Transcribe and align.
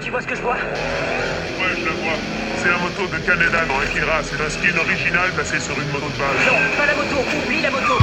Tu 0.00 0.10
vois 0.10 0.20
ce 0.22 0.26
que 0.28 0.36
je 0.36 0.42
vois? 0.42 0.54
Ouais, 0.54 1.74
je 1.76 1.84
la 1.84 1.90
vois. 1.90 2.16
C'est 2.62 2.68
la 2.68 2.78
moto 2.78 3.06
de 3.06 3.18
Canada 3.26 3.64
dans 3.66 3.80
Akira. 3.80 4.22
C'est 4.22 4.40
un 4.40 4.48
skin 4.48 4.78
original 4.78 5.30
placé 5.34 5.58
sur 5.58 5.74
une 5.80 5.88
moto 5.88 6.06
de 6.06 6.18
base. 6.18 6.46
Non, 6.46 6.76
pas 6.76 6.86
la 6.86 6.94
moto, 6.94 7.16
oublie 7.44 7.60
la 7.62 7.70
moto 7.70 7.98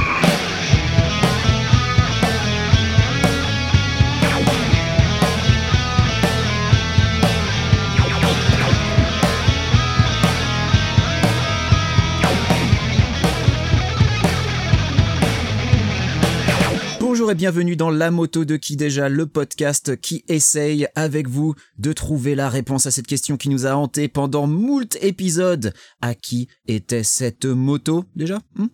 bienvenue 17.34 17.74
dans 17.74 17.90
La 17.90 18.12
Moto 18.12 18.44
de 18.44 18.56
qui 18.56 18.76
déjà, 18.76 19.08
le 19.08 19.26
podcast 19.26 20.00
qui 20.00 20.24
essaye 20.28 20.86
avec 20.94 21.28
vous 21.28 21.56
de 21.78 21.92
trouver 21.92 22.36
la 22.36 22.48
réponse 22.48 22.86
à 22.86 22.92
cette 22.92 23.08
question 23.08 23.36
qui 23.36 23.48
nous 23.48 23.66
a 23.66 23.74
hanté 23.74 24.06
pendant 24.06 24.46
moult 24.46 24.96
épisodes. 25.02 25.74
À 26.00 26.14
qui 26.14 26.46
était 26.68 27.02
cette 27.02 27.44
moto 27.44 28.04
déjà 28.14 28.38
hmm? 28.54 28.66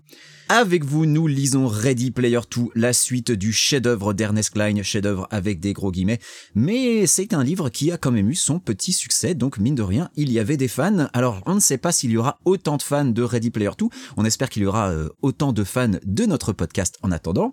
Avec 0.51 0.84
vous, 0.84 1.06
nous 1.06 1.27
lisons 1.27 1.68
Ready 1.68 2.10
Player 2.10 2.41
2, 2.54 2.65
la 2.74 2.92
suite 2.92 3.30
du 3.30 3.52
chef-d'œuvre 3.52 4.12
d'Ernest 4.12 4.51
Klein, 4.51 4.82
chef-d'œuvre 4.82 5.27
avec 5.30 5.59
des 5.60 5.73
gros 5.73 5.90
guillemets. 5.90 6.18
Mais 6.54 7.06
c'est 7.06 7.32
un 7.32 7.42
livre 7.42 7.70
qui 7.70 7.90
a 7.92 7.96
quand 7.96 8.10
même 8.10 8.29
eu 8.29 8.34
son 8.34 8.59
petit 8.59 8.92
succès, 8.92 9.34
donc 9.34 9.59
mine 9.59 9.77
de 9.77 9.82
rien, 9.82 10.10
il 10.16 10.30
y 10.30 10.38
avait 10.38 10.59
des 10.59 10.68
fans. 10.68 11.09
Alors 11.15 11.40
on 11.46 11.54
ne 11.54 11.60
sait 11.60 11.79
pas 11.79 11.92
s'il 11.92 12.10
y 12.10 12.18
aura 12.18 12.38
autant 12.45 12.77
de 12.77 12.82
fans 12.82 13.06
de 13.06 13.23
Ready 13.23 13.51
Player 13.51 13.70
2, 13.79 13.87
on 14.18 14.24
espère 14.27 14.51
qu'il 14.51 14.65
y 14.65 14.66
aura 14.66 14.90
euh, 14.90 15.09
autant 15.23 15.54
de 15.54 15.65
fans 15.65 15.92
de 16.04 16.27
notre 16.27 16.52
podcast 16.52 16.98
en 17.01 17.10
attendant. 17.10 17.52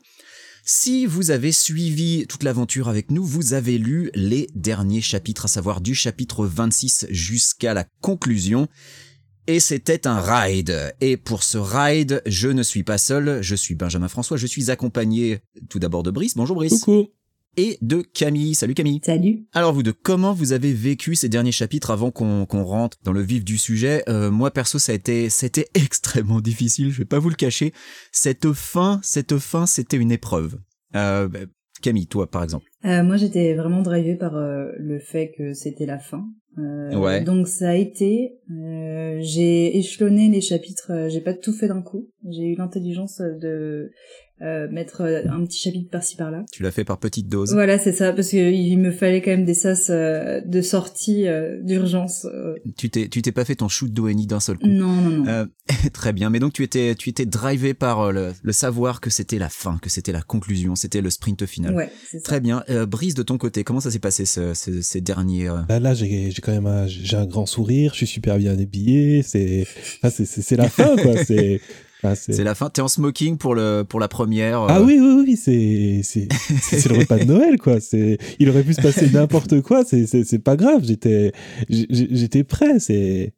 Si 0.70 1.06
vous 1.06 1.32
avez 1.32 1.54
suivi 1.54 2.28
toute 2.28 2.44
l'aventure 2.44 2.90
avec 2.90 3.10
nous, 3.10 3.24
vous 3.24 3.54
avez 3.54 3.78
lu 3.78 4.12
les 4.14 4.50
derniers 4.54 5.00
chapitres, 5.00 5.46
à 5.46 5.48
savoir 5.48 5.80
du 5.80 5.96
chapitre 5.96 6.46
26 6.46 7.08
jusqu'à 7.10 7.74
la 7.74 7.86
conclusion. 8.02 8.68
Et 9.48 9.62
c'était 9.62 10.08
un 10.08 10.20
ride. 10.20 10.94
Et 11.00 11.16
pour 11.16 11.44
ce 11.44 11.58
ride, 11.58 12.22
je 12.26 12.50
ne 12.50 12.64
suis 12.64 12.84
pas 12.84 12.98
seul, 12.98 13.42
je 13.42 13.56
suis 13.56 13.76
Benjamin 13.76 14.10
François, 14.10 14.36
je 14.36 14.46
suis 14.46 14.70
accompagné 14.70 15.40
tout 15.70 15.80
d'abord 15.80 16.04
de 16.04 16.12
Brice. 16.12 16.36
Bonjour 16.36 16.58
Brice. 16.58 16.82
Coucou. 16.82 17.14
Et 17.60 17.80
de 17.82 18.02
Camille. 18.02 18.54
Salut 18.54 18.76
Camille. 18.76 19.00
Salut. 19.04 19.48
Alors 19.52 19.74
vous 19.74 19.82
deux, 19.82 19.92
comment 19.92 20.32
vous 20.32 20.54
avez 20.54 20.74
vécu 20.74 21.16
ces 21.16 21.28
derniers 21.28 21.52
chapitres 21.52 21.90
avant 21.90 22.12
qu'on 22.12 22.46
rentre 22.46 22.98
dans 23.04 23.12
le 23.12 23.22
vif 23.22 23.44
du 23.44 23.58
sujet? 23.58 24.04
Euh, 24.08 24.30
Moi 24.30 24.52
perso, 24.52 24.78
ça 24.78 24.92
a 24.92 24.96
été, 24.96 25.30
c'était 25.32 25.66
extrêmement 25.74 26.40
difficile. 26.40 26.92
Je 26.92 27.00
vais 27.00 27.06
pas 27.06 27.18
vous 27.18 27.30
le 27.30 27.36
cacher. 27.36 27.74
Cette 28.12 28.52
fin, 28.54 29.00
cette 29.02 29.40
fin, 29.40 29.66
c'était 29.66 29.98
une 29.98 30.12
épreuve. 30.12 30.60
Euh, 30.96 31.28
bah, 31.28 31.40
Camille, 31.82 32.06
toi 32.06 32.30
par 32.30 32.44
exemple. 32.44 32.68
Euh, 32.86 33.04
moi, 33.04 33.18
j'étais 33.18 33.56
vraiment 33.56 33.82
drivée 33.82 34.16
par 34.16 34.34
le 34.36 35.00
fait 35.00 35.34
que 35.36 35.54
c'était 35.54 35.88
la 35.88 35.98
fin. 35.98 36.28
Ouais. 36.58 37.24
Donc 37.24 37.48
ça 37.48 37.70
a 37.70 37.76
été. 37.76 38.34
j'ai 39.20 39.78
échelonné 39.78 40.30
les 40.30 40.42
chapitres. 40.42 41.08
j'ai 41.10 41.22
pas 41.22 41.34
tout 41.34 41.54
fait 41.54 41.68
d'un 41.68 41.82
coup. 41.82 42.08
J'ai 42.30 42.52
eu 42.52 42.56
l'intelligence 42.56 43.20
de 43.20 43.92
euh, 44.42 44.68
mettre 44.72 45.02
euh, 45.02 45.22
un 45.30 45.44
petit 45.46 45.60
chapitre 45.60 45.90
par-ci 45.90 46.16
par-là. 46.16 46.46
Tu 46.52 46.62
l'as 46.64 46.72
fait 46.72 46.84
par 46.84 47.00
petites 47.00 47.28
doses. 47.28 47.54
Voilà, 47.54 47.78
c'est 47.80 47.92
ça, 47.94 48.14
parce 48.14 48.30
que 48.30 48.52
il 48.52 48.78
me 48.78 48.92
fallait 48.92 49.22
quand 49.22 49.32
même 49.32 49.46
des 49.46 49.54
sas 49.54 49.90
euh, 49.90 50.42
de 50.46 50.62
sortie 50.62 51.28
euh, 51.28 51.58
d'urgence. 51.64 52.26
euh. 52.26 52.56
Tu 52.78 52.90
t'es, 52.90 53.08
tu 53.08 53.22
t'es 53.22 53.32
pas 53.32 53.46
fait 53.46 53.56
ton 53.56 53.68
shoot 53.68 53.92
d'ONI 53.92 54.28
d'un 54.28 54.40
seul 54.40 54.58
coup. 54.58 54.68
Non, 54.68 54.92
non, 55.02 55.10
non. 55.10 55.28
Euh, 55.28 55.46
très 55.94 56.14
bien, 56.14 56.30
mais 56.30 56.40
donc 56.40 56.54
tu 56.54 56.64
étais, 56.64 56.96
tu 56.96 57.10
étais 57.10 57.26
drivé 57.26 57.74
par 57.74 58.00
euh, 58.02 58.12
le, 58.12 58.32
le 58.42 58.52
savoir 58.52 59.02
que 59.02 59.10
c'était 59.10 59.40
la 59.40 59.50
fin, 59.50 59.80
que 59.82 59.90
c'était 59.90 60.12
la 60.12 60.22
conclusion, 60.22 60.76
c'était 60.76 61.02
le 61.02 61.10
sprint 61.10 61.46
final. 61.46 61.74
ouais, 61.76 61.90
c'est 62.06 62.18
ça. 62.20 62.24
Très 62.24 62.40
bien. 62.40 62.64
Euh, 62.70 62.86
Brise 62.86 63.16
de 63.16 63.24
ton 63.24 63.38
côté, 63.38 63.64
comment 63.64 63.80
ça 63.80 63.92
s'est 63.92 64.00
passé 64.00 64.26
ce- 64.26 64.54
ce- 64.54 64.82
ces 64.82 65.02
derniers 65.02 65.50
euh, 65.50 65.58
Là, 65.70 65.80
là 65.80 65.94
j'ai 65.94 66.30
j'ai 66.32 66.42
quand 66.42 66.52
même 66.52 66.68
un, 66.68 66.88
j'ai 66.88 67.18
un 67.18 67.26
grand 67.26 67.46
sourire, 67.46 67.92
je 67.94 67.98
suis 67.98 68.08
super 68.08 68.38
bien 68.38 68.58
habillé, 68.58 69.24
c'est, 69.24 69.66
enfin, 69.98 70.10
c'est, 70.10 70.26
c'est, 70.26 70.42
c'est 70.42 70.56
la 70.56 70.70
fin, 70.70 70.96
quoi. 70.96 71.18
C'est, 71.24 71.60
enfin, 72.12 72.34
c'est- 72.34 72.44
la 72.44 72.56
fin. 72.56 72.70
T'es 72.70 72.82
en 72.82 72.88
smoking 72.88 73.38
pour 73.38 73.56
le 73.56 73.84
pour 73.88 74.00
la 74.00 74.08
première. 74.08 74.62
euh, 74.64 74.68
Ah 74.70 74.82
oui, 74.82 74.98
oui, 75.00 75.24
oui, 75.26 75.38
c'est, 75.38 76.02
c'est, 76.04 76.28
c'est, 76.62 76.80
c'est 76.80 76.90
le 76.90 77.00
repas 77.00 77.18
de 77.20 77.24
Noël, 77.26 77.58
quoi. 77.58 77.80
C'est, 77.80 78.18
il 78.40 78.50
aurait 78.50 78.64
pu 78.64 78.74
se 78.74 78.82
passer 78.82 79.10
n'importe 79.10 79.62
quoi, 79.62 79.84
c'est, 79.86 80.06
c'est, 80.08 80.24
c'est 80.24 80.40
pas 80.40 80.56
grave. 80.56 80.84
J'étais, 80.86 81.32
prêt, 82.44 82.80
c'est, 82.80 83.34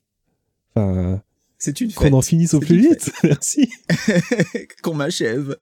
enfin, 0.76 1.22
C'est 1.58 1.82
une 1.82 1.92
qu'on 1.92 2.14
en 2.14 2.22
finisse 2.22 2.54
au 2.54 2.60
plus 2.60 2.78
vite. 2.80 3.12
Merci. 3.24 3.70
qu'on 4.84 4.94
m'achève, 4.94 5.58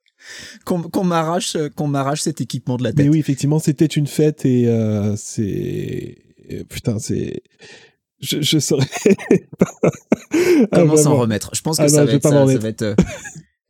qu'on 0.66 0.82
qu'on 0.82 1.04
m'arrache, 1.04 1.58
qu'on 1.76 1.88
m'arrache 1.88 2.22
cet 2.22 2.42
équipement 2.42 2.78
de 2.78 2.84
la 2.84 2.92
tête. 2.92 3.06
Mais 3.06 3.10
oui, 3.10 3.20
effectivement, 3.20 3.60
c'était 3.60 3.86
une 3.86 4.08
fête 4.08 4.46
et 4.46 4.68
euh, 4.68 5.16
c'est, 5.18 6.18
putain, 6.70 7.00
c'est, 7.00 7.42
je, 8.20 8.42
je 8.42 8.60
saurais 8.60 8.86
pas. 9.60 9.72
Ah, 9.82 10.68
Comment 10.74 10.96
s'en 10.98 11.04
vraiment. 11.04 11.18
remettre? 11.18 11.52
Je 11.54 11.62
pense 11.62 11.78
que 11.78 11.84
Ah 11.84 11.90
ça, 11.90 11.98
non, 12.02 12.06
va 12.06 12.06
je 12.06 12.12
vais 12.12 12.18
être, 12.18 12.24
pas 12.24 12.30
ça, 12.30 12.58
va 12.58 12.68
être, 12.70 12.82
euh, 12.82 12.96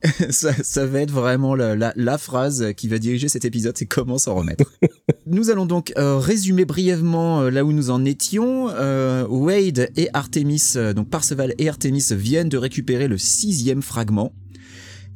ça, 0.30 0.54
ça 0.64 0.86
va 0.86 1.02
être 1.02 1.12
vraiment 1.12 1.56
la, 1.56 1.76
la, 1.76 1.94
la 1.96 2.18
phrase 2.18 2.74
qui 2.76 2.88
va 2.88 2.98
diriger 3.00 3.30
cet 3.30 3.46
épisode, 3.46 3.78
c'est 3.78 3.86
comment 3.86 4.18
s'en 4.18 4.36
remettre. 4.36 4.64
nous 5.26 5.50
allons 5.50 5.66
donc 5.66 5.92
euh, 5.98 6.18
résumer 6.18 6.66
brièvement 6.66 7.42
euh, 7.42 7.50
là 7.50 7.64
où 7.66 7.72
nous 7.74 7.90
en 7.90 8.06
étions. 8.06 8.70
Euh, 8.70 9.26
Wade 9.28 9.90
et 9.96 10.10
Artemis, 10.14 10.74
donc 10.96 11.10
Parseval 11.10 11.54
et 11.58 11.68
Artemis 11.70 12.06
viennent 12.12 12.50
de 12.50 12.58
récupérer 12.58 13.08
le 13.08 13.18
sixième 13.18 13.82
fragment. 13.82 14.34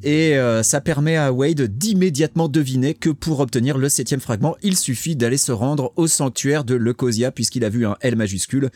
Et 0.04 0.36
euh, 0.36 0.64
ça 0.64 0.82
permet 0.82 1.16
à 1.16 1.32
Wade 1.32 1.62
d'immédiatement 1.62 2.48
deviner 2.48 2.94
que 2.94 3.10
pour 3.10 3.40
obtenir 3.40 3.78
le 3.78 3.88
septième 3.88 4.20
fragment, 4.20 4.56
il 4.64 4.76
suffit 4.76 5.16
d'aller 5.16 5.38
se 5.38 5.52
rendre 5.52 5.94
au 5.96 6.08
sanctuaire 6.08 6.64
de 6.64 6.74
Leucosia 6.74 7.32
puisqu'il 7.32 7.64
a 7.64 7.70
vu 7.70 7.86
un 7.86 7.96
L 8.02 8.16
majuscule. 8.16 8.70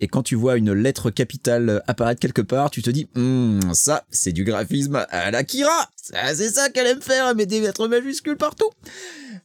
Et 0.00 0.06
quand 0.06 0.22
tu 0.22 0.36
vois 0.36 0.56
une 0.56 0.72
lettre 0.72 1.10
capitale 1.10 1.82
apparaître 1.88 2.20
quelque 2.20 2.42
part, 2.42 2.70
tu 2.70 2.82
te 2.82 2.90
dis, 2.90 3.08
Hum, 3.16 3.60
ça, 3.72 4.04
c'est 4.10 4.32
du 4.32 4.44
graphisme 4.44 5.04
à 5.10 5.30
la 5.30 5.42
Kira. 5.42 5.90
C'est 5.96 6.50
ça 6.50 6.70
qu'elle 6.70 6.86
aime 6.86 7.02
faire, 7.02 7.34
mettre 7.34 7.50
des 7.50 7.60
lettres 7.60 7.88
majuscules 7.88 8.36
partout. 8.36 8.70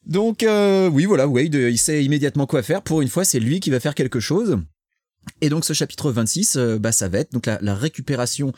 Donc 0.05 0.43
euh, 0.43 0.89
oui, 0.89 1.05
voilà, 1.05 1.27
Wade, 1.27 1.55
il 1.55 1.77
sait 1.77 2.03
immédiatement 2.03 2.45
quoi 2.45 2.61
faire. 2.61 2.81
Pour 2.81 3.01
une 3.01 3.09
fois, 3.09 3.25
c'est 3.25 3.39
lui 3.39 3.59
qui 3.59 3.69
va 3.69 3.79
faire 3.79 3.95
quelque 3.95 4.19
chose. 4.19 4.59
Et 5.41 5.49
donc 5.49 5.65
ce 5.65 5.73
chapitre 5.73 6.11
26, 6.11 6.55
euh, 6.57 6.77
bah, 6.79 6.91
ça 6.91 7.07
va 7.07 7.19
être 7.19 7.31
donc 7.31 7.45
la 7.45 7.75
récupération 7.75 8.53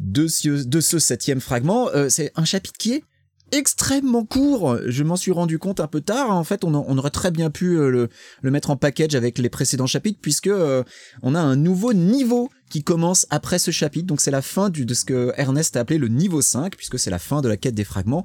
de 0.00 0.26
ce, 0.26 0.48
de 0.64 0.80
ce 0.80 0.98
septième 0.98 1.40
fragment. 1.40 1.88
Euh, 1.94 2.08
c'est 2.08 2.32
un 2.36 2.44
chapitre 2.44 2.76
qui 2.78 2.92
est 2.92 3.02
extrêmement 3.50 4.24
court. 4.26 4.78
Je 4.86 5.02
m'en 5.02 5.16
suis 5.16 5.32
rendu 5.32 5.58
compte 5.58 5.80
un 5.80 5.86
peu 5.86 6.00
tard. 6.02 6.30
En 6.30 6.44
fait, 6.44 6.64
on, 6.64 6.74
en- 6.74 6.84
on 6.86 6.98
aurait 6.98 7.10
très 7.10 7.30
bien 7.30 7.50
pu 7.50 7.78
euh, 7.78 7.88
le, 7.90 8.08
le 8.42 8.50
mettre 8.50 8.70
en 8.70 8.76
package 8.76 9.14
avec 9.14 9.38
les 9.38 9.48
précédents 9.48 9.86
chapitres 9.86 10.18
puisque 10.20 10.48
euh, 10.48 10.82
on 11.22 11.34
a 11.34 11.40
un 11.40 11.56
nouveau 11.56 11.92
niveau 11.94 12.50
qui 12.68 12.82
commence 12.84 13.26
après 13.30 13.58
ce 13.58 13.70
chapitre. 13.70 14.06
Donc 14.06 14.20
c'est 14.20 14.30
la 14.30 14.42
fin 14.42 14.68
du, 14.68 14.84
de 14.84 14.92
ce 14.94 15.04
que 15.06 15.32
Ernest 15.36 15.76
a 15.76 15.80
appelé 15.80 15.98
le 15.98 16.08
niveau 16.08 16.42
5 16.42 16.76
puisque 16.76 16.98
c'est 16.98 17.10
la 17.10 17.18
fin 17.18 17.40
de 17.40 17.48
la 17.48 17.56
quête 17.56 17.74
des 17.74 17.84
fragments. 17.84 18.24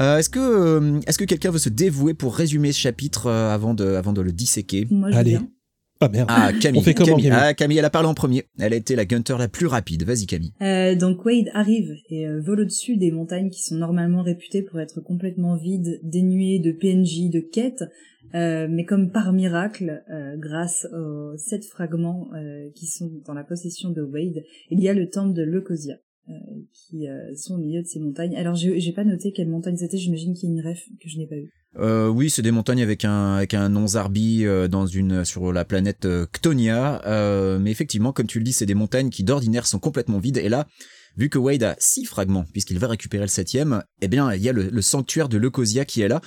Euh, 0.00 0.18
est-ce 0.18 0.28
que 0.30 0.38
euh, 0.40 1.00
est-ce 1.06 1.16
que 1.18 1.24
quelqu'un 1.24 1.50
veut 1.50 1.58
se 1.58 1.68
dévouer 1.70 2.12
pour 2.14 2.34
résumer 2.36 2.72
ce 2.72 2.78
chapitre 2.80 3.26
euh, 3.28 3.54
avant 3.54 3.72
de 3.74 3.84
avant 3.94 4.12
de 4.12 4.20
le 4.20 4.32
disséquer? 4.32 4.86
Moi, 4.90 5.10
je 5.10 5.16
Allez. 5.16 5.30
viens. 5.30 5.48
Ah 6.00 6.08
merde. 6.08 6.28
Ah 6.30 6.52
Camille, 6.60 6.80
On 6.80 6.82
fait 6.82 6.94
comment, 6.94 7.16
Camille, 7.16 7.30
Camille 7.30 7.40
Ah, 7.42 7.54
Camille, 7.54 7.78
elle 7.78 7.84
a 7.84 7.90
parlé 7.90 8.08
en 8.08 8.14
premier. 8.14 8.44
Elle 8.58 8.72
a 8.72 8.76
été 8.76 8.96
la 8.96 9.04
gunter 9.04 9.36
la 9.38 9.48
plus 9.48 9.66
rapide. 9.66 10.04
Vas-y 10.04 10.26
Camille. 10.26 10.52
Euh, 10.62 10.94
donc 10.94 11.24
Wade 11.24 11.50
arrive 11.54 11.94
et 12.10 12.26
euh, 12.26 12.40
vole 12.40 12.60
au-dessus 12.60 12.96
des 12.96 13.10
montagnes 13.10 13.50
qui 13.50 13.62
sont 13.62 13.76
normalement 13.76 14.22
réputées 14.22 14.62
pour 14.62 14.80
être 14.80 15.00
complètement 15.00 15.56
vides, 15.56 16.00
dénuées 16.02 16.58
de 16.58 16.72
PNJ, 16.72 17.30
de 17.30 17.40
quêtes, 17.40 17.84
euh, 18.34 18.66
mais 18.68 18.84
comme 18.84 19.10
par 19.10 19.32
miracle, 19.32 20.02
euh, 20.10 20.36
grâce 20.36 20.86
aux 20.92 21.36
sept 21.36 21.64
fragments 21.64 22.28
euh, 22.34 22.68
qui 22.74 22.86
sont 22.86 23.10
dans 23.24 23.34
la 23.34 23.44
possession 23.44 23.90
de 23.90 24.02
Wade, 24.02 24.42
il 24.70 24.80
y 24.80 24.88
a 24.88 24.94
le 24.94 25.08
temple 25.08 25.34
de 25.34 25.42
Leucosia. 25.42 25.96
Euh, 26.28 26.32
qui 26.72 27.08
euh, 27.08 27.34
sont 27.34 27.54
au 27.54 27.58
milieu 27.58 27.82
de 27.82 27.86
ces 27.86 28.00
montagnes. 28.00 28.36
Alors 28.36 28.54
j'ai 28.54 28.92
pas 28.92 29.04
noté 29.04 29.32
quelle 29.32 29.48
montagne 29.48 29.76
c'était, 29.76 29.98
j'imagine 29.98 30.34
qu'il 30.34 30.50
y 30.50 30.52
a 30.52 30.54
une 30.54 30.68
ref 30.68 30.84
que 31.00 31.08
je 31.08 31.18
n'ai 31.18 31.26
pas 31.26 31.36
vue. 31.36 31.52
Euh, 31.78 32.08
oui, 32.08 32.30
c'est 32.30 32.42
des 32.42 32.52
montagnes 32.52 32.82
avec 32.82 33.04
un 33.04 33.34
avec 33.34 33.52
un 33.54 33.68
nom 33.68 33.86
Zarbi 33.86 34.46
euh, 34.46 34.66
dans 34.66 34.86
une 34.86 35.24
sur 35.24 35.52
la 35.52 35.64
planète 35.64 36.06
euh. 36.06 36.26
Euh, 37.06 37.58
mais 37.58 37.70
effectivement, 37.70 38.12
comme 38.12 38.26
tu 38.26 38.38
le 38.38 38.44
dis, 38.44 38.52
c'est 38.52 38.66
des 38.66 38.74
montagnes 38.74 39.10
qui 39.10 39.24
d'ordinaire 39.24 39.66
sont 39.66 39.78
complètement 39.78 40.18
vides. 40.18 40.38
Et 40.38 40.48
là, 40.48 40.66
vu 41.16 41.28
que 41.28 41.38
Wade 41.38 41.62
a 41.62 41.76
six 41.78 42.04
fragments, 42.06 42.46
puisqu'il 42.52 42.78
va 42.78 42.88
récupérer 42.88 43.24
le 43.24 43.28
septième, 43.28 43.82
eh 44.00 44.08
bien, 44.08 44.32
il 44.32 44.42
y 44.42 44.48
a 44.48 44.52
le, 44.52 44.70
le 44.70 44.82
sanctuaire 44.82 45.28
de 45.28 45.36
Leucosia 45.36 45.84
qui 45.84 46.00
est 46.00 46.08
là. 46.08 46.20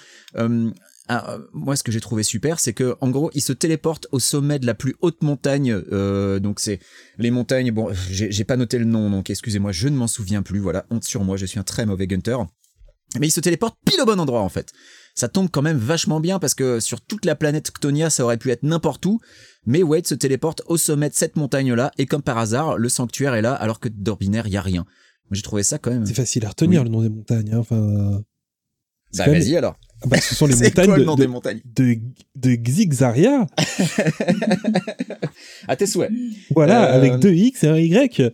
Ah, 1.11 1.33
euh, 1.33 1.39
moi, 1.53 1.75
ce 1.75 1.81
que 1.81 1.91
j'ai 1.91 1.99
trouvé 2.01 2.21
super, 2.21 2.59
c'est 2.59 2.73
que 2.73 2.95
en 3.01 3.09
gros, 3.09 3.31
il 3.33 3.41
se 3.41 3.51
téléporte 3.51 4.05
au 4.11 4.19
sommet 4.19 4.59
de 4.59 4.67
la 4.67 4.75
plus 4.75 4.95
haute 5.01 5.23
montagne. 5.23 5.71
Euh, 5.91 6.39
donc, 6.39 6.59
c'est 6.59 6.79
les 7.17 7.31
montagnes. 7.31 7.71
Bon, 7.71 7.89
j'ai 8.11 8.43
pas 8.43 8.57
noté 8.57 8.77
le 8.77 8.85
nom, 8.85 9.09
donc 9.09 9.29
excusez-moi, 9.31 9.71
je 9.71 9.87
ne 9.87 9.97
m'en 9.97 10.05
souviens 10.07 10.43
plus. 10.43 10.59
Voilà, 10.59 10.85
honte 10.91 11.03
sur 11.03 11.23
moi, 11.23 11.35
je 11.35 11.47
suis 11.47 11.59
un 11.59 11.63
très 11.63 11.85
mauvais 11.87 12.05
gunter. 12.05 12.37
Mais 13.19 13.25
il 13.27 13.31
se 13.31 13.39
téléporte 13.39 13.75
pile 13.87 13.99
au 14.01 14.05
bon 14.05 14.19
endroit 14.19 14.41
en 14.41 14.49
fait. 14.49 14.71
Ça 15.15 15.27
tombe 15.27 15.49
quand 15.51 15.63
même 15.63 15.79
vachement 15.79 16.19
bien 16.19 16.37
parce 16.37 16.53
que 16.53 16.79
sur 16.79 17.01
toute 17.01 17.25
la 17.25 17.35
planète 17.35 17.71
Ctonia, 17.71 18.11
ça 18.11 18.23
aurait 18.23 18.37
pu 18.37 18.51
être 18.51 18.61
n'importe 18.61 19.03
où. 19.07 19.19
Mais 19.65 19.81
Wade 19.81 20.05
se 20.05 20.13
téléporte 20.13 20.61
au 20.67 20.77
sommet 20.77 21.09
de 21.09 21.15
cette 21.15 21.35
montagne-là 21.35 21.91
et 21.97 22.05
comme 22.05 22.21
par 22.21 22.37
hasard, 22.37 22.77
le 22.77 22.87
sanctuaire 22.87 23.33
est 23.33 23.41
là 23.41 23.55
alors 23.55 23.79
que 23.79 23.89
d'ordinaire, 23.89 24.45
il 24.45 24.53
y 24.53 24.57
a 24.57 24.61
rien. 24.61 24.85
J'ai 25.31 25.41
trouvé 25.41 25.63
ça 25.63 25.79
quand 25.79 25.89
même. 25.89 26.05
C'est 26.05 26.13
facile 26.13 26.45
à 26.45 26.49
retenir 26.49 26.81
Oui. 26.81 26.85
le 26.87 26.91
nom 26.91 27.01
des 27.01 27.09
montagnes. 27.09 27.51
hein, 27.51 27.57
Enfin, 27.57 28.21
Bah 29.17 29.25
vas-y 29.25 29.55
alors. 29.57 29.75
Bah, 30.05 30.19
ce 30.21 30.35
sont 30.35 30.45
les 30.47 30.55
montagnes 30.61 30.85
quoi 30.85 30.97
le 30.97 31.03
de, 31.03 31.07
nom 31.07 31.15
de, 31.15 31.21
des 31.21 31.27
montagnes 31.27 31.61
de, 31.65 31.97
de 32.35 32.55
Xixaria. 32.55 33.47
À 35.67 35.75
tes 35.75 35.87
souhaits. 35.87 36.11
Voilà, 36.51 36.93
Euh, 36.93 36.97
avec 36.97 37.19
deux 37.19 37.33
X 37.33 37.63
et 37.63 37.67
un 37.67 37.77
Y. 37.77 38.33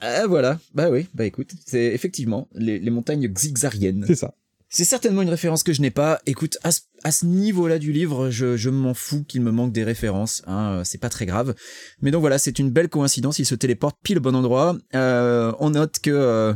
Ah 0.00 0.26
voilà, 0.26 0.58
bah 0.74 0.90
oui, 0.90 1.06
bah 1.14 1.24
écoute, 1.24 1.50
c'est 1.66 1.86
effectivement 1.86 2.48
les, 2.54 2.78
les 2.78 2.90
montagnes 2.90 3.26
xixariennes. 3.28 4.04
C'est 4.06 4.16
ça. 4.16 4.34
C'est 4.68 4.84
certainement 4.84 5.22
une 5.22 5.30
référence 5.30 5.62
que 5.62 5.72
je 5.72 5.80
n'ai 5.80 5.92
pas. 5.92 6.20
Écoute, 6.26 6.58
à 6.64 6.72
ce, 6.72 6.80
à 7.04 7.12
ce 7.12 7.26
niveau-là 7.26 7.78
du 7.78 7.92
livre, 7.92 8.28
je, 8.30 8.56
je 8.56 8.70
m'en 8.70 8.92
fous 8.92 9.22
qu'il 9.22 9.40
me 9.40 9.52
manque 9.52 9.72
des 9.72 9.84
références. 9.84 10.42
Hein, 10.46 10.82
c'est 10.84 10.98
pas 11.00 11.08
très 11.08 11.26
grave. 11.26 11.54
Mais 12.02 12.10
donc 12.10 12.20
voilà, 12.22 12.38
c'est 12.38 12.58
une 12.58 12.70
belle 12.70 12.88
coïncidence. 12.88 13.38
Il 13.38 13.46
se 13.46 13.54
téléporte 13.54 13.96
pile 14.02 14.18
au 14.18 14.20
bon 14.20 14.34
endroit. 14.34 14.76
Euh, 14.94 15.52
on 15.60 15.70
note 15.70 16.00
que 16.00 16.10
euh, 16.10 16.54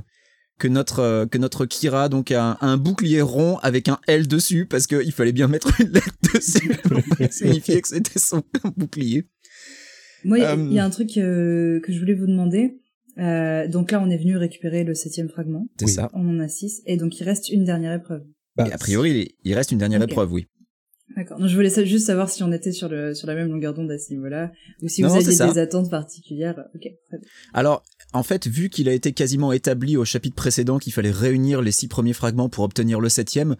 que 0.59 0.69
notre 0.69 1.01
euh, 1.01 1.27
que 1.27 1.39
notre 1.39 1.67
Kira 1.67 2.09
donc 2.09 2.31
a 2.33 2.43
un, 2.43 2.53
a 2.61 2.67
un 2.67 2.77
bouclier 2.77 3.21
rond 3.23 3.59
avec 3.59 3.89
un 3.89 3.99
L 4.07 4.27
dessus 4.29 4.67
parce 4.67 4.87
qu'il 4.87 5.13
fallait 5.13 5.33
bien 5.33 5.49
mettre 5.49 5.81
une 5.81 5.91
lettre 5.93 6.15
dessus 6.35 6.69
pour 6.85 7.01
signifier 7.31 7.81
que 7.81 7.89
c'était 7.89 8.19
son 8.19 8.43
bouclier. 8.77 9.25
Moi, 10.25 10.39
il 10.39 10.43
y 10.43 10.45
a- 10.45 10.55
Euh, 10.57 10.67
il 10.69 10.73
y 10.75 10.79
a 10.79 10.85
un 10.85 10.91
truc 10.91 11.17
euh, 11.17 11.81
que 11.81 11.93
je 11.93 11.99
voulais 12.01 12.15
vous 12.15 12.27
demander. 12.27 12.81
Euh, 13.19 13.67
donc 13.69 13.91
là, 13.93 14.01
on 14.05 14.11
est 14.11 14.17
venu 14.19 14.37
récupérer 14.37 14.85
le 14.85 14.95
septième 14.95 15.29
fragment. 15.29 15.67
C'est 15.79 15.87
Oui. 15.87 15.93
ça. 15.93 16.11
On 16.13 16.29
en 16.29 16.39
a 16.41 16.49
six. 16.49 16.83
Et 16.87 16.97
donc, 16.97 17.19
il 17.21 17.25
reste 17.25 17.49
une 17.51 17.65
dernière 17.65 17.93
épreuve. 17.93 18.23
Bah, 18.57 18.67
a 18.71 18.79
priori, 18.79 19.11
il, 19.45 19.51
il 19.51 19.55
reste 19.55 19.71
une 19.73 19.79
dernière 19.79 20.03
épreuve, 20.03 20.33
oui. 20.33 20.47
D'accord. 21.19 21.37
Donc, 21.37 21.49
je 21.49 21.55
voulais 21.57 21.85
juste 21.85 22.07
savoir 22.07 22.31
si 22.31 22.45
on 22.45 22.53
était 22.53 22.71
sur 22.71 22.89
le 22.89 23.13
sur 23.13 23.27
la 23.27 23.35
même 23.35 23.49
longueur 23.49 23.75
d'onde 23.75 23.91
à 23.91 23.99
ce 23.99 24.13
niveau-là, 24.13 24.53
ou 24.83 24.89
si 24.89 25.03
Non, 25.03 25.09
vous 25.09 25.17
aviez 25.17 25.33
ça. 25.33 25.53
des 25.53 25.59
attentes 25.59 25.91
particulières. 25.91 26.65
Ok. 26.77 26.93
Alors, 27.53 27.83
en 28.13 28.23
fait, 28.23 28.47
vu 28.47 28.69
qu'il 28.69 28.89
a 28.89 28.93
été 28.93 29.13
quasiment 29.13 29.51
établi 29.53 29.97
au 29.97 30.05
chapitre 30.05 30.37
précédent 30.37 30.79
qu'il 30.79 30.93
fallait 30.93 31.11
réunir 31.11 31.61
les 31.61 31.73
six 31.73 31.89
premiers 31.89 32.13
fragments 32.13 32.49
pour 32.49 32.63
obtenir 32.63 33.01
le 33.01 33.09
septième, 33.09 33.57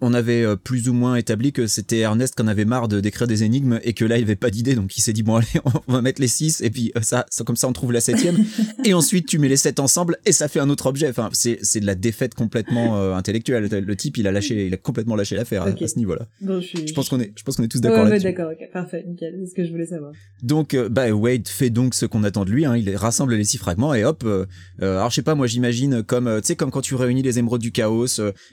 on 0.00 0.14
avait 0.14 0.42
euh, 0.44 0.56
plus 0.56 0.88
ou 0.88 0.92
moins 0.92 1.16
établi 1.16 1.52
que 1.52 1.66
c'était 1.66 1.98
Ernest 1.98 2.34
qu'on 2.36 2.46
avait 2.46 2.64
marre 2.64 2.88
de 2.88 3.00
d'écrire 3.00 3.26
des 3.26 3.42
énigmes 3.42 3.80
et 3.82 3.92
que 3.92 4.04
là 4.04 4.18
il 4.18 4.22
avait 4.22 4.36
pas 4.36 4.50
d'idée, 4.50 4.74
donc 4.74 4.96
il 4.96 5.00
s'est 5.00 5.12
dit 5.12 5.22
bon 5.22 5.36
allez, 5.36 5.46
on 5.88 5.92
va 5.92 6.02
mettre 6.02 6.20
les 6.20 6.28
six 6.28 6.60
et 6.60 6.70
puis 6.70 6.92
euh, 6.96 7.00
ça, 7.02 7.26
ça 7.30 7.42
comme 7.44 7.56
ça 7.56 7.68
on 7.68 7.72
trouve 7.72 7.92
la 7.92 8.00
septième 8.00 8.36
et 8.84 8.94
ensuite 8.94 9.26
tu 9.26 9.38
mets 9.38 9.48
les 9.48 9.56
sept 9.56 9.80
ensemble 9.80 10.16
et 10.26 10.32
ça 10.32 10.48
fait 10.48 10.60
un 10.60 10.70
autre 10.70 10.86
objet. 10.86 11.08
Enfin, 11.08 11.28
c'est 11.32 11.58
c'est 11.62 11.80
de 11.80 11.86
la 11.86 11.94
défaite 11.94 12.34
complètement 12.34 12.98
euh, 12.98 13.14
intellectuelle. 13.14 13.68
Le 13.68 13.96
type 13.96 14.16
il 14.18 14.26
a 14.26 14.32
lâché, 14.32 14.66
il 14.66 14.74
a 14.74 14.76
complètement 14.76 15.16
lâché 15.16 15.34
l'affaire 15.36 15.62
à- 15.62 15.74
ce 15.86 15.98
niveau-là. 15.98 16.26
Bon, 16.40 16.60
je 16.60 16.66
suis. 16.66 16.86
Je 16.88 16.94
pense 16.94 17.08
qu'on 17.08 17.20
est, 17.20 17.32
je 17.36 17.42
pense 17.42 17.56
qu'on 17.56 17.62
est 17.62 17.68
tous 17.68 17.80
d'accord 17.80 18.04
ouais, 18.04 18.10
là-dessus. 18.10 18.24
d'accord. 18.24 18.50
Ok. 18.52 18.68
Parfait. 18.72 19.04
Nickel. 19.06 19.34
C'est 19.40 19.50
ce 19.50 19.54
que 19.54 19.64
je 19.64 19.70
voulais 19.70 19.86
savoir. 19.86 20.12
Donc, 20.42 20.74
euh, 20.74 20.88
bah, 20.88 21.10
Wade 21.12 21.48
fait 21.48 21.70
donc 21.70 21.94
ce 21.94 22.06
qu'on 22.06 22.24
attend 22.24 22.44
de 22.44 22.50
lui. 22.50 22.64
Hein, 22.64 22.76
il 22.76 22.94
rassemble 22.96 23.34
les 23.34 23.44
six 23.44 23.58
fragments 23.58 23.94
et 23.94 24.04
hop. 24.04 24.22
euh, 24.24 24.46
alors, 24.80 25.10
je 25.10 25.16
sais 25.16 25.22
pas, 25.22 25.34
moi, 25.34 25.46
j'imagine 25.46 26.02
comme, 26.02 26.30
tu 26.40 26.46
sais, 26.48 26.56
comme 26.56 26.70
quand 26.70 26.80
tu 26.80 26.94
réunis 26.94 27.22
les 27.22 27.38
émeraudes 27.38 27.60
du 27.60 27.72
chaos, 27.72 28.06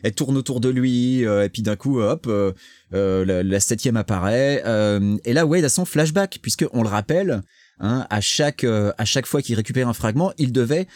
elles 0.04 0.14
tournent 0.14 0.38
autour 0.38 0.60
de 0.60 0.70
lui 0.70 1.11
euh, 1.20 1.46
et 1.46 1.50
puis 1.50 1.62
d'un 1.62 1.76
coup, 1.76 2.00
hop, 2.02 2.26
euh, 2.28 2.52
euh, 2.94 3.44
la, 3.44 3.60
septième 3.60 3.98
apparaît. 3.98 4.64
et 5.26 5.34
là, 5.34 5.46
Wade 5.46 5.64
a 5.64 5.70
son 5.70 5.86
flashback 5.86 6.40
puisque 6.42 6.66
on 6.74 6.84
le 6.84 6.90
rappelle, 6.90 7.42
hein, 7.80 8.06
à 8.10 8.22
chaque 8.22 8.64
à 8.64 9.06
chaque 9.06 9.26
fois 9.26 9.42
qu'il 9.42 9.56
récupère 9.56 9.88
un 9.88 9.94
fragment, 9.94 10.34
il 10.38 10.52
devait 10.52 10.88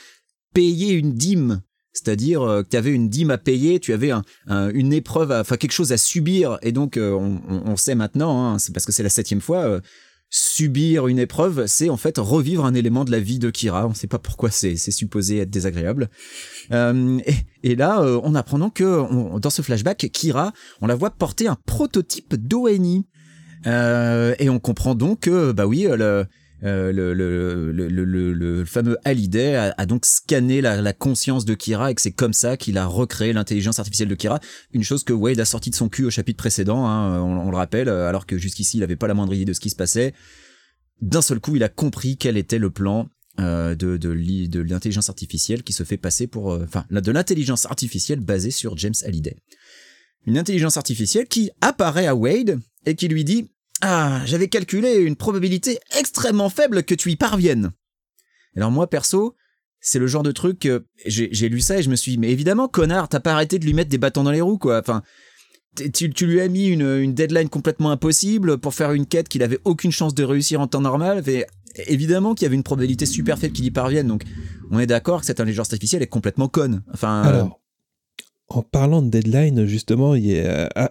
payer 0.53 0.94
une 0.94 1.13
dîme. 1.13 1.62
C'est-à-dire 1.94 2.41
que 2.41 2.69
tu 2.69 2.75
avais 2.75 2.91
une 2.91 3.07
dîme 3.09 3.31
à 3.31 3.38
payer, 3.38 3.79
tu 3.79 3.94
avais 3.94 4.12
un, 4.12 4.23
un- 4.47 4.69
une 4.71 4.91
épreuve, 4.91 5.31
enfin 5.31 5.56
quelque 5.56 5.71
chose 5.71 5.94
à 5.94 5.97
subir. 5.97 6.57
Et 6.62 6.73
donc, 6.73 7.00
on, 7.00 7.77
sait 7.77 7.95
maintenant, 7.95 8.45
hein, 8.45 8.59
c'est 8.59 8.73
parce 8.73 8.85
que 8.85 8.91
c'est 8.91 9.03
la 9.03 9.09
septième 9.09 9.39
fois, 9.39 9.79
subir 10.30 11.07
une 11.07 11.19
épreuve, 11.19 11.66
c'est 11.68 11.89
en 11.89 11.98
fait 11.98 12.18
revivre 12.18 12.66
un 12.66 12.74
élément 12.74 13.06
de 13.06 13.12
la 13.12 13.19
vie 13.19 13.39
de 13.39 13.50
Kira. 13.50 13.86
On 13.86 13.89
ne 13.89 13.94
sait 13.94 14.07
pas 14.07 14.19
pourquoi 14.19 14.50
c'est 14.51 14.75
supposé 14.75 15.39
être 15.39 15.50
désagréable. 15.50 16.10
Euh, 16.72 17.19
et, 17.63 17.75
là, 17.75 18.01
euh, 18.01 18.19
on 18.24 18.36
apprend 18.36 18.60
donc 18.60 18.75
que 18.75 19.39
dans 19.39 19.50
ce 19.50 19.62
flashback, 19.62 20.10
Kira, 20.12 20.51
on 20.81 20.88
la 20.88 20.95
voit 20.95 21.12
porter 21.12 21.48
un 21.48 21.57
prototype 21.66 22.36
d'ONI. 22.36 23.06
Euh, 23.68 24.36
et 24.38 24.50
on 24.50 24.60
comprend 24.60 24.94
donc 24.94 25.22
que, 25.22 25.51
bah 25.51 25.66
oui, 25.66 25.88
le, 25.89 26.25
le, 26.65 27.13
le, 27.13 27.71
le, 27.71 27.88
le, 27.88 28.33
le- 28.33 28.65
fameux 28.65 28.97
Hallyday 29.06 29.56
a, 29.56 29.75
a 29.77 29.85
donc 29.85 30.06
scanné 30.06 30.62
la, 30.62 30.81
la 30.81 30.94
conscience 30.94 31.45
de 31.45 31.53
Kira 31.53 31.91
et 31.91 31.95
que 31.95 32.01
c'est 32.01 32.12
comme 32.12 32.33
ça 32.33 32.57
qu'il 32.57 32.77
a 32.77 32.85
recréé 32.85 33.33
l'intelligence 33.33 33.79
artificielle 33.79 34.09
de 34.09 34.15
Kira. 34.15 34.39
Une 34.73 34.83
chose 34.83 35.03
que 35.03 35.13
Wade 35.13 35.39
a 35.39 35.45
sorti 35.45 35.69
de 35.69 35.75
son 35.75 35.89
cul 35.89 36.06
au 36.06 36.09
chapitre 36.09 36.38
précédent, 36.38 36.85
hein, 36.88 37.21
on, 37.21 37.47
on 37.47 37.51
le 37.51 37.57
rappelle, 37.57 37.89
euh, 37.89 38.09
alors 38.09 38.25
que 38.25 38.38
jusqu'ici 38.38 38.77
il 38.77 38.83
avait 38.83 38.95
pas 38.95 39.07
la 39.07 39.13
moindre 39.13 39.33
idée 39.33 39.45
de 39.45 39.53
ce 39.53 39.59
qui 39.59 39.69
se 39.69 39.75
passait. 39.75 40.13
D'un 41.01 41.21
seul 41.21 41.39
coup, 41.39 41.56
il 41.56 41.63
a 41.63 41.69
compris 41.69 42.17
quel 42.17 42.38
était 42.38 42.57
le 42.57 42.69
plan 42.69 43.09
euh, 43.39 43.75
de, 43.75 43.97
de 43.97 44.59
l'intelligence 44.62 45.09
artificielle 45.09 45.62
qui 45.63 45.73
se 45.73 45.83
fait 45.83 45.97
passer 45.97 46.25
pour... 46.25 46.53
euh, 46.53 46.63
Enfin, 46.63 46.85
de 46.89 47.12
l'intelligence 47.12 47.65
artificielle 47.65 48.21
basée 48.21 48.51
sur 48.51 48.77
James 48.77 48.94
Hallyday. 49.03 49.35
Une 50.25 50.38
intelligence 50.38 50.77
artificielle 50.77 51.27
qui 51.27 51.51
apparaît 51.62 52.07
à 52.07 52.15
Wade 52.15 52.59
et 52.85 52.95
qui 52.95 53.07
lui 53.07 53.23
dit 53.23 53.51
ah, 53.81 54.22
j'avais 54.25 54.48
calculé 54.48 54.95
une 54.95 55.16
probabilité 55.16 55.80
extrêmement 55.98 56.50
faible 56.50 56.83
que 56.83 56.95
tu 56.95 57.12
y 57.12 57.16
parviennes. 57.16 57.72
Alors 58.56 58.72
moi, 58.72 58.89
perso, 58.89 59.36
c'est 59.81 60.00
le 60.00 60.07
genre 60.07 60.24
de 60.24 60.31
truc 60.31 60.60
que 60.60 60.86
j'ai 61.06 61.50
lu 61.50 61.60
ça 61.60 61.77
et 61.77 61.83
je 61.83 61.89
me 61.89 61.95
suis 61.95 62.13
dit, 62.13 62.18
mais 62.18 62.31
évidemment, 62.31 62.68
connard, 62.68 63.10
t'as 63.10 63.19
pas 63.19 63.33
arrêté 63.33 63.60
de 63.60 63.66
lui 63.66 63.74
mettre 63.74 63.89
des 63.89 63.98
bâtons 63.98 64.24
dans 64.24 64.31
les 64.31 64.42
roues, 64.42 64.57
quoi. 64.57 64.80
Enfin, 64.80 65.04
tu, 65.94 66.10
tu 66.10 66.25
lui 66.25 66.39
as 66.39 66.48
mis 66.48 66.68
une, 66.68 67.13
deadline 67.13 67.50
complètement 67.50 67.92
impossible 67.92 68.57
pour 68.57 68.74
faire 68.74 68.94
une 68.94 69.06
quête 69.06 69.27
qu'il 69.27 69.44
avait 69.44 69.60
aucune 69.66 69.92
chance 69.92 70.16
de 70.16 70.24
réussir 70.24 70.62
en 70.62 70.68
temps 70.68 70.81
normal. 70.81 71.22
Et 71.27 71.45
évidemment 71.88 72.33
qu'il 72.33 72.45
y 72.45 72.48
avait 72.48 72.56
une 72.56 72.63
probabilité 72.63 73.06
super 73.06 73.38
faible 73.38 73.54
qu'il 73.54 73.66
y 73.66 73.72
parvienne. 73.72 74.07
Donc, 74.07 74.24
on 74.72 74.80
est 74.80 74.88
d'accord 74.88 75.19
que 75.19 75.25
cette 75.25 75.39
intelligence 75.39 75.72
artificielle 75.74 76.01
est 76.01 76.07
complètement 76.07 76.48
conne. 76.48 76.81
Enfin, 76.94 77.25
euh, 77.25 77.30
Alors, 77.30 77.60
en 78.48 78.62
parlant 78.63 79.01
de 79.01 79.10
deadline, 79.10 79.66
justement, 79.66 80.16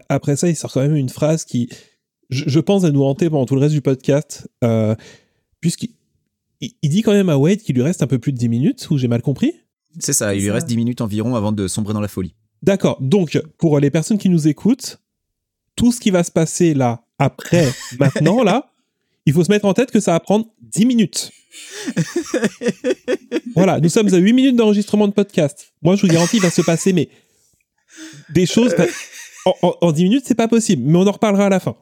après 0.09 0.37
ça, 0.37 0.49
il 0.49 0.57
sort 0.57 0.73
quand 0.73 0.83
même 0.83 0.97
une 0.97 1.09
phrase 1.09 1.45
qui, 1.45 1.71
je, 2.31 2.45
je 2.47 2.61
pense, 2.61 2.85
à 2.85 2.91
nous 2.91 3.03
hanter 3.05 3.29
pendant 3.31 3.47
tout 3.47 3.55
le 3.55 3.61
reste 3.61 3.75
du 3.75 3.81
podcast, 3.83 4.49
euh, 4.63 4.95
puisqu'il 5.61 5.91
il, 6.61 6.73
il 6.83 6.89
dit 6.91 7.03
quand 7.03 7.13
même 7.13 7.29
à 7.29 7.37
Wade 7.37 7.59
qu'il 7.59 7.75
lui 7.75 7.83
reste 7.83 8.03
un 8.03 8.07
peu 8.07 8.19
plus 8.19 8.33
de 8.33 8.39
10 8.39 8.49
minutes, 8.49 8.89
ou 8.91 8.99
j'ai 8.99 9.09
mal 9.09 9.23
compris? 9.23 9.53
C'est 9.99 10.13
ça, 10.13 10.35
il 10.35 10.41
lui 10.41 10.49
Ça. 10.49 10.55
reste 10.55 10.67
10 10.67 10.77
minutes 10.77 11.01
environ 11.01 11.35
avant 11.37 11.53
de 11.53 11.69
sombrer 11.69 11.95
dans 11.95 12.01
la 12.01 12.09
folie. 12.09 12.35
D'accord, 12.63 12.99
donc 13.01 13.41
pour 13.59 13.79
les 13.79 13.91
personnes 13.91 14.19
qui 14.19 14.29
nous 14.29 14.49
écoutent, 14.49 14.99
tout 15.77 15.93
ce 15.93 16.01
qui 16.01 16.11
va 16.11 16.25
se 16.25 16.31
passer 16.31 16.73
là, 16.75 17.05
après, 17.19 17.69
maintenant, 17.99 18.43
là, 18.43 18.71
il 19.27 19.33
faut 19.33 19.45
se 19.45 19.51
mettre 19.51 19.65
en 19.67 19.75
tête 19.75 19.91
que 19.91 20.01
ça 20.01 20.13
va 20.13 20.21
prendre 20.21 20.47
10 20.63 20.87
minutes. 20.87 21.31
voilà, 23.55 23.81
nous 23.81 23.89
sommes 23.89 24.13
à 24.13 24.17
8 24.17 24.33
minutes 24.33 24.57
d'enregistrement 24.57 25.07
de 25.09 25.13
podcast. 25.13 25.73
Moi, 25.83 25.97
je 25.97 26.03
vous 26.03 26.09
garantis, 26.13 26.37
il 26.37 26.43
va 26.43 26.51
se 26.51 26.63
passer, 26.63 26.93
mais 26.93 27.09
des 28.31 28.47
choses. 28.47 28.75
En, 29.47 29.55
en- 29.69 29.77
en 29.81 29.93
10 29.93 30.05
minutes, 30.05 30.25
c'est 30.27 30.35
pas 30.35 30.49
possible, 30.49 30.83
mais 30.85 30.97
on 30.99 31.07
en 31.07 31.13
reparlera 31.13 31.47
à 31.47 31.49
la 31.51 31.61
fin. 31.61 31.77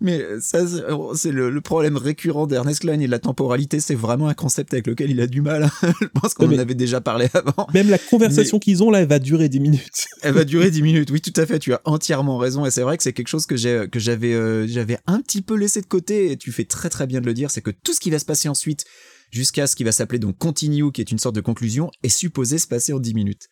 Mais 0.00 0.22
ça, 0.40 0.66
c'est- 0.66 0.82
c'est 1.14 1.32
le, 1.32 1.50
le 1.50 1.60
problème 1.60 1.96
récurrent 1.96 2.46
d'Ernest 2.46 2.80
Klein 2.80 3.00
et 3.00 3.06
de 3.06 3.10
la 3.10 3.18
temporalité. 3.18 3.80
C'est 3.80 3.94
vraiment 3.94 4.28
un 4.28 4.34
concept 4.34 4.72
avec 4.72 4.86
lequel 4.86 5.10
il 5.10 5.20
a 5.20 5.26
du 5.26 5.40
mal. 5.42 5.68
Je 6.00 6.06
pense 6.06 6.34
qu'on 6.34 6.46
en 6.54 6.58
avait 6.58 6.74
déjà 6.74 7.00
parlé 7.00 7.28
avant. 7.34 7.66
Même 7.74 7.90
la 7.90 7.98
conversation 7.98 8.58
qu'ils 8.58 8.82
ont 8.82 8.90
là, 8.90 9.00
elle 9.00 9.08
va 9.08 9.18
durer 9.18 9.48
10 9.48 9.60
minutes. 9.60 10.06
Elle 10.22 10.34
va 10.34 10.44
durer 10.44 10.70
10 10.70 10.82
minutes. 10.82 11.10
Oui, 11.10 11.20
tout 11.20 11.32
à 11.40 11.46
fait. 11.46 11.58
Tu 11.58 11.72
as 11.72 11.80
entièrement 11.84 12.38
raison. 12.38 12.64
Et 12.66 12.70
c'est 12.70 12.82
vrai 12.82 12.96
que 12.96 13.02
c'est 13.02 13.12
quelque 13.12 13.28
chose 13.28 13.46
que 13.46 13.56
j'ai, 13.56 13.86
que 13.90 13.98
j'avais, 13.98 14.34
euh, 14.34 14.66
j'avais 14.66 14.98
un 15.06 15.20
petit 15.20 15.42
peu 15.42 15.54
laissé 15.56 15.80
de 15.80 15.86
côté. 15.86 16.30
Et 16.32 16.36
tu 16.36 16.52
fais 16.52 16.64
très 16.64 16.88
très 16.90 17.06
bien 17.06 17.20
de 17.20 17.26
le 17.26 17.34
dire. 17.34 17.50
C'est 17.50 17.62
que 17.62 17.70
tout 17.70 17.92
ce 17.94 18.00
qui 18.00 18.10
va 18.10 18.18
se 18.18 18.24
passer 18.24 18.48
ensuite, 18.48 18.84
jusqu'à 19.30 19.66
ce 19.66 19.76
qui 19.76 19.84
va 19.84 19.92
s'appeler 19.92 20.18
donc 20.18 20.38
continue, 20.38 20.90
qui 20.92 21.00
est 21.00 21.10
une 21.10 21.18
sorte 21.18 21.34
de 21.34 21.40
conclusion, 21.40 21.90
est 22.02 22.08
supposé 22.08 22.58
se 22.58 22.66
passer 22.66 22.92
en 22.92 22.98
10 23.00 23.14
minutes. 23.14 23.46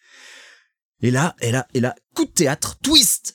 Et 1.03 1.11
là, 1.11 1.35
et 1.41 1.51
là, 1.53 1.67
et 1.75 1.81
là, 1.81 1.95
coup 2.15 2.25
de 2.25 2.31
théâtre, 2.31 2.79
twist! 2.83 3.35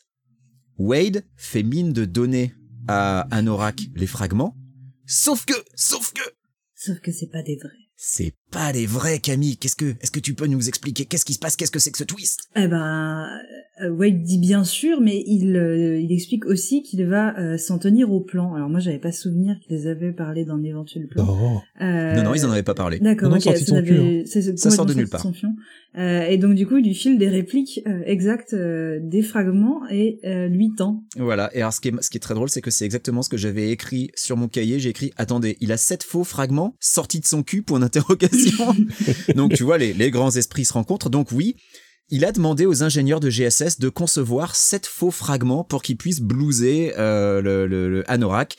Wade 0.78 1.24
fait 1.38 1.62
mine 1.64 1.94
de 1.94 2.06
donner 2.06 2.54
à 2.88 3.22
Anorak 3.32 3.82
les 3.96 4.08
fragments. 4.08 4.56
Sauf 5.06 5.46
que, 5.46 5.54
sauf 5.76 6.14
que, 6.14 6.22
Sauf 6.76 7.00
que 7.00 7.12
c'est 7.12 7.28
pas 7.28 7.44
des 7.44 7.58
vrais. 7.58 7.70
c'est 7.96 8.36
pas 8.52 8.72
les 8.72 8.86
vrais, 8.86 9.20
Camille. 9.20 9.58
Qu'est-ce 9.58 9.76
que, 9.76 9.96
est-ce 10.02 10.12
que 10.12 10.20
tu 10.20 10.34
peux 10.34 10.48
nous 10.48 10.68
expliquer? 10.68 11.06
Qu'est-ce 11.06 11.26
qui 11.26 11.34
se 11.34 11.40
passe? 11.40 11.56
Qu'est-ce 11.56 11.72
que 11.72 11.80
c'est 11.80 11.92
que 11.92 11.98
ce 11.98 12.04
twist? 12.04 12.42
Eh 12.56 12.68
ben, 12.68 13.26
euh, 13.82 13.90
Wade 13.90 14.22
dit 14.22 14.38
bien 14.38 14.64
sûr, 14.64 15.02
mais 15.02 15.24
il, 15.26 15.56
euh, 15.56 16.00
il 16.00 16.12
explique 16.12 16.46
aussi 16.46 16.84
qu'il 16.84 17.06
va 17.06 17.38
euh, 17.40 17.58
s'en 17.58 17.80
tenir 17.80 18.12
au 18.12 18.20
plan. 18.20 18.54
Alors 18.54 18.70
moi, 18.70 18.80
j'avais 18.80 19.00
pas 19.00 19.12
souvenir 19.12 19.56
qu'ils 19.66 19.88
avaient 19.88 20.12
parlé 20.12 20.46
d'un 20.46 20.62
éventuel 20.64 21.08
plan. 21.08 21.26
Oh. 21.28 21.62
Euh, 21.82 22.16
Non, 22.16 22.24
non, 22.24 22.36
ils 22.36 22.46
en 22.46 22.52
avaient 22.52 22.62
pas 22.64 22.74
parlé. 22.76 23.00
D'accord, 23.00 23.30
Non, 23.30 23.36
non, 23.36 23.38
ok, 23.38 23.44
sorti 23.44 23.62
de 23.64 23.66
ça 23.70 23.76
son 23.78 23.84
cul, 23.84 23.94
n'avait- 23.94 24.24
c'est- 24.26 24.42
c'est 24.42 24.60
Ça 24.60 24.70
sort 24.70 24.86
de 24.86 24.94
nulle. 24.94 25.08
Euh, 25.98 26.22
et 26.26 26.38
donc 26.38 26.56
du 26.56 26.66
coup, 26.66 26.78
il 26.78 26.86
lui 26.86 26.94
file 26.94 27.18
des 27.18 27.28
répliques 27.28 27.82
euh, 27.86 28.02
exactes 28.06 28.54
euh, 28.54 29.00
des 29.02 29.22
fragments 29.22 29.82
et 29.90 30.20
euh, 30.24 30.48
lui 30.48 30.72
tend. 30.74 31.04
Voilà. 31.18 31.50
Et 31.54 31.58
alors, 31.60 31.74
ce 31.74 31.82
qui 31.82 31.90
est, 31.90 32.02
ce 32.02 32.10
qui 32.10 32.18
est 32.18 32.22
très 32.22 32.34
drôle, 32.34 32.50
c'est 32.50 32.62
que 32.62 32.72
c'est 32.72 32.86
exactement 32.86 33.22
ce 33.22 33.28
que 33.30 33.36
j'avais 33.36 33.72
écrit 33.72 34.10
sur 34.16 34.38
mon 34.38 34.48
cahier. 34.48 34.80
J'ai 34.80 34.90
écrit, 34.90 35.12
attendez, 35.18 35.58
il 35.60 35.72
a 35.74 35.78
sept 35.78 36.04
faux 36.04 36.24
fragments 36.24 36.76
sortis 36.80 37.20
de 37.20 37.26
son 37.26 37.44
cul, 37.44 37.62
point 37.62 37.80
d'interrogation. 37.80 38.40
Donc, 39.36 39.54
tu 39.54 39.64
vois, 39.64 39.78
les, 39.78 39.94
les 39.94 40.12
grands 40.12 40.32
esprits 40.32 40.66
se 40.66 40.74
rencontrent. 40.74 41.10
Donc, 41.10 41.32
oui, 41.32 41.56
il 42.10 42.26
a 42.26 42.32
demandé 42.32 42.66
aux 42.66 42.84
ingénieurs 42.84 43.20
de 43.20 43.30
GSS 43.30 43.80
de 43.80 43.90
concevoir 43.90 44.56
sept 44.56 44.86
faux 44.86 45.12
fragments 45.12 45.64
pour 45.64 45.82
qu'ils 45.82 45.98
puissent 45.98 46.22
blouser 46.22 46.94
euh, 46.98 47.42
le, 47.42 47.68
le, 47.68 48.10
Anorak. 48.12 48.58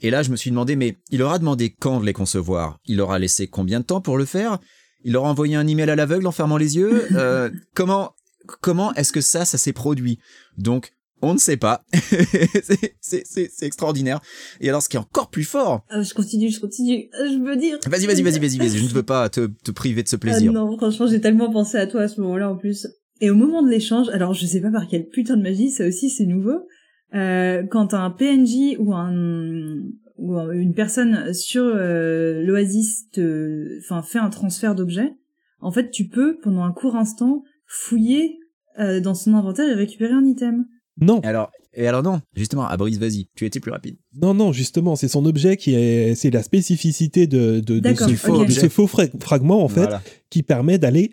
Et 0.00 0.10
là, 0.10 0.22
je 0.22 0.30
me 0.30 0.36
suis 0.36 0.50
demandé, 0.50 0.76
mais 0.76 0.98
il 1.10 1.22
aura 1.22 1.38
demandé 1.38 1.74
quand 1.78 2.00
de 2.00 2.06
les 2.06 2.12
concevoir? 2.12 2.78
Il 2.86 3.00
aura 3.00 3.18
laissé 3.18 3.46
combien 3.46 3.80
de 3.80 3.84
temps 3.84 4.00
pour 4.00 4.18
le 4.18 4.24
faire? 4.24 4.58
Il 5.04 5.16
aura 5.16 5.30
envoyé 5.30 5.54
un 5.56 5.66
email 5.66 5.90
à 5.90 5.96
l'aveugle 5.96 6.26
en 6.26 6.32
fermant 6.32 6.56
les 6.56 6.76
yeux? 6.76 7.06
Euh, 7.16 7.50
Comment 7.74 8.14
comment 8.60 8.94
est-ce 8.94 9.12
que 9.12 9.20
ça, 9.20 9.44
ça 9.44 9.58
s'est 9.58 9.72
produit? 9.72 10.18
Donc, 10.56 10.92
On 11.22 11.34
ne 11.34 11.38
sait 11.38 11.56
pas. 11.56 11.84
C'est- 13.00 13.62
extraordinaire. 13.62 14.20
Et 14.60 14.68
alors, 14.68 14.82
ce 14.82 14.88
qui 14.88 14.96
est 14.96 15.00
encore 15.00 15.30
plus 15.30 15.44
fort. 15.44 15.84
Ah, 15.88 16.02
je 16.02 16.14
continue, 16.14 16.50
je 16.50 16.60
continue. 16.60 17.08
Euh, 17.20 17.28
Je 17.32 17.38
veux 17.42 17.56
dire. 17.56 17.78
Vas-y, 17.86 18.06
vas-y, 18.06 18.22
vas-y, 18.22 18.38
vas-y, 18.38 18.58
vas-y. 18.58 18.78
Je 18.78 18.84
ne 18.84 18.88
veux 18.94 19.02
pas 19.02 19.28
te, 19.28 19.46
te 19.46 19.70
priver 19.70 20.02
de 20.02 20.08
ce 20.08 20.16
Ah 20.16 20.20
plaisir. 20.20 20.52
non, 20.52 20.76
franchement, 20.76 21.06
j'ai 21.06 21.20
tellement 21.20 21.50
pensé 21.50 21.76
à 21.78 21.86
toi 21.86 22.02
à 22.02 22.08
ce 22.08 22.20
moment-là 22.20 22.50
en 22.50 22.56
plus. 22.56 22.86
Et 23.20 23.30
au 23.30 23.34
moment 23.34 23.62
de 23.62 23.68
l'échange, 23.70 24.08
alors 24.10 24.32
je 24.34 24.46
sais 24.46 24.60
pas 24.60 24.70
par 24.70 24.86
quelle 24.86 25.08
putain 25.08 25.36
de 25.36 25.42
magie, 25.42 25.70
ça 25.70 25.86
aussi 25.86 26.08
c'est 26.08 26.24
nouveau. 26.26 26.66
Euh, 27.14 27.64
quand 27.64 27.94
un 27.94 28.10
PNJ 28.10 28.76
ou 28.78 28.94
un 28.94 29.82
ou 30.18 30.34
un- 30.36 30.50
une 30.52 30.74
personne 30.74 31.32
sur 31.32 31.64
euh, 31.64 32.42
l'Oasis 32.44 33.08
te, 33.10 33.78
enfin, 33.80 34.02
fait 34.02 34.18
un 34.18 34.30
transfert 34.30 34.74
d'objets, 34.74 35.14
en 35.60 35.72
fait, 35.72 35.90
tu 35.90 36.06
peux 36.06 36.38
pendant 36.38 36.62
un 36.62 36.72
court 36.72 36.94
instant 36.96 37.42
fouiller 37.66 38.38
euh, 38.78 39.00
dans 39.00 39.14
son 39.14 39.34
inventaire 39.34 39.68
et 39.68 39.74
récupérer 39.74 40.12
un 40.12 40.24
item. 40.24 40.66
Non, 41.00 41.20
Alors, 41.20 41.50
et 41.74 41.86
alors 41.86 42.02
non, 42.02 42.20
justement, 42.34 42.66
à 42.66 42.76
Brice, 42.76 42.98
vas-y, 42.98 43.28
tu 43.36 43.44
étais 43.46 43.60
plus 43.60 43.70
rapide. 43.70 43.96
non, 44.20 44.34
non, 44.34 44.52
justement, 44.52 44.96
c'est 44.96 45.06
son 45.08 45.24
objet 45.26 45.56
qui 45.56 45.74
est, 45.74 46.14
c'est 46.16 46.30
la 46.30 46.42
spécificité 46.42 47.26
de, 47.26 47.60
de, 47.60 47.80
ce, 47.94 48.14
faux 48.16 48.44
de 48.44 48.50
ce 48.50 48.68
faux 48.68 48.86
fra- 48.88 49.04
fragment, 49.20 49.62
en 49.62 49.68
fait, 49.68 49.82
Voilà. 49.82 50.02
qui 50.30 50.42
permet 50.42 50.78
d'aller 50.78 51.12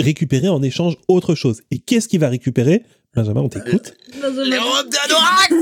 récupérer 0.00 0.48
en 0.48 0.62
échange 0.62 0.96
autre 1.08 1.34
chose. 1.34 1.60
Et 1.70 1.78
qu'est-ce 1.78 2.08
qu'il 2.08 2.20
va 2.20 2.28
récupérer? 2.28 2.84
Benjamin, 3.14 3.40
on 3.42 3.48
t'écoute. 3.48 3.94
Les 4.14 4.58
robes 4.58 4.88
d'Anorak 4.90 5.52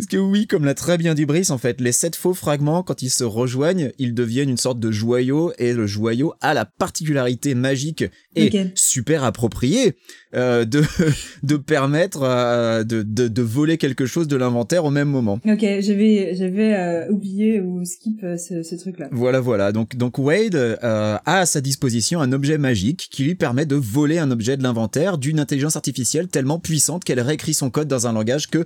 Parce 0.00 0.08
que 0.08 0.16
oui, 0.16 0.46
comme 0.46 0.64
l'a 0.64 0.72
très 0.72 0.96
bien 0.96 1.12
dit 1.12 1.26
Brice, 1.26 1.50
en 1.50 1.58
fait, 1.58 1.78
les 1.78 1.92
sept 1.92 2.16
faux 2.16 2.32
fragments, 2.32 2.82
quand 2.82 3.02
ils 3.02 3.10
se 3.10 3.22
rejoignent, 3.22 3.92
ils 3.98 4.14
deviennent 4.14 4.48
une 4.48 4.56
sorte 4.56 4.80
de 4.80 4.90
joyau, 4.90 5.52
et 5.58 5.74
le 5.74 5.86
joyau 5.86 6.32
a 6.40 6.54
la 6.54 6.64
particularité 6.64 7.54
magique 7.54 8.04
et 8.34 8.50
super 8.74 9.24
appropriée 9.24 9.96
euh, 10.34 10.64
de, 10.64 10.82
de 11.42 11.56
permettre 11.56 12.22
euh, 12.22 12.82
de, 12.82 13.02
de, 13.02 13.28
de 13.28 13.42
voler 13.42 13.76
quelque 13.76 14.06
chose 14.06 14.26
de 14.26 14.36
l'inventaire 14.36 14.86
au 14.86 14.90
même 14.90 15.08
moment. 15.08 15.38
Ok, 15.44 15.60
j'avais 15.60 16.34
j'avais 16.34 16.74
euh, 16.74 17.10
oublié 17.10 17.60
ou 17.60 17.84
skip 17.84 18.22
euh, 18.22 18.36
ce, 18.36 18.62
ce 18.62 18.76
truc-là. 18.76 19.08
Voilà, 19.12 19.40
voilà. 19.40 19.72
Donc, 19.72 19.96
donc 19.96 20.16
Wade 20.18 20.54
euh, 20.54 20.76
a 20.82 21.40
à 21.40 21.46
sa 21.46 21.60
disposition 21.60 22.20
un 22.20 22.32
objet 22.32 22.56
magique 22.56 23.08
qui 23.10 23.24
lui 23.24 23.34
permet 23.34 23.66
de 23.66 23.76
voler 23.76 24.18
un 24.18 24.30
objet 24.30 24.56
de 24.56 24.62
l'inventaire 24.62 25.18
d'une 25.18 25.40
intelligence 25.40 25.76
artificielle 25.76 26.28
tellement 26.28 26.58
puissante 26.58 27.04
qu'elle 27.04 27.20
réécrit 27.20 27.52
son 27.52 27.68
code 27.68 27.88
dans 27.88 28.06
un 28.06 28.12
langage 28.12 28.48
que 28.48 28.64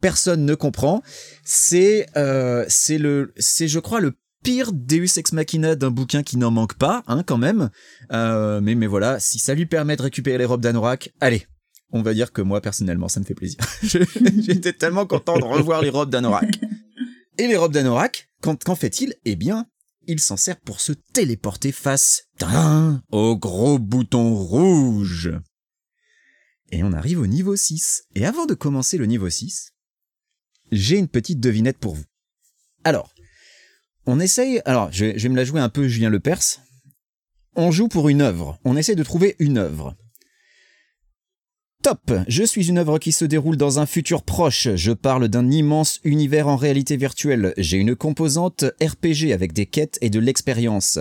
personne 0.00 0.44
ne 0.44 0.54
comprend. 0.54 1.02
C'est, 1.44 2.06
euh, 2.16 2.64
c'est 2.68 2.98
le, 2.98 3.32
c'est, 3.36 3.68
je 3.68 3.78
crois, 3.78 4.00
le 4.00 4.14
pire 4.42 4.72
Deus 4.72 5.16
ex 5.16 5.32
machina 5.32 5.74
d'un 5.74 5.90
bouquin 5.90 6.22
qui 6.22 6.36
n'en 6.36 6.50
manque 6.50 6.74
pas, 6.74 7.02
hein, 7.06 7.22
quand 7.24 7.38
même. 7.38 7.70
Euh, 8.12 8.60
mais, 8.60 8.74
mais 8.74 8.86
voilà, 8.86 9.18
si 9.18 9.38
ça 9.38 9.54
lui 9.54 9.66
permet 9.66 9.96
de 9.96 10.02
récupérer 10.02 10.38
les 10.38 10.44
robes 10.44 10.60
d'Anorak, 10.60 11.12
allez. 11.20 11.46
On 11.90 12.02
va 12.02 12.12
dire 12.12 12.32
que 12.32 12.42
moi, 12.42 12.60
personnellement, 12.60 13.08
ça 13.08 13.20
me 13.20 13.24
fait 13.24 13.34
plaisir. 13.34 13.58
J'étais 13.82 14.72
tellement 14.72 15.06
content 15.06 15.38
de 15.38 15.44
revoir 15.44 15.80
les 15.80 15.90
robes 15.90 16.10
d'Anorak. 16.10 16.60
Et 17.38 17.46
les 17.46 17.56
robes 17.56 17.72
d'Anorak, 17.72 18.28
qu'en 18.40 18.74
fait-il? 18.74 19.14
Eh 19.24 19.36
bien, 19.36 19.66
il 20.06 20.20
s'en 20.20 20.36
sert 20.36 20.60
pour 20.60 20.80
se 20.80 20.92
téléporter 20.92 21.72
face 21.72 22.24
au 23.10 23.36
gros 23.36 23.78
bouton 23.78 24.34
rouge. 24.34 25.32
Et 26.70 26.82
on 26.82 26.92
arrive 26.92 27.20
au 27.20 27.26
niveau 27.26 27.56
6. 27.56 28.04
Et 28.14 28.26
avant 28.26 28.46
de 28.46 28.54
commencer 28.54 28.98
le 28.98 29.06
niveau 29.06 29.30
6, 29.30 29.73
j'ai 30.72 30.98
une 30.98 31.08
petite 31.08 31.40
devinette 31.40 31.78
pour 31.78 31.94
vous. 31.94 32.04
Alors, 32.84 33.14
on 34.06 34.20
essaye, 34.20 34.60
alors 34.64 34.90
je 34.92 35.06
vais, 35.06 35.28
me 35.28 35.36
la 35.36 35.44
jouer 35.44 35.60
un 35.60 35.68
peu 35.68 35.88
Julien 35.88 36.10
Lepers. 36.10 36.60
On 37.56 37.70
joue 37.70 37.88
pour 37.88 38.08
une 38.08 38.20
œuvre, 38.20 38.58
on 38.64 38.76
essaye 38.76 38.96
de 38.96 39.02
trouver 39.02 39.36
une 39.38 39.58
œuvre. 39.58 39.96
Top 41.82 42.12
Je 42.28 42.44
suis 42.44 42.68
une 42.68 42.78
œuvre 42.78 42.98
qui 42.98 43.12
se 43.12 43.26
déroule 43.26 43.58
dans 43.58 43.78
un 43.78 43.84
futur 43.84 44.22
proche. 44.22 44.68
Je 44.74 44.92
parle 44.92 45.28
d'un 45.28 45.50
immense 45.50 46.00
univers 46.02 46.48
en 46.48 46.56
réalité 46.56 46.96
virtuelle. 46.96 47.52
J'ai 47.58 47.76
une 47.76 47.94
composante 47.94 48.64
RPG 48.80 49.32
avec 49.34 49.52
des 49.52 49.66
quêtes 49.66 49.98
et 50.00 50.08
de 50.08 50.18
l'expérience. 50.18 50.98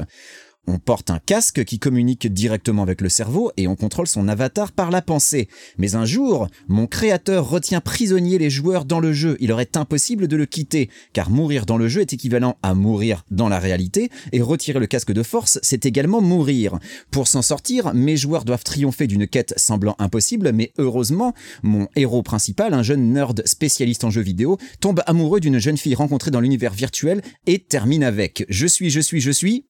On 0.65 0.79
porte 0.79 1.09
un 1.09 1.19
casque 1.19 1.65
qui 1.65 1.77
communique 1.77 2.31
directement 2.31 2.83
avec 2.83 3.01
le 3.01 3.09
cerveau 3.09 3.51
et 3.57 3.67
on 3.67 3.75
contrôle 3.75 4.07
son 4.07 4.29
avatar 4.29 4.71
par 4.71 4.91
la 4.91 5.01
pensée. 5.01 5.49
Mais 5.77 5.95
un 5.95 6.05
jour, 6.05 6.47
mon 6.69 6.87
créateur 6.87 7.49
retient 7.49 7.81
prisonnier 7.81 8.37
les 8.37 8.49
joueurs 8.49 8.85
dans 8.85 9.01
le 9.01 9.11
jeu. 9.11 9.35
Il 9.41 9.49
leur 9.49 9.59
est 9.59 9.75
impossible 9.75 10.29
de 10.29 10.37
le 10.37 10.45
quitter, 10.45 10.89
car 11.11 11.29
mourir 11.29 11.65
dans 11.65 11.77
le 11.77 11.89
jeu 11.89 11.99
est 11.99 12.13
équivalent 12.13 12.57
à 12.63 12.75
mourir 12.75 13.25
dans 13.29 13.49
la 13.49 13.59
réalité, 13.59 14.09
et 14.31 14.41
retirer 14.41 14.79
le 14.79 14.87
casque 14.87 15.11
de 15.11 15.21
force, 15.21 15.59
c'est 15.61 15.85
également 15.85 16.21
mourir. 16.21 16.79
Pour 17.11 17.27
s'en 17.27 17.41
sortir, 17.41 17.93
mes 17.93 18.15
joueurs 18.15 18.45
doivent 18.45 18.63
triompher 18.63 19.07
d'une 19.07 19.27
quête 19.27 19.53
semblant 19.57 19.95
impossible, 19.99 20.53
mais 20.53 20.71
heureusement, 20.77 21.33
mon 21.61 21.89
héros 21.97 22.23
principal, 22.23 22.73
un 22.73 22.83
jeune 22.83 23.11
nerd 23.11 23.45
spécialiste 23.45 24.05
en 24.05 24.11
jeux 24.11 24.21
vidéo, 24.21 24.57
tombe 24.79 25.01
amoureux 25.07 25.41
d'une 25.41 25.59
jeune 25.59 25.77
fille 25.77 25.95
rencontrée 25.95 26.31
dans 26.31 26.39
l'univers 26.39 26.73
virtuel 26.73 27.21
et 27.47 27.59
termine 27.59 28.03
avec 28.03 28.45
Je 28.47 28.65
suis, 28.65 28.89
je 28.89 29.01
suis, 29.01 29.19
je 29.19 29.31
suis... 29.31 29.65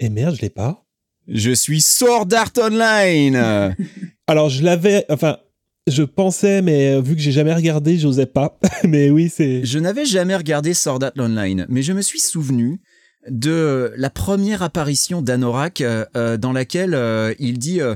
Et 0.00 0.08
merde, 0.08 0.34
je 0.34 0.40
l'ai 0.40 0.50
pas. 0.50 0.86
Je 1.28 1.52
suis 1.52 1.82
Sword 1.82 2.28
Art 2.32 2.52
Online 2.58 3.36
Alors, 4.26 4.48
je 4.48 4.64
l'avais, 4.64 5.04
enfin, 5.10 5.38
je 5.86 6.02
pensais, 6.02 6.62
mais 6.62 6.94
euh, 6.94 7.00
vu 7.02 7.14
que 7.14 7.20
j'ai 7.20 7.32
jamais 7.32 7.54
regardé, 7.54 7.98
j'osais 7.98 8.26
pas. 8.26 8.58
mais 8.84 9.10
oui, 9.10 9.28
c'est. 9.28 9.64
Je 9.64 9.78
n'avais 9.78 10.06
jamais 10.06 10.34
regardé 10.34 10.72
Sword 10.72 11.04
Art 11.04 11.12
Online, 11.18 11.66
mais 11.68 11.82
je 11.82 11.92
me 11.92 12.00
suis 12.00 12.18
souvenu 12.18 12.80
de 13.28 13.92
la 13.96 14.08
première 14.08 14.62
apparition 14.62 15.20
d'Anorak 15.20 15.82
euh, 15.82 16.06
euh, 16.16 16.36
dans 16.38 16.52
laquelle 16.52 16.94
euh, 16.94 17.34
il 17.38 17.58
dit 17.58 17.80
euh, 17.82 17.94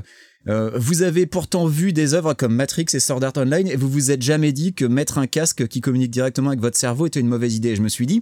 Vous 0.75 1.01
avez 1.01 1.25
pourtant 1.25 1.65
vu 1.65 1.91
des 1.91 2.13
œuvres 2.13 2.35
comme 2.35 2.53
Matrix 2.53 2.85
et 2.93 2.99
Sword 2.99 3.23
Art 3.23 3.33
Online 3.37 3.67
et 3.67 3.75
vous 3.75 3.89
vous 3.89 4.11
êtes 4.11 4.21
jamais 4.21 4.51
dit 4.51 4.75
que 4.75 4.85
mettre 4.85 5.17
un 5.17 5.25
casque 5.25 5.67
qui 5.67 5.81
communique 5.81 6.11
directement 6.11 6.49
avec 6.49 6.61
votre 6.61 6.77
cerveau 6.77 7.07
était 7.07 7.19
une 7.19 7.27
mauvaise 7.27 7.55
idée. 7.55 7.69
Et 7.69 7.75
je 7.75 7.81
me 7.81 7.89
suis 7.89 8.05
dit 8.05 8.21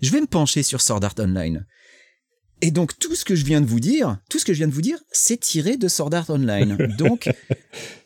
Je 0.00 0.10
vais 0.10 0.22
me 0.22 0.26
pencher 0.26 0.62
sur 0.62 0.80
Sword 0.80 1.04
Art 1.04 1.16
Online. 1.18 1.66
Et 2.62 2.70
donc 2.70 2.98
tout 2.98 3.14
ce 3.14 3.24
que 3.24 3.34
je 3.34 3.44
viens 3.44 3.60
de 3.60 3.66
vous 3.66 3.80
dire, 3.80 4.18
tout 4.28 4.38
ce 4.38 4.44
que 4.44 4.52
je 4.52 4.58
viens 4.58 4.68
de 4.68 4.72
vous 4.72 4.82
dire, 4.82 4.98
c'est 5.10 5.38
tiré 5.38 5.76
de 5.76 5.88
Sword 5.88 6.14
Art 6.14 6.30
Online. 6.30 6.76
Donc 6.98 7.30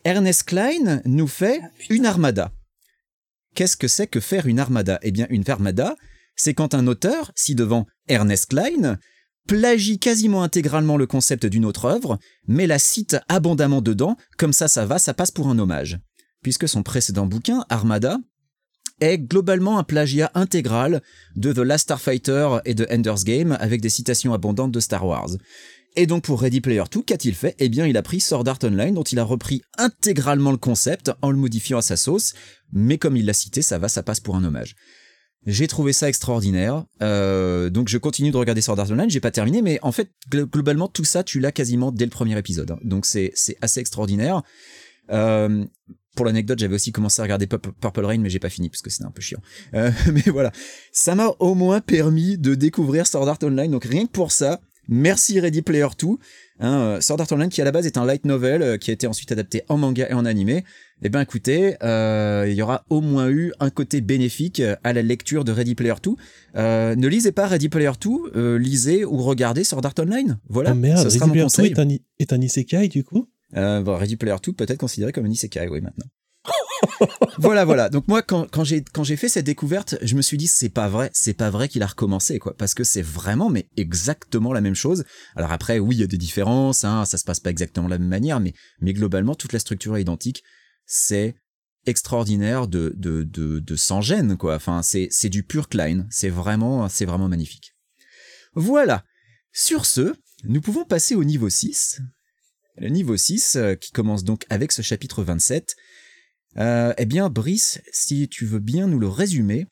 Ernest 0.04 0.44
Klein 0.44 1.02
nous 1.04 1.26
fait 1.26 1.60
une 1.90 2.06
armada. 2.06 2.52
Qu'est-ce 3.54 3.76
que 3.76 3.88
c'est 3.88 4.06
que 4.06 4.20
faire 4.20 4.46
une 4.46 4.60
armada? 4.60 4.98
Eh 5.02 5.10
bien, 5.10 5.26
une 5.30 5.48
armada, 5.48 5.96
c'est 6.36 6.54
quand 6.54 6.74
un 6.74 6.86
auteur, 6.86 7.32
si 7.34 7.54
devant 7.54 7.86
Ernest 8.08 8.46
Klein, 8.46 8.98
plagie 9.48 9.98
quasiment 9.98 10.42
intégralement 10.42 10.96
le 10.96 11.06
concept 11.06 11.46
d'une 11.46 11.64
autre 11.64 11.84
œuvre, 11.84 12.18
mais 12.46 12.66
la 12.66 12.78
cite 12.78 13.16
abondamment 13.28 13.82
dedans, 13.82 14.16
comme 14.38 14.52
ça 14.52 14.68
ça 14.68 14.86
va, 14.86 14.98
ça 14.98 15.14
passe 15.14 15.30
pour 15.30 15.48
un 15.48 15.58
hommage. 15.58 15.98
Puisque 16.42 16.68
son 16.68 16.82
précédent 16.82 17.26
bouquin, 17.26 17.64
Armada, 17.68 18.18
est 19.00 19.18
globalement 19.18 19.78
un 19.78 19.82
plagiat 19.84 20.30
intégral 20.34 21.02
de 21.36 21.52
The 21.52 21.58
Last 21.58 21.84
Starfighter 21.84 22.58
et 22.64 22.74
de 22.74 22.86
Ender's 22.90 23.24
Game 23.24 23.56
avec 23.60 23.80
des 23.80 23.88
citations 23.88 24.32
abondantes 24.34 24.72
de 24.72 24.80
Star 24.80 25.06
Wars. 25.06 25.30
Et 25.96 26.06
donc 26.06 26.24
pour 26.24 26.40
Ready 26.40 26.60
Player 26.60 26.82
2, 26.90 27.02
qu'a-t-il 27.02 27.34
fait? 27.34 27.54
Eh 27.58 27.68
bien 27.68 27.86
il 27.86 27.96
a 27.96 28.02
pris 28.02 28.20
Sword 28.20 28.48
Art 28.48 28.58
Online 28.64 28.94
dont 28.94 29.02
il 29.04 29.18
a 29.18 29.24
repris 29.24 29.62
intégralement 29.78 30.50
le 30.50 30.56
concept 30.56 31.12
en 31.22 31.30
le 31.30 31.36
modifiant 31.36 31.78
à 31.78 31.82
sa 31.82 31.96
sauce, 31.96 32.34
mais 32.72 32.98
comme 32.98 33.16
il 33.16 33.26
l'a 33.26 33.32
cité, 33.32 33.62
ça 33.62 33.78
va, 33.78 33.88
ça 33.88 34.02
passe 34.02 34.18
pour 34.20 34.34
un 34.36 34.44
hommage. 34.44 34.74
J'ai 35.46 35.68
trouvé 35.68 35.92
ça 35.92 36.08
extraordinaire, 36.08 36.84
euh, 37.02 37.68
donc 37.68 37.88
je 37.88 37.98
continue 37.98 38.30
de 38.30 38.36
regarder 38.36 38.62
Sword 38.62 38.80
Art 38.80 38.90
Online, 38.90 39.10
j'ai 39.10 39.20
pas 39.20 39.30
terminé, 39.30 39.60
mais 39.60 39.78
en 39.82 39.92
fait 39.92 40.08
gl- 40.32 40.46
globalement 40.50 40.88
tout 40.88 41.04
ça 41.04 41.22
tu 41.22 41.38
l'as 41.38 41.52
quasiment 41.52 41.92
dès 41.92 42.06
le 42.06 42.10
premier 42.10 42.36
épisode, 42.38 42.70
hein. 42.70 42.78
donc 42.82 43.04
c'est 43.04 43.30
c'est 43.34 43.56
assez 43.60 43.78
extraordinaire. 43.78 44.42
Euh, 45.10 45.64
pour 46.14 46.24
l'anecdote, 46.24 46.58
j'avais 46.58 46.74
aussi 46.74 46.92
commencé 46.92 47.20
à 47.20 47.24
regarder 47.24 47.46
Purple 47.46 48.04
Rain, 48.04 48.18
mais 48.18 48.30
j'ai 48.30 48.38
pas 48.38 48.50
fini 48.50 48.68
parce 48.68 48.82
que 48.82 48.90
c'était 48.90 49.04
un 49.04 49.10
peu 49.10 49.22
chiant. 49.22 49.40
Euh, 49.74 49.90
mais 50.12 50.22
voilà, 50.26 50.52
ça 50.92 51.14
m'a 51.14 51.28
au 51.38 51.54
moins 51.54 51.80
permis 51.80 52.38
de 52.38 52.54
découvrir 52.54 53.06
Sword 53.06 53.28
Art 53.28 53.38
Online. 53.42 53.70
Donc 53.70 53.84
rien 53.84 54.06
que 54.06 54.12
pour 54.12 54.32
ça, 54.32 54.60
merci 54.88 55.40
Ready 55.40 55.62
Player 55.62 55.88
2. 55.98 56.08
Hein, 56.60 56.78
euh, 56.78 57.00
Sword 57.00 57.20
Art 57.20 57.32
Online 57.32 57.48
qui 57.48 57.60
à 57.60 57.64
la 57.64 57.72
base 57.72 57.86
est 57.86 57.98
un 57.98 58.04
light 58.04 58.24
novel 58.24 58.62
euh, 58.62 58.76
qui 58.78 58.90
a 58.90 58.94
été 58.94 59.06
ensuite 59.06 59.32
adapté 59.32 59.62
en 59.68 59.76
manga 59.76 60.08
et 60.08 60.14
en 60.14 60.24
animé. 60.24 60.64
Eh 61.02 61.10
ben 61.10 61.20
écoutez, 61.20 61.76
euh, 61.82 62.46
il 62.48 62.54
y 62.54 62.62
aura 62.62 62.86
au 62.88 63.00
moins 63.00 63.28
eu 63.28 63.52
un 63.60 63.68
côté 63.68 64.00
bénéfique 64.00 64.62
à 64.84 64.92
la 64.92 65.02
lecture 65.02 65.44
de 65.44 65.52
Ready 65.52 65.74
Player 65.74 65.94
2. 66.02 66.12
Euh, 66.56 66.96
ne 66.96 67.08
lisez 67.08 67.32
pas 67.32 67.46
Ready 67.46 67.68
Player 67.68 67.90
2, 68.00 68.10
euh, 68.36 68.58
lisez 68.58 69.04
ou 69.04 69.18
regardez 69.18 69.64
Sword 69.64 69.84
Art 69.84 69.94
Online. 69.98 70.38
Voilà, 70.48 70.70
oh 70.72 70.74
merde, 70.74 71.10
sera 71.10 71.26
Ready 71.26 71.26
mon 71.26 71.32
Player 71.32 71.42
2 71.42 71.44
conseil. 71.44 71.72
est 71.72 71.78
un, 71.78 71.88
est 72.20 72.32
un 72.32 72.40
isekai, 72.40 72.88
du 72.88 73.04
coup? 73.04 73.28
Euh, 73.56 73.82
bon, 73.82 73.96
Ready 73.96 74.16
Player 74.16 74.36
2 74.42 74.52
peut 74.52 74.66
être 74.68 74.78
considéré 74.78 75.12
comme 75.12 75.26
un 75.26 75.30
isekai, 75.30 75.68
oui, 75.68 75.80
maintenant. 75.80 76.06
voilà, 77.38 77.64
voilà. 77.64 77.88
Donc 77.88 78.08
moi, 78.08 78.22
quand, 78.22 78.64
j'ai 78.64 79.16
fait 79.16 79.28
cette 79.28 79.46
découverte, 79.46 79.96
je 80.02 80.14
me 80.16 80.22
suis 80.22 80.36
dit 80.36 80.46
c'est 80.46 80.68
pas 80.68 80.88
vrai, 80.88 81.10
c'est 81.12 81.34
pas 81.34 81.50
vrai 81.50 81.68
qu'il 81.68 81.82
a 81.82 81.86
recommencé, 81.86 82.38
quoi, 82.38 82.54
parce 82.56 82.74
que 82.74 82.84
c'est 82.84 83.02
vraiment, 83.02 83.50
mais 83.50 83.68
exactement 83.76 84.52
la 84.52 84.60
même 84.60 84.74
chose. 84.74 85.04
Alors 85.36 85.52
après, 85.52 85.78
oui, 85.78 85.96
il 85.96 86.00
y 86.00 86.04
a 86.04 86.06
des 86.06 86.18
différences, 86.18 86.84
hein, 86.84 87.04
ça 87.04 87.18
se 87.18 87.24
passe 87.24 87.40
pas 87.40 87.50
exactement 87.50 87.86
de 87.86 87.92
la 87.92 87.98
même 87.98 88.08
manière, 88.08 88.40
mais 88.40 88.54
globalement, 88.92 89.34
toute 89.34 89.52
la 89.52 89.58
structure 89.58 89.96
est 89.96 90.02
identique. 90.02 90.42
C'est 90.86 91.34
extraordinaire 91.86 92.68
de 92.68 93.76
sans 93.76 94.00
gêne, 94.00 94.36
quoi. 94.36 94.56
Enfin, 94.56 94.82
c'est 94.82 95.08
c'est 95.10 95.28
du 95.28 95.42
pur 95.42 95.68
Klein. 95.68 96.06
C'est 96.10 96.28
vraiment 96.28 96.88
c'est 96.88 97.04
vraiment 97.04 97.28
magnifique. 97.28 97.74
Voilà. 98.54 99.04
Sur 99.52 99.86
ce, 99.86 100.14
nous 100.44 100.60
pouvons 100.60 100.84
passer 100.84 101.14
au 101.14 101.24
niveau 101.24 101.48
6 101.48 102.00
Le 102.76 102.88
niveau 102.88 103.16
6, 103.16 103.56
euh, 103.56 103.74
qui 103.74 103.92
commence 103.92 104.24
donc 104.24 104.44
avec 104.50 104.72
ce 104.72 104.82
chapitre 104.82 105.22
27. 105.22 105.76
Euh, 106.56 106.92
eh 106.98 107.06
bien, 107.06 107.30
Brice, 107.30 107.80
si 107.92 108.28
tu 108.28 108.46
veux 108.46 108.58
bien 108.58 108.86
nous 108.86 108.98
le 108.98 109.08
résumer, 109.08 109.66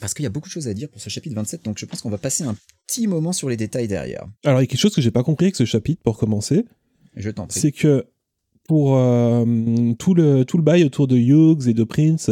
parce 0.00 0.14
qu'il 0.14 0.24
y 0.24 0.26
a 0.26 0.30
beaucoup 0.30 0.48
de 0.48 0.52
choses 0.52 0.68
à 0.68 0.74
dire 0.74 0.88
pour 0.88 1.00
ce 1.00 1.10
chapitre 1.10 1.34
27, 1.36 1.64
donc 1.64 1.78
je 1.78 1.86
pense 1.86 2.00
qu'on 2.00 2.10
va 2.10 2.18
passer 2.18 2.44
un 2.44 2.56
petit 2.86 3.06
moment 3.06 3.32
sur 3.32 3.48
les 3.48 3.56
détails 3.56 3.88
derrière. 3.88 4.26
Alors, 4.44 4.60
il 4.60 4.64
y 4.64 4.66
a 4.66 4.66
quelque 4.66 4.80
chose 4.80 4.94
que 4.94 5.00
j'ai 5.00 5.10
pas 5.10 5.22
compris 5.22 5.46
avec 5.46 5.56
ce 5.56 5.64
chapitre, 5.64 6.02
pour 6.02 6.18
commencer. 6.18 6.64
Je 7.16 7.30
t'en 7.30 7.46
prie. 7.46 7.60
C'est 7.60 7.72
que 7.72 8.06
pour 8.66 8.96
euh, 8.96 9.44
tout, 9.98 10.14
le, 10.14 10.44
tout 10.44 10.56
le 10.56 10.62
bail 10.62 10.84
autour 10.84 11.06
de 11.06 11.16
Hughes 11.16 11.68
et 11.68 11.74
de 11.74 11.84
Prince, 11.84 12.30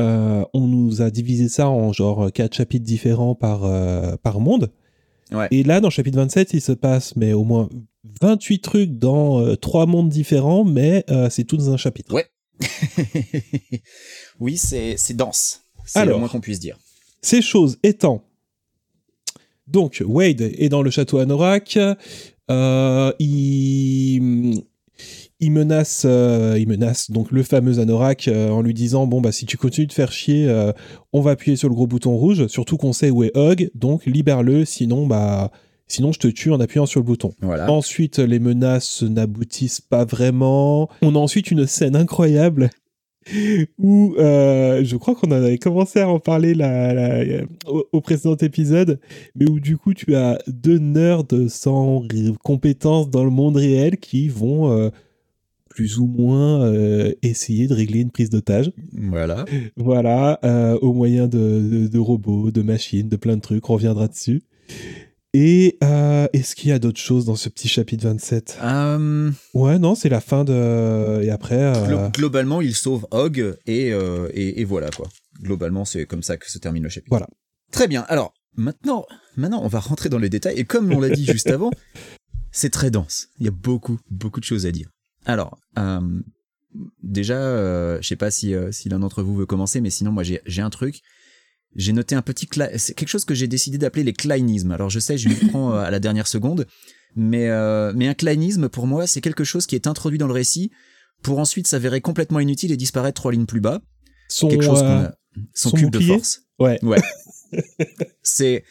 euh, 0.00 0.44
on 0.54 0.66
nous 0.66 1.02
a 1.02 1.10
divisé 1.10 1.48
ça 1.48 1.68
en 1.68 1.92
genre 1.92 2.30
quatre 2.32 2.54
chapitres 2.54 2.84
différents 2.84 3.34
par, 3.34 3.60
par 4.20 4.40
monde. 4.40 4.70
Ouais. 5.32 5.48
Et 5.50 5.62
là, 5.62 5.80
dans 5.80 5.88
le 5.88 5.92
chapitre 5.92 6.18
27, 6.18 6.54
il 6.54 6.60
se 6.60 6.72
passe 6.72 7.16
mais 7.16 7.32
au 7.32 7.44
moins 7.44 7.68
28 8.20 8.60
trucs 8.60 8.98
dans 8.98 9.40
euh, 9.40 9.56
trois 9.56 9.86
mondes 9.86 10.08
différents, 10.08 10.64
mais 10.64 11.04
euh, 11.10 11.30
c'est 11.30 11.44
tout 11.44 11.56
dans 11.56 11.70
un 11.70 11.76
chapitre. 11.76 12.14
Ouais. 12.14 12.26
oui, 14.40 14.56
c'est 14.56 14.96
dense. 15.14 15.62
C'est 15.84 16.04
le 16.04 16.16
moins 16.16 16.28
qu'on 16.28 16.40
puisse 16.40 16.60
dire. 16.60 16.76
Ces 17.22 17.42
choses 17.42 17.78
étant, 17.82 18.22
donc 19.66 20.02
Wade 20.06 20.40
est 20.40 20.68
dans 20.68 20.82
le 20.82 20.90
château 20.90 21.18
Anorak, 21.18 21.78
euh, 22.50 23.12
il, 23.18 24.62
il 25.40 25.52
menace, 25.52 26.04
euh, 26.06 26.56
il 26.58 26.68
menace 26.68 27.10
donc 27.10 27.30
le 27.30 27.42
fameux 27.42 27.78
Anorak 27.78 28.28
euh, 28.28 28.48
en 28.48 28.62
lui 28.62 28.72
disant 28.72 29.06
bon 29.06 29.20
bah 29.20 29.32
si 29.32 29.44
tu 29.44 29.56
continues 29.58 29.86
de 29.86 29.92
faire 29.92 30.10
chier, 30.10 30.50
on 31.12 31.20
va 31.20 31.32
appuyer 31.32 31.56
sur 31.56 31.68
le 31.68 31.74
gros 31.74 31.86
bouton 31.86 32.16
rouge. 32.16 32.46
Surtout 32.46 32.76
qu'on 32.76 32.92
sait 32.92 33.10
où 33.10 33.24
est 33.24 33.36
Hug, 33.36 33.70
donc 33.74 34.06
libère-le, 34.06 34.64
sinon 34.64 35.06
bah 35.06 35.50
sinon 35.88 36.12
je 36.12 36.18
te 36.20 36.28
tue 36.28 36.52
en 36.52 36.60
appuyant 36.60 36.86
sur 36.86 37.00
le 37.00 37.04
bouton. 37.06 37.32
Voilà. 37.40 37.70
Ensuite, 37.70 38.18
les 38.18 38.38
menaces 38.38 39.02
n'aboutissent 39.02 39.80
pas 39.80 40.04
vraiment. 40.04 40.88
On 41.02 41.14
a 41.14 41.18
ensuite 41.18 41.50
une 41.50 41.66
scène 41.66 41.96
incroyable 41.96 42.70
où 43.78 44.14
euh, 44.18 44.82
je 44.84 44.96
crois 44.96 45.14
qu'on 45.14 45.30
avait 45.30 45.58
commencé 45.58 46.00
à 46.00 46.08
en 46.08 46.18
parler 46.20 46.54
la- 46.54 46.94
la- 46.94 47.42
au, 47.66 47.84
au 47.92 48.00
précédent 48.00 48.36
épisode, 48.36 49.00
mais 49.34 49.48
où 49.50 49.60
du 49.60 49.76
coup 49.76 49.92
tu 49.94 50.14
as 50.14 50.38
deux 50.46 50.78
nerds 50.78 51.24
sans 51.48 52.04
compétences 52.42 53.10
dans 53.10 53.24
le 53.24 53.30
monde 53.30 53.56
réel 53.56 53.98
qui 53.98 54.28
vont 54.28 54.70
euh, 54.72 54.88
plus 55.68 55.98
ou 55.98 56.06
moins 56.06 56.62
euh, 56.64 57.12
essayer 57.22 57.66
de 57.68 57.74
régler 57.74 58.00
une 58.00 58.10
prise 58.10 58.30
d'otage. 58.30 58.72
Voilà. 58.92 59.44
Voilà, 59.76 60.40
euh, 60.44 60.78
au 60.80 60.92
moyen 60.92 61.28
de, 61.28 61.38
de- 61.38 61.86
de 61.88 61.98
robots, 61.98 62.50
de 62.50 62.62
machines, 62.62 63.08
de 63.08 63.16
plein 63.16 63.36
de 63.36 63.42
trucs, 63.42 63.68
on 63.68 63.74
reviendra 63.74 64.08
dessus. 64.08 64.42
Et 65.34 65.76
euh, 65.84 66.26
est-ce 66.32 66.54
qu'il 66.56 66.70
y 66.70 66.72
a 66.72 66.78
d'autres 66.78 67.00
choses 67.00 67.26
dans 67.26 67.36
ce 67.36 67.48
petit 67.50 67.68
chapitre 67.68 68.04
27 68.04 68.58
Euh, 68.62 69.30
Ouais, 69.54 69.78
non, 69.78 69.94
c'est 69.94 70.08
la 70.08 70.20
fin 70.20 70.44
de... 70.44 71.20
Et 71.22 71.30
après... 71.30 71.60
euh, 71.62 71.86
glo- 71.86 72.12
globalement, 72.12 72.60
il 72.62 72.74
sauve 72.74 73.06
Hog 73.10 73.56
et, 73.66 73.92
euh, 73.92 74.30
et, 74.32 74.60
et 74.60 74.64
voilà 74.64 74.88
quoi. 74.90 75.06
Globalement, 75.42 75.84
c'est 75.84 76.06
comme 76.06 76.22
ça 76.22 76.36
que 76.38 76.50
se 76.50 76.58
termine 76.58 76.82
le 76.82 76.88
chapitre. 76.88 77.10
Voilà. 77.10 77.28
Très 77.70 77.86
bien. 77.88 78.06
Alors 78.08 78.32
maintenant, 78.56 79.04
maintenant, 79.36 79.60
on 79.62 79.68
va 79.68 79.80
rentrer 79.80 80.08
dans 80.08 80.18
les 80.18 80.30
détails 80.30 80.58
et 80.58 80.64
comme 80.64 80.90
on 80.92 81.00
l'a 81.00 81.10
dit 81.10 81.26
juste 81.26 81.48
avant, 81.48 81.70
c'est 82.50 82.70
très 82.70 82.90
dense. 82.90 83.28
Il 83.38 83.44
y 83.44 83.48
a 83.48 83.52
beaucoup, 83.52 83.98
beaucoup 84.10 84.40
de 84.40 84.44
choses 84.46 84.64
à 84.64 84.72
dire. 84.72 84.88
Alors, 85.26 85.58
déjà, 87.02 88.00
je 88.00 88.06
sais 88.06 88.16
pas 88.16 88.30
si, 88.30 88.54
si 88.72 88.88
l'un 88.88 88.98
d'entre 89.00 89.22
vous 89.22 89.34
veut 89.36 89.46
commencer, 89.46 89.80
mais 89.80 89.90
sinon, 89.90 90.10
moi, 90.12 90.22
j'ai 90.22 90.40
j'ai 90.46 90.62
un 90.62 90.70
truc. 90.70 91.02
J'ai 91.74 91.92
noté 91.92 92.14
un 92.14 92.22
petit... 92.22 92.48
C'est 92.76 92.94
quelque 92.94 93.08
chose 93.08 93.24
que 93.24 93.34
j'ai 93.34 93.46
décidé 93.46 93.78
d'appeler 93.78 94.04
les 94.04 94.12
kleinismes. 94.12 94.72
Alors, 94.72 94.90
je 94.90 94.98
sais, 94.98 95.18
je 95.18 95.28
m'y 95.28 95.34
prends 95.34 95.74
euh, 95.74 95.80
à 95.80 95.90
la 95.90 96.00
dernière 96.00 96.26
seconde, 96.26 96.66
mais, 97.14 97.48
euh, 97.48 97.92
mais 97.94 98.08
un 98.08 98.14
kleinisme, 98.14 98.68
pour 98.68 98.86
moi, 98.86 99.06
c'est 99.06 99.20
quelque 99.20 99.44
chose 99.44 99.66
qui 99.66 99.74
est 99.74 99.86
introduit 99.86 100.18
dans 100.18 100.26
le 100.26 100.32
récit 100.32 100.70
pour 101.22 101.38
ensuite 101.38 101.66
s'avérer 101.66 102.00
complètement 102.00 102.40
inutile 102.40 102.72
et 102.72 102.76
disparaître 102.76 103.20
trois 103.20 103.32
lignes 103.32 103.46
plus 103.46 103.60
bas. 103.60 103.80
son, 104.28 104.48
Quelque 104.48 104.64
chose 104.64 104.80
qu'on 104.80 104.86
euh, 104.86 105.06
a... 105.06 105.14
Son, 105.54 105.70
son 105.70 105.76
cube 105.76 105.90
de 105.90 106.00
force? 106.00 106.40
Ouais. 106.58 106.78
Ouais. 106.82 106.98
c'est 108.22 108.64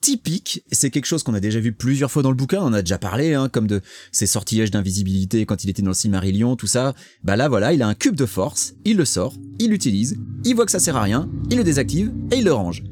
typique, 0.00 0.64
c'est 0.70 0.90
quelque 0.90 1.06
chose 1.06 1.22
qu'on 1.22 1.34
a 1.34 1.40
déjà 1.40 1.60
vu 1.60 1.72
plusieurs 1.72 2.10
fois 2.10 2.22
dans 2.22 2.30
le 2.30 2.36
bouquin, 2.36 2.60
on 2.60 2.66
en 2.66 2.72
a 2.72 2.82
déjà 2.82 2.98
parlé, 2.98 3.34
hein, 3.34 3.48
comme 3.48 3.66
de 3.66 3.80
ses 4.12 4.26
sortillages 4.26 4.70
d'invisibilité 4.70 5.46
quand 5.46 5.64
il 5.64 5.70
était 5.70 5.82
dans 5.82 5.90
le 5.90 5.94
Silmarillion, 5.94 6.56
tout 6.56 6.66
ça. 6.66 6.94
Bah 7.24 7.36
là, 7.36 7.48
voilà, 7.48 7.72
il 7.72 7.82
a 7.82 7.88
un 7.88 7.94
cube 7.94 8.16
de 8.16 8.26
force, 8.26 8.74
il 8.84 8.96
le 8.96 9.04
sort, 9.04 9.34
il 9.58 9.70
l'utilise, 9.70 10.16
il 10.44 10.54
voit 10.54 10.64
que 10.64 10.72
ça 10.72 10.80
sert 10.80 10.96
à 10.96 11.02
rien, 11.02 11.28
il 11.50 11.56
le 11.56 11.64
désactive 11.64 12.12
et 12.30 12.36
il 12.36 12.44
le 12.44 12.52
range. 12.52 12.82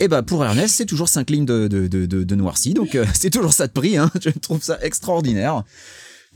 Et 0.00 0.08
bah 0.08 0.22
pour 0.22 0.44
Ernest, 0.44 0.74
c'est 0.74 0.86
toujours 0.86 1.08
5 1.08 1.30
lignes 1.30 1.44
de, 1.44 1.68
de, 1.68 2.06
donc 2.74 2.94
euh, 2.94 3.04
c'est 3.14 3.30
toujours 3.30 3.52
ça 3.52 3.66
de 3.66 3.72
prix, 3.72 3.96
hein, 3.96 4.10
je 4.20 4.30
trouve 4.30 4.62
ça 4.62 4.78
extraordinaire. 4.82 5.62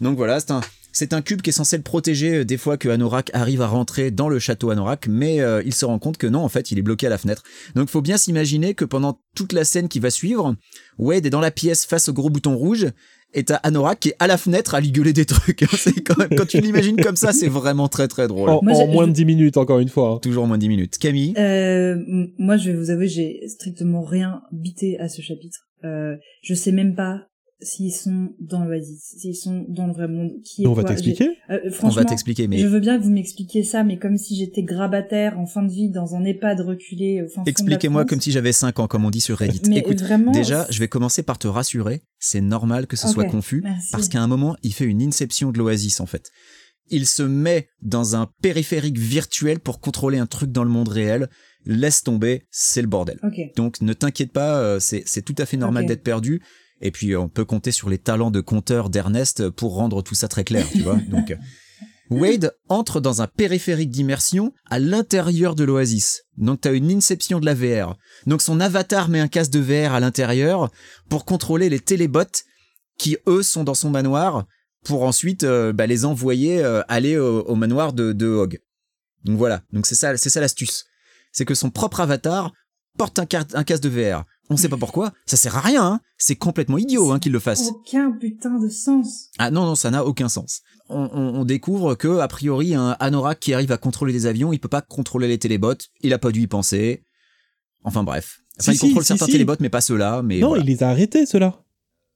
Donc 0.00 0.16
voilà, 0.16 0.40
c'est 0.40 0.50
un, 0.50 0.60
c'est 0.98 1.12
un 1.12 1.20
cube 1.20 1.42
qui 1.42 1.50
est 1.50 1.52
censé 1.52 1.76
le 1.76 1.82
protéger 1.82 2.36
euh, 2.38 2.44
des 2.44 2.56
fois 2.56 2.78
que 2.78 2.88
Anorak 2.88 3.30
arrive 3.34 3.60
à 3.60 3.66
rentrer 3.66 4.10
dans 4.10 4.30
le 4.30 4.38
château 4.38 4.70
Anorak, 4.70 5.08
mais 5.08 5.40
euh, 5.40 5.62
il 5.66 5.74
se 5.74 5.84
rend 5.84 5.98
compte 5.98 6.16
que 6.16 6.26
non, 6.26 6.40
en 6.40 6.48
fait, 6.48 6.70
il 6.70 6.78
est 6.78 6.82
bloqué 6.82 7.06
à 7.06 7.10
la 7.10 7.18
fenêtre. 7.18 7.42
Donc 7.74 7.90
faut 7.90 8.00
bien 8.00 8.16
s'imaginer 8.16 8.72
que 8.74 8.84
pendant 8.86 9.20
toute 9.34 9.52
la 9.52 9.64
scène 9.64 9.88
qui 9.88 10.00
va 10.00 10.08
suivre, 10.08 10.54
Wade 10.98 11.26
est 11.26 11.30
dans 11.30 11.40
la 11.40 11.50
pièce 11.50 11.84
face 11.84 12.08
au 12.08 12.14
gros 12.14 12.30
bouton 12.30 12.56
rouge, 12.56 12.86
et 13.34 13.44
t'as 13.44 13.56
Anorak 13.56 14.00
qui 14.00 14.08
est 14.10 14.16
à 14.20 14.26
la 14.26 14.38
fenêtre 14.38 14.74
à 14.74 14.80
lui 14.80 14.92
gueuler 14.92 15.12
des 15.12 15.24
trucs. 15.26 15.66
C'est 15.76 16.00
quand, 16.00 16.16
même- 16.16 16.30
quand 16.36 16.46
tu 16.46 16.60
l'imagines 16.60 16.96
comme 17.00 17.16
ça, 17.16 17.32
c'est 17.32 17.48
vraiment 17.48 17.88
très 17.88 18.08
très 18.08 18.26
drôle. 18.28 18.48
En, 18.48 18.60
Moi, 18.62 18.72
en 18.72 18.86
j'ai- 18.86 18.86
moins 18.92 19.06
de 19.06 19.12
10 19.12 19.24
minutes, 19.26 19.58
encore 19.58 19.80
une 19.80 19.90
fois. 19.90 20.12
hein. 20.14 20.18
Toujours 20.22 20.46
moins 20.46 20.56
de 20.56 20.62
10 20.62 20.68
minutes. 20.70 20.96
Camille 20.98 21.34
Euh, 21.36 21.96
moi, 22.38 22.56
je 22.56 22.70
vais 22.70 22.76
vous 22.78 22.88
avouer, 22.90 23.08
j'ai 23.08 23.42
strictement 23.48 24.02
rien 24.02 24.40
bité 24.52 24.98
à 24.98 25.08
ce 25.10 25.20
chapitre. 25.20 25.58
Euh, 25.84 26.16
je 26.42 26.54
sais 26.54 26.72
même 26.72 26.94
pas 26.94 27.26
s'ils 27.60 27.92
sont 27.92 28.34
dans 28.38 28.64
l'Oasis, 28.64 29.16
s'ils 29.18 29.34
sont 29.34 29.64
dans 29.68 29.86
le 29.86 29.92
vrai 29.92 30.08
monde. 30.08 30.32
Qui 30.44 30.64
est 30.64 30.66
On 30.66 30.72
va 30.74 30.84
t'expliquer 30.84 31.30
euh, 31.50 31.58
On 31.82 31.88
va 31.88 32.04
t'expliquer, 32.04 32.48
mais 32.48 32.58
je 32.58 32.66
veux 32.66 32.80
bien 32.80 32.98
que 32.98 33.02
vous 33.02 33.10
m'expliquiez 33.10 33.62
ça, 33.62 33.82
mais 33.82 33.98
comme 33.98 34.16
si 34.18 34.36
j'étais 34.36 34.62
grabataire 34.62 35.38
en 35.38 35.46
fin 35.46 35.62
de 35.62 35.72
vie 35.72 35.90
dans 35.90 36.14
un 36.14 36.24
EHPAD 36.24 36.60
reculé 36.60 37.22
au 37.22 37.28
fin 37.28 37.42
la 37.44 37.50
expliquez-moi 37.50 38.04
comme 38.04 38.20
si 38.20 38.30
j'avais 38.30 38.52
5 38.52 38.78
ans, 38.80 38.88
comme 38.88 39.04
on 39.04 39.10
dit 39.10 39.20
sur 39.20 39.38
Reddit. 39.38 39.62
Mais 39.68 39.78
Écoute, 39.78 40.00
vraiment, 40.00 40.32
déjà, 40.32 40.66
je 40.70 40.80
vais 40.80 40.88
commencer 40.88 41.22
par 41.22 41.38
te 41.38 41.48
rassurer, 41.48 42.02
c'est 42.18 42.40
normal 42.40 42.86
que 42.86 42.96
ce 42.96 43.08
soit 43.08 43.24
confus, 43.24 43.60
merci. 43.62 43.88
parce 43.92 44.08
qu'à 44.08 44.20
un 44.20 44.26
moment, 44.26 44.56
il 44.62 44.74
fait 44.74 44.84
une 44.84 45.02
inception 45.02 45.50
de 45.50 45.58
l'Oasis, 45.58 46.00
en 46.00 46.06
fait. 46.06 46.30
Il 46.88 47.06
se 47.06 47.22
met 47.22 47.68
dans 47.82 48.14
un 48.14 48.28
périphérique 48.42 48.98
virtuel 48.98 49.58
pour 49.58 49.80
contrôler 49.80 50.18
un 50.18 50.26
truc 50.26 50.52
dans 50.52 50.62
le 50.62 50.70
monde 50.70 50.88
réel. 50.88 51.28
Laisse 51.64 52.04
tomber, 52.04 52.46
c'est 52.52 52.80
le 52.80 52.86
bordel. 52.86 53.18
Donc 53.56 53.80
ne 53.80 53.92
t'inquiète 53.92 54.30
pas, 54.32 54.58
euh, 54.60 54.78
c'est 54.78 55.22
tout 55.22 55.34
à 55.38 55.46
fait 55.46 55.56
normal 55.56 55.86
d'être 55.86 56.04
perdu. 56.04 56.42
Et 56.80 56.90
puis 56.90 57.16
on 57.16 57.28
peut 57.28 57.44
compter 57.44 57.72
sur 57.72 57.88
les 57.88 57.98
talents 57.98 58.30
de 58.30 58.40
conteur 58.40 58.90
d'Ernest 58.90 59.48
pour 59.50 59.74
rendre 59.74 60.02
tout 60.02 60.14
ça 60.14 60.28
très 60.28 60.44
clair, 60.44 60.66
tu 60.70 60.82
vois. 60.82 60.96
Donc 61.08 61.30
euh, 61.30 61.36
Wade 62.10 62.54
entre 62.68 63.00
dans 63.00 63.22
un 63.22 63.26
périphérique 63.26 63.90
d'immersion 63.90 64.52
à 64.68 64.78
l'intérieur 64.78 65.54
de 65.54 65.64
l'Oasis. 65.64 66.22
Donc 66.36 66.60
t'as 66.60 66.74
une 66.74 66.90
inception 66.90 67.40
de 67.40 67.46
la 67.46 67.54
VR. 67.54 67.96
Donc 68.26 68.42
son 68.42 68.60
avatar 68.60 69.08
met 69.08 69.20
un 69.20 69.28
casque 69.28 69.52
de 69.52 69.60
VR 69.60 69.94
à 69.94 70.00
l'intérieur 70.00 70.70
pour 71.08 71.24
contrôler 71.24 71.68
les 71.68 71.80
télébots 71.80 72.44
qui 72.98 73.16
eux 73.26 73.42
sont 73.42 73.64
dans 73.64 73.74
son 73.74 73.90
manoir 73.90 74.46
pour 74.84 75.02
ensuite 75.02 75.44
euh, 75.44 75.72
bah, 75.72 75.86
les 75.86 76.04
envoyer 76.04 76.62
euh, 76.62 76.82
aller 76.88 77.16
au, 77.16 77.54
manoir 77.54 77.92
de, 77.92 78.12
de 78.12 78.26
Hog. 78.26 78.60
Donc 79.24 79.38
voilà. 79.38 79.62
Donc 79.72 79.86
c'est 79.86 79.94
ça, 79.94 80.16
c'est 80.16 80.30
ça 80.30 80.40
l'astuce. 80.40 80.84
C'est 81.32 81.44
que 81.44 81.54
son 81.54 81.70
propre 81.70 82.00
avatar 82.00 82.52
porte 82.96 83.18
un, 83.18 83.26
un 83.54 83.64
casque 83.64 83.82
de 83.82 83.88
VR. 83.88 84.24
On 84.48 84.56
sait 84.56 84.68
pas 84.68 84.76
pourquoi. 84.76 85.12
Ça 85.26 85.36
sert 85.36 85.56
à 85.56 85.60
rien. 85.60 85.84
Hein. 85.84 86.00
C'est 86.18 86.36
complètement 86.36 86.78
idiot 86.78 87.10
hein, 87.10 87.18
qu'il 87.18 87.32
le 87.32 87.40
fasse. 87.40 87.68
Aucun 87.68 88.12
putain 88.12 88.58
de 88.60 88.68
sens. 88.68 89.30
Ah 89.38 89.50
non, 89.50 89.64
non, 89.66 89.74
ça 89.74 89.90
n'a 89.90 90.04
aucun 90.04 90.28
sens. 90.28 90.62
On, 90.88 91.08
on- 91.12 91.40
on 91.40 91.44
découvre 91.44 91.94
que, 91.96 92.18
a 92.20 92.28
priori, 92.28 92.74
un 92.74 92.96
Anorak 93.00 93.40
qui 93.40 93.54
arrive 93.54 93.72
à 93.72 93.76
contrôler 93.78 94.12
des 94.12 94.26
avions, 94.26 94.52
il 94.52 94.60
peut 94.60 94.68
pas 94.68 94.82
contrôler 94.82 95.26
les 95.26 95.38
télébots, 95.38 95.74
il 96.02 96.12
a 96.12 96.18
pas 96.18 96.30
dû 96.30 96.42
y 96.42 96.46
penser. 96.46 97.02
Enfin 97.82 98.04
bref. 98.04 98.40
Enfin, 98.60 98.72
Si, 98.72 98.78
il 98.78 98.80
contrôle 98.80 99.02
si, 99.02 99.08
certains 99.08 99.24
si, 99.26 99.32
si. 99.32 99.36
télébots, 99.38 99.56
mais 99.60 99.68
pas 99.68 99.80
ceux-là. 99.80 100.22
Mais 100.22 100.38
non, 100.38 100.48
voilà. 100.48 100.62
il 100.62 100.66
les 100.66 100.82
a 100.82 100.90
arrêtés, 100.90 101.26
ceux-là. 101.26 101.62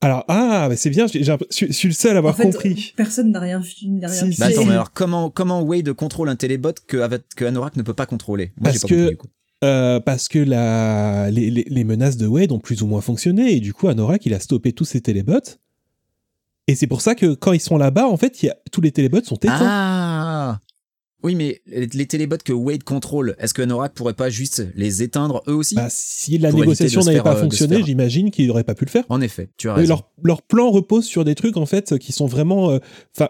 Alors, 0.02 0.24
ah, 0.28 0.66
bah, 0.70 0.76
c'est 0.76 0.88
bien, 0.88 1.06
je 1.06 1.18
suis- 1.50 1.66
je 1.68 1.72
suis 1.72 1.88
le 1.88 1.94
seul 1.94 2.14
à 2.14 2.18
avoir 2.20 2.32
en 2.32 2.36
fait, 2.36 2.44
compris. 2.44 2.94
personne 2.96 3.32
n'a 3.32 3.40
rien, 3.40 3.58
n'a 3.82 4.08
rien 4.08 4.30
Si. 4.32 4.38
Bah 4.40 4.46
attends, 4.46 4.64
mais 4.64 4.72
alors 4.72 4.92
comment, 4.94 5.28
comment 5.28 5.60
Wade 5.60 5.92
contrôle 5.92 6.30
un 6.30 6.36
télébot 6.36 6.72
que, 6.86 6.96
Anorak 7.44 7.76
ne 7.76 7.82
peut 7.82 7.92
pas 7.92 8.06
contrôler? 8.06 8.52
Moi, 8.56 8.70
Parce 8.70 8.78
pas 8.80 8.88
que- 8.88 8.94
compris, 8.94 9.10
du 9.10 9.16
coup. 9.18 9.28
Euh, 9.62 10.00
parce 10.00 10.28
que 10.28 10.38
la, 10.38 11.30
les, 11.30 11.50
les- 11.50 11.66
les 11.68 11.84
menaces 11.84 12.16
de 12.16 12.26
Wade 12.26 12.50
ont 12.52 12.58
plus 12.58 12.82
ou 12.82 12.86
moins 12.86 13.00
fonctionné, 13.02 13.54
et 13.54 13.60
du 13.60 13.74
coup, 13.74 13.88
Anorak, 13.88 14.24
il 14.26 14.32
a 14.34 14.40
stoppé 14.40 14.72
tous 14.72 14.84
ses 14.86 15.00
télébots. 15.02 15.58
Et 16.66 16.74
c'est 16.74 16.86
pour 16.86 17.00
ça 17.02 17.14
que 17.14 17.34
quand 17.34 17.52
ils 17.52 17.60
sont 17.60 17.76
là-bas, 17.76 18.06
en 18.08 18.16
fait, 18.16 18.42
il 18.42 18.46
y 18.46 18.48
a, 18.48 18.56
tous 18.72 18.80
les 18.80 18.92
télébots 18.92 19.22
sont 19.24 19.36
éteints. 19.36 19.58
Ah 19.60 20.60
Oui, 21.22 21.34
mais 21.34 21.60
les 21.66 22.06
télébots 22.06 22.36
que 22.42 22.52
Wade 22.54 22.84
contrôle, 22.84 23.34
est-ce 23.38 23.52
que 23.52 23.60
Anorak 23.62 23.92
pourrait 23.92 24.14
pas 24.14 24.30
juste 24.30 24.66
les 24.74 25.02
éteindre 25.02 25.42
eux 25.48 25.54
aussi? 25.54 25.74
Bah, 25.74 25.88
si 25.90 26.38
la 26.38 26.52
négociation 26.52 27.02
n'avait 27.02 27.20
pas 27.22 27.36
euh, 27.36 27.40
fonctionné, 27.42 27.82
j'imagine 27.84 28.30
qu'il 28.30 28.46
n'aurait 28.46 28.64
pas 28.64 28.74
pu 28.74 28.86
le 28.86 28.90
faire. 28.90 29.04
En 29.10 29.20
effet, 29.20 29.50
tu 29.58 29.68
as 29.68 29.74
raison. 29.74 29.88
leur, 29.94 30.10
leur 30.22 30.42
plan 30.42 30.70
repose 30.70 31.04
sur 31.04 31.24
des 31.26 31.34
trucs, 31.34 31.56
en 31.58 31.66
fait, 31.66 31.98
qui 31.98 32.12
sont 32.12 32.26
vraiment... 32.26 32.70
euh, 32.70 32.78
Enfin, 33.14 33.28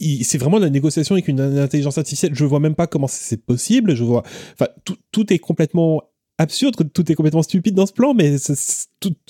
c'est 0.00 0.38
vraiment 0.38 0.58
de 0.58 0.64
la 0.64 0.70
négociation 0.70 1.14
avec 1.14 1.28
une 1.28 1.40
intelligence 1.40 1.98
artificielle. 1.98 2.34
Je 2.34 2.44
vois 2.44 2.60
même 2.60 2.74
pas 2.74 2.86
comment 2.86 3.06
c'est 3.08 3.44
possible. 3.44 3.94
Je 3.94 4.04
vois... 4.04 4.22
Enfin, 4.54 4.68
tout, 5.12 5.32
est 5.32 5.38
complètement 5.38 6.02
absurde, 6.38 6.74
tout 6.92 7.12
est 7.12 7.14
complètement 7.14 7.42
stupide 7.42 7.74
dans 7.74 7.86
ce 7.86 7.92
plan, 7.92 8.14
mais 8.14 8.36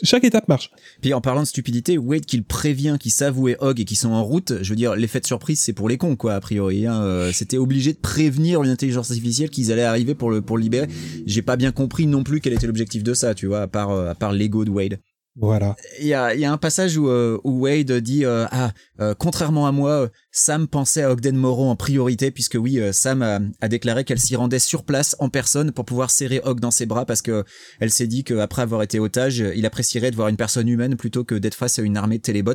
chaque 0.03 0.25
étape 0.25 0.49
marche. 0.49 0.71
Puis 1.01 1.13
en 1.13 1.21
parlant 1.21 1.43
de 1.43 1.47
stupidité, 1.47 1.99
Wade 1.99 2.25
qu'il 2.25 2.45
prévient 2.45 2.97
qu'ils 2.99 3.13
savent 3.13 3.39
où 3.39 3.49
est 3.49 3.57
Hog 3.61 3.81
et 3.81 3.85
qu'ils 3.85 3.99
sont 3.99 4.13
en 4.13 4.25
route, 4.25 4.55
je 4.63 4.71
veux 4.71 4.77
dire, 4.77 4.97
l'effet 4.97 5.21
de 5.21 5.27
surprise, 5.27 5.61
c'est 5.61 5.73
pour 5.73 5.89
les 5.89 5.99
cons, 5.99 6.17
quoi, 6.17 6.35
a 6.35 6.41
priori. 6.41 6.87
Hein. 6.87 7.03
Euh, 7.03 7.33
C'était 7.33 7.59
obligé 7.59 7.93
de 7.93 7.99
prévenir 7.99 8.63
une 8.63 8.71
intelligence 8.71 9.11
artificielle 9.11 9.51
qu'ils 9.51 9.73
allaient 9.73 9.83
arriver 9.83 10.15
pour 10.15 10.31
le, 10.31 10.41
pour 10.41 10.57
le 10.57 10.63
libérer. 10.63 10.89
J'ai 11.27 11.43
pas 11.43 11.57
bien 11.57 11.73
compris 11.73 12.07
non 12.07 12.25
plus 12.25 12.41
quel 12.41 12.55
était 12.55 12.67
l'objectif 12.67 13.03
de 13.03 13.15
ça, 13.15 13.35
tu 13.35 13.47
vois, 13.47 13.63
à 13.63 13.67
part, 13.67 13.91
euh, 13.91 14.11
à 14.11 14.15
part 14.15 14.33
l'ego 14.33 14.65
de 14.65 14.71
Wade. 14.71 14.99
Voilà. 15.35 15.77
Il 15.99 16.07
y 16.07 16.13
a, 16.13 16.35
il 16.35 16.41
y 16.41 16.45
a 16.45 16.53
un 16.53 16.59
passage 16.59 16.99
où, 16.99 17.09
euh, 17.09 17.39
où 17.43 17.61
Wade 17.61 17.91
dit 17.91 18.27
euh, 18.27 18.45
ah 18.51 18.73
euh, 19.01 19.15
contrairement 19.19 19.67
à 19.67 19.73
moi 19.73 20.11
Sam 20.31 20.69
pensait 20.69 21.03
à 21.03 21.11
Ogden 21.11 21.37
Morrow 21.37 21.71
en 21.71 21.77
priorité 21.77 22.31
puisque 22.31 22.57
oui 22.61 22.79
euh, 22.79 22.93
Sam 22.93 23.23
a, 23.23 23.41
a 23.63 23.69
déclaré 23.69 24.05
qu'elle 24.05 24.19
s'y 24.21 24.37
rendait 24.37 24.59
sur 24.59 24.85
place 24.85 25.17
en 25.21 25.31
personne 25.31 25.73
pour 25.73 25.87
pouvoir 25.87 26.11
serrer 26.11 26.43
Hog 26.45 26.61
dans 26.61 26.71
ses 26.71 26.85
bras 26.85 27.07
parce 27.07 27.23
que 27.23 27.45
elle 27.81 27.91
s'est 27.91 28.07
dit 28.07 28.25
qu'après 28.25 28.61
avoir 28.61 28.83
été 28.83 29.01
otage 29.01 29.39
il 29.57 29.65
apprécierait 29.65 30.11
de 30.11 30.17
voir 30.17 30.29
une 30.29 30.37
personne 30.37 30.69
humaine 30.69 30.97
plutôt 30.97 31.25
que 31.25 31.35
d'être 31.35 31.55
face 31.55 31.79
à 31.79 31.83
une 31.83 31.97
armée 31.97 32.19
de 32.19 32.23
télébots 32.23 32.53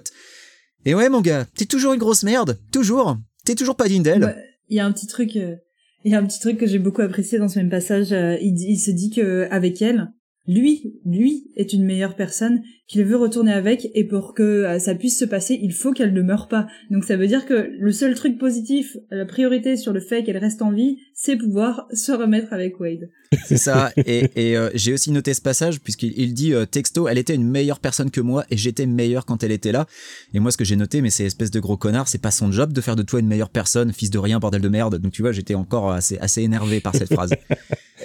et 0.85 0.93
ouais 0.93 1.09
mon 1.09 1.21
gars 1.21 1.45
t'es 1.55 1.65
toujours 1.65 1.93
une 1.93 1.99
grosse 1.99 2.21
merde 2.21 2.59
toujours 2.71 3.17
t'es 3.43 3.55
toujours 3.55 3.75
pas 3.75 3.87
digne 3.87 4.03
d'elle 4.03 4.23
Ouais, 4.23 4.35
Il 4.69 4.77
y 4.77 4.79
a 4.79 4.85
un 4.85 4.91
petit 4.91 5.07
truc, 5.07 5.33
il 5.33 5.59
y 6.05 6.13
a 6.13 6.19
un 6.19 6.25
petit 6.27 6.39
truc 6.39 6.59
que 6.59 6.67
j'ai 6.67 6.77
beaucoup 6.77 7.01
apprécié 7.01 7.39
dans 7.39 7.47
ce 7.47 7.57
même 7.57 7.71
passage. 7.71 8.11
il, 8.11 8.55
il 8.59 8.77
se 8.77 8.91
dit 8.91 9.09
que 9.09 9.47
avec 9.49 9.81
elle, 9.81 10.11
lui, 10.47 10.99
lui 11.05 11.51
est 11.55 11.73
une 11.73 11.85
meilleure 11.85 12.15
personne 12.15 12.63
qu'il 12.87 13.03
veut 13.03 13.17
retourner 13.17 13.51
avec 13.51 13.89
et 13.93 14.05
pour 14.05 14.33
que 14.33 14.43
euh, 14.43 14.79
ça 14.79 14.95
puisse 14.95 15.19
se 15.19 15.25
passer, 15.25 15.59
il 15.61 15.73
faut 15.73 15.91
qu'elle 15.91 16.13
ne 16.13 16.21
meure 16.21 16.47
pas. 16.47 16.67
Donc 16.89 17.03
ça 17.03 17.17
veut 17.17 17.27
dire 17.27 17.45
que 17.45 17.71
le 17.77 17.91
seul 17.91 18.15
truc 18.15 18.37
positif, 18.37 18.97
la 19.11 19.25
priorité 19.25 19.75
sur 19.75 19.91
le 19.93 19.99
fait 19.99 20.23
qu'elle 20.23 20.37
reste 20.37 20.61
en 20.61 20.71
vie, 20.71 20.97
c'est 21.13 21.35
pouvoir 21.35 21.87
se 21.91 22.11
remettre 22.11 22.53
avec 22.53 22.79
Wade. 22.79 23.09
C'est 23.45 23.57
ça. 23.57 23.91
Et, 23.97 24.29
et 24.35 24.57
euh, 24.57 24.69
j'ai 24.73 24.93
aussi 24.93 25.11
noté 25.11 25.33
ce 25.33 25.41
passage 25.41 25.81
puisqu'il 25.81 26.13
il 26.17 26.33
dit 26.33 26.53
euh, 26.53 26.65
texto, 26.65 27.07
elle 27.07 27.17
était 27.17 27.35
une 27.35 27.47
meilleure 27.47 27.79
personne 27.79 28.09
que 28.09 28.21
moi 28.21 28.45
et 28.49 28.57
j'étais 28.57 28.85
meilleur 28.85 29.25
quand 29.25 29.43
elle 29.43 29.51
était 29.51 29.71
là. 29.71 29.85
Et 30.33 30.39
moi, 30.39 30.51
ce 30.51 30.57
que 30.57 30.63
j'ai 30.63 30.77
noté, 30.77 31.01
mais 31.01 31.09
c'est 31.09 31.25
espèce 31.25 31.51
de 31.51 31.59
gros 31.59 31.77
connard, 31.77 32.07
c'est 32.07 32.21
pas 32.21 32.31
son 32.31 32.51
job 32.51 32.71
de 32.71 32.79
faire 32.79 32.95
de 32.95 33.03
toi 33.03 33.19
une 33.19 33.27
meilleure 33.27 33.49
personne, 33.49 33.91
fils 33.91 34.09
de 34.11 34.17
rien, 34.17 34.39
bordel 34.39 34.61
de 34.61 34.69
merde. 34.69 34.97
Donc 34.97 35.11
tu 35.11 35.21
vois, 35.21 35.33
j'étais 35.33 35.55
encore 35.55 35.91
assez 35.91 36.17
assez 36.19 36.41
énervé 36.41 36.79
par 36.79 36.95
cette 36.95 37.13
phrase. 37.13 37.31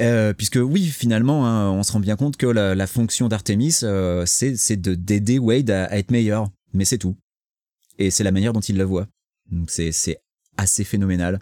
Euh, 0.01 0.33
puisque 0.33 0.57
oui, 0.57 0.87
finalement, 0.87 1.47
hein, 1.47 1.71
on 1.71 1.83
se 1.83 1.93
rend 1.93 2.01
bien 2.01 2.17
compte 2.17 2.39
que 2.39 2.47
la, 2.47 2.75
la 2.75 2.87
fonction 2.87 3.29
d'Artemis, 3.29 3.83
c'est 4.25 4.72
de 4.77 4.95
d'aider 4.95 5.39
Wade 5.39 5.71
à, 5.71 5.85
à 5.85 5.99
être 5.99 6.11
meilleur. 6.11 6.51
Mais 6.73 6.85
c'est 6.85 6.99
tout. 6.99 7.17
Et 7.99 8.11
c'est 8.11 8.25
la 8.25 8.33
manière 8.33 8.53
dont 8.53 8.61
il 8.61 8.77
la 8.77 8.85
voit. 8.85 9.07
Donc 9.51 9.71
c'est 9.71 9.93
c'est 9.93 10.19
assez 10.57 10.85
phénoménal. 10.85 11.41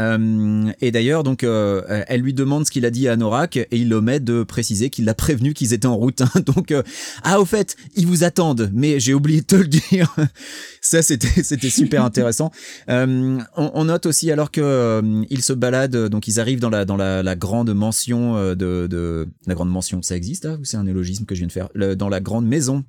Euh, 0.00 0.72
et 0.80 0.90
d'ailleurs, 0.90 1.22
donc, 1.22 1.44
euh, 1.44 2.04
elle 2.08 2.22
lui 2.22 2.32
demande 2.32 2.66
ce 2.66 2.70
qu'il 2.70 2.86
a 2.86 2.90
dit 2.90 3.08
à 3.08 3.16
Norak 3.16 3.56
et 3.56 3.68
il 3.72 3.92
omet 3.92 4.20
de 4.20 4.42
préciser 4.42 4.90
qu'il 4.90 5.04
l'a 5.04 5.14
prévenu 5.14 5.52
qu'ils 5.52 5.74
étaient 5.74 5.86
en 5.86 5.96
route. 5.96 6.22
hein. 6.22 6.30
donc, 6.46 6.72
euh, 6.72 6.82
ah, 7.22 7.40
au 7.40 7.44
fait, 7.44 7.76
ils 7.94 8.06
vous 8.06 8.24
attendent, 8.24 8.70
mais 8.72 9.00
j'ai 9.00 9.14
oublié 9.14 9.42
de 9.42 9.46
te 9.46 9.56
le 9.56 9.66
dire. 9.66 10.14
Ça, 10.80 11.02
c'était, 11.02 11.42
c'était 11.42 11.70
super 11.70 12.04
intéressant. 12.04 12.50
On, 12.88 13.84
note 13.84 14.06
aussi 14.06 14.30
alors 14.30 14.50
que 14.50 15.02
ils 15.28 15.42
se 15.42 15.52
baladent, 15.52 16.08
donc 16.08 16.28
ils 16.28 16.38
arrivent 16.38 16.60
dans 16.60 16.70
la 16.70 16.84
dans 16.84 16.96
la, 16.96 17.36
grande 17.36 17.74
mention 17.74 18.54
de, 18.54 18.86
de 18.86 19.28
la 19.46 19.54
grande 19.54 19.70
mention. 19.70 20.02
Ça 20.02 20.16
existe, 20.16 20.46
hein, 20.46 20.58
ou 20.60 20.64
c'est 20.64 20.76
un 20.76 20.86
élogisme 20.86 21.24
que 21.24 21.34
je 21.34 21.40
viens 21.40 21.48
de 21.48 21.52
faire 21.52 21.68
Dans 21.96 22.08
la 22.08 22.20
grande 22.20 22.46
maison 22.46 22.84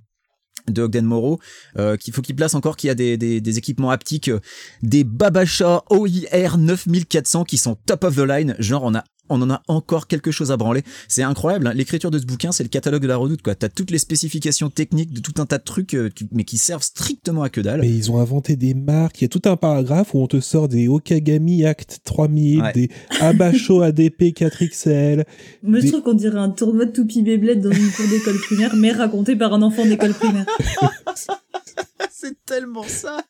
de 0.68 0.82
Ogden 0.82 1.06
Morrow, 1.06 1.40
euh, 1.78 1.98
qu'il 1.98 2.14
faut 2.14 2.22
qu'il 2.22 2.36
place 2.36 2.56
encore 2.56 2.78
qu'il 2.78 2.88
y 2.88 2.92
a 2.92 2.96
des, 2.96 3.18
des, 3.18 3.42
des 3.42 3.58
équipements 3.58 3.92
haptiques, 3.92 4.30
euh, 4.30 4.40
des 4.82 5.04
Babasha 5.04 5.84
OIR 5.90 6.58
9400 6.58 7.44
qui 7.44 7.58
sont 7.58 7.76
top 7.86 8.04
of 8.04 8.16
the 8.16 8.20
line, 8.20 8.56
genre 8.60 8.84
on 8.84 8.96
a 8.96 9.04
on 9.30 9.42
en 9.42 9.50
a 9.50 9.62
encore 9.68 10.08
quelque 10.08 10.32
chose 10.32 10.52
à 10.52 10.58
branler. 10.58 10.84
C'est 11.08 11.24
incroyable. 11.24 11.68
hein. 11.68 11.74
L'écriture 11.74 12.12
de 12.12 12.20
ce 12.20 12.26
bouquin, 12.26 12.52
c'est 12.52 12.64
le 12.64 12.70
catalogue 12.70 13.02
de 13.02 13.08
la 13.08 13.16
redoute. 13.18 13.42
quoi. 13.42 13.56
T'as 13.56 13.70
toutes 13.70 13.90
les 13.92 13.98
spécifications 13.98 14.70
techniques 14.70 15.14
de 15.14 15.22
tout 15.22 15.42
un 15.42 15.46
tas 15.46 15.58
de 15.58 15.64
trucs, 15.64 15.94
euh, 15.96 16.10
qui- 16.10 16.28
mais 16.32 16.44
qui 16.44 16.58
servent 16.58 16.84
strictement 16.84 17.42
à 17.44 17.50
que 17.50 17.62
dalle. 17.62 17.82
Mais 17.82 17.90
ils 17.90 18.12
ont 18.12 18.20
inventé 18.20 18.56
des 18.56 18.74
marques. 18.74 19.22
Il 19.22 19.24
y 19.24 19.26
a 19.26 19.30
tout 19.30 19.42
un 19.46 19.56
paragraphe 19.56 20.14
où 20.14 20.20
on 20.20 20.28
te 20.28 20.40
sort 20.40 20.68
des 20.68 20.88
Okagami 20.88 21.66
Act 21.66 22.00
3000, 22.04 22.62
Ouais. 22.62 22.74
des 22.74 22.90
Abasho 23.22 23.82
ADP 23.82 24.34
4XL. 24.34 25.26
Moi, 25.64 25.80
je 25.80 25.88
trouve 25.88 26.02
qu'on 26.04 26.14
dirait 26.14 26.40
un 26.40 26.50
tournoi 26.50 26.86
de 26.86 26.92
toupie 26.92 27.22
Beyblade 27.24 27.62
dans 27.62 27.72
une 27.72 27.92
cour 27.92 28.06
d'école 28.10 28.38
primaire, 28.40 28.76
mais 28.76 28.92
raconté 28.92 29.36
par 29.36 29.54
un 29.54 29.62
enfant 29.62 29.86
d'école 29.86 30.14
primaire. 30.14 30.46
c'est 32.12 32.36
tellement 32.46 32.84
ça. 32.84 33.24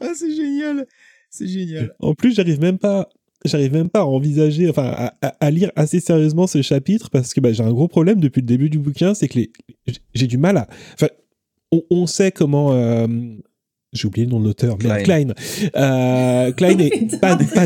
Ah, 0.00 0.08
c'est 0.14 0.34
génial. 0.34 0.86
C'est 1.30 1.46
génial. 1.48 1.94
En 2.00 2.14
plus, 2.14 2.34
j'arrive 2.34 2.60
même 2.60 2.78
pas. 2.78 3.08
J'arrive 3.44 3.72
même 3.72 3.88
pas 3.90 4.00
à 4.00 4.04
envisager, 4.04 4.68
enfin, 4.68 4.86
à, 4.86 5.14
à- 5.22 5.36
à 5.40 5.50
lire 5.50 5.70
assez 5.76 6.00
sérieusement 6.00 6.46
ce 6.46 6.62
chapitre 6.62 7.10
parce 7.10 7.32
que 7.34 7.40
bah, 7.40 7.52
j'ai 7.52 7.62
un 7.62 7.72
gros 7.72 7.86
problème 7.86 8.18
depuis 8.18 8.40
le 8.40 8.46
début 8.46 8.70
du 8.70 8.78
bouquin, 8.78 9.14
c'est 9.14 9.28
que 9.28 9.38
j'ai- 10.14 10.26
du 10.26 10.38
mal 10.38 10.56
à. 10.56 10.68
Enfin, 10.94 11.08
on, 11.70 11.82
on 11.90 12.06
sait 12.06 12.32
comment. 12.32 12.72
euh, 12.72 13.06
j'ai 13.92 14.08
oublié 14.08 14.26
le 14.26 14.32
nom 14.32 14.40
de 14.40 14.44
l'auteur, 14.46 14.76
mais 14.82 15.02
Klein. 15.04 15.28
Euh, 15.76 16.52
Klein 16.52 16.78
est 16.78 17.20
pas, 17.20 17.36
pas- 17.36 17.64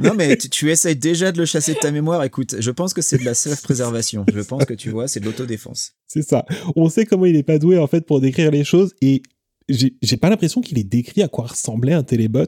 Non, 0.00 0.14
mais 0.16 0.36
tu, 0.36 0.48
tu 0.48 0.70
essayes 0.70 0.96
déjà 0.96 1.32
de 1.32 1.38
le 1.38 1.44
chasser 1.44 1.74
de 1.74 1.78
ta 1.78 1.90
mémoire. 1.90 2.22
Écoute, 2.24 2.56
je 2.58 2.70
pense 2.70 2.94
que 2.94 3.02
c'est 3.02 3.18
de 3.18 3.24
la 3.24 3.34
self-préservation. 3.34 4.24
Je 4.32 4.40
pense 4.40 4.64
que 4.64 4.74
tu 4.74 4.90
vois, 4.90 5.08
c'est 5.08 5.20
de 5.20 5.24
l'autodéfense. 5.26 5.92
C'est 6.06 6.22
ça. 6.22 6.44
On 6.74 6.88
sait 6.88 7.04
comment 7.06 7.26
il 7.26 7.36
est 7.36 7.42
pas 7.42 7.58
doué 7.58 7.78
en 7.78 7.86
fait 7.86 8.04
pour 8.06 8.20
décrire 8.20 8.50
les 8.50 8.64
choses 8.64 8.94
et 9.02 9.22
j'ai 9.68 9.96
j'ai 10.02 10.16
pas 10.16 10.30
l'impression 10.30 10.60
qu'il 10.60 10.78
est 10.78 10.84
décrit 10.84 11.22
à 11.22 11.28
quoi 11.28 11.46
ressemblait 11.46 11.92
un 11.92 12.02
télébot. 12.02 12.46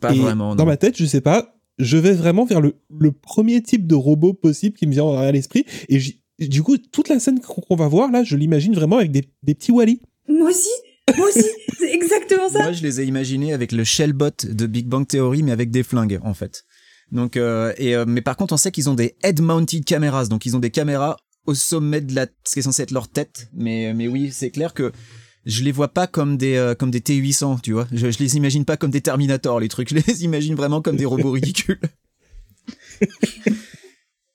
Pas 0.00 0.14
Et 0.14 0.18
vraiment. 0.18 0.54
Dans 0.54 0.64
non. 0.64 0.70
ma 0.70 0.76
tête, 0.76 0.96
je 0.96 1.06
sais 1.06 1.20
pas, 1.20 1.56
je 1.78 1.96
vais 1.96 2.12
vraiment 2.12 2.44
vers 2.44 2.60
le, 2.60 2.74
le 2.98 3.12
premier 3.12 3.62
type 3.62 3.86
de 3.86 3.94
robot 3.94 4.34
possible 4.34 4.76
qui 4.76 4.86
me 4.86 4.92
vient 4.92 5.10
à 5.10 5.30
l'esprit 5.32 5.64
et 5.88 5.98
du 6.46 6.62
coup 6.62 6.76
toute 6.78 7.08
la 7.08 7.18
scène 7.18 7.40
qu'on 7.40 7.60
qu'on 7.62 7.76
va 7.76 7.88
voir 7.88 8.10
là, 8.10 8.22
je 8.24 8.36
l'imagine 8.36 8.74
vraiment 8.74 8.98
avec 8.98 9.10
des, 9.10 9.24
des 9.42 9.54
petits 9.54 9.72
Wally. 9.72 10.00
Moi 10.28 10.50
aussi, 10.50 10.68
moi 11.16 11.28
aussi, 11.28 11.48
c'est 11.78 11.92
exactement 11.92 12.48
ça. 12.48 12.60
Moi, 12.60 12.72
je 12.72 12.82
les 12.82 13.00
ai 13.00 13.04
imaginés 13.04 13.52
avec 13.52 13.72
le 13.72 13.84
Shellbot 13.84 14.30
de 14.44 14.66
Big 14.66 14.86
Bang 14.86 15.06
Theory, 15.06 15.42
mais 15.42 15.52
avec 15.52 15.70
des 15.70 15.82
flingues, 15.82 16.20
en 16.22 16.34
fait. 16.34 16.64
Donc, 17.12 17.36
euh, 17.36 17.72
et, 17.78 17.94
euh, 17.94 18.04
mais 18.06 18.20
par 18.20 18.36
contre, 18.36 18.54
on 18.54 18.56
sait 18.56 18.70
qu'ils 18.70 18.90
ont 18.90 18.94
des 18.94 19.16
head-mounted 19.22 19.84
cameras, 19.84 20.26
donc 20.26 20.44
ils 20.44 20.56
ont 20.56 20.58
des 20.58 20.70
caméras 20.70 21.16
au 21.46 21.54
sommet 21.54 22.02
de 22.02 22.14
la, 22.14 22.26
ce 22.44 22.52
qui 22.52 22.58
est 22.58 22.62
censé 22.62 22.82
être 22.82 22.90
leur 22.90 23.08
tête. 23.08 23.48
Mais, 23.54 23.94
mais 23.94 24.08
oui, 24.08 24.30
c'est 24.32 24.50
clair 24.50 24.74
que 24.74 24.92
je 25.48 25.64
les 25.64 25.72
vois 25.72 25.88
pas 25.88 26.06
comme 26.06 26.36
des, 26.36 26.54
euh, 26.54 26.74
comme 26.76 26.92
des 26.92 27.00
T800, 27.00 27.60
tu 27.62 27.72
vois. 27.72 27.88
Je, 27.92 28.10
je 28.12 28.18
les 28.20 28.36
imagine 28.36 28.64
pas 28.64 28.76
comme 28.76 28.92
des 28.92 29.00
Terminator, 29.00 29.58
les 29.58 29.68
trucs. 29.68 29.88
Je 29.94 29.96
les 29.96 30.22
imagine 30.24 30.54
vraiment 30.54 30.80
comme 30.82 30.96
des 30.96 31.04
robots 31.06 31.32
ridicules. 31.32 31.80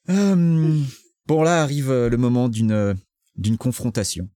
Euh, 0.10 0.80
bon, 1.28 1.43
là 1.43 1.62
arrive 1.62 1.89
euh, 1.89 2.10
le 2.10 2.17
moment 2.17 2.49
d'une, 2.49 2.95
d'une 3.38 3.58
confrontation. 3.58 4.28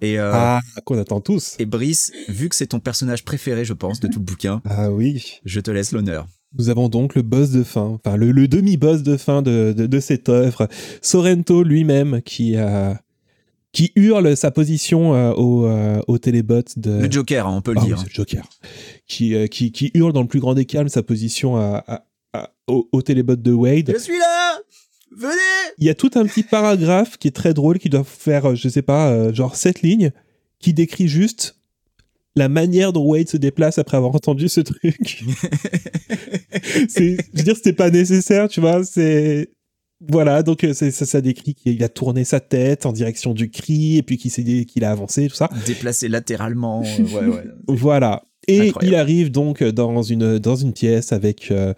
Et, 0.00 0.18
euh, 0.18 0.30
Ah, 0.32 0.60
qu'on 0.86 0.98
attend 0.98 1.20
tous. 1.20 1.56
et 1.58 1.66
Brice, 1.66 2.10
vu 2.28 2.48
que 2.48 2.56
c'est 2.56 2.68
ton 2.68 2.80
personnage 2.80 3.24
préféré, 3.24 3.64
je 3.66 3.74
pense, 3.74 4.00
de 4.00 4.08
tout 4.08 4.18
le 4.18 4.24
bouquin, 4.24 4.62
Ah 4.64 4.90
oui. 4.90 5.40
je 5.44 5.60
te 5.60 5.70
laisse 5.70 5.92
l'honneur. 5.92 6.26
Nous 6.56 6.68
avons 6.70 6.88
donc 6.88 7.14
le 7.16 7.22
boss 7.22 7.50
de 7.50 7.62
fin, 7.64 7.82
enfin 7.82 8.16
le, 8.16 8.30
le 8.32 8.48
demi-boss 8.48 9.02
de 9.02 9.16
fin 9.16 9.42
de, 9.42 9.74
de, 9.76 9.86
de 9.86 10.00
cette 10.00 10.28
œuvre, 10.28 10.68
Sorrento 11.02 11.62
lui-même 11.64 12.22
qui 12.22 12.56
a 12.56 13.00
qui 13.74 13.92
hurle 13.96 14.34
sa 14.36 14.50
position 14.50 15.14
euh, 15.14 15.32
au, 15.32 15.66
euh, 15.66 16.00
au 16.08 16.16
télébot 16.16 16.62
de 16.76 17.02
Le 17.02 17.10
Joker, 17.10 17.46
hein, 17.46 17.56
on 17.58 17.60
peut 17.60 17.72
le 17.72 17.78
Ah 17.80 17.82
oui, 17.82 17.88
dire. 17.88 17.98
c'est 17.98 18.06
le 18.08 18.14
Joker 18.14 18.48
qui, 19.06 19.34
euh, 19.34 19.46
qui 19.48 19.70
qui 19.72 19.90
hurle 19.92 20.12
dans 20.14 20.22
le 20.22 20.28
plus 20.28 20.40
grand 20.40 20.54
des 20.54 20.64
calmes 20.64 20.88
sa 20.88 21.02
position 21.02 21.56
à, 21.56 21.84
à- 21.86 22.04
à- 22.32 22.50
au, 22.68 22.88
au 22.92 23.02
télébot 23.02 23.36
de 23.36 23.52
Wade. 23.52 23.92
Je 23.94 24.00
suis 24.00 24.18
là 24.18 24.58
Venez 25.16 25.34
Il 25.78 25.84
y 25.86 25.90
a 25.90 25.94
tout 25.94 26.10
un 26.14 26.24
petit 26.24 26.42
paragraphe 26.42 27.18
qui 27.18 27.28
est 27.28 27.32
très 27.36 27.52
drôle 27.52 27.78
qui 27.78 27.88
doit 27.90 28.02
faire 28.04 28.46
euh, 28.52 28.54
je 28.54 28.68
sais 28.68 28.82
pas 28.82 29.10
euh, 29.10 29.32
genre 29.34 29.54
sept 29.54 29.82
lignes 29.82 30.10
qui 30.60 30.72
décrit 30.72 31.06
juste 31.08 31.56
la 32.36 32.48
manière 32.48 32.92
dont 32.92 33.04
Wade 33.04 33.28
se 33.28 33.36
déplace 33.36 33.78
après 33.78 33.96
avoir 33.96 34.14
entendu 34.14 34.48
ce 34.48 34.60
truc. 34.60 35.22
c'est, 36.88 37.16
je 37.32 37.38
veux 37.38 37.42
dire, 37.44 37.54
c'était 37.56 37.72
pas 37.72 37.90
nécessaire, 37.90 38.48
tu 38.48 38.60
vois. 38.60 38.82
C'est 38.84 39.50
voilà, 40.06 40.42
donc 40.42 40.64
euh, 40.64 40.74
ça, 40.74 40.90
ça 40.90 41.20
décrit 41.20 41.54
qu'il 41.54 41.82
a 41.82 41.88
tourné 41.88 42.24
sa 42.24 42.40
tête 42.40 42.84
en 42.86 42.92
direction 42.92 43.32
du 43.32 43.50
cri 43.50 43.96
et 43.96 44.02
puis 44.02 44.18
qu'il 44.18 44.30
s'est 44.30 44.42
qu'il 44.66 44.84
a 44.84 44.90
avancé, 44.90 45.28
tout 45.28 45.34
ça. 45.36 45.48
Déplacé 45.66 46.08
latéralement. 46.08 46.82
euh, 46.82 47.02
ouais, 47.04 47.26
ouais. 47.36 47.44
Voilà. 47.68 48.24
Et 48.46 48.68
Incroyable. 48.68 48.86
il 48.86 48.94
arrive 48.98 49.30
donc 49.30 49.62
dans 49.64 50.02
une 50.02 50.38
dans 50.38 50.56
une 50.56 50.74
pièce 50.74 51.12
avec 51.12 51.50
euh, 51.50 51.72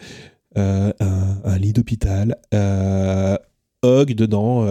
euh, 0.59 0.92
un, 0.98 1.38
un 1.44 1.59
lit 1.59 1.72
d'hôpital. 1.72 2.37
Euh, 2.55 3.37
Hog 3.83 4.14
dedans, 4.14 4.66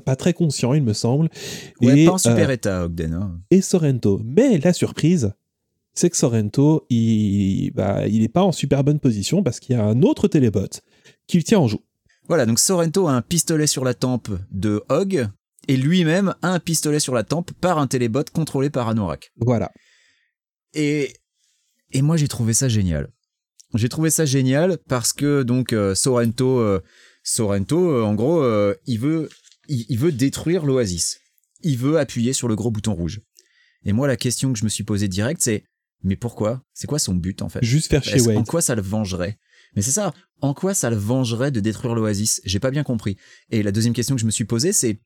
pas 0.00 0.16
très 0.16 0.34
conscient, 0.34 0.74
il 0.74 0.82
me 0.82 0.92
semble. 0.92 1.30
Ouais, 1.80 2.00
et, 2.00 2.04
pas 2.04 2.12
en 2.12 2.18
super 2.18 2.50
état, 2.50 2.84
Ogden. 2.84 3.14
hein. 3.14 3.40
et 3.50 3.62
Sorrento. 3.62 4.20
Mais 4.22 4.58
la 4.58 4.74
surprise, 4.74 5.32
c'est 5.94 6.10
que 6.10 6.16
Sorrento, 6.16 6.84
il, 6.90 7.70
bah, 7.74 8.06
il 8.06 8.22
est 8.22 8.28
pas 8.28 8.42
en 8.42 8.52
super 8.52 8.84
bonne 8.84 8.98
position 8.98 9.42
parce 9.42 9.60
qu'il 9.60 9.76
y 9.76 9.78
a 9.78 9.84
un 9.84 10.02
autre 10.02 10.28
télébot 10.28 10.68
qui 11.26 11.38
le 11.38 11.42
tient 11.42 11.60
en 11.60 11.68
joue. 11.68 11.80
Voilà, 12.30 12.46
donc 12.46 12.60
Sorrento 12.60 13.08
a 13.08 13.12
un 13.12 13.22
pistolet 13.22 13.66
sur 13.66 13.84
la 13.84 13.92
tempe 13.92 14.30
de 14.52 14.82
Hog, 14.88 15.28
et 15.66 15.76
lui-même 15.76 16.32
a 16.42 16.52
un 16.52 16.60
pistolet 16.60 17.00
sur 17.00 17.12
la 17.12 17.24
tempe 17.24 17.50
par 17.60 17.78
un 17.78 17.88
télébot 17.88 18.22
contrôlé 18.32 18.70
par 18.70 18.88
Anorak. 18.88 19.32
Voilà. 19.36 19.72
Et, 20.72 21.12
et 21.90 22.02
moi, 22.02 22.16
j'ai 22.16 22.28
trouvé 22.28 22.54
ça 22.54 22.68
génial. 22.68 23.10
J'ai 23.74 23.88
trouvé 23.88 24.10
ça 24.10 24.24
génial 24.24 24.78
parce 24.88 25.12
que 25.12 25.42
donc 25.42 25.72
euh, 25.72 25.96
Sorrento, 25.96 26.60
euh, 26.60 26.80
Sorrento, 27.24 27.90
euh, 27.90 28.02
en 28.04 28.14
gros, 28.14 28.44
il 28.86 28.98
veut, 29.00 29.28
il, 29.68 29.86
il 29.88 29.98
veut 29.98 30.12
détruire 30.12 30.64
l'Oasis. 30.64 31.18
Il 31.62 31.78
veut 31.78 31.98
appuyer 31.98 32.32
sur 32.32 32.46
le 32.46 32.54
gros 32.54 32.70
bouton 32.70 32.94
rouge. 32.94 33.20
Et 33.84 33.92
moi, 33.92 34.06
la 34.06 34.16
question 34.16 34.52
que 34.52 34.58
je 34.58 34.64
me 34.64 34.68
suis 34.68 34.84
posée 34.84 35.08
direct, 35.08 35.42
c'est 35.42 35.64
mais 36.04 36.16
pourquoi? 36.16 36.62
C'est 36.74 36.86
quoi 36.86 36.98
son 37.00 37.14
but 37.14 37.42
en 37.42 37.48
fait? 37.48 37.58
Juste 37.62 37.90
faire 37.90 38.02
chez 38.04 38.16
Est-ce- 38.16 38.30
En 38.30 38.36
Wade. 38.36 38.46
quoi 38.46 38.62
ça 38.62 38.74
le 38.76 38.82
vengerait? 38.82 39.36
Mais 39.76 39.82
c'est 39.82 39.90
ça. 39.90 40.12
En 40.40 40.54
quoi 40.54 40.74
ça 40.74 40.90
le 40.90 40.96
vengerait 40.96 41.50
de 41.50 41.60
détruire 41.60 41.94
l'Oasis? 41.94 42.40
J'ai 42.44 42.60
pas 42.60 42.70
bien 42.70 42.82
compris. 42.82 43.16
Et 43.50 43.62
la 43.62 43.72
deuxième 43.72 43.92
question 43.92 44.14
que 44.14 44.20
je 44.20 44.26
me 44.26 44.30
suis 44.30 44.44
posée, 44.44 44.72
c'est 44.72 45.00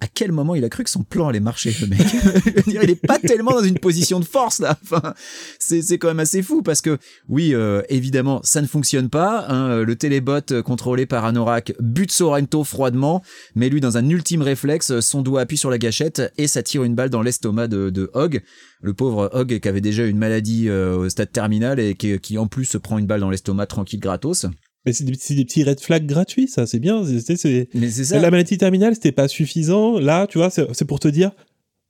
à 0.00 0.08
quel 0.08 0.30
moment 0.30 0.54
il 0.54 0.62
a 0.64 0.68
cru 0.68 0.84
que 0.84 0.90
son 0.90 1.04
plan 1.04 1.28
allait 1.28 1.40
marcher, 1.40 1.74
le 1.80 1.86
mec 1.86 2.00
Il 2.66 2.90
est 2.90 3.06
pas 3.06 3.18
tellement 3.18 3.52
dans 3.52 3.62
une 3.62 3.78
position 3.78 4.20
de 4.20 4.26
force 4.26 4.58
là. 4.58 4.78
Enfin, 4.82 5.14
c'est 5.58 5.96
quand 5.96 6.08
même 6.08 6.20
assez 6.20 6.42
fou 6.42 6.62
parce 6.62 6.82
que 6.82 6.98
oui, 7.28 7.54
euh, 7.54 7.80
évidemment, 7.88 8.40
ça 8.42 8.60
ne 8.60 8.66
fonctionne 8.66 9.08
pas. 9.08 9.46
hein. 9.48 9.82
Le 9.82 9.96
télébot 9.96 10.52
euh, 10.52 10.62
contrôlé 10.62 11.06
par 11.06 11.24
Anorak 11.24 11.72
bute 11.80 12.12
Sorrento 12.12 12.62
froidement, 12.62 13.22
mais 13.54 13.70
lui, 13.70 13.80
dans 13.80 13.96
un 13.96 14.08
ultime 14.10 14.42
réflexe, 14.42 15.00
son 15.00 15.22
doigt 15.22 15.40
appuie 15.40 15.56
sur 15.56 15.70
la 15.70 15.78
gâchette 15.78 16.22
et 16.36 16.46
ça 16.46 16.62
tire 16.62 16.84
une 16.84 16.94
balle 16.94 17.10
dans 17.10 17.22
l'estomac 17.22 17.68
de, 17.68 18.10
Hogg. 18.12 18.42
Le 18.82 18.92
pauvre 18.92 19.30
Hogg 19.32 19.58
qui 19.58 19.68
avait 19.68 19.80
déjà 19.80 20.04
une 20.04 20.18
maladie 20.18 20.68
euh, 20.68 20.96
au 20.96 21.08
stade 21.08 21.32
terminal 21.32 21.80
et 21.80 21.94
qui, 21.94 22.18
qui 22.18 22.36
en 22.36 22.46
plus 22.46 22.66
se 22.66 22.76
prend 22.76 22.98
une 22.98 23.06
balle 23.06 23.20
dans 23.20 23.30
l'estomac 23.30 23.66
tranquille 23.66 24.00
gratos. 24.00 24.46
Mais 24.86 24.92
c'est 24.92 25.04
des, 25.04 25.12
petits- 25.12 25.34
des 25.34 25.44
petits 25.44 25.64
red 25.64 25.80
flags 25.80 26.06
gratuits, 26.06 26.48
ça, 26.48 26.66
c'est 26.66 26.78
bien. 26.78 27.04
C'est- 27.04 27.20
c'est- 27.20 27.36
c'est- 27.36 27.68
Mais 27.74 27.90
c'est 27.90 28.04
ça. 28.04 28.18
La 28.20 28.30
maladie 28.30 28.56
terminale, 28.56 28.94
c'était 28.94 29.12
pas 29.12 29.28
suffisant. 29.28 29.98
Là, 29.98 30.26
tu 30.26 30.38
vois, 30.38 30.48
c'est 30.50 30.66
c'est 30.72 30.84
pour 30.84 31.00
te 31.00 31.08
dire, 31.08 31.32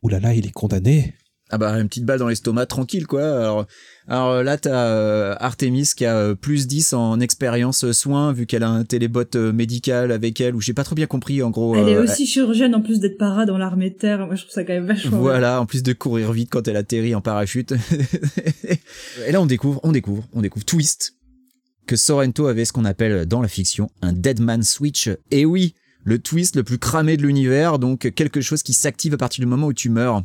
oulala, 0.03 0.35
il 0.35 0.47
est 0.47 0.53
condamné. 0.53 1.15
Ah 1.49 1.59
bah 1.59 1.71
une 1.79 1.87
petite 1.87 2.05
balle 2.05 2.19
dans 2.19 2.27
l'estomac 2.27 2.67
tranquille 2.67 3.07
quoi. 3.07 3.23
Alors, 3.23 3.67
alors 4.09 4.43
là 4.43 4.59
t'as 4.59 4.87
euh, 4.89 5.37
Artemis 5.39 5.91
qui 5.97 6.05
a 6.05 6.17
euh, 6.17 6.35
plus 6.35 6.67
10 6.67 6.93
en 6.93 7.21
expérience 7.21 7.85
euh, 7.85 7.93
soins 7.93 8.33
vu 8.33 8.47
qu'elle 8.47 8.65
a 8.65 8.69
un 8.69 8.83
télébot 8.83 9.23
euh, 9.37 9.53
médical 9.53 10.11
avec 10.11 10.41
elle 10.41 10.57
ou 10.57 10.61
j'ai 10.61 10.73
pas 10.75 10.83
trop 10.83 10.97
bien 10.97 11.07
compris 11.07 11.45
en 11.45 11.51
gros. 11.51 11.77
Elle 11.77 11.89
est 11.89 11.99
aussi 11.99 12.27
chirurgienne 12.27 12.75
en 12.75 12.81
plus 12.83 12.99
d'être 12.99 13.17
para 13.17 13.47
dans 13.47 13.59
l'armée 13.59 13.91
de 13.91 13.95
terre. 13.95 14.27
Moi, 14.27 14.35
je 14.35 14.43
trouve 14.43 14.55
ça 14.55 14.65
quand 14.65 14.73
même 14.73 14.87
vachement. 14.87 15.19
Voilà, 15.21 15.61
en 15.61 15.67
plus 15.67 15.85
de 15.85 15.93
courir 15.93 16.33
vite 16.33 16.49
quand 16.51 16.67
elle 16.67 16.75
atterrit 16.77 17.15
en 17.15 17.21
parachute. 17.21 17.75
Et 19.29 19.31
là, 19.31 19.41
on 19.41 19.47
découvre, 19.47 19.79
on 19.85 19.93
découvre, 19.93 20.27
on 20.33 20.43
découvre 20.43 20.65
twist 20.65 21.15
que 21.87 21.97
Sorrento 21.97 22.47
avait 22.47 22.65
ce 22.65 22.73
qu'on 22.73 22.85
appelle 22.85 23.27
dans 23.27 23.41
la 23.43 23.49
fiction 23.49 23.91
un 24.03 24.13
Deadman 24.13 24.63
Switch. 24.63 25.09
Et 25.31 25.45
oui, 25.45 25.75
le 26.05 26.19
twist 26.19 26.57
le 26.57 26.63
plus 26.65 26.79
cramé 26.79 27.17
de 27.17 27.23
l'univers, 27.23 27.79
donc 27.79 28.11
quelque 28.15 28.41
chose 28.41 28.63
qui 28.63 28.75
s'active 28.75 29.15
à 29.15 29.17
partir 29.17 29.43
du 29.45 29.47
moment 29.49 29.67
où 29.69 29.73
tu 29.73 29.89
meurs. 29.89 30.23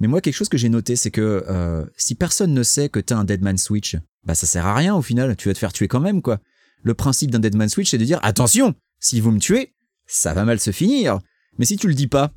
Mais 0.00 0.08
moi, 0.08 0.20
quelque 0.20 0.34
chose 0.34 0.48
que 0.48 0.56
j'ai 0.58 0.68
noté, 0.68 0.96
c'est 0.96 1.10
que 1.10 1.44
euh, 1.48 1.84
si 1.96 2.14
personne 2.14 2.54
ne 2.54 2.62
sait 2.62 2.88
que 2.88 2.98
t'as 2.98 3.16
un 3.16 3.24
Deadman 3.24 3.58
Switch, 3.58 3.96
bah 4.24 4.34
ça 4.34 4.46
sert 4.46 4.66
à 4.66 4.74
rien 4.74 4.94
au 4.96 5.02
final. 5.02 5.36
Tu 5.36 5.48
vas 5.48 5.54
te 5.54 5.58
faire 5.58 5.72
tuer 5.72 5.86
quand 5.88 6.00
même, 6.00 6.22
quoi. 6.22 6.38
Le 6.82 6.94
principe 6.94 7.30
d'un 7.30 7.38
Deadman 7.38 7.68
Switch, 7.68 7.90
c'est 7.90 7.98
de 7.98 8.04
dire 8.04 8.18
attention, 8.22 8.74
si 8.98 9.20
vous 9.20 9.30
me 9.30 9.38
tuez, 9.38 9.74
ça 10.06 10.32
va 10.34 10.44
mal 10.44 10.58
se 10.58 10.70
finir. 10.72 11.18
Mais 11.58 11.64
si 11.66 11.76
tu 11.76 11.86
le 11.86 11.94
dis 11.94 12.08
pas, 12.08 12.32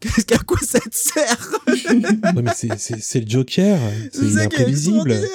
qu'est-ce 0.00 0.24
qu'à 0.26 0.38
quoi 0.38 0.58
ça 0.62 0.80
te 0.80 0.88
sert? 0.90 1.50
Ouais, 2.34 2.42
mais 2.42 2.52
c'est- 2.78 3.20
le 3.20 3.28
Joker. 3.28 3.78
C'est 4.12 4.40
imprévisible. 4.42 5.14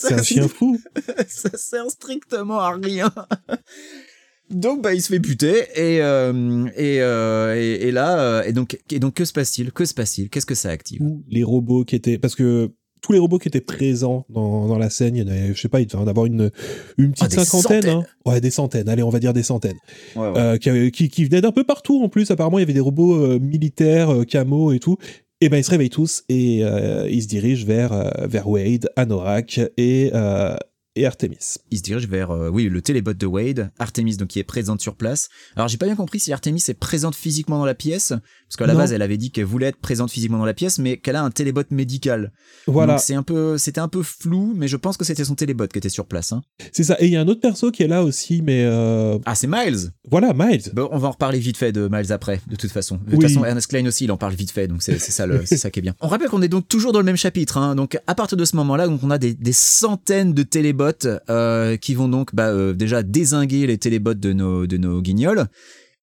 C'est 0.00 0.08
Ça, 0.08 0.14
un 0.20 0.22
chien 0.22 0.48
fou. 0.48 0.78
ça 1.28 1.50
sert 1.56 1.90
strictement 1.90 2.60
à 2.60 2.72
rien. 2.72 3.12
Donc 4.50 4.82
bah 4.82 4.94
il 4.94 5.02
se 5.02 5.08
fait 5.08 5.18
buter 5.18 5.64
et 5.74 6.00
euh, 6.00 6.66
et, 6.74 7.02
euh, 7.02 7.54
et 7.54 7.88
et 7.88 7.90
là 7.90 8.18
euh, 8.18 8.42
et 8.44 8.52
donc 8.54 8.78
et 8.90 8.98
donc 8.98 9.12
que 9.14 9.26
se 9.26 9.32
passe-t-il? 9.34 9.72
Que 9.72 9.84
se 9.84 9.92
passe-t-il? 9.92 10.30
Qu'est-ce 10.30 10.46
que 10.46 10.54
ça 10.54 10.70
active? 10.70 11.00
Tous 11.00 11.22
les 11.28 11.42
robots 11.42 11.84
qui 11.84 11.96
étaient. 11.96 12.16
Parce 12.16 12.34
que 12.34 12.70
tous 13.02 13.12
les 13.12 13.18
robots 13.18 13.38
qui 13.38 13.48
étaient 13.48 13.60
présents 13.60 14.24
dans, 14.30 14.66
dans 14.66 14.78
la 14.78 14.88
scène, 14.90 15.16
il 15.16 15.22
y 15.22 15.24
en 15.24 15.28
avait, 15.28 15.54
je 15.54 15.60
sais 15.60 15.68
pas, 15.68 15.80
il 15.80 15.86
devait 15.86 16.02
en 16.02 16.08
avoir 16.08 16.24
une, 16.26 16.50
une 16.96 17.12
petite 17.12 17.34
Ah, 17.36 17.44
cinquantaine. 17.44 17.88
hein. 17.88 18.02
Ouais, 18.24 18.40
des 18.40 18.50
centaines. 18.50 18.88
Allez, 18.88 19.02
on 19.04 19.10
va 19.10 19.20
dire 19.20 19.32
des 19.34 19.42
centaines. 19.44 19.76
ouais, 20.16 20.28
ouais. 20.30 20.38
Euh, 20.38 20.56
qui, 20.56 20.90
qui, 20.90 21.08
qui 21.08 21.24
venaient 21.26 21.40
d'un 21.42 21.52
peu 21.52 21.62
partout 21.64 22.02
en 22.02 22.08
plus. 22.08 22.30
Apparemment, 22.30 22.58
il 22.58 22.62
y 22.62 22.64
avait 22.64 22.72
des 22.72 22.80
robots 22.80 23.14
euh, 23.16 23.38
militaires, 23.38 24.12
euh, 24.12 24.24
camo 24.24 24.72
et 24.72 24.78
tout. 24.80 24.96
Et 25.40 25.48
ben, 25.48 25.58
ils 25.58 25.64
se 25.64 25.70
réveillent 25.70 25.88
tous 25.88 26.24
et 26.28 26.64
euh, 26.64 27.08
ils 27.08 27.22
se 27.22 27.28
dirigent 27.28 27.64
vers, 27.64 27.92
euh, 27.92 28.26
vers 28.26 28.48
Wade, 28.48 28.90
Anorak 28.96 29.60
et, 29.76 30.10
euh, 30.12 30.56
et 31.00 31.06
Artemis. 31.06 31.36
Il 31.70 31.78
se 31.78 31.82
dirige 31.82 32.06
vers 32.08 32.30
euh, 32.30 32.48
oui 32.50 32.64
le 32.68 32.82
télébot 32.82 33.14
de 33.14 33.26
Wade, 33.26 33.70
Artemis 33.78 34.16
donc 34.16 34.28
qui 34.28 34.38
est 34.38 34.44
présente 34.44 34.80
sur 34.80 34.94
place. 34.96 35.28
Alors 35.56 35.68
j'ai 35.68 35.76
pas 35.78 35.86
bien 35.86 35.96
compris 35.96 36.20
si 36.20 36.32
Artemis 36.32 36.62
est 36.68 36.74
présente 36.74 37.14
physiquement 37.14 37.58
dans 37.58 37.64
la 37.66 37.74
pièce 37.74 38.08
parce 38.48 38.56
qu'à 38.56 38.66
la 38.66 38.72
Non. 38.74 38.80
base 38.80 38.92
elle 38.92 39.02
avait 39.02 39.16
dit 39.16 39.30
qu'elle 39.30 39.44
voulait 39.44 39.66
être 39.66 39.76
présente 39.78 40.10
physiquement 40.10 40.38
dans 40.38 40.44
la 40.44 40.54
pièce 40.54 40.78
mais 40.78 40.96
qu'elle 40.96 41.16
a 41.16 41.22
un 41.22 41.30
télébot 41.30 41.62
médical. 41.70 42.32
Voilà, 42.66 42.98
c'est 42.98 43.14
un 43.14 43.22
peu 43.22 43.58
c'était 43.58 43.80
un 43.80 43.88
peu 43.88 44.02
flou 44.02 44.52
mais 44.56 44.68
je 44.68 44.76
pense 44.76 44.96
que 44.96 45.04
c'était 45.04 45.24
son 45.24 45.34
télébot 45.34 45.66
qui 45.68 45.78
était 45.78 45.88
sur 45.88 46.06
place 46.06 46.32
hein. 46.32 46.42
c'est 46.72 46.84
ça. 46.84 46.96
Et 47.00 47.06
il 47.06 47.12
y 47.12 47.16
a 47.16 47.20
un 47.20 47.28
autre 47.28 47.40
perso 47.40 47.70
qui 47.70 47.82
est 47.82 47.88
là 47.88 48.02
aussi, 48.02 48.42
mais 48.42 48.64
euh, 48.64 49.18
Ah 49.26 49.34
c'est 49.34 49.46
Miles. 49.46 49.90
voilà, 50.10 50.32
Miles. 50.34 50.62
Bon, 50.72 50.88
on 50.92 50.98
va 50.98 51.08
en 51.08 51.12
reparler 51.12 51.38
vite 51.38 51.56
fait 51.56 51.72
de 51.72 51.88
Miles 51.90 52.12
après, 52.12 52.40
de 52.48 52.56
toute 52.56 52.70
façon. 52.70 52.96
De 52.96 53.02
Oui. 53.06 53.10
toute 53.18 53.22
façon, 53.28 53.44
Ernest 53.44 53.68
Klein 53.68 53.86
aussi, 53.86 54.04
il 54.04 54.12
en 54.12 54.16
parle 54.16 54.34
vite 54.34 54.50
fait, 54.50 54.66
donc 54.68 54.82
c'est 54.82 54.98
c'est 54.98 55.12
ça, 55.12 55.26
le- 55.26 55.42
c'est 55.46 55.56
ça 55.56 55.70
qui 55.70 55.78
est 55.78 55.82
bien. 55.82 55.94
On 56.00 56.08
rappelle 56.08 56.28
qu'on 56.28 56.42
est 56.42 56.48
donc 56.48 56.66
toujours 56.68 56.92
dans 56.92 56.98
le 56.98 57.04
même 57.04 57.16
chapitre, 57.16 57.56
hein. 57.58 57.74
donc 57.74 57.98
à 58.06 58.14
partir 58.14 58.36
de 58.36 58.44
ce 58.44 58.56
moment-là, 58.56 58.86
donc 58.88 59.00
on 59.02 59.10
a 59.10 59.18
des, 59.18 59.34
des 59.34 59.52
centaines 59.52 60.32
de 60.34 60.42
télébots 60.42 60.87
euh, 61.30 61.76
qui 61.76 61.94
vont 61.94 62.08
donc 62.08 62.34
bah, 62.34 62.48
euh, 62.48 62.72
déjà 62.72 63.02
désinguer 63.02 63.66
les 63.66 63.78
télébots 63.78 64.14
de 64.14 64.32
nos, 64.32 64.66
de 64.66 64.76
nos 64.76 65.00
guignols 65.02 65.46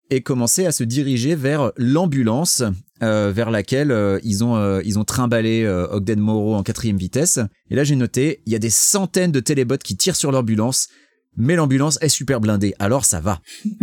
et 0.10 0.22
commencer 0.22 0.66
à 0.66 0.72
se 0.72 0.84
diriger 0.84 1.36
vers 1.36 1.72
l'ambulance 1.78 2.64
euh, 3.04 3.34
vers 3.36 3.52
laquelle 3.52 3.92
euh, 3.92 4.20
ils 4.24 4.42
ont 4.42 4.56
euh, 4.56 4.82
ils 4.86 4.98
ont 4.98 5.04
trimballé 5.04 5.68
Ogden 5.68 6.20
Morrow 6.20 6.56
en 6.56 6.64
quatrième 6.64 6.98
vitesse. 6.98 7.40
Et 7.70 7.76
là 7.76 7.84
j'ai 7.84 7.98
noté, 7.98 8.42
il 8.46 8.54
y 8.54 8.56
a 8.56 8.60
des 8.60 8.70
centaines 8.70 9.34
de 9.34 9.42
télébots 9.42 9.78
qui 9.84 9.98
tirent 9.98 10.16
sur 10.16 10.32
l'ambulance, 10.32 10.88
mais 11.36 11.56
l'ambulance 11.56 11.98
est 12.02 12.10
super 12.10 12.40
blindée, 12.40 12.74
alors 12.80 13.04
ça 13.04 13.20
va. 13.20 13.42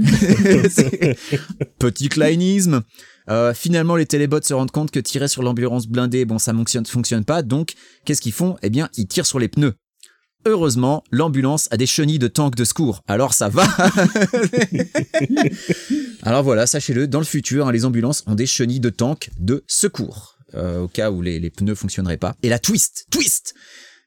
Petit 1.78 2.08
kleinisme. 2.08 2.82
Finalement, 3.54 3.96
les 3.96 4.06
télébots 4.06 4.42
se 4.42 4.52
rendent 4.52 4.70
compte 4.70 4.90
que 4.90 4.98
tirer 4.98 5.28
sur 5.28 5.42
l'ambulance 5.42 5.86
blindée, 5.86 6.24
bon, 6.24 6.38
ça 6.38 6.52
fonctionne, 6.52 6.84
fonctionne 6.86 7.24
pas. 7.24 7.42
Donc, 7.42 7.74
qu'est-ce 8.04 8.20
qu'ils 8.20 8.32
font? 8.32 8.56
Eh 8.62 8.70
bien, 8.70 8.88
ils 8.96 9.06
tirent 9.06 9.26
sur 9.26 9.38
les 9.38 9.48
pneus. 9.48 9.74
Heureusement, 10.44 11.04
l'ambulance 11.10 11.68
a 11.70 11.76
des 11.76 11.86
chenilles 11.86 12.18
de 12.18 12.28
tank 12.28 12.56
de 12.56 12.64
secours. 12.64 13.02
Alors 13.06 13.34
ça 13.34 13.48
va. 13.48 13.64
Alors 16.22 16.42
voilà, 16.42 16.66
sachez-le, 16.66 17.06
dans 17.06 17.18
le 17.18 17.24
futur, 17.24 17.66
hein, 17.66 17.72
les 17.72 17.84
ambulances 17.84 18.24
ont 18.26 18.34
des 18.34 18.46
chenilles 18.46 18.80
de 18.80 18.90
tank 18.90 19.30
de 19.38 19.64
secours. 19.66 20.36
euh, 20.54 20.80
au 20.80 20.88
cas 20.88 21.10
où 21.10 21.22
les, 21.22 21.40
les 21.40 21.50
pneus 21.50 21.74
fonctionneraient 21.74 22.16
pas. 22.18 22.34
Et 22.42 22.48
la 22.48 22.58
twist, 22.58 23.06
twist 23.10 23.54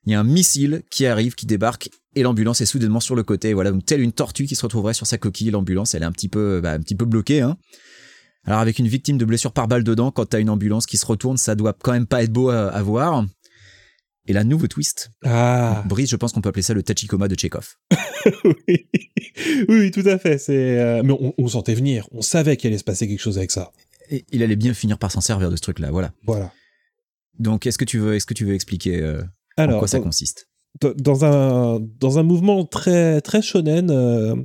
Il 0.06 0.12
y 0.12 0.16
a 0.16 0.20
un 0.20 0.24
missile 0.24 0.84
qui 0.92 1.06
arrive, 1.08 1.36
qui 1.36 1.46
débarque, 1.46 1.90
et 2.16 2.24
l'ambulance 2.24 2.62
est 2.62 2.66
soudainement 2.66 3.00
sur 3.00 3.16
le 3.16 3.24
côté. 3.24 3.54
Voilà, 3.54 3.72
donc 3.72 3.86
telle 3.86 4.02
une 4.02 4.12
tortue 4.12 4.46
qui 4.46 4.56
se 4.56 4.62
retrouverait 4.62 4.94
sur 4.94 5.08
sa 5.08 5.18
coquille, 5.18 5.52
l'ambulance, 5.52 5.96
elle 5.96 6.04
est 6.04 6.06
un 6.06 6.12
petit 6.12 6.30
peu, 6.30 6.60
bah, 6.62 6.74
un 6.74 6.80
petit 6.80 6.96
peu 6.96 7.06
bloquée. 7.06 7.42
Hein. 7.42 7.58
Alors 8.46 8.60
avec 8.60 8.78
une 8.78 8.88
victime 8.88 9.18
de 9.18 9.26
blessure 9.26 9.54
par 9.54 9.68
balle 9.68 9.84
dedans, 9.84 10.12
quand 10.12 10.28
t'as 10.28 10.40
une 10.40 10.52
ambulance 10.52 10.86
qui 10.86 10.98
se 10.98 11.06
retourne, 11.06 11.38
ça 11.38 11.56
doit 11.56 11.74
quand 11.74 11.94
même 11.94 12.06
pas 12.06 12.22
être 12.22 12.32
beau 12.32 12.50
à, 12.50 12.68
à 12.68 12.82
voir. 12.84 13.26
Et 14.28 14.34
là, 14.34 14.44
nouveau 14.44 14.68
twist. 14.68 15.12
Ah, 15.24 15.84
Brice, 15.88 16.10
je 16.10 16.16
pense 16.16 16.32
qu'on 16.32 16.42
peut 16.42 16.50
appeler 16.50 16.64
ça 16.64 16.74
le 16.74 16.82
Tachikoma 16.82 17.28
de 17.28 17.38
Chekhov. 17.38 17.76
oui. 19.70 19.92
tout 19.92 20.04
à 20.06 20.18
fait. 20.18 20.38
C'est, 20.38 20.80
euh, 20.80 21.04
mais 21.04 21.14
on, 21.14 21.34
on 21.38 21.48
sentait 21.48 21.76
venir. 21.76 22.08
On 22.12 22.22
savait 22.22 22.58
qu'il 22.58 22.70
allait 22.70 22.80
se 22.80 22.84
passer 22.84 23.08
quelque 23.08 23.22
chose 23.22 23.38
avec 23.38 23.52
ça. 23.52 23.72
Et 24.10 24.26
il 24.32 24.44
allait 24.44 24.56
bien 24.56 24.74
finir 24.74 24.98
par 24.98 25.12
s'en 25.12 25.22
servir 25.22 25.50
de 25.52 25.56
ce 25.56 25.62
truc-là, 25.62 25.92
voilà. 25.92 26.12
Voilà. 26.26 26.52
Donc, 27.40 27.66
est-ce 27.66 27.78
que 27.78 27.86
tu 27.86 28.00
veux, 28.00 28.16
est-ce 28.16 28.26
que 28.26 28.34
tu 28.34 28.46
veux 28.46 28.54
expliquer 28.54 29.02
euh, 29.02 29.22
en 29.58 29.64
Alors, 29.64 29.80
quoi 29.80 29.88
ça 29.88 30.00
consiste? 30.00 30.48
dans 30.98 31.24
un 31.24 31.80
dans 32.02 32.20
un 32.20 32.24
mouvement 32.24 32.66
très 32.66 33.22
très 33.22 33.42
shonen, 33.42 33.90
euh, 33.90 34.36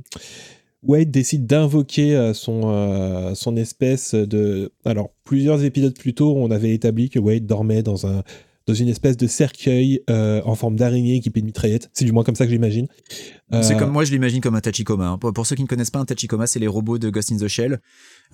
Wade 0.81 1.11
décide 1.11 1.45
d'invoquer 1.45 2.31
son 2.33 2.61
euh, 2.65 3.35
son 3.35 3.57
espèce 3.57 4.15
de 4.15 4.71
alors 4.85 5.11
plusieurs 5.25 5.63
épisodes 5.65 5.97
plus 5.97 6.13
tôt, 6.13 6.33
on 6.37 6.49
avait 6.49 6.73
établi 6.73 7.09
que 7.09 7.19
Wade 7.19 7.45
dormait 7.45 7.83
dans 7.83 8.07
un 8.07 8.23
dans 8.67 8.73
une 8.73 8.87
espèce 8.87 9.17
de 9.17 9.27
cercueil 9.27 10.01
euh, 10.09 10.41
en 10.45 10.55
forme 10.55 10.75
d'araignée 10.75 11.15
équipé 11.15 11.41
de 11.41 11.45
mitraillettes. 11.45 11.89
C'est 11.93 12.05
du 12.05 12.11
moins 12.11 12.23
comme 12.23 12.35
ça 12.35 12.45
que 12.45 12.51
j'imagine. 12.51 12.87
C'est 13.61 13.73
Euh, 13.73 13.77
comme 13.77 13.91
moi, 13.91 14.05
je 14.05 14.11
l'imagine 14.11 14.39
comme 14.39 14.55
un 14.55 14.61
Tachikoma. 14.61 15.07
hein. 15.07 15.17
Pour, 15.17 15.33
pour 15.33 15.45
ceux 15.45 15.55
qui 15.55 15.63
ne 15.63 15.67
connaissent 15.67 15.89
pas 15.91 15.99
un 15.99 16.05
Tachikoma, 16.05 16.47
c'est 16.47 16.59
les 16.59 16.67
robots 16.67 16.97
de 16.99 17.09
Ghost 17.09 17.31
in 17.31 17.37
the 17.37 17.47
Shell 17.47 17.79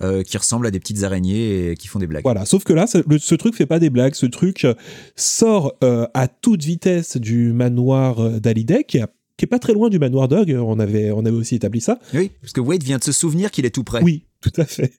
euh, 0.02 0.22
qui 0.22 0.36
ressemblent 0.36 0.66
à 0.66 0.70
des 0.70 0.78
petites 0.80 1.02
araignées 1.02 1.70
et 1.70 1.76
qui 1.76 1.88
font 1.88 1.98
des 1.98 2.06
blagues. 2.06 2.22
Voilà, 2.24 2.44
sauf 2.44 2.62
que 2.64 2.72
là, 2.72 2.86
ce, 2.86 2.98
le- 3.08 3.18
ce 3.18 3.34
truc 3.34 3.54
fait 3.56 3.66
pas 3.66 3.78
des 3.78 3.90
blagues. 3.90 4.14
Ce 4.14 4.26
truc 4.26 4.64
euh, 4.64 4.74
sort 5.16 5.74
à 6.14 6.28
toute 6.28 6.62
vitesse 6.62 7.16
du 7.16 7.52
manoir 7.52 8.40
d'Hallyday, 8.40 8.84
qui, 8.84 8.98
qui 9.36 9.44
est 9.44 9.48
pas 9.48 9.58
très 9.58 9.72
loin 9.72 9.88
du 9.88 9.98
manoir 9.98 10.28
Dog. 10.28 10.50
On 10.52 10.78
avait, 10.78 11.10
on 11.10 11.20
avait 11.24 11.36
aussi 11.36 11.54
établi 11.56 11.80
ça. 11.80 11.98
Oui, 12.14 12.30
parce 12.40 12.52
que 12.52 12.60
Wade 12.60 12.82
vient 12.82 12.98
de 12.98 13.04
se 13.04 13.12
souvenir 13.12 13.50
qu'il 13.50 13.64
est 13.66 13.70
tout 13.74 13.84
près. 13.84 14.02
Oui, 14.02 14.24
tout 14.40 14.52
à 14.56 14.64
fait. 14.66 14.92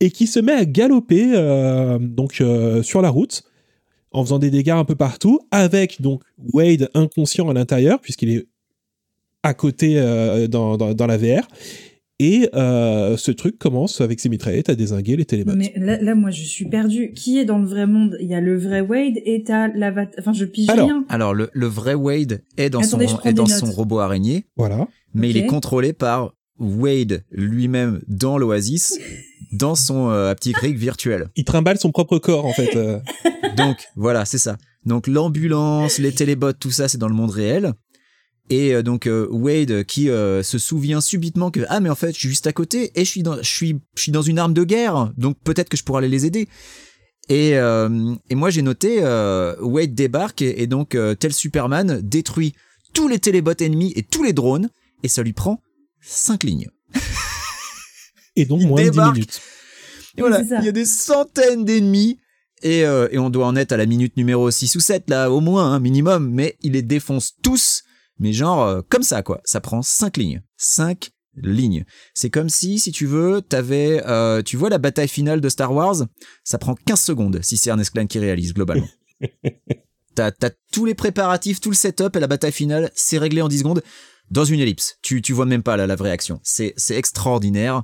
Et 0.00 0.10
qui 0.10 0.26
se 0.26 0.38
met 0.40 0.52
à 0.52 0.64
galoper 0.64 1.32
donc 2.00 2.42
sur 2.82 3.02
la 3.02 3.10
route 3.10 3.42
en 4.12 4.24
faisant 4.24 4.38
des 4.38 4.50
dégâts 4.50 4.70
un 4.70 4.84
peu 4.84 4.94
partout, 4.96 5.40
avec 5.50 6.00
donc 6.02 6.22
Wade 6.52 6.90
inconscient 6.94 7.48
à 7.48 7.52
l'intérieur 7.54 8.00
puisqu'il 8.00 8.30
est 8.30 8.46
à 9.42 9.54
côté 9.54 9.94
euh, 9.98 10.48
dans, 10.48 10.76
dans, 10.76 10.94
dans 10.94 11.06
la 11.06 11.16
VR. 11.16 11.46
Et 12.22 12.50
euh, 12.54 13.16
ce 13.16 13.30
truc 13.30 13.58
commence 13.58 14.02
avec 14.02 14.20
ses 14.20 14.28
mitraillettes 14.28 14.68
à 14.68 14.74
désinguer 14.74 15.16
les 15.16 15.24
télébots. 15.24 15.54
Mais 15.56 15.72
là, 15.76 15.98
là, 16.02 16.14
moi, 16.14 16.30
je 16.30 16.42
suis 16.42 16.66
perdue. 16.66 17.12
Qui 17.14 17.38
est 17.38 17.46
dans 17.46 17.58
le 17.58 17.64
vrai 17.66 17.86
monde? 17.86 18.18
Il 18.20 18.26
y 18.28 18.34
a 18.34 18.42
le 18.42 18.58
vrai 18.58 18.82
Wade 18.82 19.14
et 19.24 19.42
t'as 19.42 19.68
l'avatar. 19.68 20.16
Enfin, 20.18 20.34
je 20.34 20.44
pige 20.44 20.68
Alors, 20.68 20.86
rien. 20.86 21.06
Alors, 21.08 21.32
le, 21.32 21.48
le 21.54 21.66
vrai 21.66 21.94
Wade 21.94 22.42
est 22.58 22.68
dans, 22.68 22.80
Attendez, 22.80 23.06
son, 23.06 23.20
est 23.22 23.32
dans 23.32 23.46
son 23.46 23.70
robot 23.72 24.00
araignée, 24.00 24.44
Voilà. 24.58 24.86
mais 25.14 25.30
il 25.30 25.38
est 25.38 25.46
contrôlé 25.46 25.94
par 25.94 26.34
Wade 26.60 27.24
lui-même 27.32 28.00
dans 28.06 28.38
l'Oasis, 28.38 28.98
dans 29.52 29.74
son 29.74 30.10
euh, 30.10 30.32
petit 30.34 30.52
creek 30.52 30.76
virtuel. 30.76 31.28
Il 31.34 31.44
trimballe 31.44 31.78
son 31.78 31.90
propre 31.90 32.18
corps, 32.18 32.44
en 32.44 32.52
fait. 32.52 32.76
euh. 32.76 33.00
Donc 33.56 33.78
voilà, 33.96 34.24
c'est 34.24 34.38
ça. 34.38 34.56
Donc 34.86 35.06
l'ambulance, 35.06 35.98
les 35.98 36.12
télébots, 36.12 36.52
tout 36.52 36.70
ça, 36.70 36.88
c'est 36.88 36.98
dans 36.98 37.08
le 37.08 37.14
monde 37.14 37.30
réel. 37.30 37.72
Et 38.48 38.74
euh, 38.74 38.82
donc 38.82 39.06
euh, 39.06 39.28
Wade 39.30 39.84
qui 39.84 40.10
euh, 40.10 40.42
se 40.42 40.58
souvient 40.58 41.00
subitement 41.00 41.52
que 41.52 41.60
ah 41.68 41.78
mais 41.78 41.88
en 41.88 41.94
fait 41.94 42.12
je 42.12 42.18
suis 42.18 42.28
juste 42.30 42.48
à 42.48 42.52
côté 42.52 42.90
et 42.96 43.04
je 43.04 43.08
suis 43.10 43.22
dans 43.22 43.36
je 43.36 43.48
suis 43.48 43.78
je 43.94 44.02
suis 44.02 44.10
dans 44.10 44.22
une 44.22 44.40
arme 44.40 44.54
de 44.54 44.64
guerre 44.64 45.12
donc 45.16 45.36
peut-être 45.44 45.68
que 45.68 45.76
je 45.76 45.84
pourrais 45.84 45.98
aller 45.98 46.08
les 46.08 46.26
aider. 46.26 46.48
Et 47.28 47.56
euh, 47.56 48.14
et 48.28 48.34
moi 48.34 48.50
j'ai 48.50 48.62
noté 48.62 48.98
euh, 49.02 49.54
Wade 49.60 49.94
débarque 49.94 50.42
et, 50.42 50.62
et 50.62 50.66
donc 50.66 50.96
euh, 50.96 51.14
tel 51.14 51.32
Superman 51.32 52.00
détruit 52.02 52.54
tous 52.92 53.06
les 53.06 53.20
télébots 53.20 53.52
ennemis 53.60 53.92
et 53.94 54.02
tous 54.02 54.24
les 54.24 54.32
drones 54.32 54.68
et 55.04 55.08
ça 55.08 55.22
lui 55.22 55.32
prend 55.32 55.62
cinq 56.00 56.44
lignes. 56.44 56.68
Et 58.36 58.44
donc 58.44 58.60
Il 58.60 58.68
moins 58.68 58.80
de 58.80 58.84
10 58.86 58.90
débarque. 58.90 59.14
minutes. 59.14 59.40
Et 60.16 60.20
voilà, 60.20 60.40
il 60.40 60.64
y 60.64 60.68
a 60.68 60.72
des 60.72 60.84
centaines 60.84 61.64
d'ennemis. 61.64 62.18
Et, 62.62 62.84
euh, 62.84 63.08
et 63.10 63.18
on 63.18 63.30
doit 63.30 63.46
en 63.46 63.56
être 63.56 63.72
à 63.72 63.76
la 63.76 63.86
minute 63.86 64.16
numéro 64.16 64.50
6 64.50 64.76
ou 64.76 64.80
7, 64.80 65.08
là, 65.08 65.30
au 65.30 65.40
moins, 65.40 65.72
un 65.72 65.80
minimum. 65.80 66.30
Mais 66.30 66.56
il 66.62 66.72
les 66.72 66.82
défonce 66.82 67.32
tous. 67.42 67.82
Mais 68.18 68.32
genre, 68.32 68.62
euh, 68.62 68.82
comme 68.88 69.02
ça, 69.02 69.22
quoi. 69.22 69.40
Ça 69.44 69.60
prend 69.60 69.82
5 69.82 70.16
lignes. 70.18 70.42
5 70.58 71.10
lignes. 71.36 71.84
C'est 72.14 72.28
comme 72.28 72.50
si, 72.50 72.78
si 72.78 72.92
tu 72.92 73.06
veux, 73.06 73.40
t'avais, 73.40 74.02
euh, 74.06 74.42
tu 74.42 74.56
vois 74.56 74.68
la 74.68 74.78
bataille 74.78 75.08
finale 75.08 75.40
de 75.40 75.48
Star 75.48 75.72
Wars, 75.72 75.96
ça 76.44 76.58
prend 76.58 76.74
15 76.74 77.00
secondes 77.00 77.40
si 77.42 77.56
c'est 77.56 77.70
Ernest 77.70 77.92
Klein 77.92 78.06
qui 78.06 78.18
réalise, 78.18 78.52
globalement. 78.52 78.88
t'as, 80.14 80.32
t'as 80.32 80.50
tous 80.72 80.84
les 80.84 80.94
préparatifs, 80.94 81.60
tout 81.60 81.70
le 81.70 81.76
setup 81.76 82.14
et 82.16 82.20
la 82.20 82.26
bataille 82.26 82.52
finale, 82.52 82.90
c'est 82.94 83.16
réglé 83.16 83.40
en 83.42 83.48
10 83.48 83.58
secondes 83.60 83.82
dans 84.30 84.44
une 84.44 84.60
ellipse. 84.60 84.96
Tu, 85.02 85.22
tu 85.22 85.32
vois 85.32 85.46
même 85.46 85.62
pas 85.62 85.76
là, 85.76 85.86
la 85.86 85.96
vraie 85.96 86.10
action. 86.10 86.40
C'est, 86.42 86.72
c'est 86.76 86.96
extraordinaire. 86.96 87.82